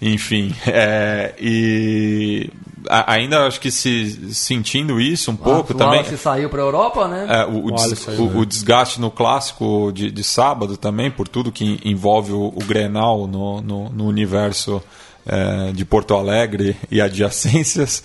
Enfim, 0.00 0.54
é, 0.66 1.34
e 1.38 2.50
ainda 2.88 3.46
acho 3.46 3.60
que 3.60 3.70
se 3.70 4.34
sentindo 4.34 5.00
isso 5.00 5.30
um 5.30 5.36
pouco 5.36 5.72
o 5.72 5.76
também. 5.76 6.02
O 6.02 6.18
saiu 6.18 6.48
para 6.48 6.60
a 6.60 6.64
Europa, 6.64 7.08
né? 7.08 7.26
É, 7.28 7.44
o, 7.46 7.66
o, 7.66 7.70
des, 7.72 8.06
o, 8.08 8.38
o, 8.38 8.46
desgaste 8.46 9.00
no 9.00 9.10
clássico 9.10 9.90
de, 9.92 10.10
de, 10.10 10.24
sábado 10.24 10.76
também, 10.76 11.10
por 11.10 11.26
tudo 11.26 11.50
que 11.50 11.80
envolve 11.84 12.32
o, 12.32 12.52
Grenal 12.66 13.26
no, 13.26 13.60
no, 13.60 13.88
no 13.88 14.06
universo 14.06 14.82
é, 15.24 15.72
de 15.72 15.84
Porto 15.84 16.14
Alegre 16.14 16.76
e 16.90 17.00
adjacências. 17.00 18.02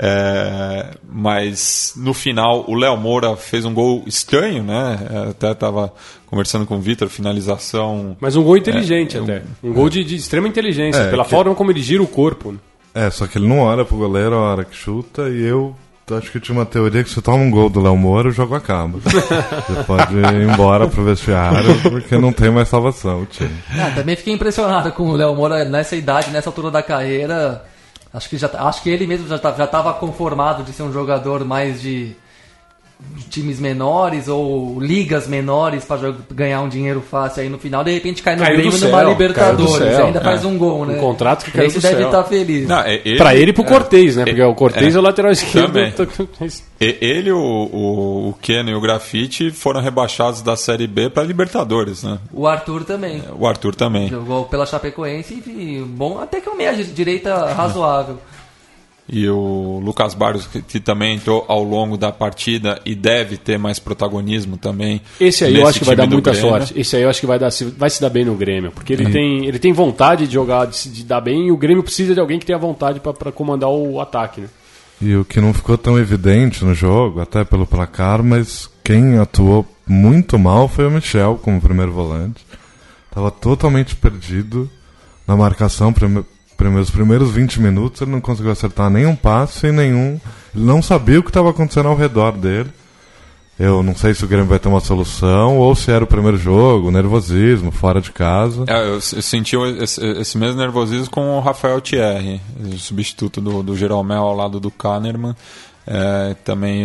É, 0.00 0.90
mas 1.10 1.94
no 1.96 2.14
final 2.14 2.64
o 2.68 2.74
Léo 2.74 2.96
Moura 2.96 3.36
fez 3.36 3.64
um 3.64 3.74
gol 3.74 4.04
estranho, 4.06 4.62
né? 4.62 4.98
É, 5.10 5.30
até 5.30 5.50
estava 5.50 5.92
conversando 6.26 6.64
com 6.64 6.76
o 6.76 6.80
Vitor, 6.80 7.08
finalização. 7.08 8.16
Mas 8.20 8.36
um 8.36 8.44
gol 8.44 8.56
inteligente 8.56 9.16
é, 9.16 9.20
até. 9.20 9.42
Um, 9.62 9.70
um 9.70 9.72
gol 9.72 9.90
de, 9.90 10.04
de 10.04 10.14
extrema 10.14 10.46
inteligência, 10.46 11.00
é, 11.00 11.10
pela 11.10 11.24
que... 11.24 11.30
forma 11.30 11.54
como 11.54 11.72
ele 11.72 11.82
gira 11.82 12.02
o 12.02 12.06
corpo. 12.06 12.52
Né? 12.52 12.58
É, 12.94 13.10
só 13.10 13.26
que 13.26 13.38
ele 13.38 13.48
não 13.48 13.58
olha 13.58 13.84
pro 13.84 13.96
goleiro 13.96 14.36
a 14.36 14.38
hora 14.52 14.64
que 14.64 14.76
chuta 14.76 15.28
e 15.28 15.42
eu 15.44 15.74
acho 16.10 16.30
que 16.30 16.40
tinha 16.40 16.56
uma 16.56 16.64
teoria 16.64 17.02
que 17.02 17.10
se 17.10 17.20
toma 17.20 17.38
um 17.38 17.50
gol 17.50 17.68
do 17.68 17.80
Léo 17.80 17.96
Moura, 17.96 18.28
o 18.28 18.32
jogo 18.32 18.54
acaba. 18.54 18.98
Você 19.02 19.84
pode 19.84 20.14
ir 20.14 20.48
embora 20.48 20.86
pro 20.86 21.04
vestiário 21.04 21.80
porque 21.82 22.16
não 22.16 22.32
tem 22.32 22.50
mais 22.50 22.68
salvação 22.68 23.22
o 23.22 23.26
time. 23.26 23.54
Ah, 23.78 23.90
também 23.94 24.14
fiquei 24.14 24.32
impressionado 24.32 24.92
com 24.92 25.08
o 25.10 25.16
Léo 25.16 25.34
Moura 25.34 25.64
nessa 25.64 25.96
idade, 25.96 26.30
nessa 26.30 26.48
altura 26.48 26.70
da 26.70 26.82
carreira 26.82 27.62
Acho 28.12 28.28
que, 28.28 28.38
já, 28.38 28.48
acho 28.68 28.82
que 28.82 28.90
ele 28.90 29.06
mesmo 29.06 29.28
já 29.28 29.36
estava 29.36 29.92
já 29.92 29.92
conformado 29.94 30.62
de 30.62 30.72
ser 30.72 30.82
um 30.82 30.92
jogador 30.92 31.44
mais 31.44 31.82
de 31.82 32.16
times 33.30 33.60
menores 33.60 34.26
ou 34.28 34.80
ligas 34.80 35.26
menores 35.26 35.84
para 35.84 36.14
ganhar 36.32 36.60
um 36.62 36.68
dinheiro 36.68 37.00
fácil 37.00 37.42
aí 37.42 37.48
no 37.48 37.58
final, 37.58 37.84
de 37.84 37.92
repente 37.92 38.22
cai 38.22 38.34
no 38.34 38.42
caiu 38.42 38.56
Grêmio 38.56 38.80
numa 38.80 39.02
Libertadores, 39.04 39.98
ainda 39.98 40.18
é. 40.18 40.22
faz 40.22 40.44
um 40.44 40.58
gol, 40.58 40.86
né? 40.86 40.96
Um 40.96 41.00
contrato 41.00 41.44
que 41.44 41.50
caiu 41.52 41.66
Esse 41.66 41.80
deve 41.80 42.04
estar 42.04 42.22
tá 42.22 42.24
feliz. 42.24 42.66
Não, 42.66 42.80
é 42.80 43.00
ele, 43.04 43.16
pra 43.16 43.34
ele 43.34 43.50
e 43.50 43.52
pro 43.52 43.64
é, 43.64 43.66
Cortez, 43.66 44.16
né? 44.16 44.24
Porque 44.24 44.42
o 44.42 44.54
Cortez 44.54 44.94
é, 44.94 44.96
é 44.96 45.00
o 45.00 45.02
lateral 45.02 45.30
esquerdo. 45.30 45.78
Ele, 46.80 47.32
o, 47.32 47.38
o, 47.38 48.28
o 48.30 48.34
Ken 48.40 48.64
e 48.68 48.74
o 48.74 48.80
Grafite 48.80 49.50
foram 49.50 49.80
rebaixados 49.80 50.42
da 50.42 50.56
Série 50.56 50.86
B 50.86 51.10
para 51.10 51.22
Libertadores, 51.22 52.02
né? 52.02 52.18
O 52.32 52.46
Arthur 52.46 52.84
também. 52.84 53.22
O 53.38 53.46
Arthur 53.46 53.74
também. 53.74 54.08
Jogou 54.08 54.44
pela 54.44 54.64
Chapecoense 54.64 55.42
e 55.46 55.84
bom, 55.86 56.20
até 56.20 56.40
que 56.40 56.48
é 56.48 56.52
uma 56.52 56.58
meia 56.58 56.74
direita 56.74 57.52
razoável 57.52 58.18
e 59.08 59.28
o 59.28 59.80
Lucas 59.82 60.12
Barros, 60.12 60.46
que, 60.46 60.60
que, 60.60 60.80
também 60.80 61.16
entrou 61.16 61.44
ao 61.48 61.62
longo 61.62 61.96
da 61.96 62.12
partida 62.12 62.80
e 62.84 62.94
deve 62.94 63.38
ter 63.38 63.58
mais 63.58 63.78
protagonismo 63.78 64.58
também. 64.58 65.00
Esse 65.18 65.44
aí 65.44 65.56
eu 65.56 65.66
acho 65.66 65.78
que 65.78 65.84
vai 65.86 65.96
dar 65.96 66.06
muita 66.06 66.30
Grêmio. 66.30 66.50
sorte. 66.50 66.78
Esse 66.78 66.96
aí 66.96 67.02
eu 67.02 67.08
acho 67.08 67.20
que 67.20 67.26
vai, 67.26 67.38
dar, 67.38 67.48
vai 67.76 67.88
se 67.88 68.00
dar 68.00 68.10
bem 68.10 68.24
no 68.24 68.34
Grêmio, 68.34 68.70
porque 68.70 68.92
ele, 68.92 69.10
tem, 69.10 69.46
ele 69.46 69.58
tem 69.58 69.72
vontade 69.72 70.26
de 70.26 70.34
jogar, 70.34 70.66
de, 70.66 70.90
de 70.90 71.04
dar 71.04 71.22
bem, 71.22 71.48
e 71.48 71.52
o 71.52 71.56
Grêmio 71.56 71.82
precisa 71.82 72.12
de 72.12 72.20
alguém 72.20 72.38
que 72.38 72.44
tenha 72.44 72.58
vontade 72.58 73.00
para 73.00 73.32
comandar 73.32 73.70
o 73.70 73.98
ataque. 73.98 74.42
Né? 74.42 74.48
E 75.00 75.16
o 75.16 75.24
que 75.24 75.40
não 75.40 75.54
ficou 75.54 75.78
tão 75.78 75.98
evidente 75.98 76.64
no 76.64 76.74
jogo, 76.74 77.20
até 77.20 77.44
pelo 77.44 77.66
placar, 77.66 78.22
mas 78.22 78.68
quem 78.84 79.18
atuou 79.18 79.66
muito 79.86 80.38
mal 80.38 80.68
foi 80.68 80.86
o 80.86 80.90
Michel 80.90 81.40
como 81.42 81.60
primeiro 81.60 81.92
volante. 81.92 82.44
Estava 83.08 83.30
totalmente 83.30 83.96
perdido 83.96 84.68
na 85.26 85.34
marcação 85.36 85.92
primeiros, 86.58 86.90
primeiros 86.90 87.30
20 87.30 87.62
minutos 87.62 88.02
ele 88.02 88.10
não 88.10 88.20
conseguiu 88.20 88.50
acertar 88.50 88.90
nenhum 88.90 89.16
passe 89.16 89.70
nenhum. 89.72 90.20
Ele 90.54 90.64
não 90.64 90.82
sabia 90.82 91.20
o 91.20 91.22
que 91.22 91.30
estava 91.30 91.50
acontecendo 91.50 91.88
ao 91.88 91.96
redor 91.96 92.32
dele. 92.32 92.70
Eu 93.58 93.82
não 93.82 93.96
sei 93.96 94.14
se 94.14 94.24
o 94.24 94.28
Grêmio 94.28 94.46
vai 94.46 94.58
ter 94.58 94.68
uma 94.68 94.78
solução 94.78 95.58
ou 95.58 95.74
se 95.74 95.90
era 95.90 96.04
o 96.04 96.06
primeiro 96.06 96.36
jogo, 96.36 96.92
nervosismo, 96.92 97.72
fora 97.72 98.00
de 98.00 98.12
casa. 98.12 98.64
É, 98.68 98.82
eu, 98.82 98.94
eu, 98.94 99.00
senti 99.00 99.56
esse, 99.80 100.04
esse, 100.04 100.38
mesmo 100.38 100.60
nervosismo 100.60 101.10
com 101.10 101.36
o 101.36 101.40
Rafael 101.40 101.80
Thierry, 101.80 102.40
o 102.60 102.78
substituto 102.78 103.40
do, 103.40 103.62
do 103.62 103.76
Jeromel 103.76 104.22
ao 104.22 104.36
lado 104.36 104.60
do 104.60 104.70
Kahneman. 104.70 105.34
É, 105.90 106.36
também 106.44 106.84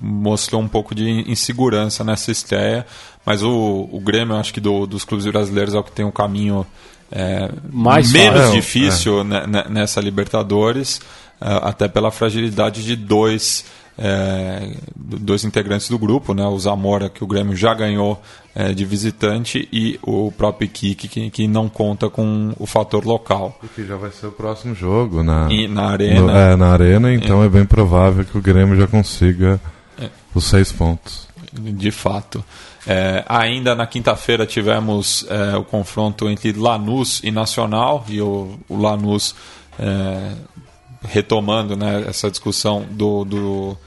mostrou 0.00 0.62
um 0.62 0.68
pouco 0.68 0.94
de 0.94 1.28
insegurança 1.30 2.04
nessa 2.04 2.30
estreia, 2.30 2.86
mas 3.26 3.42
o, 3.42 3.88
o 3.90 4.00
Grêmio, 4.00 4.36
acho 4.36 4.54
que 4.54 4.60
do, 4.60 4.86
dos 4.86 5.04
clubes 5.04 5.26
brasileiros 5.26 5.74
é 5.74 5.78
o 5.78 5.82
que 5.82 5.90
tem 5.90 6.04
um 6.04 6.10
caminho 6.12 6.64
é, 7.12 7.50
Mais 7.70 8.10
menos 8.10 8.40
fácil. 8.40 8.54
difícil 8.54 9.20
é. 9.20 9.68
nessa 9.68 10.00
Libertadores, 10.00 11.00
é, 11.40 11.60
até 11.62 11.86
pela 11.86 12.10
fragilidade 12.10 12.82
de 12.82 12.96
dois, 12.96 13.66
é, 13.98 14.74
dois 14.96 15.44
integrantes 15.44 15.90
do 15.90 15.98
grupo, 15.98 16.32
né? 16.32 16.46
o 16.46 16.58
Zamora, 16.58 17.10
que 17.10 17.22
o 17.22 17.26
Grêmio 17.26 17.54
já 17.54 17.74
ganhou 17.74 18.20
é, 18.54 18.72
de 18.72 18.84
visitante, 18.84 19.68
e 19.70 19.98
o 20.02 20.32
próprio 20.32 20.68
Kiki, 20.68 21.06
que, 21.06 21.30
que 21.30 21.46
não 21.46 21.68
conta 21.68 22.08
com 22.08 22.52
o 22.58 22.66
fator 22.66 23.04
local. 23.04 23.58
E 23.62 23.68
que 23.68 23.86
já 23.86 23.96
vai 23.96 24.10
ser 24.10 24.26
o 24.26 24.32
próximo 24.32 24.74
jogo 24.74 25.22
na, 25.22 25.48
e 25.50 25.68
na 25.68 25.90
Arena. 25.90 26.20
No, 26.20 26.30
é, 26.30 26.56
na 26.56 26.68
Arena, 26.68 27.12
então 27.12 27.44
é. 27.44 27.48
bem 27.48 27.66
provável 27.66 28.24
que 28.24 28.38
o 28.38 28.42
Grêmio 28.42 28.76
já 28.76 28.86
consiga 28.86 29.60
os 30.34 30.44
seis 30.44 30.72
pontos. 30.72 31.31
De 31.52 31.90
fato. 31.90 32.42
É, 32.86 33.24
ainda 33.28 33.74
na 33.74 33.86
quinta-feira 33.86 34.46
tivemos 34.46 35.26
é, 35.28 35.56
o 35.56 35.62
confronto 35.62 36.28
entre 36.28 36.52
Lanús 36.52 37.20
e 37.22 37.30
Nacional, 37.30 38.04
e 38.08 38.22
o, 38.22 38.58
o 38.68 38.76
Lanús 38.76 39.34
é, 39.78 40.32
retomando 41.02 41.76
né, 41.76 42.04
essa 42.08 42.30
discussão 42.30 42.86
do, 42.90 43.24
do, 43.24 43.78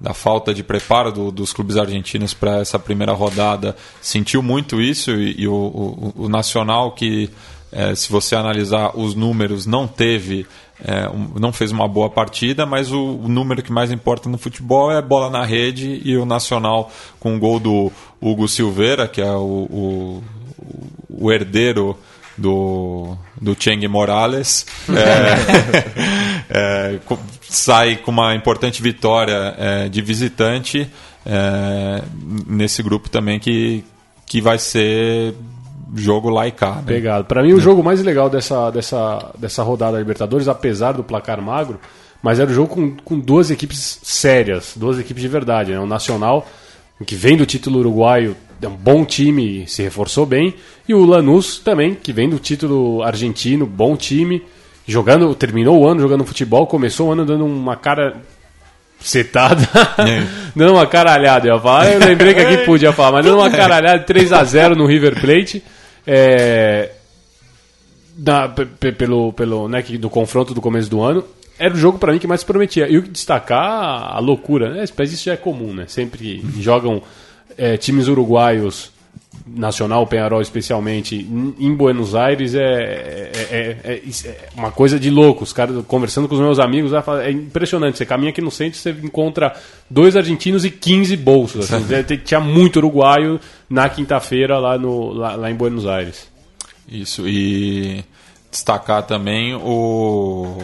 da 0.00 0.12
falta 0.12 0.52
de 0.52 0.62
preparo 0.62 1.10
do, 1.10 1.30
dos 1.30 1.52
clubes 1.52 1.76
argentinos 1.76 2.34
para 2.34 2.58
essa 2.58 2.78
primeira 2.78 3.12
rodada, 3.12 3.74
sentiu 4.02 4.42
muito 4.42 4.80
isso, 4.80 5.10
e, 5.12 5.42
e 5.42 5.48
o, 5.48 5.54
o, 5.54 6.12
o, 6.24 6.28
Nacional, 6.28 6.92
que 6.92 7.30
é, 7.72 7.94
se 7.94 8.10
você 8.10 8.36
analisar 8.36 8.96
os 8.96 9.14
números, 9.14 9.66
não 9.66 9.86
teve 9.86 10.46
é, 10.82 11.08
um, 11.08 11.38
não 11.38 11.52
fez 11.52 11.70
uma 11.70 11.86
boa 11.86 12.10
partida, 12.10 12.66
mas 12.66 12.90
o, 12.90 13.16
o, 13.16 13.28
número 13.28 13.62
que 13.62 13.72
mais 13.72 13.92
importa 13.92 14.28
no 14.28 14.38
futebol 14.38 14.90
é 14.90 15.00
bola 15.00 15.30
na 15.30 15.44
rede 15.44 16.00
e 16.04 16.16
o 16.16 16.24
Nacional 16.24 16.90
com 17.20 17.36
o 17.36 17.38
gol 17.38 17.60
do 17.60 17.92
Hugo 18.20 18.48
Silveira, 18.48 19.06
que 19.06 19.20
é 19.20 19.32
o, 19.32 19.68
o, 19.70 20.24
o 21.08 21.32
herdeiro 21.32 21.96
do, 22.36 23.16
do 23.40 23.56
Cheng 23.58 23.86
Morales, 23.86 24.66
é, 26.50 26.94
é, 26.98 27.00
sai 27.42 27.96
com 27.96 28.10
uma 28.10 28.34
importante 28.34 28.82
vitória 28.82 29.54
é, 29.56 29.88
de 29.88 30.02
visitante 30.02 30.90
é, 31.24 32.02
nesse 32.46 32.82
grupo 32.82 33.08
também 33.08 33.38
que, 33.38 33.84
que 34.26 34.40
vai 34.40 34.58
ser 34.58 35.34
jogo 35.94 36.28
lá 36.30 36.46
e 36.46 36.52
cá. 36.52 36.76
Né? 36.76 36.82
Pegado. 36.86 37.24
Para 37.24 37.42
mim, 37.42 37.52
o 37.52 37.60
jogo 37.60 37.82
mais 37.82 38.02
legal 38.02 38.30
dessa, 38.30 38.70
dessa, 38.70 39.32
dessa 39.38 39.62
rodada 39.62 39.92
da 39.92 39.98
Libertadores, 39.98 40.48
apesar 40.48 40.92
do 40.92 41.04
placar 41.04 41.40
magro, 41.40 41.80
mas 42.22 42.40
era 42.40 42.50
o 42.50 42.54
jogo 42.54 42.68
com, 42.68 42.96
com 42.96 43.18
duas 43.18 43.50
equipes 43.50 44.00
sérias, 44.02 44.74
duas 44.76 44.98
equipes 44.98 45.22
de 45.22 45.28
verdade. 45.28 45.72
Né? 45.72 45.78
O 45.78 45.86
Nacional, 45.86 46.46
que 47.04 47.14
vem 47.14 47.36
do 47.36 47.44
título 47.44 47.80
uruguaio, 47.80 48.36
é 48.62 48.68
um 48.68 48.76
bom 48.76 49.04
time, 49.04 49.66
se 49.66 49.82
reforçou 49.82 50.24
bem, 50.24 50.54
e 50.88 50.94
o 50.94 51.04
Lanús 51.04 51.58
também, 51.58 51.94
que 51.94 52.12
vem 52.12 52.28
do 52.28 52.38
título 52.38 53.02
argentino, 53.02 53.66
bom 53.66 53.96
time, 53.96 54.42
jogando, 54.86 55.34
terminou 55.34 55.80
o 55.80 55.86
ano 55.86 56.00
jogando 56.00 56.24
futebol, 56.24 56.66
começou 56.66 57.08
o 57.08 57.12
ano 57.12 57.26
dando 57.26 57.44
uma 57.44 57.76
cara 57.76 58.16
setada, 59.00 59.68
é. 59.98 60.26
dando 60.56 60.72
uma 60.72 60.86
caralhada. 60.86 61.46
Eu, 61.46 61.60
falar, 61.60 61.92
eu 61.92 62.00
lembrei 62.00 62.34
que 62.34 62.40
aqui 62.40 62.58
podia 62.64 62.92
falar, 62.92 63.12
mas 63.12 63.24
dando 63.26 63.38
uma 63.38 63.50
caralhada 63.50 63.98
3 64.00 64.32
a 64.32 64.42
0 64.44 64.74
no 64.74 64.86
River 64.86 65.20
Plate. 65.20 65.62
É, 66.06 66.90
na, 68.16 68.48
pelo, 68.48 69.32
pelo 69.32 69.68
né, 69.68 69.82
do 69.82 70.10
confronto 70.10 70.54
do 70.54 70.60
começo 70.60 70.90
do 70.90 71.02
ano, 71.02 71.24
era 71.58 71.72
o 71.72 71.76
jogo 71.76 71.98
para 71.98 72.12
mim 72.12 72.18
que 72.18 72.26
mais 72.26 72.42
prometia. 72.42 72.88
E 72.88 72.98
o 72.98 73.02
que 73.02 73.10
destacar 73.10 74.16
a 74.16 74.18
loucura, 74.18 74.72
né? 74.72 74.84
Mas 74.96 75.12
isso 75.12 75.24
já 75.24 75.34
é 75.34 75.36
comum, 75.36 75.72
né? 75.72 75.86
Sempre 75.86 76.44
jogam 76.58 77.02
é, 77.56 77.76
times 77.76 78.08
uruguaios 78.08 78.90
Nacional, 79.46 80.06
Penharol 80.06 80.40
especialmente, 80.40 81.16
em 81.16 81.74
Buenos 81.74 82.14
Aires 82.14 82.54
é, 82.54 82.60
é, 82.62 83.32
é- 83.50 83.90
é- 83.92 84.28
é 84.28 84.48
uma 84.56 84.70
coisa 84.72 84.98
de 84.98 85.10
louco. 85.10 85.44
Os 85.44 85.52
caras, 85.52 85.84
conversando 85.86 86.26
com 86.26 86.34
os 86.34 86.40
meus 86.40 86.58
amigos, 86.58 86.92
é 87.22 87.30
impressionante. 87.30 87.98
Você 87.98 88.06
caminha 88.06 88.30
aqui 88.30 88.40
no 88.40 88.50
centro, 88.50 88.78
você 88.78 88.90
encontra 88.90 89.54
dois 89.90 90.16
argentinos 90.16 90.64
e 90.64 90.70
15 90.70 91.14
bolsos. 91.16 91.70
assim. 91.70 91.84
Tem- 92.04 92.16
Tinha 92.16 92.40
muito 92.40 92.76
uruguaio 92.76 93.38
na 93.68 93.86
quinta-feira 93.88 94.58
lá, 94.58 94.78
no- 94.78 95.12
lá, 95.12 95.34
lá 95.36 95.50
em 95.50 95.54
Buenos 95.54 95.86
Aires. 95.86 96.26
Isso, 96.88 97.28
e 97.28 98.02
destacar 98.50 99.02
também 99.02 99.52
o, 99.54 100.56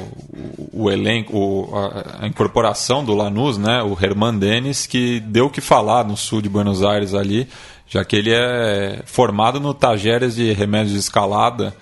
o, 0.73 0.85
o 0.85 0.91
elenco, 0.91 1.37
o- 1.37 1.77
a, 1.77 2.25
a 2.25 2.27
incorporação 2.27 3.05
do 3.05 3.15
Lanús, 3.15 3.59
né? 3.59 3.83
O 3.83 3.97
Herman 4.03 4.39
Denis, 4.39 4.87
que 4.87 5.21
deu 5.21 5.47
o 5.47 5.51
que 5.51 5.61
falar 5.61 6.03
no 6.05 6.17
sul 6.17 6.41
de 6.41 6.49
Buenos 6.49 6.83
Aires 6.83 7.15
ali, 7.15 7.47
já 7.91 8.05
que 8.05 8.15
ele 8.15 8.33
é 8.33 9.03
formado 9.05 9.59
no 9.59 9.75
Tajeres 9.75 10.37
de 10.37 10.53
Remédios 10.53 10.93
de 10.93 11.01
Escalada, 11.01 11.75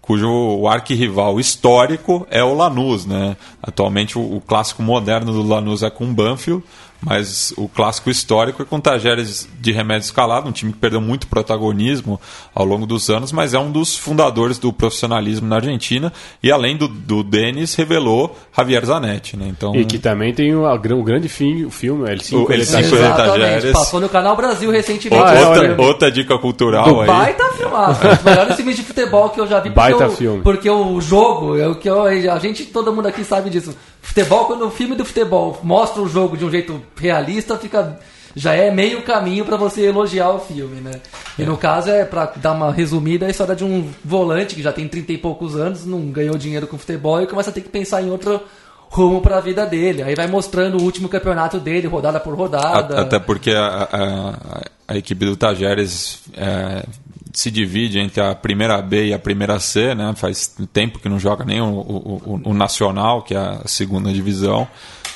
cujo 0.00 0.66
arquirrival 0.66 1.38
histórico 1.38 2.26
é 2.28 2.42
o 2.42 2.52
Lanús, 2.52 3.06
né? 3.06 3.36
Atualmente 3.62 4.18
o, 4.18 4.36
o 4.36 4.40
clássico 4.40 4.82
moderno 4.82 5.32
do 5.32 5.40
Lanús 5.40 5.84
é 5.84 5.88
com 5.88 6.04
o 6.04 6.12
Banfield, 6.12 6.64
mas 7.02 7.52
o 7.56 7.68
clássico 7.68 8.08
histórico 8.10 8.62
é 8.62 8.64
com 8.64 8.76
o 8.76 8.80
Tajeres 8.80 9.48
de 9.60 9.72
Remédio 9.72 10.04
Escalado, 10.06 10.48
um 10.48 10.52
time 10.52 10.72
que 10.72 10.78
perdeu 10.78 11.00
muito 11.00 11.26
protagonismo 11.26 12.20
ao 12.54 12.64
longo 12.64 12.86
dos 12.86 13.10
anos, 13.10 13.32
mas 13.32 13.54
é 13.54 13.58
um 13.58 13.70
dos 13.70 13.96
fundadores 13.96 14.58
do 14.58 14.72
profissionalismo 14.72 15.46
na 15.48 15.56
Argentina 15.56 16.12
e 16.42 16.50
além 16.50 16.76
do, 16.76 16.86
do 16.88 17.22
Denis 17.22 17.74
revelou 17.74 18.36
Javier 18.56 18.84
Zanetti, 18.84 19.36
né? 19.36 19.46
Então 19.48 19.74
E 19.74 19.84
que 19.84 19.98
também 19.98 20.32
tem 20.32 20.54
o, 20.54 20.64
o 20.64 21.02
grande 21.02 21.28
fim, 21.28 21.64
o 21.64 21.70
filme, 21.70 22.08
El 22.10 22.20
5, 22.20 22.42
O 22.42 22.52
El 22.52 22.58
ele 22.60 22.66
tá 22.66 22.82
Cinco, 22.82 22.86
aqui. 22.86 22.94
ele 22.94 23.02
tá- 23.02 23.12
Exatamente. 23.24 23.40
Tajeres. 23.40 23.72
Passou 23.72 24.00
no 24.00 24.08
canal 24.08 24.36
Brasil 24.36 24.70
recentemente. 24.70 25.22
Ah, 25.24 25.34
é, 25.34 25.46
outra, 25.46 25.64
filme. 25.68 25.82
outra 25.84 26.10
dica 26.10 26.38
cultural 26.38 26.84
Do 26.84 27.00
aí. 27.00 27.06
baita 27.06 27.44
filmado. 27.54 27.98
Um 28.06 28.14
dos 28.14 28.22
melhores 28.24 28.56
filmes 28.56 28.76
de 28.76 28.82
futebol 28.82 29.30
que 29.30 29.40
eu 29.40 29.46
já 29.46 29.56
vi. 29.60 29.70
Porque 29.70 29.74
Baita 29.74 30.04
eu- 30.04 30.10
filme. 30.12 30.42
Porque 30.42 30.68
o 30.70 31.00
jogo, 31.00 31.56
é 31.58 31.66
o 31.68 31.74
que 31.74 31.88
eu- 31.88 32.02
a 32.04 32.38
gente, 32.38 32.64
todo 32.66 32.92
mundo 32.92 33.06
aqui 33.08 33.24
sabe 33.24 33.50
disso. 33.50 33.74
Futebol, 34.02 34.44
quando 34.46 34.66
o 34.66 34.70
filme 34.70 34.94
do 34.94 35.04
futebol 35.04 35.58
mostra 35.62 36.02
o 36.02 36.08
jogo 36.08 36.36
de 36.36 36.44
um 36.44 36.50
jeito 36.50 36.82
realista, 36.96 37.56
fica 37.56 37.98
já 38.34 38.54
é 38.54 38.70
meio 38.70 39.02
caminho 39.02 39.44
pra 39.44 39.56
você 39.58 39.82
elogiar 39.82 40.30
o 40.30 40.38
filme, 40.40 40.80
né? 40.80 41.00
E 41.38 41.44
no 41.44 41.56
caso 41.56 41.90
é 41.90 42.02
pra 42.04 42.32
dar 42.36 42.52
uma 42.52 42.72
resumida 42.72 43.26
a 43.26 43.30
história 43.30 43.54
de 43.54 43.62
um 43.64 43.90
volante 44.04 44.54
que 44.54 44.62
já 44.62 44.72
tem 44.72 44.88
30 44.88 45.12
e 45.12 45.18
poucos 45.18 45.54
anos, 45.54 45.84
não 45.84 46.00
ganhou 46.10 46.36
dinheiro 46.38 46.66
com 46.66 46.78
futebol 46.78 47.20
e 47.22 47.26
começa 47.26 47.50
a 47.50 47.52
ter 47.52 47.60
que 47.60 47.68
pensar 47.68 48.02
em 48.02 48.10
outro 48.10 48.40
rumo 48.88 49.20
pra 49.20 49.38
vida 49.40 49.64
dele. 49.66 50.02
Aí 50.02 50.14
vai 50.14 50.26
mostrando 50.26 50.78
o 50.78 50.82
último 50.82 51.08
campeonato 51.10 51.58
dele, 51.60 51.86
rodada 51.86 52.18
por 52.20 52.34
rodada. 52.34 52.98
A- 52.98 53.02
Até 53.02 53.18
porque 53.18 53.50
a, 53.50 53.88
a- 53.92 54.62
a 54.88 54.96
equipe 54.96 55.24
do 55.26 55.36
Tajeres 55.36 56.20
é, 56.34 56.84
se 57.32 57.50
divide 57.50 57.98
entre 57.98 58.20
a 58.20 58.34
primeira 58.34 58.80
B 58.82 59.06
e 59.08 59.14
a 59.14 59.18
primeira 59.18 59.58
C, 59.58 59.94
né? 59.94 60.12
Faz 60.16 60.54
tempo 60.72 60.98
que 60.98 61.08
não 61.08 61.18
joga 61.18 61.44
nem 61.44 61.60
o, 61.60 61.66
o- 61.66 62.40
o- 62.44 62.54
Nacional, 62.54 63.22
que 63.22 63.34
é 63.34 63.38
a 63.38 63.62
segunda 63.66 64.12
divisão. 64.12 64.68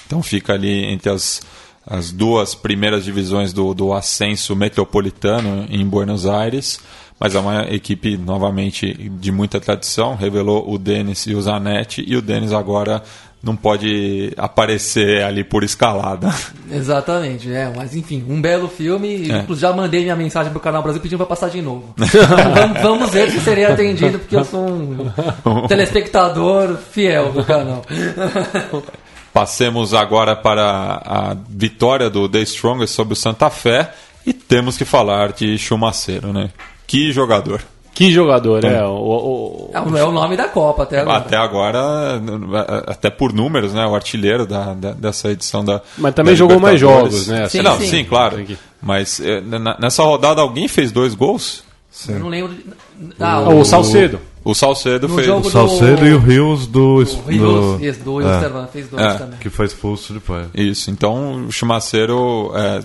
Então 0.07 0.23
fica 0.23 0.53
ali 0.55 0.85
entre 0.87 1.11
as, 1.11 1.43
as 1.87 2.11
duas 2.13 2.55
primeiras 2.55 3.05
divisões 3.05 3.53
do, 3.53 3.75
do 3.75 3.93
ascenso 3.93 4.55
metropolitano 4.57 5.67
em 5.71 5.85
Buenos 5.87 6.27
Aires. 6.27 6.81
Mas 7.19 7.35
é 7.35 7.39
uma 7.41 7.63
equipe, 7.73 8.17
novamente, 8.19 8.93
de 8.93 9.33
muita 9.33 9.59
tradição. 9.59 10.15
Revelou 10.17 10.71
o 10.71 10.79
Denis 10.79 11.27
e 11.27 11.35
o 11.35 11.41
Zanetti. 11.41 12.05
E 12.07 12.15
o 12.15 12.21
Denis 12.21 12.53
agora 12.53 13.03
não 13.47 13.55
pode 13.55 14.33
aparecer 14.37 15.23
ali 15.23 15.45
por 15.45 15.63
escalada. 15.63 16.35
Exatamente, 16.69 17.51
é, 17.53 17.73
mas 17.75 17.95
enfim, 17.95 18.25
um 18.29 18.43
belo 18.43 18.69
filme. 18.69 19.31
É. 19.31 19.39
Inclusive, 19.39 19.61
já 19.61 19.73
mandei 19.73 20.03
minha 20.03 20.17
mensagem 20.17 20.51
pro 20.51 20.61
canal 20.61 20.83
Brasil 20.83 21.01
pedindo 21.01 21.19
pra 21.19 21.27
passar 21.27 21.49
de 21.49 21.63
novo. 21.63 21.95
vamos, 21.97 22.83
vamos 22.83 23.11
ver 23.11 23.31
se 23.31 23.41
serei 23.41 23.65
atendido, 23.65 24.19
porque 24.19 24.35
eu 24.35 24.45
sou 24.45 24.67
um 24.67 25.13
telespectador 25.69 26.77
fiel 26.77 27.31
do 27.31 27.45
canal. 27.45 27.83
Passemos 29.33 29.95
agora 29.95 30.35
para 30.35 31.01
a 31.05 31.37
vitória 31.49 32.11
do 32.11 32.29
The 32.29 32.41
Strongest 32.41 32.95
sobre 32.95 33.13
o 33.13 33.17
Santa 33.17 33.49
Fé 33.49 33.93
e 34.27 34.33
temos 34.33 34.77
que 34.77 34.85
falar 34.85 35.33
de 35.33 35.57
Chumaceiro, 35.57 36.33
né? 36.33 36.51
Que 36.85 37.13
jogador. 37.13 37.63
Que 37.97 38.11
jogador, 38.13 38.63
é. 38.63 38.85
O, 38.85 38.91
o- 38.93 39.71
É 39.73 39.81
o 39.81 39.97
é 39.97 40.05
o 40.05 40.13
nome 40.13 40.37
da 40.37 40.49
Copa 40.49 40.83
até 40.83 41.01
agora. 41.01 41.17
Até 41.19 41.37
agora, 41.37 42.23
até 42.87 43.09
por 43.09 43.33
números, 43.33 43.73
né? 43.73 43.87
O 43.87 43.95
artilheiro 43.95 44.45
da, 44.47 44.75
da- 44.75 44.93
dessa 44.93 45.31
edição 45.31 45.65
da. 45.65 45.81
Mas 45.97 46.15
também 46.15 46.35
da 46.35 46.39
jogou 46.39 46.61
mais 46.61 46.79
jogos, 46.79 47.27
né? 47.27 47.49
Sim, 47.49 47.63
não, 47.63 47.79
sim. 47.79 47.87
sim, 47.87 48.05
claro. 48.05 48.45
Mas 48.83 49.19
eh, 49.19 49.43
nessa 49.81 50.03
rodada 50.03 50.43
alguém 50.43 50.69
fez 50.69 50.93
dois 50.93 51.15
gols? 51.15 51.65
Eu 52.07 52.19
não 52.19 52.29
lembro. 52.29 52.55
Ah, 53.19 53.37
Ah, 53.37 53.49
o 53.49 53.65
Salcedo. 53.65 54.21
O 54.45 54.55
Salcedo 54.55 55.09
No 55.09 55.15
fez. 55.17 55.27
O 55.29 55.43
Salcedo 55.51 55.97
do- 56.03 56.07
e 56.07 56.13
o 56.13 56.19
Rios 56.19 56.67
do. 56.67 56.97
O 56.97 57.05
do- 57.05 57.77
Rios, 57.77 57.83
isso, 57.97 58.05
do 58.05 58.21
é, 58.21 58.67
fez 58.71 58.89
dois 58.89 59.03
É. 59.07 59.15
também. 59.15 59.39
que 59.41 59.49
foi 59.49 59.65
expulso 59.65 60.13
depois. 60.13 60.47
Isso, 60.55 60.91
então 60.91 61.47
o 61.47 61.51
Chumaceiro 61.51 62.53
é, 62.55 62.81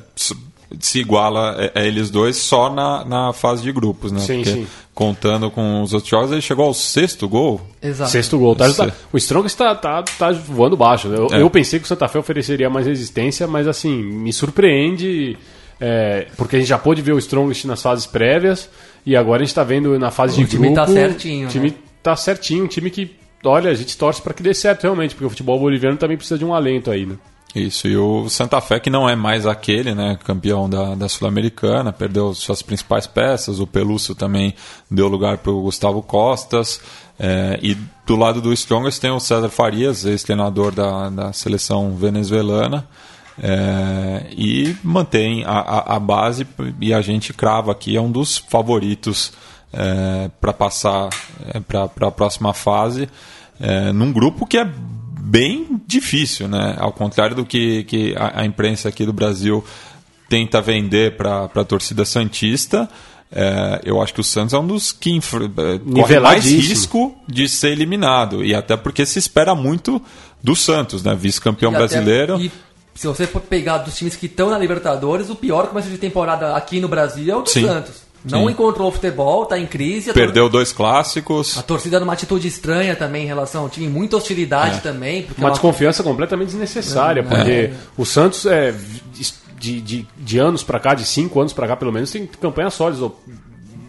se 0.79 0.99
iguala 0.99 1.69
a, 1.75 1.79
a 1.79 1.83
eles 1.83 2.09
dois 2.09 2.37
só 2.37 2.69
na, 2.73 3.03
na 3.03 3.33
fase 3.33 3.61
de 3.61 3.71
grupos, 3.73 4.11
né? 4.13 4.21
Sim, 4.21 4.37
Porque 4.37 4.51
sim. 4.53 4.67
Contando 5.01 5.49
com 5.49 5.81
os 5.81 5.93
outros 5.93 6.09
jogos, 6.11 6.31
ele 6.31 6.41
chegou 6.41 6.65
ao 6.65 6.73
sexto 6.75 7.27
gol. 7.27 7.59
Exato. 7.81 8.11
Sexto 8.11 8.37
gol. 8.37 8.55
Tá, 8.55 8.71
tá- 8.71 8.91
o 9.11 9.17
Strong 9.17 9.47
está 9.47 9.73
tá, 9.73 10.03
tá 10.03 10.31
voando 10.31 10.77
baixo. 10.77 11.07
Eu, 11.07 11.27
É. 11.31 11.41
eu 11.41 11.49
pensei 11.49 11.79
que 11.79 11.85
o 11.85 11.87
Santa 11.87 12.07
Fé 12.07 12.19
ofereceria 12.19 12.69
mais 12.69 12.85
resistência, 12.85 13.47
mas 13.47 13.67
assim, 13.67 13.95
me 14.03 14.31
surpreende. 14.31 15.37
é, 15.83 16.27
porque 16.37 16.57
a 16.57 16.59
gente 16.59 16.67
já 16.69 16.77
pôde 16.77 17.01
ver 17.01 17.11
o 17.13 17.17
Strongest 17.17 17.65
nas 17.65 17.81
fases 17.81 18.05
prévias 18.05 18.69
e 19.03 19.15
agora 19.15 19.37
a 19.37 19.43
gente 19.43 19.49
está 19.49 19.63
vendo 19.63 19.97
na 19.97 20.11
fase 20.11 20.39
O 20.39 20.45
de 20.45 20.51
time 20.51 20.67
grupo. 20.67 20.75
tá 20.75 20.85
certinho, 20.85 21.47
O 21.47 21.49
time 21.49 21.69
né? 21.71 21.75
tá 22.03 22.15
certinho, 22.15 22.63
um 22.65 22.67
time 22.67 22.91
que, 22.91 23.15
olha, 23.43 23.71
a 23.71 23.73
gente 23.73 23.97
torce 23.97 24.21
para 24.21 24.31
que 24.31 24.43
dê 24.43 24.53
certo 24.53 24.83
realmente, 24.83 25.15
porque 25.15 25.25
o 25.25 25.29
futebol 25.31 25.59
boliviano 25.59 25.97
também 25.97 26.15
precisa 26.17 26.37
de 26.37 26.45
um 26.45 26.53
alento 26.53 26.91
aí, 26.91 27.07
né? 27.07 27.15
Isso, 27.53 27.85
e 27.87 27.97
o 27.97 28.29
Santa 28.29 28.61
Fé, 28.61 28.79
que 28.79 28.89
não 28.89 29.09
é 29.09 29.15
mais 29.15 29.45
aquele, 29.45 29.93
né? 29.93 30.17
Campeão 30.23 30.69
da, 30.69 30.95
da 30.95 31.09
Sul-Americana, 31.09 31.91
perdeu 31.91 32.33
suas 32.33 32.61
principais 32.61 33.05
peças. 33.05 33.59
O 33.59 33.67
Pelúcio 33.67 34.15
também 34.15 34.53
deu 34.89 35.09
lugar 35.09 35.39
para 35.39 35.51
o 35.51 35.61
Gustavo 35.61 36.01
Costas. 36.01 36.79
é, 37.19 37.59
e 37.61 37.75
do 38.05 38.15
lado 38.15 38.41
do 38.41 38.53
Strongest 38.53 39.01
tem 39.01 39.11
o 39.11 39.19
César 39.19 39.49
Farias, 39.49 40.05
ex-treinador 40.05 40.71
da, 40.71 41.09
da 41.09 41.33
seleção 41.33 41.95
venezuelana. 41.95 42.87
é, 43.41 44.27
e 44.31 44.75
mantém 44.83 45.43
a, 45.45 45.59
a, 45.59 45.95
a 45.95 45.99
base 45.99 46.47
e 46.79 46.93
a 46.93 47.01
gente 47.01 47.33
crava 47.33 47.71
aqui, 47.71 47.95
é 47.95 48.01
um 48.01 48.11
dos 48.11 48.37
favoritos 48.37 49.33
para 50.41 50.51
passar 50.51 51.09
para 51.65 52.07
a 52.07 52.11
próxima 52.11 52.53
fase, 52.53 53.07
é, 53.59 53.93
num 53.93 54.11
grupo 54.11 54.45
que 54.45 54.57
é 54.57 54.69
bem 55.31 55.81
difícil, 55.87 56.49
né? 56.49 56.75
Ao 56.77 56.91
contrário 56.91 57.35
do 57.35 57.45
que, 57.45 57.85
que 57.85 58.13
a, 58.17 58.41
a 58.41 58.45
imprensa 58.45 58.89
aqui 58.89 59.05
do 59.05 59.13
Brasil 59.13 59.63
tenta 60.27 60.61
vender 60.61 61.15
para 61.15 61.45
a 61.45 61.63
torcida 61.63 62.03
santista. 62.03 62.89
é, 63.31 63.81
eu 63.85 64.01
acho 64.01 64.13
que 64.13 64.19
o 64.19 64.23
Santos 64.23 64.53
é 64.53 64.59
um 64.59 64.67
dos 64.67 64.91
que 64.91 65.17
é, 65.17 65.93
corre 65.93 66.19
mais 66.19 66.45
risco 66.45 67.15
de 67.27 67.47
ser 67.47 67.71
eliminado 67.71 68.43
e 68.43 68.53
até 68.53 68.75
porque 68.75 69.05
se 69.05 69.19
espera 69.19 69.55
muito 69.55 70.01
do 70.43 70.53
Santos, 70.53 71.01
né? 71.01 71.15
Vice-campeão 71.15 71.71
brasileiro. 71.71 72.39
e 72.39 72.51
se 72.93 73.07
você 73.07 73.25
for 73.25 73.41
pegar 73.41 73.79
dos 73.79 73.95
times 73.95 74.17
que 74.17 74.25
estão 74.25 74.49
na 74.49 74.59
Libertadores, 74.59 75.29
o 75.29 75.35
pior 75.35 75.67
começo 75.67 75.89
de 75.89 75.97
temporada 75.97 76.55
aqui 76.57 76.81
no 76.81 76.89
Brasil 76.89 77.33
é 77.33 77.37
o 77.37 77.41
do 77.41 77.49
Sim. 77.49 77.65
Santos. 77.65 78.10
Não 78.23 78.45
Sim. 78.45 78.51
encontrou 78.51 78.91
futebol, 78.91 79.45
tá 79.45 79.57
em 79.57 79.65
crise. 79.65 80.11
a 80.11 80.13
tor- 80.13 80.21
Perdeu 80.23 80.47
dois 80.47 80.71
clássicos. 80.71 81.57
A 81.57 81.63
torcida 81.63 81.99
numa 81.99 82.13
atitude 82.13 82.47
estranha 82.47 82.95
também 82.95 83.23
em 83.23 83.27
relação 83.27 83.63
ao 83.63 83.69
time, 83.69 83.87
muita 83.87 84.17
hostilidade 84.17 84.81
também. 84.81 85.23
Porque 85.23 85.41
Uma 85.41 85.47
é 85.47 85.49
uma- 85.49 85.53
desconfiança 85.53 86.03
completamente 86.03 86.49
desnecessária, 86.49 87.21
É. 87.21 87.23
porque 87.23 87.71
o 87.97 88.05
Santos 88.05 88.45
é 88.45 88.73
de, 89.59 89.81
de, 89.81 90.07
de 90.17 90.37
anos 90.39 90.63
pra 90.63 90.79
cá, 90.79 90.93
de 90.93 91.05
cinco 91.05 91.39
anos 91.39 91.53
pra 91.53 91.67
cá 91.67 91.75
pelo 91.75 91.91
menos, 91.91 92.11
tem 92.11 92.25
campanhas 92.39 92.73
sólidas. 92.73 93.11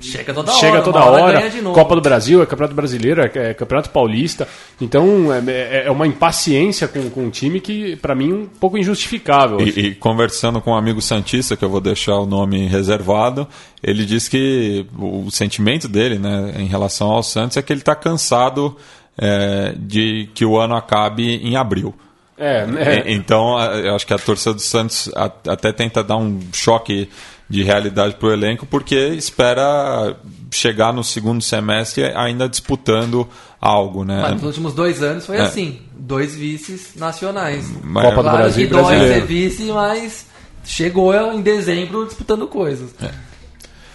Chega 0.03 0.35
toda 0.35 0.53
Chega 0.53 0.73
hora, 0.75 0.83
toda 0.83 1.05
hora, 1.05 1.39
ganha 1.39 1.51
de 1.51 1.61
novo. 1.63 1.75
Copa 1.75 1.95
do 1.95 2.01
Brasil, 2.01 2.43
é 2.43 2.47
Campeonato 2.47 2.75
Brasileiro, 2.75 3.23
é, 3.23 3.31
é 3.35 3.55
Campeonato 3.55 3.91
Paulista. 3.91 4.47
Então 4.81 5.33
é, 5.33 5.39
é- 5.51 5.83
é 5.87 5.91
uma 5.91 6.07
impaciência 6.07 6.89
com, 6.89 7.09
com 7.11 7.27
o 7.27 7.31
time 7.31 7.61
que, 7.61 7.97
pra 7.97 8.15
mim, 8.15 8.33
um 8.33 8.47
pouco 8.47 8.77
injustificável. 8.77 9.61
E, 9.61 9.69
e 9.71 9.95
conversando 9.95 10.61
com 10.61 10.73
um 10.73 10.77
amigo 10.77 11.01
Santista, 11.01 11.57
que 11.57 11.65
eu 11.65 11.71
vou 11.71 11.81
deixar 11.81 12.17
o 12.17 12.27
nome 12.27 12.67
reservado, 12.67 13.47
ele 13.83 14.05
diz 14.05 14.29
que 14.29 14.87
o 14.99 15.31
sentimento 15.31 15.89
dele 15.89 16.19
né, 16.19 16.55
em 16.59 16.67
relação 16.67 17.11
ao 17.11 17.23
Santos 17.23 17.57
é 17.57 17.63
que 17.63 17.73
ele 17.73 17.81
está 17.81 17.95
cansado 17.95 18.77
é, 19.17 19.75
de 19.77 20.29
que 20.35 20.45
o 20.45 20.59
ano 20.59 20.75
acabe 20.75 21.37
em 21.37 21.57
abril. 21.57 21.95
É, 22.39 22.67
né? 22.67 23.05
Então, 23.07 23.61
eu 23.61 23.95
acho 23.95 24.05
que 24.07 24.13
a 24.13 24.19
torcida 24.19 24.55
do 24.55 24.61
Santos 24.61 25.09
até 25.47 25.71
tenta 25.71 26.03
dar 26.03 26.17
um 26.17 26.41
choque 26.53 27.09
de 27.53 27.63
realidade 27.63 28.15
para 28.17 28.29
o 28.29 28.33
elenco, 28.33 28.65
porque 28.67 28.97
espera 28.97 30.17
chegar 30.51 30.93
no 30.93 31.05
segundo 31.05 31.43
semestre 31.43 32.05
ainda 32.15 32.49
disputando 32.49 33.29
algo, 33.61 34.05
né? 34.05 34.21
Mas 34.23 34.33
nos 34.35 34.43
últimos 34.45 34.73
dois 34.75 35.03
anos 35.03 35.27
foi 35.27 35.37
É. 35.37 35.43
assim: 35.43 35.81
dois 35.95 36.35
vices 36.35 36.95
nacionais. 36.97 37.71
Mas- 37.83 38.05
Copa 38.05 38.17
do 38.17 38.23
claro 38.23 38.39
Brasil 38.39 38.67
que 38.69 38.73
e 38.75 38.77
dói 38.77 38.83
brasileiro. 38.97 39.15
ser 39.15 39.27
vice, 39.27 39.65
mas 39.73 40.27
chegou 40.65 41.15
em 41.33 41.41
dezembro 41.43 42.07
disputando 42.07 42.47
coisas. 42.47 42.91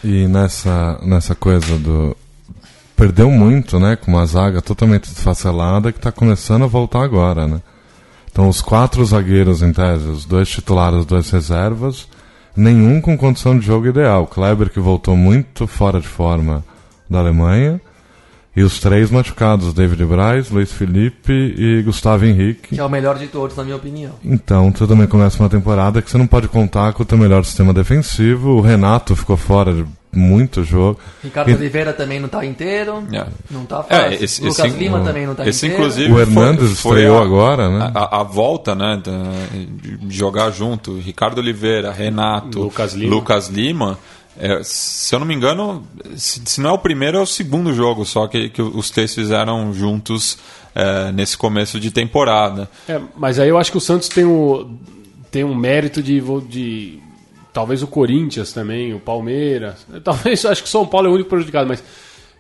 E 0.04 0.28
nessa, 0.28 1.00
nessa 1.04 1.34
coisa 1.36 1.78
do. 1.80 2.16
Perdeu 2.96 3.30
muito, 3.30 3.80
né? 3.80 3.96
Com 3.96 4.12
uma 4.12 4.26
zaga 4.26 4.62
totalmente 4.62 5.10
desfacelada 5.10 5.92
que 5.92 6.00
está 6.00 6.12
começando 6.12 6.64
a 6.64 6.68
voltar 6.68 7.04
agora, 7.04 7.48
né? 7.48 7.62
Então, 8.32 8.48
os 8.50 8.62
quatro 8.62 9.04
zagueiros, 9.06 9.62
em 9.64 9.72
tese, 9.74 10.06
os 10.08 10.26
dois 10.26 10.48
titulares, 10.50 11.00
os 11.00 11.06
dois 11.06 11.30
reservas, 11.32 12.08
nenhum 12.58 13.00
com 13.00 13.18
condição 13.18 13.58
de 13.58 13.66
jogo 13.66 13.88
ideal. 13.88 14.28
Kleber, 14.28 14.70
que 14.70 14.80
voltou 14.80 15.16
muito 15.16 15.68
fora 15.68 16.02
de 16.02 16.08
forma 16.08 16.64
da 17.10 17.20
Alemanha, 17.20 17.80
e 18.56 18.64
os 18.64 18.80
três 18.80 19.12
machucados, 19.12 19.72
David 19.72 20.04
Braz, 20.04 20.50
Luiz 20.50 20.72
Felipe 20.72 21.32
e 21.32 21.84
Gustavo 21.84 22.26
Henrique. 22.26 22.76
Que 22.76 22.82
é 22.82 22.84
o 22.84 22.90
melhor 22.90 23.16
de 23.16 23.28
todos, 23.28 23.56
na 23.56 23.64
minha 23.64 23.76
opinião. 23.76 24.14
Então, 24.26 24.72
tu 24.72 24.88
também 24.88 25.06
começa 25.06 25.42
uma 25.42 25.48
temporada 25.48 26.02
que 26.02 26.10
você 26.10 26.18
não 26.18 26.26
pode 26.26 26.48
contar 26.48 26.92
com 26.94 27.04
o 27.04 27.06
teu 27.06 27.20
melhor 27.20 27.46
sistema 27.46 27.72
defensivo. 27.72 28.54
O 28.54 28.62
Renato 28.62 29.16
ficou 29.16 29.38
fora 29.38 29.72
de 29.76 29.86
muito 30.18 30.64
jogo. 30.64 31.00
Ricardo 31.24 31.50
E- 31.52 31.54
Oliveira 31.56 31.94
também 31.94 32.20
não 32.20 32.28
tá 32.28 32.44
inteiro. 32.46 33.04
É. 33.14 33.26
Não 33.52 33.66
tá 33.66 33.86
É, 33.90 33.96
fácil. 34.10 34.24
esse- 34.26 34.42
Lucas 34.42 34.66
esse- 34.66 34.78
Lima 34.78 35.00
também 35.02 35.26
não 35.28 35.36
tá 35.36 35.48
Esse, 35.48 35.66
inteiro. 35.68 35.84
inclusive, 35.84 36.12
O 36.14 36.20
Hernandes 36.20 36.80
foi, 36.82 36.92
foi 36.92 36.98
estreou 37.02 37.20
a- 37.20 37.24
agora, 37.24 37.70
né? 37.70 37.92
A, 37.94 38.22
a 38.22 38.24
volta, 38.24 38.74
né, 38.76 39.02
de 39.04 40.18
jogar 40.18 40.52
junto, 40.52 40.98
Ricardo 41.00 41.38
Oliveira, 41.38 41.92
Renato, 41.92 42.60
Lucas 42.62 42.94
Lima. 42.94 43.16
Lucas 43.16 43.48
Lima, 43.48 44.00
é, 44.40 44.60
se 44.64 45.14
eu 45.16 45.20
não 45.20 45.26
me 45.28 45.34
engano, 45.36 45.86
se, 46.16 46.42
se 46.46 46.62
não 46.62 46.72
é 46.72 46.74
o 46.74 46.78
primeiro, 46.80 47.18
é 47.18 47.22
o 47.22 47.26
segundo 47.26 47.74
jogo 47.74 48.06
só 48.06 48.28
que, 48.28 48.50
que 48.50 48.62
os 48.62 48.90
três 48.90 49.14
fizeram 49.14 49.74
juntos 49.74 50.38
é, 50.76 51.12
nesse 51.12 51.36
começo 51.38 51.80
de 51.80 51.90
temporada. 51.90 52.70
É, 52.88 53.00
mas 53.16 53.40
aí 53.40 53.50
eu 53.50 53.58
acho 53.58 53.72
que 53.72 53.78
o 53.78 53.82
Santos 53.82 54.08
tem, 54.10 54.26
o, 54.26 54.70
tem 55.32 55.44
um 55.44 55.56
mérito 55.56 56.04
de, 56.04 56.22
de. 56.48 57.00
Talvez 57.58 57.82
o 57.82 57.88
Corinthians 57.88 58.54
também, 58.54 58.94
o 58.94 59.00
Palmeiras. 59.00 59.84
Talvez, 60.04 60.46
acho 60.46 60.62
que 60.62 60.68
o 60.68 60.72
São 60.72 60.86
Paulo 60.86 61.08
é 61.08 61.10
o 61.10 61.14
único 61.16 61.30
prejudicado, 61.30 61.68
mas 61.68 61.84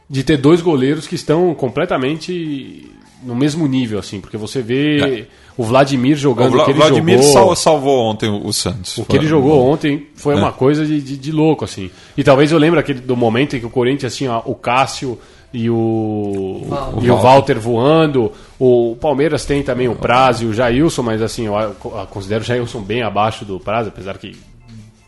de 0.08 0.24
ter 0.24 0.38
dois 0.38 0.62
goleiros 0.62 1.08
que 1.08 1.16
estão 1.16 1.54
completamente 1.56 2.90
no 3.24 3.36
mesmo 3.36 3.68
nível, 3.68 3.98
assim, 3.98 4.22
porque 4.22 4.38
você 4.38 4.62
vê 4.62 5.28
o 5.58 5.64
Vladimir 5.64 6.16
jogando 6.16 6.46
É. 6.46 6.50
o 6.50 6.52
Vla- 6.52 6.62
o 6.62 6.66
que 6.66 6.72
ele 6.72 6.78
Vladimir 6.80 7.18
jogou. 7.18 7.34
sal- 7.34 7.56
salvou 7.56 8.00
ontem 8.06 8.30
o, 8.30 8.46
o 8.46 8.54
Santos. 8.54 8.96
O 9.00 9.06
que 9.06 9.18
ele 9.18 9.26
jogou 9.28 9.60
ontem 9.68 10.06
foi 10.16 10.36
É. 10.36 10.38
uma 10.38 10.52
coisa 10.52 10.86
de, 10.86 11.02
de, 11.02 11.18
de 11.18 11.32
louco, 11.32 11.66
assim. 11.66 11.90
E 12.16 12.24
talvez 12.24 12.52
eu 12.52 12.60
lembre 12.60 12.80
aquele, 12.80 13.00
do 13.00 13.18
momento 13.18 13.56
em 13.56 13.60
que 13.60 13.66
o 13.66 13.70
Corinthians 13.72 14.16
tinha 14.16 14.38
o 14.46 14.54
Cássio 14.54 15.18
e 15.52 15.68
o, 15.70 16.66
Walter. 16.70 17.06
e 17.06 17.10
o 17.12 17.16
Walter 17.18 17.60
voando. 17.60 18.32
O 18.60 18.96
Palmeiras 19.02 19.46
tem 19.46 19.64
também 19.64 19.88
o 19.88 19.96
Praz 19.96 20.42
e 20.42 20.46
o 20.46 20.54
Jailson, 20.54 21.02
mas 21.02 21.22
assim, 21.24 21.48
eu 21.48 21.58
a- 21.58 22.06
considero 22.10 22.44
o 22.44 22.46
Jailson 22.46 22.82
bem 22.82 23.02
abaixo 23.02 23.44
do 23.44 23.60
Praz, 23.60 23.88
apesar 23.88 24.18
que 24.20 24.36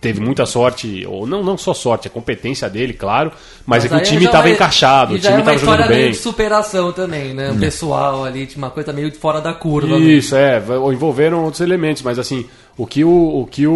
teve 0.02 0.22
muita 0.22 0.46
sorte, 0.46 1.06
ou 1.06 1.28
não, 1.28 1.44
não 1.44 1.58
só 1.58 1.74
sorte, 1.74 2.08
a 2.08 2.12
competência 2.12 2.70
dele, 2.70 2.94
claro, 2.94 3.32
mas, 3.66 3.84
é 3.84 3.90
que 3.90 3.96
o 3.96 4.02
time 4.02 4.26
estava 4.26 4.44
vai- 4.44 4.54
encaixado, 4.54 5.14
o 5.14 5.20
time 5.20 5.34
é 5.34 5.40
estava 5.40 5.58
jogando 5.58 5.74
história 5.76 5.88
meio 5.94 6.04
bem. 6.08 6.12
de 6.12 6.18
superação 6.18 6.92
também, 6.94 7.34
né? 7.34 7.52
O 7.52 7.60
pessoal 7.60 8.24
ali, 8.24 8.46
tinha 8.46 8.58
uma 8.64 8.70
coisa 8.72 8.94
meio 8.94 9.14
fora 9.14 9.42
da 9.42 9.54
curva. 9.54 10.00
né? 10.00 10.06
Isso, 10.06 10.36
é, 10.36 10.60
vai- 10.60 10.78
envolveram 10.94 11.44
outros 11.44 11.60
elementos, 11.62 12.02
mas 12.02 12.18
assim, 12.18 12.46
o 12.78 12.88
que 12.88 13.04
o, 13.04 13.42
o, 13.42 13.46
que 13.46 13.68
o, 13.68 13.74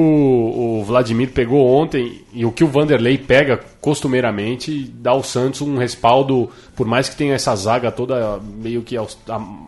o 0.80 0.84
Vladimir 0.86 1.32
pegou 1.32 1.68
ontem 1.68 2.22
e 2.34 2.46
o 2.46 2.52
que 2.54 2.64
o 2.64 2.68
Vanderlei 2.68 3.18
pega 3.18 3.60
costumeiramente 3.82 4.92
dá 4.96 5.12
ao 5.12 5.24
Santos 5.24 5.62
um 5.62 5.78
respaldo, 5.78 6.50
por 6.76 6.86
mais 6.88 7.10
que 7.10 7.16
tenha 7.16 7.34
essa 7.34 7.56
zaga 7.56 7.92
toda 7.92 8.40
meio 8.42 8.82
que 8.82 8.96
a- 8.98 9.06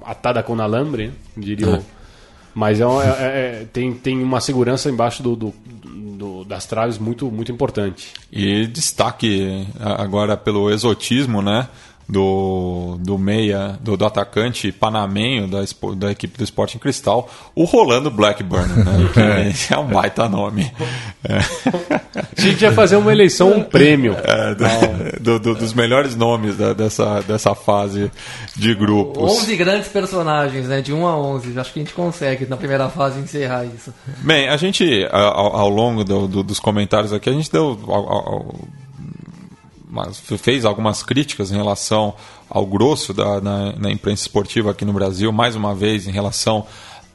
atada 0.05 0.41
com 0.43 0.59
alambre, 0.61 1.07
né, 1.07 1.13
diria 1.35 1.67
eu. 1.67 1.83
Mas 2.53 2.79
é, 2.79 2.87
um- 2.87 3.01
é- 3.01 3.05
é- 3.19 3.65
tem, 3.73 3.91
tem 3.93 4.23
uma 4.23 4.39
segurança 4.39 4.89
embaixo 4.89 5.21
do, 5.21 5.35
do- 5.35 5.53
do- 6.15 6.43
das 6.45 6.65
traves 6.65 6.97
muito, 6.97 7.29
muito 7.31 7.51
importante. 7.51 8.13
E 8.31 8.65
destaque 8.67 9.67
a- 9.79 10.01
agora 10.01 10.35
pelo 10.37 10.71
exotismo, 10.71 11.41
né? 11.41 11.67
Do, 12.07 12.97
do 12.99 13.17
meia, 13.17 13.79
do, 13.81 13.97
do 13.97 14.05
atacante 14.05 14.71
panamenho 14.71 15.47
da, 15.47 15.61
da 15.97 16.11
equipe 16.11 16.37
do 16.37 16.43
Sporting 16.43 16.77
Cristal, 16.77 17.27
o 17.55 17.63
Rolando 17.63 18.11
Blackburn, 18.11 18.67
né? 18.83 19.51
que 19.67 19.73
é 19.73 19.77
um 19.79 19.87
baita 19.87 20.29
nome. 20.29 20.71
É, 21.23 21.37
A 22.37 22.41
gente 22.41 22.61
ia 22.61 22.71
fazer 22.71 22.95
uma 22.97 23.11
eleição, 23.11 23.51
um 23.57 23.63
prêmio. 23.63 24.15
é, 24.23 24.53
do- 24.53 25.19
do- 25.19 25.39
do- 25.39 25.55
dos 25.55 25.73
melhores 25.73 26.15
nomes 26.15 26.55
da- 26.55 26.73
dessa, 26.73 27.21
dessa 27.21 27.55
fase 27.55 28.11
de 28.55 28.75
grupos. 28.75 29.39
11 29.41 29.55
grandes 29.55 29.87
personagens, 29.87 30.67
né? 30.67 30.81
De 30.81 30.93
1 30.93 31.07
a 31.07 31.17
11. 31.17 31.57
Acho 31.59 31.73
que 31.73 31.79
a 31.79 31.83
gente 31.83 31.93
consegue, 31.95 32.45
na 32.45 32.55
primeira 32.55 32.87
fase, 32.87 33.19
encerrar 33.19 33.65
isso. 33.65 33.91
Bem, 34.19 34.47
a 34.47 34.57
gente, 34.57 35.07
ao, 35.11 35.55
ao 35.55 35.69
longo 35.69 36.03
do- 36.03 36.27
do- 36.27 36.43
dos 36.43 36.59
comentários 36.59 37.11
aqui, 37.11 37.31
a 37.31 37.33
gente 37.33 37.51
deu. 37.51 37.79
ao- 37.87 37.95
ao- 38.13 38.55
mas 39.95 40.19
fez 40.19 40.65
algumas 40.65 41.01
críticas 41.01 41.51
em 41.51 41.55
relação 41.55 42.13
ao 42.49 42.65
grosso 42.65 43.13
da, 43.13 43.39
na, 43.39 43.71
na 43.77 43.89
imprensa 43.91 44.23
esportiva 44.23 44.71
aqui 44.71 44.83
no 44.85 44.93
Brasil, 44.93 45.31
mais 45.31 45.55
uma 45.55 45.73
vez 45.73 46.05
em 46.07 46.11
relação 46.11 46.65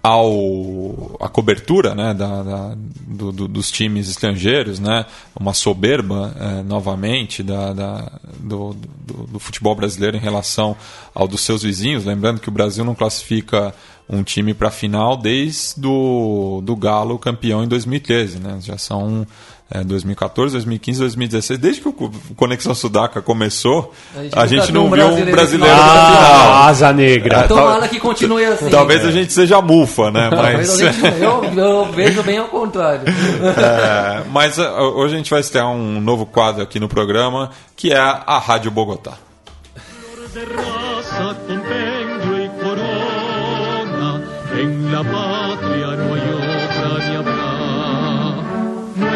ao 0.03 1.17
a 1.21 1.29
cobertura 1.29 1.95
né, 1.95 2.15
da, 2.15 2.43
da- 2.43 2.75
do- 3.07 3.31
do- 3.33 3.47
dos 3.49 3.71
times 3.71 4.09
estrangeiros, 4.09 4.79
né, 4.81 5.05
uma 5.39 5.53
soberba 5.53 6.35
eh, 6.41 6.63
novamente 6.63 7.43
da, 7.43 7.73
da- 7.75 8.13
do, 8.39 8.75
do- 9.07 9.27
do 9.27 9.39
futebol 9.39 9.75
brasileiro 9.75 10.17
em 10.17 10.21
relação 10.21 10.75
ao 11.15 11.29
dos 11.29 11.43
seus 11.43 11.63
vizinhos. 11.63 12.05
Lembrando 12.07 12.41
que 12.41 12.49
o 12.49 12.53
Brasil 12.53 12.83
não 12.85 12.95
classifica 12.95 13.75
um 14.09 14.23
time 14.23 14.55
para 14.55 14.69
a 14.69 14.73
final 14.73 15.17
desde 15.19 15.79
do, 15.81 16.61
do 16.65 16.75
Galo 16.75 17.19
campeão 17.19 17.63
em 17.63 17.69
2013. 17.69 18.39
Né? 18.39 18.59
Já 18.63 18.79
são 18.79 19.27
é, 19.71 19.85
2014, 19.85 20.53
2015, 20.55 20.99
2016. 21.01 21.59
Desde 21.61 21.81
que 21.81 21.89
o 21.89 21.93
Co- 21.93 22.11
Conexão 22.37 22.75
Sudaca 22.75 23.23
começou, 23.23 23.93
A 24.35 24.43
a 24.43 24.47
gente 24.47 24.63
gente, 24.67 24.73
nunca 24.73 24.97
viu 24.97 25.05
não 25.07 25.13
um 25.13 25.17
viu 25.17 25.27
um 25.27 25.31
brasileiro 25.31 25.77
na 25.77 25.85
na 25.87 25.93
final. 25.93 26.23
Ah, 26.53 26.67
asa 26.67 26.93
negra. 26.93 27.43
Tomara 27.49 27.87
que 27.89 28.01
continue 28.01 28.45
assim. 28.45 28.69
Talvez 28.69 29.05
a 29.05 29.11
gente 29.13 29.33
seja 29.33 29.61
mufa, 29.63 30.11
né? 30.11 30.29
Talvez 30.35 30.57
Mas, 30.57 30.83
a 30.83 30.93
gente- 30.93 31.23
eu, 31.23 31.45
eu 31.57 31.85
vejo 31.93 32.23
bem 32.23 32.39
ao 32.39 32.49
contrário. 32.49 33.03
é, 33.07 34.23
mas 34.31 34.59
é, 34.59 34.69
hoje 34.71 35.15
a 35.15 35.17
gente 35.19 35.31
vai 35.31 35.41
estrear 35.41 35.69
um 35.71 36.01
novo 36.01 36.27
quadro 36.27 36.63
aqui 36.63 36.81
no 36.81 36.89
programa, 36.89 37.51
que 37.77 37.93
é 37.93 37.99
a 37.99 38.39
Rádio 38.39 38.71
Bogotá. 38.71 39.13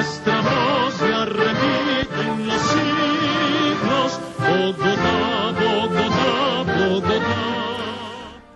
Nuestra 0.05 0.41
voz 0.43 0.95
se 0.95 1.25
repite 1.25 2.21
en 2.21 2.47
los 2.47 2.61
siglos, 2.63 4.21
Bogotá, 4.39 5.53
Bogotá, 5.59 6.65
Bogotá. 6.79 7.45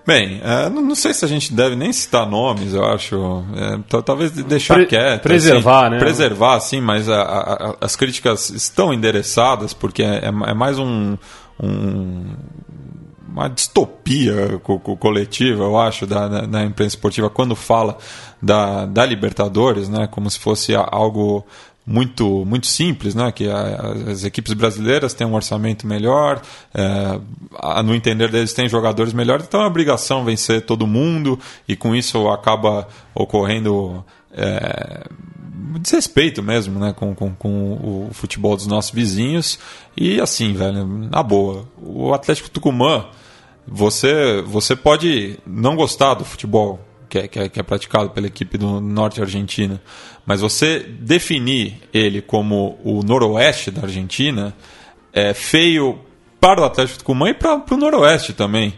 Bem, 0.07 0.41
é, 0.45 0.69
não, 0.69 0.83
não 0.83 0.95
sei 0.95 1.15
se 1.15 1.25
a 1.25 1.29
gente 1.29 1.53
deve 1.55 1.75
nem 1.75 1.91
citar 1.93 2.27
nomes, 2.29 2.75
eu 2.75 2.85
acho. 2.85 3.45
É, 3.57 3.79
ta- 3.89 4.03
talvez 4.03 4.31
deixar 4.31 4.75
Pre- 4.75 4.87
quieto. 4.87 5.23
preservar, 5.23 5.85
assim, 5.87 5.91
né? 5.91 5.99
Preservar, 5.99 6.61
sim, 6.61 6.81
mas 6.83 7.09
a- 7.09 7.23
a- 7.23 7.71
a- 7.71 7.77
as 7.81 7.97
críticas 7.97 8.51
estão 8.51 8.93
endereçadas, 8.93 9.73
porque 9.73 10.03
é, 10.03 10.27
é 10.27 10.31
mais 10.55 10.79
um. 10.79 11.17
um- 11.63 12.27
uma 13.39 13.49
distopia 13.49 14.59
co- 14.63 14.79
co- 14.81 14.97
coletiva, 14.97 15.63
eu 15.65 15.79
acho, 15.79 16.07
da, 16.07 16.27
da, 16.29 16.41
da 16.43 16.65
imprensa 16.65 16.97
esportiva 16.97 17.31
quando 17.31 17.55
fala 17.55 17.97
da, 18.43 18.85
da 18.87 19.05
Libertadores, 19.07 19.89
né, 19.89 20.07
como 20.09 20.31
se 20.31 20.39
fosse 20.39 20.75
algo 20.75 21.45
muito 21.87 22.45
muito 22.45 22.67
simples, 22.67 23.15
né? 23.15 23.33
Que 23.33 23.49
a- 23.49 23.95
as 24.11 24.23
equipes 24.23 24.53
brasileiras 24.53 25.15
têm 25.15 25.27
um 25.27 25.35
orçamento 25.35 25.87
melhor, 25.87 26.43
é, 26.75 27.19
a- 27.59 27.83
no 27.83 27.95
entender 27.95 28.31
deles 28.31 28.53
têm 28.53 28.69
jogadores 28.69 29.15
melhores, 29.15 29.47
então 29.49 29.63
é 29.63 29.67
obrigação 29.67 30.23
vencer 30.23 30.61
todo 30.67 30.87
mundo 30.87 31.39
e 31.67 31.75
com 31.75 31.97
isso 31.97 32.29
acaba 32.29 32.87
ocorrendo 33.15 34.05
é, 34.37 35.05
desrespeito 35.81 36.43
mesmo, 36.43 36.79
né? 36.79 36.93
Com, 36.93 37.15
com, 37.15 37.35
com 37.35 37.73
o 37.73 38.11
futebol 38.13 38.55
dos 38.55 38.67
nossos 38.67 38.91
vizinhos 38.91 39.59
e 39.97 40.21
assim, 40.21 40.53
velho, 40.53 40.87
na 40.87 41.23
boa, 41.23 41.65
o 41.81 42.13
Atlético 42.13 42.51
Tucumã, 42.51 43.07
você 43.71 44.43
você 44.43 44.75
pode 44.75 45.39
não 45.47 45.77
gostar 45.77 46.15
do 46.15 46.25
futebol 46.25 46.81
que 47.09 47.19
é, 47.19 47.29
que 47.29 47.39
é, 47.39 47.49
que 47.49 47.61
é 47.61 47.63
praticado 47.63 48.11
pela 48.11 48.27
equipe 48.27 48.59
do 48.59 48.81
norte 48.81 49.21
argentina, 49.21 49.81
mas 50.27 50.41
você 50.41 50.79
definir 50.81 51.81
ele 51.93 52.21
como 52.21 52.79
o 52.85 53.03
noroeste 53.03 53.71
da 53.71 53.83
Argentina 53.83 54.55
é 55.13 55.33
feio 55.33 55.99
para 56.39 56.61
o 56.61 56.65
Atlético 56.65 56.99
Tucumã 56.99 57.31
e 57.31 57.35
para 57.35 57.63
o 57.71 57.77
noroeste 57.77 58.33
também. 58.33 58.75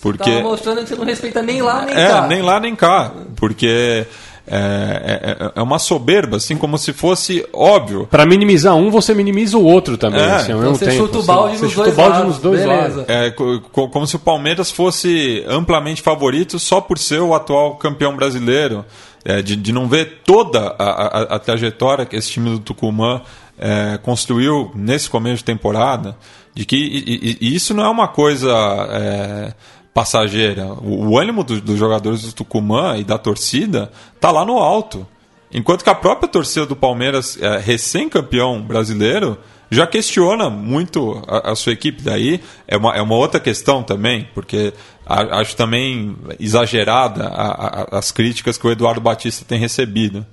Porque 0.00 0.30
Tava 0.30 0.42
mostrando 0.42 0.82
que 0.82 0.88
você 0.88 0.96
não 0.96 1.04
respeita 1.04 1.42
nem 1.42 1.62
lá, 1.62 1.84
nem 1.84 1.94
é, 1.94 2.08
cá. 2.08 2.26
nem 2.26 2.42
lá 2.42 2.60
nem 2.60 2.76
cá, 2.76 3.12
porque 3.36 4.06
é, 4.50 5.36
é, 5.56 5.60
é 5.60 5.62
uma 5.62 5.78
soberba, 5.78 6.36
assim 6.38 6.56
como 6.56 6.76
se 6.78 6.92
fosse 6.92 7.46
óbvio. 7.52 8.06
Pra 8.10 8.24
minimizar 8.26 8.74
um, 8.74 8.90
você 8.90 9.14
minimiza 9.14 9.56
o 9.58 9.64
outro 9.64 9.96
também. 9.96 10.20
É. 10.20 10.24
assim, 10.32 10.52
ao 10.52 10.58
Então 10.58 10.70
mesmo 10.70 10.76
você 10.76 10.84
tempo, 10.86 10.96
chuta 10.98 11.16
o 11.16 11.18
assim. 11.20 11.26
balde 11.26 11.56
Você 11.58 11.64
nos 11.64 11.72
chuta 11.72 11.84
dois 11.84 11.94
o 11.94 11.96
balde 11.96 12.12
lados, 12.18 12.32
nos 12.32 12.38
dois 12.42 12.60
beleza. 12.60 12.96
lados. 12.98 13.04
É, 13.08 13.30
co- 13.30 13.60
co- 13.72 13.88
como 13.88 14.06
se 14.06 14.16
o 14.16 14.18
Palmeiras 14.18 14.70
fosse 14.70 15.44
amplamente 15.48 16.02
favorito 16.02 16.58
só 16.58 16.80
por 16.80 16.98
ser 16.98 17.20
o 17.20 17.34
atual 17.34 17.76
campeão 17.76 18.16
brasileiro. 18.16 18.84
É, 19.24 19.42
de, 19.42 19.56
de 19.56 19.72
não 19.72 19.88
ver 19.88 20.20
toda 20.24 20.74
a, 20.78 20.84
a- 20.84 21.22
a 21.34 21.38
trajetória 21.38 22.06
que 22.06 22.14
esse 22.16 22.30
time 22.30 22.50
do 22.50 22.60
Tucumã 22.60 23.20
é, 23.58 23.98
construiu 24.02 24.70
nesse 24.74 25.10
começo 25.10 25.38
de 25.38 25.44
temporada, 25.44 26.16
de 26.54 26.64
que 26.64 26.76
e, 26.76 27.36
e, 27.40 27.48
e 27.48 27.54
isso 27.54 27.74
não 27.74 27.84
é 27.84 27.88
uma 27.88 28.06
coisa 28.08 28.48
é, 28.90 29.52
passageira. 29.98 30.66
O, 30.74 31.08
o 31.08 31.18
ânimo 31.18 31.42
do, 31.42 31.60
dos 31.60 31.76
jogadores 31.76 32.22
do 32.22 32.32
Tucumã 32.32 32.96
e 32.96 33.02
da 33.02 33.18
torcida 33.18 33.90
tá 34.20 34.30
lá 34.30 34.44
no 34.44 34.56
alto. 34.58 35.04
Enquanto 35.52 35.82
que 35.82 35.90
a 35.90 35.94
própria 35.94 36.28
torcida 36.28 36.64
do 36.64 36.76
Palmeiras, 36.76 37.36
é, 37.42 37.58
recém-campeão 37.58 38.62
brasileiro, 38.62 39.36
já 39.68 39.88
questiona 39.88 40.48
muito 40.48 41.20
a, 41.26 41.50
a, 41.50 41.56
sua 41.56 41.72
equipe. 41.72 42.00
Daí 42.00 42.40
é 42.68 42.76
uma, 42.76 42.94
é 42.94 43.02
uma 43.02 43.16
outra 43.16 43.40
questão 43.40 43.82
também, 43.82 44.28
porque 44.34 44.72
a, 45.04 45.40
acho 45.40 45.56
também 45.56 46.16
exagerada 46.38 47.26
a, 47.26 47.98
as 47.98 48.12
críticas 48.12 48.56
que 48.56 48.68
o 48.68 48.70
Eduardo 48.70 49.00
Batista 49.00 49.44
tem 49.44 49.58
recebido. 49.58 50.24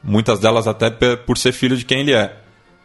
Muitas 0.00 0.38
delas 0.38 0.68
até 0.68 0.90
por 1.16 1.36
ser 1.36 1.50
filho 1.50 1.76
de 1.76 1.84
quem 1.84 2.02
ele 2.02 2.14
é. 2.14 2.36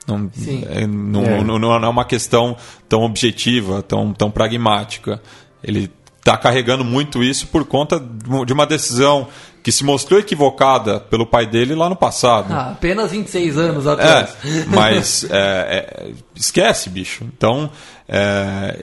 Não 0.07 0.31
é, 0.67 0.87
não, 0.87 1.23
é. 1.23 1.43
não, 1.43 1.59
não, 1.59 1.73
é 1.75 1.87
uma 1.87 2.05
questão 2.05 2.57
tão 2.89 3.03
objetiva, 3.03 3.83
tão, 3.83 4.11
tão 4.11 4.31
pragmática. 4.31 5.21
Ele 5.63 5.91
está 6.23 6.37
carregando 6.37 6.85
muito 6.85 7.21
isso 7.21 7.47
por 7.47 7.65
conta 7.65 7.99
de 7.99 8.53
uma 8.53 8.65
decisão 8.65 9.27
que 9.61 9.71
se 9.71 9.83
mostrou 9.83 10.19
equivocada 10.19 10.99
pelo 10.99 11.25
pai 11.25 11.45
dele 11.45 11.75
lá 11.75 11.89
no 11.89 11.95
passado. 11.95 12.51
Ah, 12.51 12.71
apenas 12.71 13.11
26 13.11 13.57
anos 13.57 13.87
atrás. 13.87 14.35
É, 14.43 14.65
mas 14.67 15.25
é, 15.31 15.31
é, 15.31 16.11
esquece, 16.35 16.89
bicho. 16.89 17.25
Então, 17.25 17.69
é, 18.07 18.77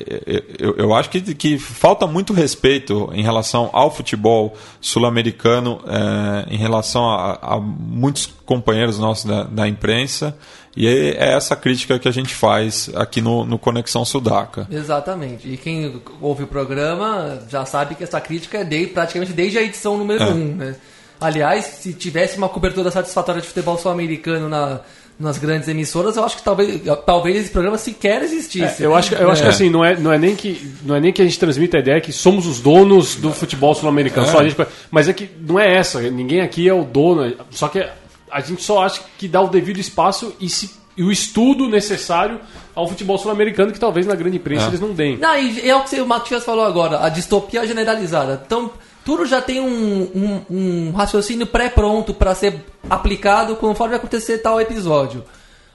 eu, 0.58 0.76
eu, 0.76 0.94
acho 0.94 1.10
que, 1.10 1.20
que 1.34 1.58
falta 1.58 2.06
muito 2.06 2.32
respeito 2.32 3.10
em 3.12 3.22
relação 3.22 3.68
ao 3.72 3.90
futebol 3.90 4.56
sul-americano, 4.80 5.80
é, 5.86 6.54
em 6.54 6.56
relação 6.56 7.08
a, 7.08 7.38
a, 7.40 7.60
muitos 7.60 8.26
companheiros 8.46 8.98
nossos 8.98 9.24
da, 9.24 9.42
da 9.44 9.68
imprensa. 9.68 10.36
E 10.76 10.86
é 10.86 11.32
essa 11.32 11.56
crítica 11.56 11.98
que 11.98 12.08
a 12.08 12.12
gente 12.12 12.32
faz 12.34 12.90
aqui 12.94 13.20
no, 13.20 13.44
no 13.44 13.58
Conexão 13.58 14.04
Sudaca. 14.04 14.66
Exatamente. 14.70 15.48
E 15.48 15.56
quem 15.56 16.00
ouve 16.20 16.44
o 16.44 16.46
programa 16.46 17.40
já 17.48 17.66
sabe 17.66 17.96
que 17.96 18.04
essa 18.04 18.20
crítica 18.20 18.58
é 18.58 18.64
de, 18.64 18.86
praticamente 18.86 19.32
desde 19.32 19.58
a 19.58 19.62
edição 19.62 19.98
número 19.98 20.24
1. 20.24 20.26
É. 20.26 20.30
Um, 20.30 20.54
né? 20.54 20.76
Aliás, 21.20 21.64
se 21.66 21.92
tivesse 21.92 22.38
uma 22.38 22.48
cobertura 22.48 22.90
satisfatória 22.90 23.42
de 23.42 23.48
futebol 23.48 23.76
sul-americano 23.76 24.48
na, 24.48 24.80
nas 25.20 25.36
grandes 25.36 25.68
emissoras, 25.68 26.16
eu 26.16 26.24
acho 26.24 26.38
que 26.38 26.42
talvez, 26.42 26.80
talvez 27.04 27.36
esse 27.36 27.50
programa 27.50 27.76
sequer 27.76 28.22
existisse. 28.22 28.82
É, 28.82 28.86
eu 28.86 28.94
acho, 28.94 29.14
eu 29.14 29.28
é. 29.28 29.32
acho 29.32 29.42
que 29.42 29.48
assim, 29.48 29.68
não 29.68 29.84
é, 29.84 29.94
não, 29.94 30.10
é 30.10 30.18
nem 30.18 30.34
que, 30.34 30.74
não 30.82 30.96
é 30.96 31.00
nem 31.00 31.12
que 31.12 31.20
a 31.20 31.24
gente 31.26 31.38
transmita 31.38 31.76
a 31.76 31.80
ideia 31.80 32.00
que 32.00 32.10
somos 32.10 32.46
os 32.46 32.58
donos 32.58 33.16
do 33.16 33.30
futebol 33.30 33.74
sul-americano. 33.74 34.26
É. 34.26 34.30
Só 34.30 34.38
a 34.38 34.44
gente, 34.44 34.56
mas 34.90 35.10
é 35.10 35.12
que 35.12 35.30
não 35.46 35.60
é 35.60 35.76
essa. 35.76 36.00
Ninguém 36.10 36.40
aqui 36.40 36.66
é 36.66 36.72
o 36.72 36.84
dono. 36.84 37.36
Só 37.50 37.68
que 37.68 37.86
a 38.30 38.40
gente 38.40 38.62
só 38.62 38.82
acha 38.82 39.02
que 39.18 39.28
dá 39.28 39.42
o 39.42 39.48
devido 39.48 39.78
espaço 39.78 40.34
e, 40.40 40.48
se, 40.48 40.70
e 40.96 41.02
o 41.02 41.12
estudo 41.12 41.68
necessário 41.68 42.40
ao 42.74 42.88
futebol 42.88 43.18
sul-americano 43.18 43.72
que 43.72 43.80
talvez 43.80 44.06
na 44.06 44.14
grande 44.14 44.38
imprensa 44.38 44.64
é. 44.64 44.68
eles 44.68 44.80
não 44.80 44.94
deem. 44.94 45.18
Não, 45.18 45.36
e 45.38 45.68
é 45.68 45.76
o 45.76 45.84
que 45.84 46.00
o 46.00 46.06
Matias 46.06 46.44
falou 46.44 46.64
agora, 46.64 47.04
a 47.04 47.10
distopia 47.10 47.66
generalizada. 47.66 48.42
Então, 48.46 48.70
tudo 49.10 49.26
já 49.26 49.42
tem 49.42 49.58
um, 49.58 50.08
um, 50.14 50.42
um 50.48 50.92
raciocínio 50.92 51.44
pré-pronto 51.44 52.14
para 52.14 52.32
ser 52.32 52.64
aplicado 52.88 53.56
conforme 53.56 53.96
acontecer 53.96 54.38
tal 54.38 54.60
episódio. 54.60 55.24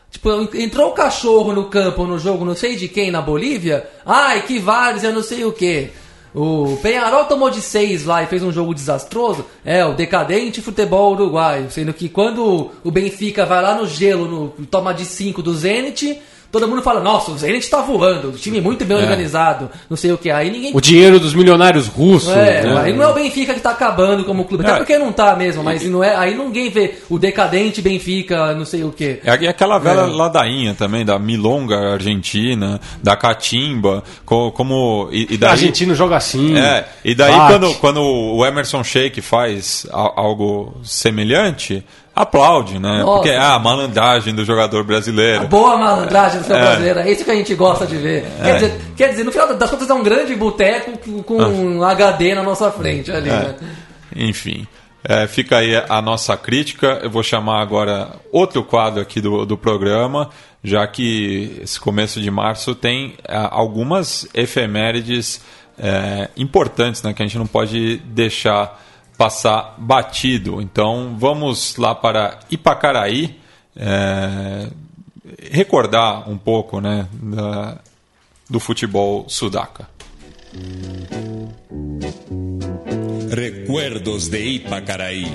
Tipo, 0.10 0.30
entrou 0.56 0.91
um 0.91 0.94
cachorro 0.94 1.52
no 1.52 1.66
campo 1.66 2.06
no 2.06 2.18
jogo, 2.18 2.45
não 2.45 2.56
sei 2.56 2.78
de 2.78 2.88
quem, 2.88 3.12
na 3.12 3.22
Bolívia. 3.22 3.90
Ai, 4.06 4.44
que 4.44 4.57
várzea, 4.57 5.12
não 5.12 5.22
sei 5.22 5.44
o 5.44 5.52
que. 5.52 5.90
O 6.34 6.80
Penharol 6.82 7.26
tomou 7.26 7.49
de 7.49 7.60
6 7.60 8.06
lá 8.06 8.24
e 8.24 8.28
fez 8.28 8.41
um 8.41 8.53
jogo 8.53 8.74
desastroso. 8.74 9.45
É, 9.66 9.84
o 9.84 9.94
decadente 9.94 10.62
futebol 10.62 11.12
uruguaio. 11.12 11.70
Sendo 11.70 11.94
que 11.94 12.07
quando 12.07 12.72
o 12.86 12.90
Benfica 12.90 13.45
vai 13.45 13.62
lá 13.62 13.76
no 13.76 13.86
gelo, 13.86 14.30
no, 14.30 14.66
toma 14.66 14.94
de 14.94 15.03
5 15.03 15.41
do 15.41 15.53
Zenit, 15.53 16.22
todo 16.60 16.69
mundo 16.69 16.82
fala, 16.82 17.02
nossa, 17.02 17.32
o 17.32 17.38
Zenit 17.38 17.69
tá 17.69 17.82
voando, 17.82 18.30
o 18.30 18.32
time 18.32 18.61
muito 18.61 18.86
bem 18.86 18.98
é. 18.98 19.02
organizado, 19.02 19.69
não 19.90 19.98
sei 19.98 20.14
o 20.14 20.18
que. 20.18 20.32
Aí 20.32 20.49
ninguém. 20.49 20.72
O 20.73 20.80
dinheiro 20.80 21.19
dos 21.19 21.34
milionários 21.34 21.88
russos. 21.88 22.30
É, 22.30 22.64
né? 22.64 22.82
aí 22.82 22.94
não 22.94 23.03
é 23.03 23.07
o 23.07 23.14
Benfica 23.14 23.53
que 23.53 23.60
tá 23.60 23.72
acabando 23.72 24.23
como 24.23 24.45
clube. 24.45 24.64
Até 24.64 24.73
é. 24.73 24.77
porque 24.77 24.98
não 24.98 25.11
tá 25.11 25.36
mesmo, 25.36 25.61
mas 25.64 25.84
não 25.84 26.02
é, 26.02 26.15
aí 26.15 26.34
ninguém 26.34 26.69
vê 26.69 26.95
o 27.10 27.19
decadente 27.19 27.82
Benfica, 27.82 28.53
não 28.53 28.64
sei 28.64 28.86
o 28.86 28.91
que. 28.91 29.19
É 29.23 29.32
aquela 29.49 29.77
velha 29.80 30.02
é. 30.02 30.06
ladainha 30.06 30.73
também, 30.73 31.03
da 31.03 31.19
Milonga 31.19 31.94
Argentina, 31.94 32.80
da 33.03 33.18
Catimba, 33.18 34.02
como. 34.23 35.10
E, 35.11 35.34
e 35.34 35.38
daí, 35.38 35.49
o 35.49 35.52
argentino 35.52 35.94
joga 35.94 36.15
assim. 36.15 36.57
É, 36.57 36.86
e 37.03 37.14
daí 37.14 37.34
quando, 37.34 37.73
quando 37.76 38.02
o 38.02 38.45
Emerson 38.45 38.82
Sheik 38.82 39.22
faz 39.22 39.86
algo 39.91 40.77
semelhante 40.84 41.84
aplaude, 42.16 42.80
né? 42.80 43.00
Nossa. 43.00 43.14
Porque 43.14 43.30
é 43.30 43.38
a 43.38 43.60
malandragem 43.60 44.34
do 44.34 44.46
jogador 44.46 44.84
brasileiro. 44.84 45.42
A 45.42 45.48
boa 45.48 45.78
malandragem 45.78 46.40
do 46.40 46.48
jogador 46.48 46.64
é. 46.64 46.68
brasileiro, 46.68 47.00
é 47.00 47.12
isso 47.12 47.26
que 47.26 47.32
a 47.32 47.36
gente 47.36 47.54
gosta 47.56 47.86
de 47.86 47.98
ver. 47.98 48.26
É. 48.40 48.44
Quer, 48.44 48.54
dizer, 48.54 48.82
quer 48.96 49.10
dizer, 49.10 49.24
no 49.26 49.32
final 49.32 49.54
das 49.56 49.70
contas 49.70 49.90
é 49.90 49.94
um 49.94 50.04
grande 50.04 50.34
boteco 50.36 51.24
com 51.24 51.42
um 51.42 51.84
ah. 51.84 51.92
HD 51.92 52.34
na 52.34 52.44
nossa 52.44 52.72
frente 52.72 53.12
ali, 53.12 53.30
é. 53.30 53.34
né? 53.34 53.56
Enfim. 54.16 54.66
É, 55.08 55.28
fica 55.28 55.58
aí 55.58 55.76
a 55.76 56.02
nossa 56.02 56.36
crítica. 56.38 57.00
Eu 57.04 57.10
vou 57.10 57.22
chamar 57.22 57.62
agora 57.62 58.14
outro 58.32 58.64
quadro 58.64 59.02
aqui 59.02 59.22
do, 59.22 59.46
do 59.46 59.58
programa, 59.58 60.30
já 60.64 60.88
que 60.88 61.60
esse 61.62 61.80
começo 61.80 62.20
de 62.20 62.32
março 62.32 62.74
tem 62.74 63.14
é, 63.28 63.38
algumas 63.52 64.28
efemérides 64.34 65.42
é, 65.78 66.30
importantes 66.38 67.04
né, 67.04 67.14
que 67.14 67.22
a 67.22 67.26
gente 67.26 67.38
não 67.38 67.46
pode 67.46 67.98
deixar 67.98 68.82
passar 69.18 69.76
batido. 69.78 70.62
Então 70.62 71.16
vamos 71.18 71.76
lá 71.78 71.96
para 71.96 72.40
Ipacaraí 72.52 73.40
é, 73.76 74.70
recordar 75.52 76.30
um 76.30 76.38
pouco 76.38 76.80
né, 76.80 77.08
da, 77.12 77.78
do 78.50 78.60
futebol 78.60 79.26
sudaca. 79.28 79.88
Recuerdos 83.30 84.30
de 84.30 84.40
Ipacaraí. 84.40 85.26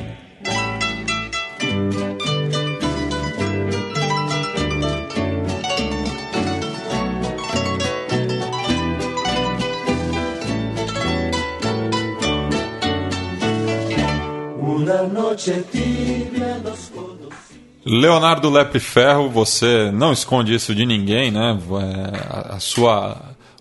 Leonardo 17.84 18.50
Lepre 18.50 18.78
Ferro, 18.78 19.30
você 19.30 19.90
não 19.90 20.12
esconde 20.12 20.54
isso 20.54 20.74
de 20.74 20.84
ninguém, 20.84 21.30
né? 21.30 21.58
É, 21.58 22.54
a 22.54 22.60
sua 22.60 23.16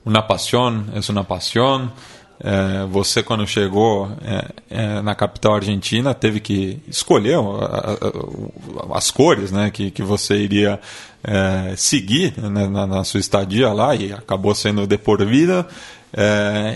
uma 0.06 0.22
paixão 0.22 0.86
é 0.94 1.12
uma 1.12 1.24
paixão. 1.24 1.92
É, 2.42 2.86
você 2.86 3.22
quando 3.22 3.46
chegou 3.46 4.10
é, 4.24 4.46
é, 4.70 5.02
na 5.02 5.14
capital 5.14 5.56
argentina 5.56 6.14
teve 6.14 6.40
que 6.40 6.82
escolher 6.88 7.38
as 8.94 9.12
cores 9.12 9.52
né, 9.52 9.70
que, 9.70 9.92
que 9.92 10.02
você 10.02 10.38
iria 10.38 10.80
é, 11.22 11.74
seguir 11.76 12.34
né, 12.38 12.66
na, 12.66 12.88
na, 12.88 13.04
sua 13.04 13.20
estadia 13.20 13.74
lá 13.74 13.94
e 13.94 14.14
acabou 14.14 14.56
sendo 14.56 14.88
de 14.88 14.98
por 14.98 15.24
vida. 15.26 15.68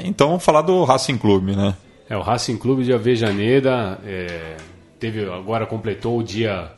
Então 0.03 0.27
vamos 0.27 0.43
falar 0.43 0.61
do 0.61 0.83
Racing 0.83 1.17
Clube, 1.17 1.55
né? 1.55 1.73
É, 2.13 2.17
o 2.17 2.21
Racing 2.21 2.57
Clube 2.57 2.83
de 2.83 2.93
Avejaneda 2.93 3.99
é, 4.05 4.55
teve, 4.99 5.25
agora 5.25 5.65
completou 5.65 6.19
o 6.19 6.23
dia 6.23 6.71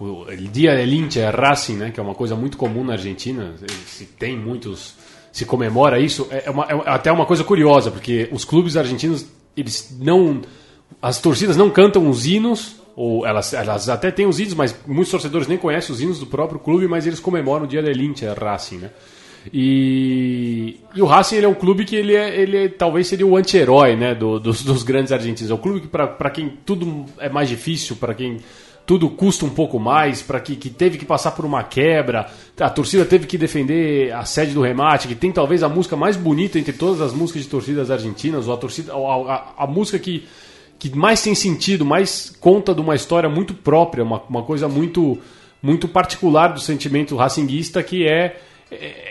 o 0.00 0.26
dia 0.50 0.74
del 0.74 0.88
hincha 0.88 1.20
é 1.20 1.30
Racing, 1.30 1.76
né, 1.76 1.90
que 1.92 2.00
é 2.00 2.02
uma 2.02 2.16
coisa 2.16 2.34
muito 2.34 2.56
comum 2.56 2.82
na 2.82 2.94
Argentina, 2.94 3.54
se 3.86 4.04
tem 4.06 4.36
muitos 4.36 4.96
se 5.30 5.44
comemora 5.44 6.00
isso, 6.00 6.26
é, 6.28 6.50
uma, 6.50 6.64
é 6.64 6.74
até 6.86 7.12
uma 7.12 7.24
coisa 7.24 7.44
curiosa, 7.44 7.92
porque 7.92 8.28
os 8.32 8.44
clubes 8.44 8.76
argentinos 8.76 9.24
eles 9.56 9.96
não 10.00 10.42
as 11.00 11.20
torcidas 11.20 11.56
não 11.56 11.70
cantam 11.70 12.10
os 12.10 12.26
hinos 12.26 12.82
ou 12.96 13.24
elas, 13.24 13.54
elas 13.54 13.88
até 13.88 14.10
têm 14.10 14.26
os 14.26 14.40
hinos, 14.40 14.54
mas 14.54 14.74
muitos 14.84 15.12
torcedores 15.12 15.46
nem 15.46 15.56
conhecem 15.56 15.94
os 15.94 16.00
hinos 16.00 16.18
do 16.18 16.26
próprio 16.26 16.58
clube, 16.58 16.88
mas 16.88 17.06
eles 17.06 17.20
comemoram 17.20 17.64
o 17.64 17.68
dia 17.68 17.80
del 17.80 17.96
hincha 17.96 18.34
Racing, 18.34 18.78
né? 18.78 18.90
E, 19.50 20.76
e, 20.94 21.02
o 21.02 21.06
Racing 21.06 21.36
ele 21.36 21.46
é 21.46 21.48
um 21.48 21.54
clube 21.54 21.84
que 21.84 21.96
ele, 21.96 22.14
é, 22.14 22.38
ele 22.40 22.64
é, 22.64 22.68
talvez 22.68 23.08
seria 23.08 23.26
o 23.26 23.36
anti-herói 23.36 23.96
né, 23.96 24.14
do, 24.14 24.38
dos, 24.38 24.62
dos, 24.62 24.82
grandes 24.82 25.10
argentinos. 25.10 25.50
É 25.50 25.54
um 25.54 25.58
clube 25.58 25.80
que, 25.80 25.88
para 25.88 26.30
quem 26.30 26.52
tudo 26.64 27.06
é 27.18 27.28
mais 27.28 27.48
difícil, 27.48 27.96
para 27.96 28.14
quem 28.14 28.38
tudo 28.84 29.08
custa 29.08 29.44
um 29.44 29.50
pouco 29.50 29.78
mais, 29.78 30.22
para 30.22 30.40
que, 30.40 30.56
que 30.56 30.68
teve 30.68 30.98
que 30.98 31.04
passar 31.04 31.30
por 31.32 31.44
uma 31.44 31.62
quebra, 31.62 32.26
a 32.60 32.70
torcida 32.70 33.04
teve 33.04 33.26
que 33.26 33.38
defender 33.38 34.12
a 34.12 34.24
sede 34.24 34.52
do 34.52 34.60
remate, 34.60 35.08
que 35.08 35.14
tem 35.14 35.32
talvez 35.32 35.62
a 35.62 35.68
música 35.68 35.96
mais 35.96 36.16
bonita 36.16 36.58
entre 36.58 36.72
todas 36.72 37.00
as 37.00 37.12
músicas 37.12 37.42
de 37.42 37.48
torcidas 37.48 37.90
argentinas, 37.90 38.48
ou 38.48 38.54
a, 38.54 38.56
torcida, 38.56 38.92
a, 38.92 38.96
a, 38.96 39.64
a 39.64 39.66
música 39.66 39.98
que, 39.98 40.26
que 40.78 40.94
mais 40.96 41.22
tem 41.22 41.34
sentido, 41.34 41.84
mais 41.84 42.34
conta 42.40 42.74
de 42.74 42.80
uma 42.80 42.94
história 42.94 43.28
muito 43.28 43.54
própria, 43.54 44.02
uma, 44.02 44.20
uma 44.28 44.42
coisa 44.42 44.68
muito, 44.68 45.16
muito 45.62 45.86
particular 45.86 46.48
do 46.48 46.60
sentimento 46.60 47.14
racinguista, 47.16 47.82
que 47.84 48.06
é 48.06 48.12
é, 48.12 48.36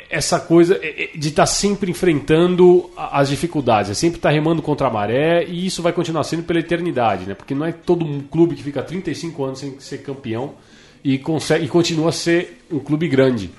essa 0.10 0.40
coisa 0.40 0.80
é, 0.82 1.04
é, 1.04 1.10
de 1.16 1.30
estar 1.30 1.44
tá 1.44 1.48
sempre 1.48 1.90
enfrentando 1.90 2.90
as 2.96 3.30
dificuldades, 3.30 3.92
é 3.92 3.94
sempre 3.94 4.18
estar 4.18 4.30
tá 4.30 4.34
remando 4.34 4.62
contra 4.62 4.88
a 4.88 4.90
maré 4.90 5.46
e 5.46 5.66
isso 5.66 5.82
vai 5.82 5.94
continuar 5.94 6.24
sendo 6.24 6.44
pela 6.44 6.60
eternidade, 6.60 7.26
né? 7.26 7.34
Porque 7.34 7.56
não 7.56 7.66
é 7.66 7.72
todo 7.72 8.06
um 8.06 8.22
clube 8.22 8.56
que 8.56 8.64
fica 8.64 8.82
35 8.84 9.44
anos 9.44 9.60
sem 9.60 9.80
ser 9.80 10.00
campeão 10.00 10.54
e, 11.04 11.18
consegue, 11.18 11.66
e 11.66 11.68
continua 11.68 12.10
a 12.10 12.12
ser 12.12 12.66
um 12.72 12.80
clube 12.80 13.08
grande. 13.08 13.50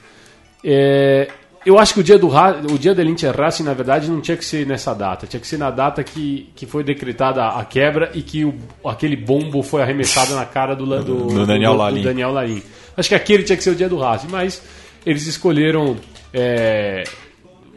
É, 0.64 1.28
eu 1.64 1.78
acho 1.78 1.94
que 1.94 2.00
o 2.00 2.02
dia 2.02 2.18
do 2.18 2.28
o 2.28 2.78
dia 2.78 2.94
da 2.94 3.04
Inter 3.04 3.36
Racing, 3.36 3.62
na 3.62 3.72
verdade, 3.72 4.10
não 4.10 4.20
tinha 4.20 4.36
que 4.36 4.44
ser 4.44 4.66
nessa 4.66 4.92
data. 4.92 5.26
Tinha 5.26 5.40
que 5.40 5.46
ser 5.46 5.58
na 5.58 5.70
data 5.70 6.02
que, 6.02 6.50
que 6.56 6.66
foi 6.66 6.82
decretada 6.82 7.46
a 7.46 7.64
quebra 7.64 8.10
e 8.14 8.22
que 8.22 8.44
o, 8.44 8.54
aquele 8.84 9.16
bombo 9.16 9.62
foi 9.62 9.80
arremessado 9.80 10.34
na 10.34 10.44
cara 10.44 10.74
do, 10.74 10.84
do, 10.84 11.26
do 11.26 11.46
Daniel, 11.46 11.72
do, 11.72 11.78
Lalim. 11.78 12.00
do 12.00 12.04
Daniel 12.04 12.32
Larim. 12.32 12.62
Acho 12.96 13.08
que 13.08 13.14
aquele 13.14 13.44
tinha 13.44 13.56
que 13.56 13.62
ser 13.62 13.70
o 13.70 13.74
dia 13.74 13.88
do 13.88 13.96
Racing, 13.96 14.28
mas 14.28 14.62
eles 15.04 15.26
escolheram 15.26 15.96
é, 16.32 17.04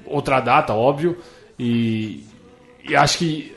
outra 0.06 0.40
data, 0.40 0.74
óbvio. 0.74 1.18
E, 1.58 2.24
e 2.88 2.96
acho 2.96 3.18
que 3.18 3.56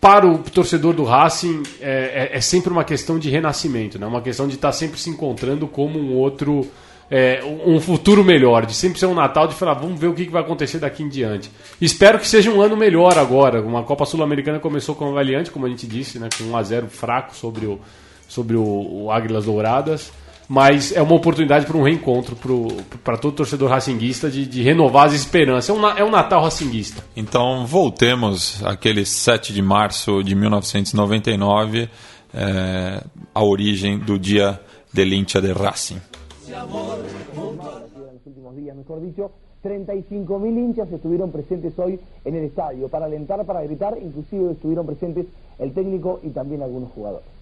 para 0.00 0.26
o 0.26 0.38
torcedor 0.38 0.94
do 0.94 1.04
Racing 1.04 1.62
é, 1.80 2.30
é, 2.32 2.36
é, 2.36 2.40
sempre 2.40 2.70
uma 2.70 2.84
questão 2.84 3.18
de 3.18 3.28
renascimento, 3.28 3.98
né? 3.98 4.06
uma 4.06 4.20
questão 4.20 4.46
de 4.46 4.54
estar 4.54 4.72
sempre 4.72 5.00
se 5.00 5.10
encontrando 5.10 5.66
como 5.66 5.98
um 5.98 6.14
outro, 6.14 6.66
é, 7.10 7.42
um 7.64 7.80
futuro 7.80 8.22
melhor, 8.22 8.66
de 8.66 8.74
sempre 8.74 8.98
ser 8.98 9.06
um 9.06 9.14
Natal 9.14 9.48
de 9.48 9.54
falar, 9.54 9.74
vamos 9.74 9.98
ver 9.98 10.08
o 10.08 10.14
que 10.14 10.28
vai 10.28 10.42
acontecer 10.42 10.78
daqui 10.78 11.02
em 11.02 11.08
diante. 11.08 11.50
Espero 11.80 12.18
que 12.18 12.28
seja 12.28 12.50
um 12.50 12.60
ano 12.60 12.76
melhor 12.76 13.18
agora. 13.18 13.60
Uma 13.60 13.82
Copa 13.82 14.04
Sul-Americana 14.04 14.60
começou 14.60 14.94
com 14.94 15.08
avaliante, 15.08 15.50
como 15.50 15.66
a 15.66 15.68
gente 15.68 15.86
disse, 15.86 16.18
né? 16.18 16.28
com 16.36 16.44
1 16.44 16.56
a 16.56 16.62
0 16.62 16.86
fraco 16.88 17.34
sobre 17.34 17.66
o, 17.66 17.80
sobre 18.28 18.54
o, 18.54 18.62
o 18.62 19.10
Águilas 19.10 19.46
Douradas 19.46 20.12
mas 20.48 20.92
é 20.92 21.02
uma 21.02 21.14
oportunidade 21.14 21.66
para 21.66 21.76
um 21.76 21.82
reencontro 21.82 22.36
para 23.02 23.16
todo 23.16 23.34
torcedor 23.34 23.70
racinguista 23.70 24.30
de, 24.30 24.46
de, 24.46 24.62
renovar 24.62 25.06
as 25.06 25.12
esperanças. 25.12 25.68
É 25.68 25.72
um, 25.72 25.86
é 25.88 26.04
um 26.04 26.10
Natal 26.10 26.42
racinguista. 26.42 27.02
Então 27.16 27.66
voltemos 27.66 28.62
àquele 28.64 29.04
7 29.04 29.52
de 29.52 29.62
março 29.62 30.22
de 30.22 30.34
1999, 30.34 31.88
é, 32.32 33.02
a 33.34 33.44
origem 33.44 33.98
do 33.98 34.18
dia 34.18 34.60
del 34.92 35.12
hincha 35.12 35.40
de 35.40 35.52
Racing. 35.52 36.00
35 39.62 40.38
mil 40.38 40.56
hinchas 40.56 40.92
estuvieron 40.92 41.32
presentes 41.32 41.76
hoy 41.76 41.98
en 42.24 42.36
el 42.36 42.44
estadio 42.44 42.88
para 42.88 43.06
alentar, 43.06 43.44
para 43.44 43.62
gritar, 43.62 43.98
inclusive 44.00 44.52
estuvieron 44.52 44.86
presentes 44.86 45.26
el 45.58 45.72
técnico 45.72 46.20
y 46.22 46.28
también 46.28 46.62
algunos 46.62 46.92
jugadores. 46.92 47.35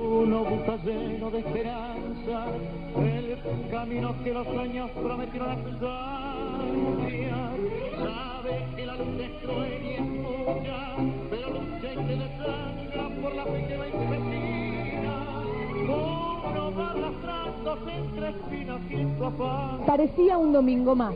Uno 0.00 0.44
busca 0.44 0.76
lleno 0.84 1.28
de 1.30 1.38
esperanza 1.40 2.46
el 2.96 3.36
camino 3.70 4.14
que 4.22 4.32
los 4.32 4.46
sueños 4.46 4.88
prometieron 4.90 5.50
extrañar. 5.52 7.56
Sabe 7.98 8.66
que 8.76 8.86
la 8.86 8.96
lucha 8.96 9.24
es 9.24 9.30
cruel 9.42 9.84
y 9.84 9.94
es 9.94 10.00
mucha, 10.00 10.96
pero 11.30 11.50
lucha 11.50 11.92
y 11.92 11.96
se 11.96 12.16
desangra 12.16 13.08
por 13.20 13.34
la 13.34 13.44
fe 13.44 13.66
que 13.68 13.76
va. 13.76 13.86
Parecía 19.86 20.38
un 20.38 20.52
domingo 20.52 20.94
más. 20.94 21.14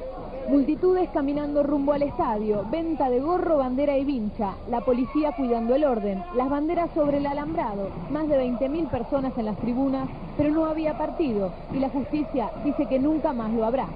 Multitudes 0.48 1.08
caminando 1.14 1.62
rumbo 1.62 1.92
al 1.92 2.02
estadio, 2.02 2.66
venta 2.70 3.08
de 3.08 3.20
gorro, 3.20 3.58
bandera 3.58 3.96
y 3.96 4.04
vincha, 4.04 4.54
la 4.68 4.80
policía 4.80 5.32
cuidando 5.32 5.74
el 5.74 5.84
orden, 5.84 6.22
las 6.34 6.50
banderas 6.50 6.90
sobre 6.94 7.18
el 7.18 7.26
alambrado, 7.26 7.88
más 8.10 8.28
de 8.28 8.42
20.000 8.42 8.88
personas 8.88 9.32
en 9.38 9.46
las 9.46 9.56
tribunas, 9.58 10.08
pero 10.36 10.50
no 10.50 10.66
había 10.66 10.98
partido 10.98 11.52
y 11.72 11.78
la 11.78 11.88
justicia 11.90 12.50
dice 12.64 12.86
que 12.86 12.98
nunca 12.98 13.32
más 13.32 13.52
lo 13.52 13.64
habrá. 13.64 13.86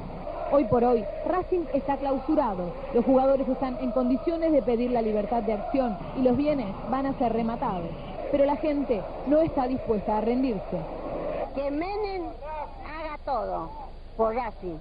Hoy 0.52 0.64
por 0.64 0.84
hoy, 0.84 1.04
Racing 1.26 1.64
está 1.74 1.96
clausurado, 1.96 2.72
los 2.94 3.04
jugadores 3.04 3.48
están 3.48 3.76
en 3.80 3.90
condiciones 3.90 4.52
de 4.52 4.62
pedir 4.62 4.92
la 4.92 5.02
libertad 5.02 5.42
de 5.42 5.54
acción 5.54 5.98
y 6.16 6.22
los 6.22 6.36
bienes 6.36 6.68
van 6.90 7.06
a 7.06 7.18
ser 7.18 7.32
rematados, 7.32 7.90
pero 8.30 8.44
la 8.46 8.56
gente 8.56 9.02
no 9.26 9.40
está 9.40 9.66
dispuesta 9.66 10.18
a 10.18 10.20
rendirse. 10.20 10.78
Que 11.56 11.70
Menem 11.72 12.22
haga 12.86 13.18
todo 13.24 13.68
por 14.16 14.34
Racing 14.34 14.78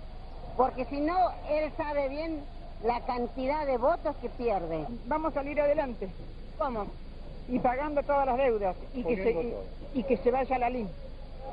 porque 0.57 0.85
si 0.85 0.99
no, 0.99 1.31
él 1.49 1.71
sabe 1.77 2.09
bien 2.09 2.43
la 2.83 3.01
cantidad 3.01 3.65
de 3.65 3.77
votos 3.77 4.15
que 4.17 4.29
pierde. 4.29 4.85
Vamos 5.05 5.31
a 5.31 5.35
salir 5.35 5.59
adelante. 5.59 6.09
¿Cómo? 6.57 6.85
Y 7.47 7.59
pagando 7.59 8.01
todas 8.03 8.25
las 8.25 8.37
deudas 8.37 8.75
y 8.93 9.03
que, 9.03 9.15
se, 9.17 9.31
y, 9.31 9.99
y, 9.99 10.03
que 10.03 10.17
se 10.17 10.31
vaya 10.31 10.55
a 10.55 10.59
la 10.59 10.69
LIN. 10.69 10.89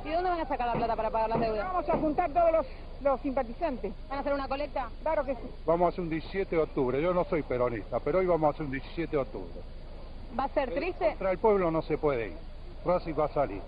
¿Y 0.05 0.11
dónde 0.11 0.31
van 0.31 0.41
a 0.41 0.47
sacar 0.47 0.67
la 0.67 0.75
plata 0.75 0.97
para 0.97 1.11
pagar 1.11 1.31
las 1.31 1.41
deudas? 1.41 1.65
Vamos 1.73 1.89
a 1.89 1.97
juntar 1.99 2.31
todos 2.33 2.53
los, 2.53 2.67
los 3.03 3.21
simpatizantes. 3.21 3.93
¿Van 4.09 4.19
a 4.19 4.21
hacer 4.21 4.33
una 4.33 4.49
colecta? 4.49 4.89
Claro 5.03 5.25
que 5.25 5.35
sí. 5.35 5.43
Vamos 5.67 5.87
a 5.87 5.89
hacer 5.91 6.01
un 6.01 6.11
17 6.11 6.57
de 6.57 6.63
octubre. 6.63 7.03
Yo 7.03 7.13
no 7.13 7.25
soy 7.25 7.43
peronista, 7.43 8.01
pero 8.01 8.19
hoy 8.19 8.27
vamos 8.27 8.49
a 8.49 8.51
hacer 8.55 8.67
un 8.67 8.73
17 8.73 9.11
de 9.11 9.23
octubre. 9.23 9.61
¿Va 10.39 10.45
a 10.45 10.49
ser 10.49 10.73
triste? 10.73 11.09
Contra 11.09 11.31
el 11.31 11.39
pueblo 11.39 11.71
no 11.71 11.83
se 11.83 11.99
puede 11.99 12.29
ir. 12.29 12.37
Racing 12.85 13.15
va 13.19 13.27
a 13.27 13.29
salir. 13.29 13.61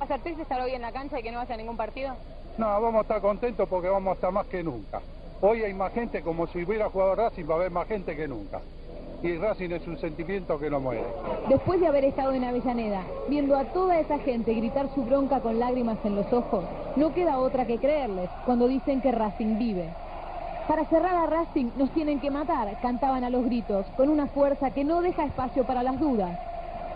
¿Va 0.00 0.04
a 0.04 0.08
ser 0.08 0.20
triste 0.20 0.42
estar 0.42 0.60
hoy 0.60 0.72
en 0.72 0.82
la 0.82 0.92
cancha 0.92 1.20
y 1.20 1.22
que 1.22 1.30
no 1.30 1.38
vaya 1.38 1.54
a 1.54 1.58
ningún 1.58 1.76
partido? 1.76 2.14
No, 2.58 2.66
vamos 2.66 2.96
a 2.96 3.00
estar 3.02 3.20
contentos 3.20 3.68
porque 3.68 3.88
vamos 3.88 4.10
a 4.10 4.14
estar 4.14 4.32
más 4.32 4.44
que 4.48 4.64
nunca. 4.64 5.00
Hoy 5.40 5.62
hay 5.62 5.72
más 5.72 5.92
gente, 5.92 6.22
como 6.22 6.48
si 6.48 6.64
hubiera 6.64 6.90
jugado 6.90 7.14
Racing, 7.14 7.44
va 7.48 7.54
a 7.54 7.58
haber 7.58 7.70
más 7.70 7.86
gente 7.86 8.16
que 8.16 8.26
nunca. 8.26 8.60
Y 9.22 9.36
Racing 9.36 9.70
es 9.70 9.86
un 9.86 9.96
sentimiento 9.98 10.58
que 10.58 10.68
no 10.68 10.80
muere. 10.80 11.04
Después 11.48 11.78
de 11.78 11.86
haber 11.86 12.04
estado 12.04 12.32
en 12.32 12.42
Avellaneda, 12.42 13.02
viendo 13.28 13.56
a 13.56 13.64
toda 13.66 14.00
esa 14.00 14.18
gente 14.18 14.54
gritar 14.54 14.92
su 14.92 15.04
bronca 15.04 15.38
con 15.38 15.60
lágrimas 15.60 15.98
en 16.02 16.16
los 16.16 16.32
ojos, 16.32 16.64
no 16.96 17.14
queda 17.14 17.38
otra 17.38 17.64
que 17.64 17.78
creerles 17.78 18.28
cuando 18.44 18.66
dicen 18.66 19.00
que 19.00 19.12
Racing 19.12 19.56
vive. 19.56 19.88
Para 20.66 20.84
cerrar 20.86 21.14
a 21.14 21.26
Racing 21.26 21.70
nos 21.76 21.90
tienen 21.90 22.18
que 22.18 22.32
matar, 22.32 22.76
cantaban 22.82 23.22
a 23.22 23.30
los 23.30 23.44
gritos, 23.44 23.86
con 23.96 24.08
una 24.08 24.26
fuerza 24.26 24.72
que 24.72 24.82
no 24.82 25.00
deja 25.00 25.24
espacio 25.24 25.64
para 25.64 25.84
las 25.84 26.00
dudas. 26.00 26.36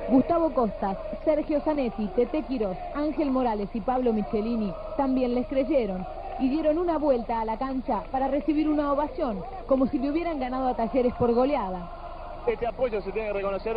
Gustavo 0.09 0.51
Costas, 0.51 0.99
Sergio 1.25 1.61
Zanetti, 1.61 2.07
Tete 2.17 2.43
Quirós, 2.43 2.77
Ángel 2.95 3.31
Morales 3.31 3.69
y 3.73 3.81
Pablo 3.81 4.13
Michelini 4.13 4.73
también 4.97 5.35
les 5.35 5.47
creyeron 5.47 6.07
y 6.39 6.49
dieron 6.49 6.79
una 6.79 6.99
vuelta 6.99 7.41
a 7.41 7.45
la 7.45 7.57
cancha 7.57 8.03
para 8.11 8.29
recibir 8.29 8.69
una 8.69 8.93
ovación, 8.93 9.43
como 9.67 9.87
si 9.87 9.99
le 9.99 10.11
hubieran 10.11 10.41
ganado 10.41 10.69
a 10.69 10.75
Talleres 10.75 11.15
por 11.15 11.33
goleada. 11.33 11.89
Este 12.47 12.67
apoyo 12.67 13.01
se 13.01 13.13
tiene 13.13 13.29
que 13.29 13.35
reconocer 13.35 13.77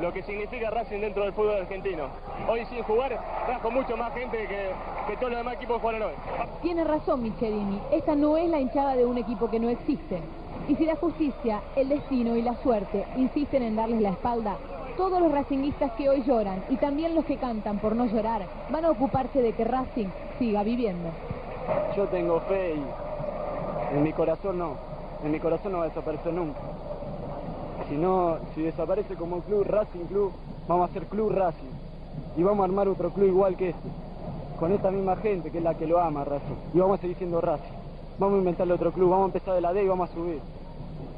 lo 0.00 0.12
que 0.12 0.22
significa 0.24 0.70
Racing 0.70 1.00
dentro 1.00 1.22
del 1.22 1.32
fútbol 1.32 1.56
argentino. 1.56 2.08
Hoy 2.48 2.66
sin 2.66 2.82
jugar 2.82 3.16
trajo 3.46 3.70
mucho 3.70 3.96
más 3.96 4.12
gente 4.12 4.36
que, 4.36 4.70
que 5.06 5.16
todos 5.16 5.30
los 5.30 5.38
demás 5.38 5.54
equipos 5.54 5.80
jugaron 5.80 6.02
hoy. 6.02 6.14
Tiene 6.62 6.82
razón 6.82 7.22
Michelini, 7.22 7.80
esta 7.92 8.16
no 8.16 8.36
es 8.36 8.48
la 8.50 8.58
hinchada 8.58 8.96
de 8.96 9.06
un 9.06 9.18
equipo 9.18 9.48
que 9.48 9.60
no 9.60 9.68
existe. 9.68 10.20
Y 10.66 10.74
si 10.76 10.86
la 10.86 10.96
justicia, 10.96 11.60
el 11.76 11.90
destino 11.90 12.36
y 12.36 12.42
la 12.42 12.56
suerte 12.62 13.04
insisten 13.16 13.62
en 13.62 13.76
darles 13.76 14.00
la 14.00 14.10
espalda, 14.10 14.56
todos 14.96 15.20
los 15.20 15.32
racinguistas 15.32 15.92
que 15.92 16.08
hoy 16.08 16.22
lloran 16.22 16.62
y 16.68 16.76
también 16.76 17.14
los 17.14 17.24
que 17.24 17.36
cantan 17.36 17.78
por 17.78 17.94
no 17.94 18.06
llorar 18.06 18.42
van 18.70 18.84
a 18.84 18.90
ocuparse 18.90 19.40
de 19.40 19.52
que 19.52 19.64
Racing 19.64 20.08
siga 20.38 20.62
viviendo. 20.62 21.10
Yo 21.96 22.06
tengo 22.06 22.40
fe 22.40 22.74
y 22.74 23.96
en 23.96 24.02
mi 24.02 24.12
corazón 24.12 24.58
no, 24.58 24.74
en 25.24 25.32
mi 25.32 25.40
corazón 25.40 25.72
no 25.72 25.78
va 25.78 25.84
a 25.84 25.88
desaparecer 25.88 26.32
nunca. 26.32 26.60
Si 27.88 27.96
no, 27.96 28.36
si 28.54 28.62
desaparece 28.62 29.14
como 29.14 29.40
club 29.40 29.64
Racing 29.64 30.06
Club, 30.06 30.32
vamos 30.68 30.88
a 30.88 30.90
hacer 30.90 31.06
Club 31.06 31.32
Racing 31.32 31.74
y 32.36 32.42
vamos 32.42 32.62
a 32.62 32.64
armar 32.64 32.88
otro 32.88 33.10
club 33.10 33.26
igual 33.26 33.56
que 33.56 33.70
este, 33.70 33.88
con 34.58 34.72
esta 34.72 34.90
misma 34.90 35.16
gente 35.16 35.50
que 35.50 35.58
es 35.58 35.64
la 35.64 35.74
que 35.74 35.86
lo 35.86 36.00
ama 36.00 36.24
Racing 36.24 36.54
y 36.72 36.78
vamos 36.78 36.98
a 36.98 37.02
seguir 37.02 37.16
siendo 37.16 37.40
Racing. 37.40 37.74
Vamos 38.18 38.36
a 38.36 38.38
inventarle 38.38 38.74
otro 38.74 38.92
club, 38.92 39.10
vamos 39.10 39.24
a 39.24 39.26
empezar 39.26 39.54
de 39.54 39.60
la 39.60 39.72
D 39.72 39.82
y 39.82 39.88
vamos 39.88 40.08
a 40.08 40.14
subir. 40.14 40.38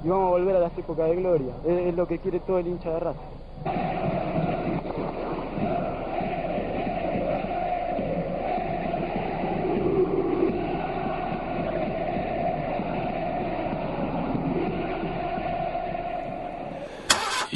Y 0.02 0.08
vamos 0.08 0.28
a 0.28 0.30
volver 0.30 0.56
a 0.56 0.60
las 0.60 0.78
épocas 0.78 1.08
de 1.08 1.16
gloria. 1.16 1.52
Es 1.66 1.94
lo 1.94 2.06
que 2.06 2.18
quiere 2.18 2.40
todo 2.40 2.58
el 2.58 2.68
hincha 2.68 2.90
de 2.90 3.00
Racing. 3.00 3.35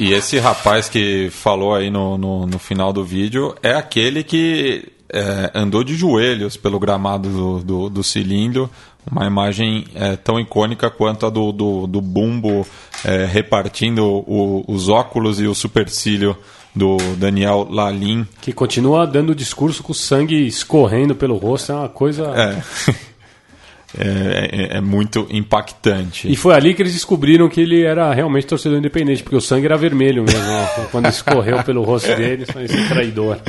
E 0.01 0.13
esse 0.13 0.39
rapaz 0.39 0.89
que 0.89 1.29
falou 1.29 1.75
aí 1.75 1.91
no, 1.91 2.17
no, 2.17 2.47
no 2.47 2.57
final 2.57 2.91
do 2.91 3.05
vídeo 3.05 3.55
é 3.61 3.75
aquele 3.75 4.23
que 4.23 4.91
é, 5.13 5.51
andou 5.53 5.83
de 5.83 5.93
joelhos 5.93 6.57
pelo 6.57 6.79
gramado 6.79 7.29
do, 7.29 7.59
do, 7.59 7.89
do 7.89 8.03
cilindro, 8.03 8.67
uma 9.09 9.25
imagem 9.25 9.85
é, 9.95 10.15
tão 10.15 10.39
icônica 10.39 10.89
quanto 10.89 11.25
a 11.25 11.29
do, 11.29 11.51
do, 11.51 11.87
do 11.87 12.01
Bumbo 12.01 12.65
é, 13.03 13.25
repartindo 13.25 14.05
o, 14.05 14.63
os 14.67 14.89
óculos 14.89 15.39
e 15.39 15.47
o 15.47 15.55
supercílio 15.55 16.37
do 16.75 16.97
Daniel 17.17 17.67
Lalin. 17.69 18.25
Que 18.41 18.53
continua 18.53 19.05
dando 19.05 19.35
discurso 19.35 19.83
com 19.83 19.93
sangue 19.93 20.47
escorrendo 20.47 21.15
pelo 21.15 21.37
rosto, 21.37 21.71
é 21.71 21.75
uma 21.75 21.89
coisa. 21.89 22.27
É. 22.35 22.93
É, 23.97 24.73
é, 24.73 24.77
é, 24.77 24.81
muito 24.81 25.27
impactante. 25.29 26.31
E 26.31 26.35
foi 26.37 26.55
ali 26.55 26.73
que 26.73 26.81
eles 26.81 26.93
descobriram 26.93 27.49
que 27.49 27.59
ele 27.59 27.83
era 27.83 28.13
realmente 28.13 28.47
torcedor 28.47 28.77
independente, 28.77 29.21
porque 29.21 29.35
o 29.35 29.41
sangue 29.41 29.65
era 29.65 29.75
vermelho 29.75 30.23
mesmo, 30.23 30.49
ó, 30.49 30.85
quando 30.91 31.07
escorreu 31.07 31.61
pelo 31.65 31.83
rosto 31.83 32.07
dele, 32.15 32.45
foi 32.45 32.63
esse 32.63 32.87
traidor. 32.87 33.39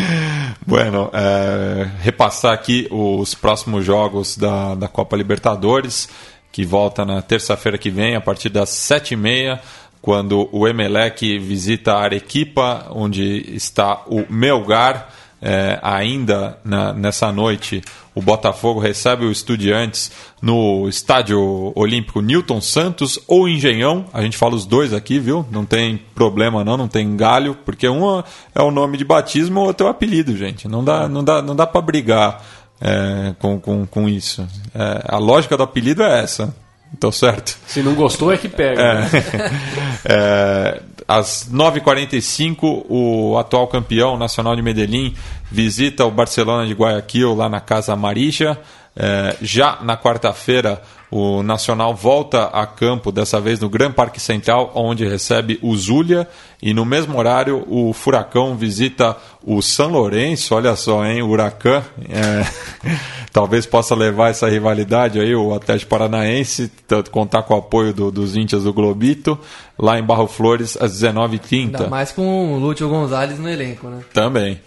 Bueno, 0.67 1.11
é, 1.13 1.89
repassar 2.01 2.53
aqui 2.53 2.89
os 2.91 3.35
próximos 3.35 3.85
jogos 3.85 4.37
da, 4.37 4.75
da 4.75 4.89
Copa 4.89 5.17
Libertadores, 5.17 6.09
que 6.51 6.65
volta 6.65 7.05
na 7.05 7.23
terça-feira 7.23 7.79
que 7.79 7.91
vem, 7.91 8.17
a 8.17 8.21
partir 8.21 8.49
das 8.49 8.71
sete 8.71 9.15
e 9.15 9.17
meia, 9.17 9.61
quando 10.01 10.49
o 10.51 10.67
Emelec 10.67 11.39
visita 11.39 11.93
a 11.93 12.03
Arequipa, 12.03 12.89
onde 12.91 13.55
está 13.55 14.03
o 14.09 14.25
Melgar 14.29 15.09
é, 15.43 15.79
ainda 15.83 16.57
na, 16.65 16.93
nessa 16.93 17.33
noite, 17.33 17.83
o 18.15 18.23
Botafogo 18.23 18.79
recebe 18.79 19.25
o 19.25 19.33
Estudiantes 19.33 20.13
no 20.41 20.89
Estádio 20.89 21.73
Olímpico 21.75 22.21
Newton 22.21 22.61
Santos 22.61 23.19
ou 23.27 23.49
Engenhão. 23.49 24.05
A 24.13 24.23
gente 24.23 24.37
fala 24.37 24.55
os 24.55 24.65
dois 24.65 24.93
aqui, 24.93 25.19
viu? 25.19 25.45
Não 25.51 25.65
tem 25.65 26.01
problema 26.15 26.65
não, 26.65 26.77
não 26.77 26.87
tem 26.87 27.17
galho, 27.17 27.57
porque 27.65 27.89
um 27.89 28.23
é 28.55 28.63
o 28.63 28.71
nome 28.71 28.97
de 28.97 29.05
batismo 29.05 29.61
ou 29.61 29.67
outro 29.67 29.87
é 29.87 29.91
o 29.91 29.93
apelido, 29.93 30.37
gente. 30.37 30.69
Não 30.69 30.85
dá, 30.85 31.09
não 31.09 31.25
dá, 31.25 31.43
não 31.43 31.57
dá 31.57 31.67
para 31.67 31.81
brigar 31.81 32.45
é, 32.81 33.35
com, 33.39 33.59
com, 33.59 33.87
com 33.87 34.09
isso. 34.09 34.47
É, 34.75 35.05
a 35.09 35.19
lógica 35.19 35.57
do 35.57 35.63
apelido 35.63 36.03
é 36.03 36.21
essa. 36.21 36.55
Então, 36.95 37.11
certo? 37.11 37.57
Se 37.67 37.83
não 37.83 37.95
gostou, 37.95 38.33
é 38.33 38.37
que 38.37 38.49
pega. 38.49 38.83
É. 38.83 39.73
É, 40.05 40.83
às 41.07 41.49
9h45, 41.49 42.87
o 42.89 43.39
atual 43.39 43.69
campeão 43.69 44.19
nacional 44.19 44.57
de 44.57 44.63
Medellín 44.63 45.15
visita 45.51 46.05
o 46.05 46.11
Barcelona 46.11 46.67
de 46.67 46.75
Guayaquil 46.75 47.35
lá 47.35 47.49
na 47.49 47.61
Casa 47.61 47.95
Marija. 47.95 48.59
É, 48.97 49.37
já 49.41 49.79
na 49.81 49.97
quarta-feira, 49.97 50.83
o 51.15 51.43
Nacional 51.43 51.95
volta 51.95 52.45
a 52.45 52.67
campo, 52.67 53.13
dessa 53.13 53.39
vez 53.39 53.61
no 53.61 53.69
Gran 53.69 53.93
Parque 53.93 54.19
Central, 54.19 54.73
onde 54.75 55.07
recebe 55.07 55.59
o 55.63 55.77
Zulia. 55.77 56.27
E 56.63 56.73
no 56.73 56.85
mesmo 56.87 57.19
horário, 57.19 57.65
o 57.69 57.93
Furacão 57.93 58.57
visita 58.57 59.17
o 59.45 59.61
São 59.61 59.91
Lourenço. 59.91 60.55
Olha 60.55 60.75
só, 60.75 61.05
hein? 61.05 61.21
O 61.21 61.29
Huracan. 61.29 61.83
é, 62.09 62.47
talvez 63.33 63.67
possa 63.67 63.95
levar 63.95 64.31
essa 64.31 64.49
rivalidade 64.49 65.19
aí, 65.21 65.35
o 65.35 65.53
Atlético 65.55 65.91
Paranaense, 65.91 66.71
tanto 66.89 67.11
contar 67.11 67.43
com 67.43 67.55
o 67.55 67.59
apoio 67.59 67.93
do- 67.93 68.11
dos 68.11 68.37
índios 68.37 68.65
do 68.65 68.73
Globito, 68.73 69.39
lá 69.79 69.99
em 69.99 70.03
Barro 70.03 70.27
Flores, 70.27 70.77
às 70.81 71.03
Ainda 71.03 71.21
19h30. 71.21 71.89
mais 71.89 72.13
com 72.13 72.55
o 72.55 72.59
Lúcio 72.59 72.89
Gonzalez 72.89 73.39
no 73.39 73.49
elenco, 73.49 73.89
né? 73.89 73.99
Também. 74.15 74.61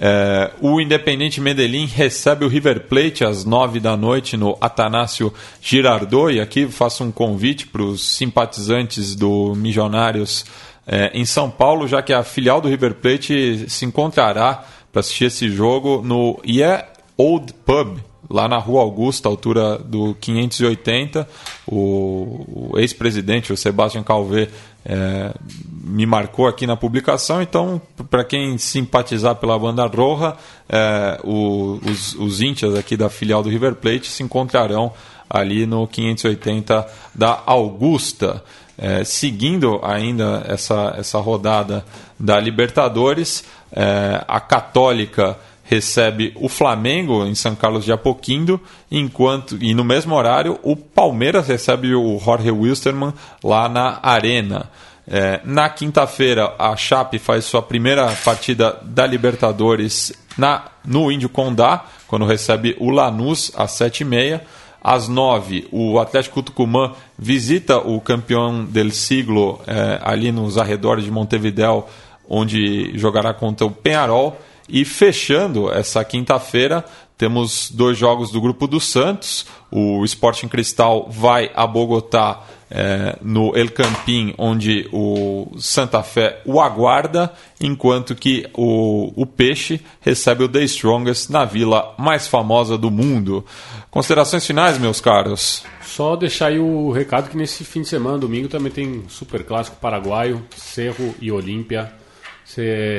É, 0.00 0.52
o 0.60 0.80
Independente 0.80 1.40
Medellín 1.40 1.86
recebe 1.86 2.44
o 2.44 2.48
River 2.48 2.86
Plate 2.86 3.24
às 3.24 3.44
nove 3.44 3.80
da 3.80 3.96
noite 3.96 4.36
no 4.36 4.56
Atanásio 4.60 5.34
Girardot. 5.60 6.32
E 6.32 6.40
aqui 6.40 6.68
faço 6.68 7.02
um 7.02 7.10
convite 7.10 7.66
para 7.66 7.82
os 7.82 8.16
simpatizantes 8.16 9.16
do 9.16 9.54
Milionários 9.56 10.44
é, 10.86 11.10
em 11.12 11.24
São 11.24 11.50
Paulo, 11.50 11.88
já 11.88 12.00
que 12.00 12.12
a 12.12 12.22
filial 12.22 12.60
do 12.60 12.68
River 12.68 12.94
Plate 12.94 13.68
se 13.68 13.84
encontrará 13.84 14.64
para 14.92 15.00
assistir 15.00 15.24
esse 15.24 15.50
jogo 15.50 16.00
no 16.02 16.40
Yeah 16.46 16.86
Old 17.16 17.52
Pub, 17.66 17.98
lá 18.30 18.46
na 18.46 18.58
Rua 18.58 18.82
Augusta, 18.82 19.28
altura 19.28 19.78
do 19.78 20.14
580. 20.20 21.28
O, 21.66 22.72
ex-presidente, 22.76 23.52
o 23.52 23.56
Sebastião 23.56 24.04
Calvé, 24.04 24.48
é, 24.88 25.32
me 25.84 26.06
marcou 26.06 26.46
aqui 26.48 26.66
na 26.66 26.76
publicação. 26.76 27.42
Então, 27.42 27.80
para 28.10 28.24
quem 28.24 28.56
simpatizar 28.58 29.34
pela 29.36 29.58
banda 29.58 29.86
Roja, 29.86 30.34
é, 30.68 31.20
o- 31.22 31.78
os, 31.84 32.14
os 32.14 32.40
índias 32.40 32.74
aqui 32.74 32.96
da 32.96 33.10
filial 33.10 33.42
do 33.42 33.48
River 33.50 33.74
Plate 33.74 34.06
se 34.08 34.22
encontrarão 34.22 34.92
ali 35.28 35.66
no 35.66 35.86
580 35.86 36.86
da 37.14 37.42
Augusta. 37.46 38.42
É, 38.80 39.02
seguindo 39.02 39.80
ainda 39.82 40.44
essa, 40.46 40.94
essa 40.96 41.18
rodada 41.18 41.84
da 42.18 42.38
Libertadores, 42.38 43.44
é, 43.72 44.24
a 44.28 44.38
Católica 44.40 45.36
recebe 45.68 46.32
o 46.34 46.48
Flamengo 46.48 47.26
em 47.26 47.34
São 47.34 47.54
Carlos 47.54 47.84
de 47.84 47.92
Apoquindo, 47.92 48.58
enquanto 48.90 49.58
e 49.60 49.74
no 49.74 49.84
mesmo 49.84 50.14
horário 50.14 50.58
o 50.62 50.74
Palmeiras 50.74 51.46
recebe 51.46 51.94
o 51.94 52.18
Jorge 52.18 52.50
Wilstermann 52.50 53.12
lá 53.44 53.68
na 53.68 54.00
Arena. 54.02 54.70
É, 55.06 55.40
na 55.44 55.68
quinta-feira, 55.68 56.54
a 56.58 56.74
Chape 56.74 57.18
faz 57.18 57.44
sua 57.44 57.62
primeira 57.62 58.10
partida 58.24 58.78
da 58.82 59.06
Libertadores 59.06 60.12
na, 60.36 60.64
no 60.84 61.12
Índio 61.12 61.28
Condá, 61.28 61.84
quando 62.06 62.24
recebe 62.24 62.74
o 62.78 62.90
Lanús 62.90 63.52
às 63.54 63.72
sete 63.72 64.00
e 64.00 64.04
meia. 64.04 64.42
Às 64.82 65.08
nove, 65.08 65.66
o 65.72 65.98
Atlético 65.98 66.42
Tucumã 66.42 66.92
visita 67.18 67.78
o 67.78 68.00
campeão 68.00 68.64
del 68.64 68.90
siglo 68.90 69.60
é, 69.66 69.98
ali 70.02 70.30
nos 70.32 70.56
arredores 70.56 71.04
de 71.04 71.10
Montevideo, 71.10 71.84
onde 72.28 72.96
jogará 72.96 73.34
contra 73.34 73.66
o 73.66 73.70
Penharol. 73.70 74.38
E 74.68 74.84
fechando 74.84 75.72
essa 75.72 76.04
quinta-feira, 76.04 76.84
temos 77.16 77.70
dois 77.70 77.96
jogos 77.98 78.30
do 78.30 78.40
grupo 78.40 78.66
do 78.66 78.78
Santos. 78.78 79.46
O 79.70 80.04
Sporting 80.04 80.48
Cristal 80.48 81.08
vai 81.10 81.50
a 81.54 81.66
Bogotá 81.66 82.44
é, 82.70 83.16
no 83.22 83.56
El 83.56 83.70
Campín, 83.70 84.34
onde 84.36 84.88
o 84.92 85.56
Santa 85.58 86.02
Fé 86.02 86.40
o 86.44 86.60
aguarda, 86.60 87.32
enquanto 87.60 88.14
que 88.14 88.48
o, 88.54 89.12
o 89.16 89.26
Peixe 89.26 89.80
recebe 90.00 90.44
o 90.44 90.48
The 90.48 90.62
Strongest 90.64 91.30
na 91.30 91.44
vila 91.44 91.94
mais 91.98 92.26
famosa 92.28 92.76
do 92.76 92.90
mundo. 92.90 93.44
Considerações 93.90 94.46
finais, 94.46 94.78
meus 94.78 95.00
caros? 95.00 95.64
Só 95.82 96.14
deixar 96.14 96.48
aí 96.48 96.58
o 96.58 96.92
recado 96.92 97.30
que 97.30 97.36
nesse 97.36 97.64
fim 97.64 97.82
de 97.82 97.88
semana, 97.88 98.18
domingo, 98.18 98.48
também 98.48 98.70
tem 98.70 99.04
super 99.08 99.42
clássico 99.42 99.76
paraguaio, 99.80 100.44
Cerro 100.56 101.14
e 101.20 101.32
Olímpia. 101.32 101.92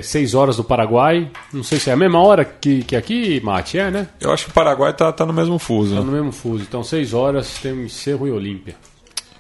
Seis 0.03 0.35
horas 0.35 0.57
do 0.57 0.63
Paraguai. 0.63 1.29
Não 1.51 1.63
sei 1.63 1.79
se 1.79 1.89
é 1.89 1.93
a 1.93 1.97
mesma 1.97 2.21
hora 2.21 2.45
que, 2.45 2.83
que 2.83 2.95
aqui, 2.95 3.41
Mate, 3.43 3.79
é, 3.79 3.89
né? 3.89 4.07
Eu 4.21 4.31
acho 4.31 4.45
que 4.45 4.51
o 4.51 4.53
Paraguai 4.53 4.93
tá, 4.93 5.11
tá 5.11 5.25
no 5.25 5.33
mesmo 5.33 5.57
fuso. 5.57 5.95
Tá 5.95 6.01
no 6.01 6.11
mesmo 6.11 6.31
fuso. 6.31 6.63
Então, 6.63 6.83
seis 6.83 7.13
horas 7.13 7.57
tem 7.59 7.89
Cerro 7.89 8.27
e 8.27 8.31
Olímpia. 8.31 8.75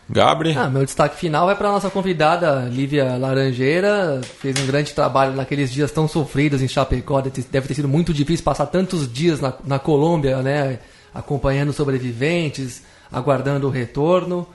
Gabri? 0.09 0.57
Ah, 0.57 0.67
meu 0.67 0.83
destaque 0.83 1.15
final 1.17 1.45
vai 1.45 1.55
para 1.55 1.71
nossa 1.71 1.87
convidada 1.91 2.67
Lívia 2.71 3.15
Laranjeira. 3.17 4.19
Fez 4.39 4.59
um 4.59 4.65
grande 4.65 4.93
trabalho 4.93 5.33
naqueles 5.35 5.71
dias 5.71 5.91
tão 5.91 6.07
sofridos 6.07 6.63
em 6.63 6.67
Chapecó. 6.67 7.21
Deve 7.21 7.41
ter- 7.43 7.47
Deve 7.51 7.67
ter 7.67 7.73
sido 7.75 7.87
muito 7.87 8.11
difícil 8.11 8.43
passar 8.43 8.65
tantos 8.65 9.11
dias 9.11 9.39
na, 9.39 9.53
na 9.63 9.77
Colômbia, 9.77 10.41
né? 10.41 10.79
Acompanhando 11.13 11.71
sobreviventes, 11.71 12.81
aguardando 13.11 13.67
o 13.67 13.69
retorno. 13.69 14.47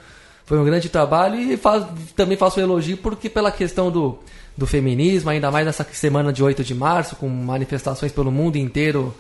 Foi 0.44 0.59
um 0.59 0.64
grande 0.64 0.89
trabalho 0.89 1.36
e 1.40 1.56
faz- 1.56 1.86
também 2.16 2.36
faço 2.36 2.59
um 2.59 2.62
elogio 2.64 2.97
porque 2.97 3.28
pela 3.31 3.52
questão 3.52 3.90
do, 3.93 4.18
do 4.56 4.66
feminismo, 4.66 5.31
ainda 5.31 5.51
mais 5.51 5.66
nessa 5.66 5.86
semana 5.93 6.32
de 6.32 6.43
8 6.43 6.62
de 6.62 6.74
março, 6.74 7.16
com 7.16 7.28
manifestações 7.28 8.12
pelo 8.12 8.31
mundo 8.31 8.56
inteiro, 8.56 9.14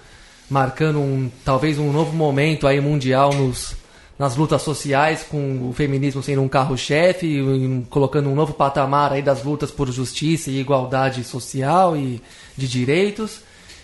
marcando 0.48 1.00
um, 1.00 1.30
talvez 1.44 1.78
um 1.78 1.92
novo 1.92 2.16
momento 2.16 2.66
aí 2.66 2.80
mundial 2.80 3.32
nos, 3.34 3.74
nas 4.18 4.36
lutas 4.36 4.62
sociais, 4.62 5.26
com 5.28 5.68
o 5.68 5.72
feminismo 5.72 6.22
sendo 6.22 6.42
um 6.42 6.48
carro-chefe, 6.48 7.42
colocando 7.90 8.28
um 8.28 8.34
novo 8.34 8.54
patamar 8.54 9.12
aí 9.12 9.22
das 9.22 9.42
lutas 9.42 9.70
por 9.70 9.90
justiça 9.90 10.50
e 10.50 10.60
igualdade 10.60 11.24
social 11.24 11.96
e 11.96 12.22
de 12.56 12.68
direitos. 12.68 13.40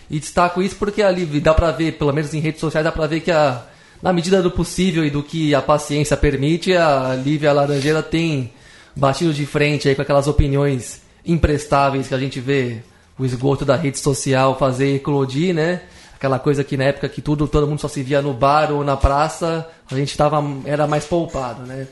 E 0.09 0.19
destaco 0.19 0.61
isso 0.61 0.75
porque 0.75 1.01
ali 1.01 1.25
dá 1.39 1.53
pra 1.53 1.71
ver, 1.71 1.93
pelo 1.93 2.13
menos 2.13 2.33
em 2.33 2.39
redes 2.39 2.61
sociais, 2.61 2.83
dá 2.83 2.91
pra 2.91 3.07
ver 3.07 3.21
que 3.21 3.31
a, 3.31 3.63
na 4.01 4.13
medida 4.13 4.41
do 4.41 4.51
possível 4.51 5.05
e 5.05 5.09
do 5.09 5.21
que 5.21 5.53
a 5.53 5.61
paciência 5.61 6.15
permite, 6.15 6.73
a 6.75 7.13
Lívia 7.15 7.51
Laranjeira 7.51 8.01
tem 8.01 8.51
batido 8.95 9.33
de 9.33 9.45
frente 9.45 9.87
aí 9.87 9.95
com 9.95 10.01
aquelas 10.01 10.27
opiniões 10.27 11.01
imprestáveis 11.25 12.07
que 12.07 12.13
a 12.13 12.19
gente 12.19 12.39
vê 12.39 12.77
o 13.17 13.25
esgoto 13.25 13.63
da 13.65 13.75
rede 13.75 13.99
social 13.99 14.57
fazer 14.57 14.95
eclodir, 14.95 15.53
né? 15.53 15.81
Aquela 16.15 16.37
coisa 16.39 16.63
que 16.63 16.77
na 16.77 16.83
época 16.85 17.09
que 17.09 17.21
tudo, 17.21 17.47
todo 17.47 17.67
mundo 17.67 17.79
só 17.79 17.87
se 17.87 18.03
via 18.03 18.21
no 18.21 18.33
bar 18.33 18.71
ou 18.71 18.83
na 18.83 18.95
praça, 18.95 19.67
a 19.89 19.95
gente 19.95 20.15
tava, 20.15 20.43
era 20.65 20.85
mais 20.87 21.05
poupado, 21.05 21.63
né? 21.63 21.87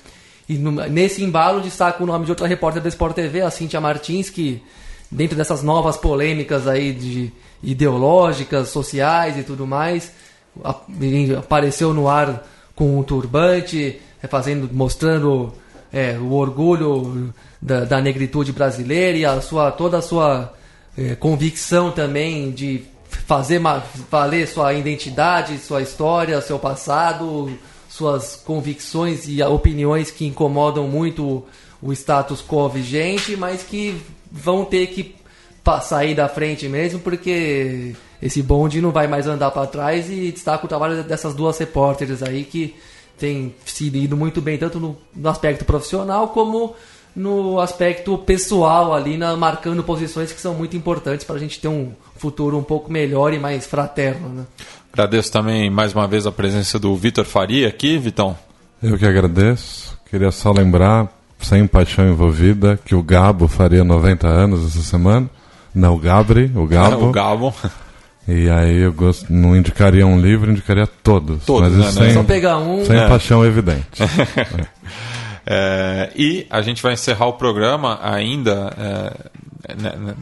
E 0.48 0.58
no- 0.58 0.72
nesse 0.72 1.24
embalo 1.24 1.62
destaco 1.62 2.04
o 2.04 2.08
nome 2.08 2.26
de 2.26 2.32
outra 2.32 2.48
repórter 2.48 2.82
da 2.82 2.90
Sport 2.90 3.16
TV, 3.16 3.42
a 3.42 3.52
Cíntia 3.52 3.80
Martins, 3.82 4.30
que 4.30 4.62
dentro 5.12 5.36
dessas 5.36 5.62
novas 5.64 5.98
polêmicas 5.98 6.68
aí 6.68 6.92
de 6.94 7.32
ideológicas, 7.62 8.70
sociais 8.70 9.38
e 9.38 9.44
tudo 9.44 9.66
mais, 9.68 10.12
apareceu 11.38 11.94
no 11.94 12.08
ar 12.08 12.46
com 12.76 12.98
um 13.00 13.04
turbante, 13.04 14.00
é, 14.22 14.28
fazendo, 14.28 14.70
mostrando 14.72 15.54
é, 15.92 16.18
o 16.18 16.32
orgulho 16.32 17.34
da, 17.62 17.86
da 17.86 18.02
negritude 18.02 18.52
brasileira 18.52 19.18
e 19.18 19.26
a 19.26 19.42
sua, 19.42 19.72
toda 19.72 19.98
a 19.98 20.02
sua 20.02 20.54
é, 20.98 21.16
convicção 21.16 21.92
também 21.92 22.52
de 22.52 22.84
fazer 23.26 23.62
valer 24.10 24.48
sua 24.48 24.74
identidade, 24.74 25.58
sua 25.58 25.82
história, 25.82 26.40
seu 26.42 26.60
passado, 26.60 27.52
suas 27.90 28.36
convicções 28.36 29.28
e 29.28 29.42
opiniões 29.42 30.12
que 30.12 30.26
incomodam 30.26 30.88
muito 30.88 31.44
o, 31.82 31.92
status 31.94 32.42
quo 32.42 32.70
vigente, 32.70 33.36
mas 33.36 33.64
que 33.64 34.00
vão 34.32 34.64
ter 34.64 34.88
que 34.88 35.16
sair 35.84 36.16
da 36.16 36.28
frente 36.28 36.68
mesmo, 36.68 37.00
porque 37.00 37.94
esse 38.22 38.42
bonde 38.42 38.82
não 38.82 38.92
vai 38.92 39.08
mais 39.08 39.28
andar 39.28 39.52
para 39.52 39.68
trás 39.68 40.10
e 40.10 40.32
destaca 40.32 40.66
o 40.66 40.70
trabalho 40.70 41.04
dessas 41.04 41.36
duas 41.36 41.58
repórteres 41.60 42.24
aí 42.24 42.44
que 42.44 42.76
tem 43.20 43.54
sido 43.66 43.98
ido 43.98 44.18
muito 44.18 44.42
bem, 44.42 44.58
tanto 44.58 44.80
no, 44.80 44.98
no 45.16 45.30
aspecto 45.30 45.66
profissional 45.66 46.30
como 46.30 46.76
no 47.16 47.60
aspecto 47.60 48.18
pessoal 48.18 48.94
ali, 48.94 49.18
na, 49.18 49.36
marcando 49.36 49.84
posições 49.84 50.32
que 50.32 50.40
são 50.40 50.54
muito 50.54 50.78
importantes 50.78 51.26
para 51.26 51.36
a 51.36 51.40
gente 51.40 51.60
ter 51.60 51.68
um 51.68 51.92
futuro 52.16 52.58
um 52.58 52.64
pouco 52.64 52.92
melhor 52.92 53.34
e 53.34 53.40
mais 53.40 53.66
fraterno. 53.66 54.30
Né? 54.30 54.44
Agradeço 54.92 55.32
também 55.32 55.70
mais 55.70 55.94
uma 55.94 56.08
vez 56.08 56.26
a 56.26 56.32
presença 56.32 56.80
do 56.80 56.96
Vitor 56.96 57.26
Faria 57.26 57.68
aqui, 57.68 57.98
Vitão. 57.98 58.38
Eu 58.82 58.98
que 58.98 59.06
agradeço. 59.06 59.98
Queria 60.10 60.32
só 60.32 60.52
lembrar, 60.52 61.08
sem 61.40 61.68
paixão 61.68 62.10
envolvida, 62.10 62.80
que 62.84 62.96
o 62.96 63.04
Gabo 63.04 63.48
faria 63.48 63.84
90 63.84 64.28
anos 64.28 64.66
essa 64.66 64.82
semana. 64.82 65.30
Não, 65.74 65.96
o 65.96 66.00
Gabri, 66.00 66.52
o 66.56 66.66
Gabo. 66.68 67.08
o 67.08 67.12
Gabo. 67.12 67.54
E 68.32 68.50
aí 68.50 68.78
eu 68.82 68.94
gosto, 68.94 69.26
não 69.34 69.56
indicaria 69.56 70.06
um 70.06 70.20
livro, 70.22 70.52
indicaria 70.52 70.86
todos. 70.86 71.44
Todos, 71.46 71.74
mas 71.76 71.96
né, 71.96 72.06
sem, 72.06 72.14
Só 72.14 72.24
pegar 72.24 72.58
um. 72.60 72.86
sem 72.86 72.96
É. 72.98 73.08
paixão 73.08 73.44
evidente. 73.46 73.88
É, 75.52 76.12
e 76.16 76.46
a 76.50 76.62
gente 76.62 76.84
vai 76.84 76.94
encerrar 76.94 77.26
o 77.28 77.34
programa 77.34 78.00
ainda 78.04 78.72
é, 79.68 79.74
né, 79.82 79.94
né, 79.98 80.14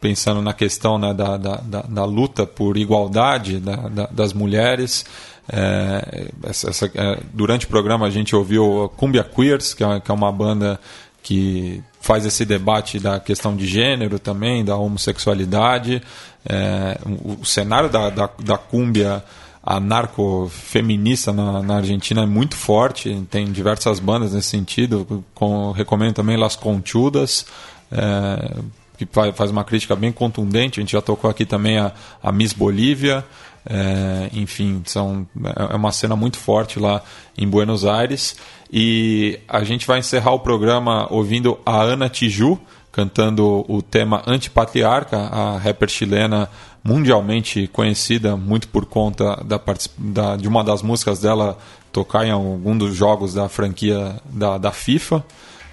pensando 0.00 0.42
na 0.42 0.52
questão 0.52 0.98
né, 0.98 1.14
da, 1.14 1.36
da, 1.36 1.56
da, 1.58 1.82
da 1.82 2.04
luta 2.04 2.44
por 2.44 2.76
igualdade 2.76 3.60
da, 3.60 3.76
da- 3.76 4.08
das 4.10 4.32
mulheres. 4.32 5.04
É, 5.52 6.30
essa- 6.42 6.70
essa- 6.70 6.90
é, 6.94 7.18
durante 7.32 7.66
o 7.66 7.68
programa 7.68 8.06
a 8.06 8.10
gente 8.10 8.34
ouviu 8.34 8.84
a 8.84 8.88
Cumbia 8.88 9.22
Queers, 9.22 9.72
que 9.72 9.84
é, 9.84 10.00
que 10.00 10.10
é 10.10 10.14
uma 10.14 10.32
banda 10.32 10.80
que 11.22 11.80
faz 12.06 12.24
esse 12.24 12.44
debate 12.44 13.00
da 13.00 13.18
questão 13.18 13.56
de 13.56 13.66
gênero 13.66 14.18
também, 14.20 14.64
da 14.64 14.76
homossexualidade. 14.76 16.00
É, 16.48 16.96
o, 17.04 17.44
cenário 17.44 17.88
da, 17.90 18.08
da, 18.10 18.30
da 18.38 18.56
cúmbia 18.56 19.24
anarcofeminista 19.60 21.32
na, 21.32 21.60
na 21.60 21.76
Argentina 21.78 22.22
é 22.22 22.26
muito 22.26 22.54
forte, 22.54 23.26
tem 23.28 23.50
diversas 23.50 23.98
bandas 23.98 24.32
nesse 24.32 24.48
sentido. 24.48 25.24
Com, 25.34 25.72
recomendo 25.72 26.14
também 26.14 26.36
Las 26.36 26.54
Conchudas, 26.54 27.44
é, 27.90 28.54
que 28.96 29.04
fa- 29.10 29.32
faz 29.32 29.50
uma 29.50 29.64
crítica 29.64 29.96
bem 29.96 30.12
contundente. 30.12 30.78
A 30.78 30.82
gente 30.82 30.92
já 30.92 31.02
tocou 31.02 31.28
aqui 31.28 31.44
também 31.44 31.76
a, 31.78 31.90
a 32.22 32.30
Miss 32.30 32.52
Bolívia. 32.52 33.24
É, 33.68 34.30
enfim, 34.32 34.82
são, 34.86 35.26
é 35.44 35.72
é 35.72 35.76
uma 35.76 35.90
cena 35.92 36.14
muito 36.14 36.38
forte 36.38 36.78
lá 36.78 37.02
em 37.36 37.48
Buenos 37.48 37.84
Aires. 37.84 38.36
E 38.72 39.38
a 39.48 39.64
gente 39.64 39.86
vai 39.86 39.98
encerrar 39.98 40.32
o 40.32 40.40
programa 40.40 41.06
ouvindo 41.10 41.58
a 41.66 41.80
Ana 41.82 42.08
Tiju 42.08 42.58
cantando 42.92 43.64
o 43.68 43.82
tema 43.82 44.22
Antipatriarca, 44.26 45.18
a 45.18 45.58
rapper 45.58 45.88
chilena 45.88 46.48
mundialmente 46.82 47.66
conhecida 47.66 48.36
muito 48.36 48.68
por 48.68 48.86
conta 48.86 49.36
da, 49.44 49.60
da- 49.98 50.36
de 50.36 50.48
uma 50.48 50.64
das 50.64 50.80
músicas 50.82 51.20
dela 51.20 51.58
tocar 51.92 52.24
em 52.26 52.30
algum 52.30 52.76
dos 52.78 52.94
jogos 52.96 53.34
da 53.34 53.48
franquia 53.48 54.16
da, 54.24 54.56
da 54.56 54.72
FIFA. 54.72 55.22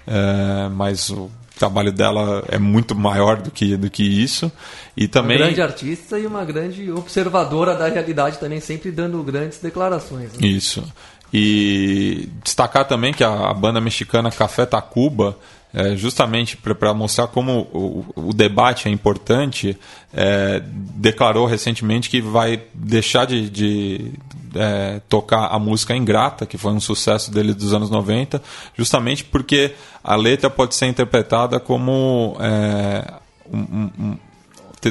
É, 0.06 0.68
mas 0.70 1.14
o 1.56 1.60
trabalho 1.60 1.92
dela 1.92 2.44
é 2.50 2.58
muito 2.58 2.96
maior 2.96 3.42
do 3.42 3.52
que, 3.52 3.78
do 3.78 3.90
que 3.90 4.04
isso. 4.04 4.52
E 4.98 5.08
também. 5.08 5.38
Uma 5.38 5.46
grande 5.46 5.62
artista 5.62 6.20
e 6.20 6.26
uma 6.26 6.44
grande 6.44 6.92
observadora 6.92 7.76
da 7.76 7.88
realidade 7.88 8.40
também, 8.40 8.60
sempre 8.60 8.92
dando 8.92 9.22
grandes 9.24 9.60
declarações. 9.60 10.34
né? 10.34 10.48
Isso. 10.48 10.84
E 11.32 12.30
destacar 12.44 12.88
também 12.88 13.14
que 13.14 13.24
a, 13.24 13.50
a 13.50 13.54
banda 13.54 13.80
mexicana 13.80 14.32
Café 14.32 14.66
Tacuba, 14.66 15.38
é, 15.74 15.96
justamente 15.96 16.56
para 16.56 16.94
mostrar 16.94 17.28
como 17.28 17.62
o, 17.74 18.06
o 18.16 18.34
debate 18.34 18.88
é 18.88 18.92
importante, 18.92 19.76
é, 20.14 20.62
declarou 20.66 21.46
recentemente 21.48 22.10
que 22.10 22.22
vai 22.22 22.62
deixar 22.74 23.26
de, 23.26 23.50
de, 23.50 24.12
é, 24.56 25.02
tocar 25.10 25.48
a 25.48 25.58
música 25.58 25.96
Ingrata, 25.96 26.46
que 26.46 26.58
foi 26.58 26.72
um 26.74 26.80
sucesso 26.80 27.32
dele 27.32 27.54
dos 27.54 27.74
anos 27.74 27.90
90, 27.90 28.42
justamente 28.78 29.24
porque 29.24 29.74
a 30.04 30.16
letra 30.16 30.50
pode 30.50 30.76
ser 30.76 30.86
interpretada 30.88 31.60
como 31.60 32.38
é, 32.40 33.14
um- 33.52 33.90
um- 34.00 34.18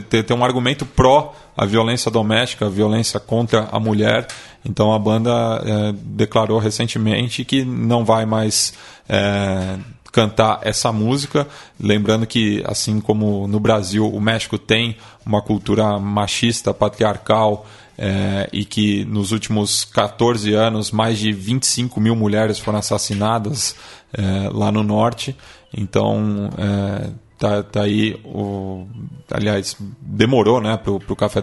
ter, 0.01 0.23
ter, 0.25 0.33
um 0.35 0.45
argumento 0.45 0.87
pró 0.87 1.35
a 1.57 1.65
violência 1.67 2.11
doméstica, 2.11 2.67
a 2.67 2.69
violência 2.71 3.21
contra 3.21 3.69
a 3.71 3.79
mulher. 3.79 4.27
Então 4.65 4.93
a 4.95 4.99
banda 4.99 5.31
eh, 5.65 5.93
declarou 5.97 6.59
recentemente 6.59 7.45
que 7.45 7.63
não 7.65 8.05
vai 8.05 8.25
mais 8.25 8.73
eh, 9.07 9.77
cantar 10.13 10.61
essa 10.63 10.93
música. 10.93 11.49
Lembrando 11.81 12.27
que, 12.27 12.63
assim 12.67 13.01
como 13.01 13.49
no 13.49 13.59
Brasil, 13.59 14.07
o 14.07 14.21
México 14.21 14.59
tem 14.59 14.97
uma 15.27 15.43
cultura 15.43 15.99
machista, 15.99 16.73
patriarcal. 16.73 17.67
eh, 17.99 18.49
e 18.53 18.65
que 18.65 19.05
nos 19.05 19.33
últimos 19.33 19.85
14 19.85 20.53
anos 20.55 20.91
mais 20.91 21.19
de 21.19 21.31
25 21.33 22.01
mil 22.01 22.17
mulheres 22.17 22.59
foram 22.59 22.79
assassinadas 22.79 23.77
eh, 24.13 24.51
lá 24.53 24.73
no 24.73 24.83
norte. 24.83 25.37
Então, 25.73 26.51
eh, 26.59 27.11
tá, 27.39 27.63
tá 27.63 27.83
aí 27.83 28.19
o 28.25 28.87
aliás 29.31 29.77
demorou 30.01 30.61
né 30.61 30.77
para 30.77 30.93
o 30.93 31.17
café 31.17 31.43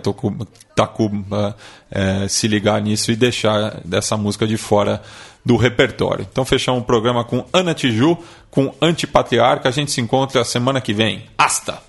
Tacuba, 0.75 1.55
eh, 1.91 2.27
se 2.27 2.47
ligar 2.47 2.81
nisso 2.81 3.11
e 3.11 3.15
deixar 3.15 3.81
dessa 3.83 4.15
música 4.15 4.47
de 4.47 4.57
fora 4.57 5.01
do 5.49 5.55
repertório. 5.55 6.27
Então 6.31 6.45
fechamos 6.45 6.83
o 6.83 6.85
programa 6.85 7.23
com 7.23 7.43
Ana 7.51 7.73
Tiju 7.73 8.15
com 8.51 8.71
Antipatriarca. 8.79 9.67
A 9.67 9.71
gente 9.71 9.91
se 9.91 9.99
encontra 9.99 10.43
semana 10.43 10.79
que 10.79 10.93
vem. 10.93 11.23
Hasta 11.35 11.88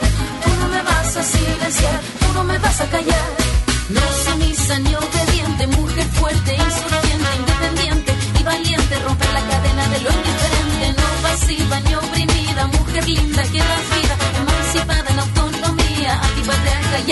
silenciar, 1.23 2.01
tú 2.19 2.33
no 2.33 2.43
me 2.43 2.57
vas 2.57 2.81
a 2.81 2.85
callar. 2.89 3.29
No 3.89 4.01
sumisa 4.23 4.79
ni 4.79 4.95
obediente, 4.95 5.67
mujer 5.67 6.07
fuerte, 6.19 6.55
insurgente, 6.55 7.29
independiente 7.39 8.13
y 8.39 8.43
valiente, 8.43 8.99
romper 8.99 9.31
la 9.33 9.41
cadena 9.41 9.87
de 9.89 9.99
lo 10.01 10.09
indiferente, 10.09 11.01
no 11.01 11.07
pasiva 11.21 11.79
ni 11.81 11.95
oprimida, 11.95 12.67
mujer 12.67 13.07
linda 13.07 13.43
que 13.43 13.59
das 13.59 13.85
vida, 13.95 14.15
emancipada 14.41 15.09
en 15.09 15.19
autonomía, 15.19 16.21
antipatriarca 16.21 16.99
y 17.07 17.11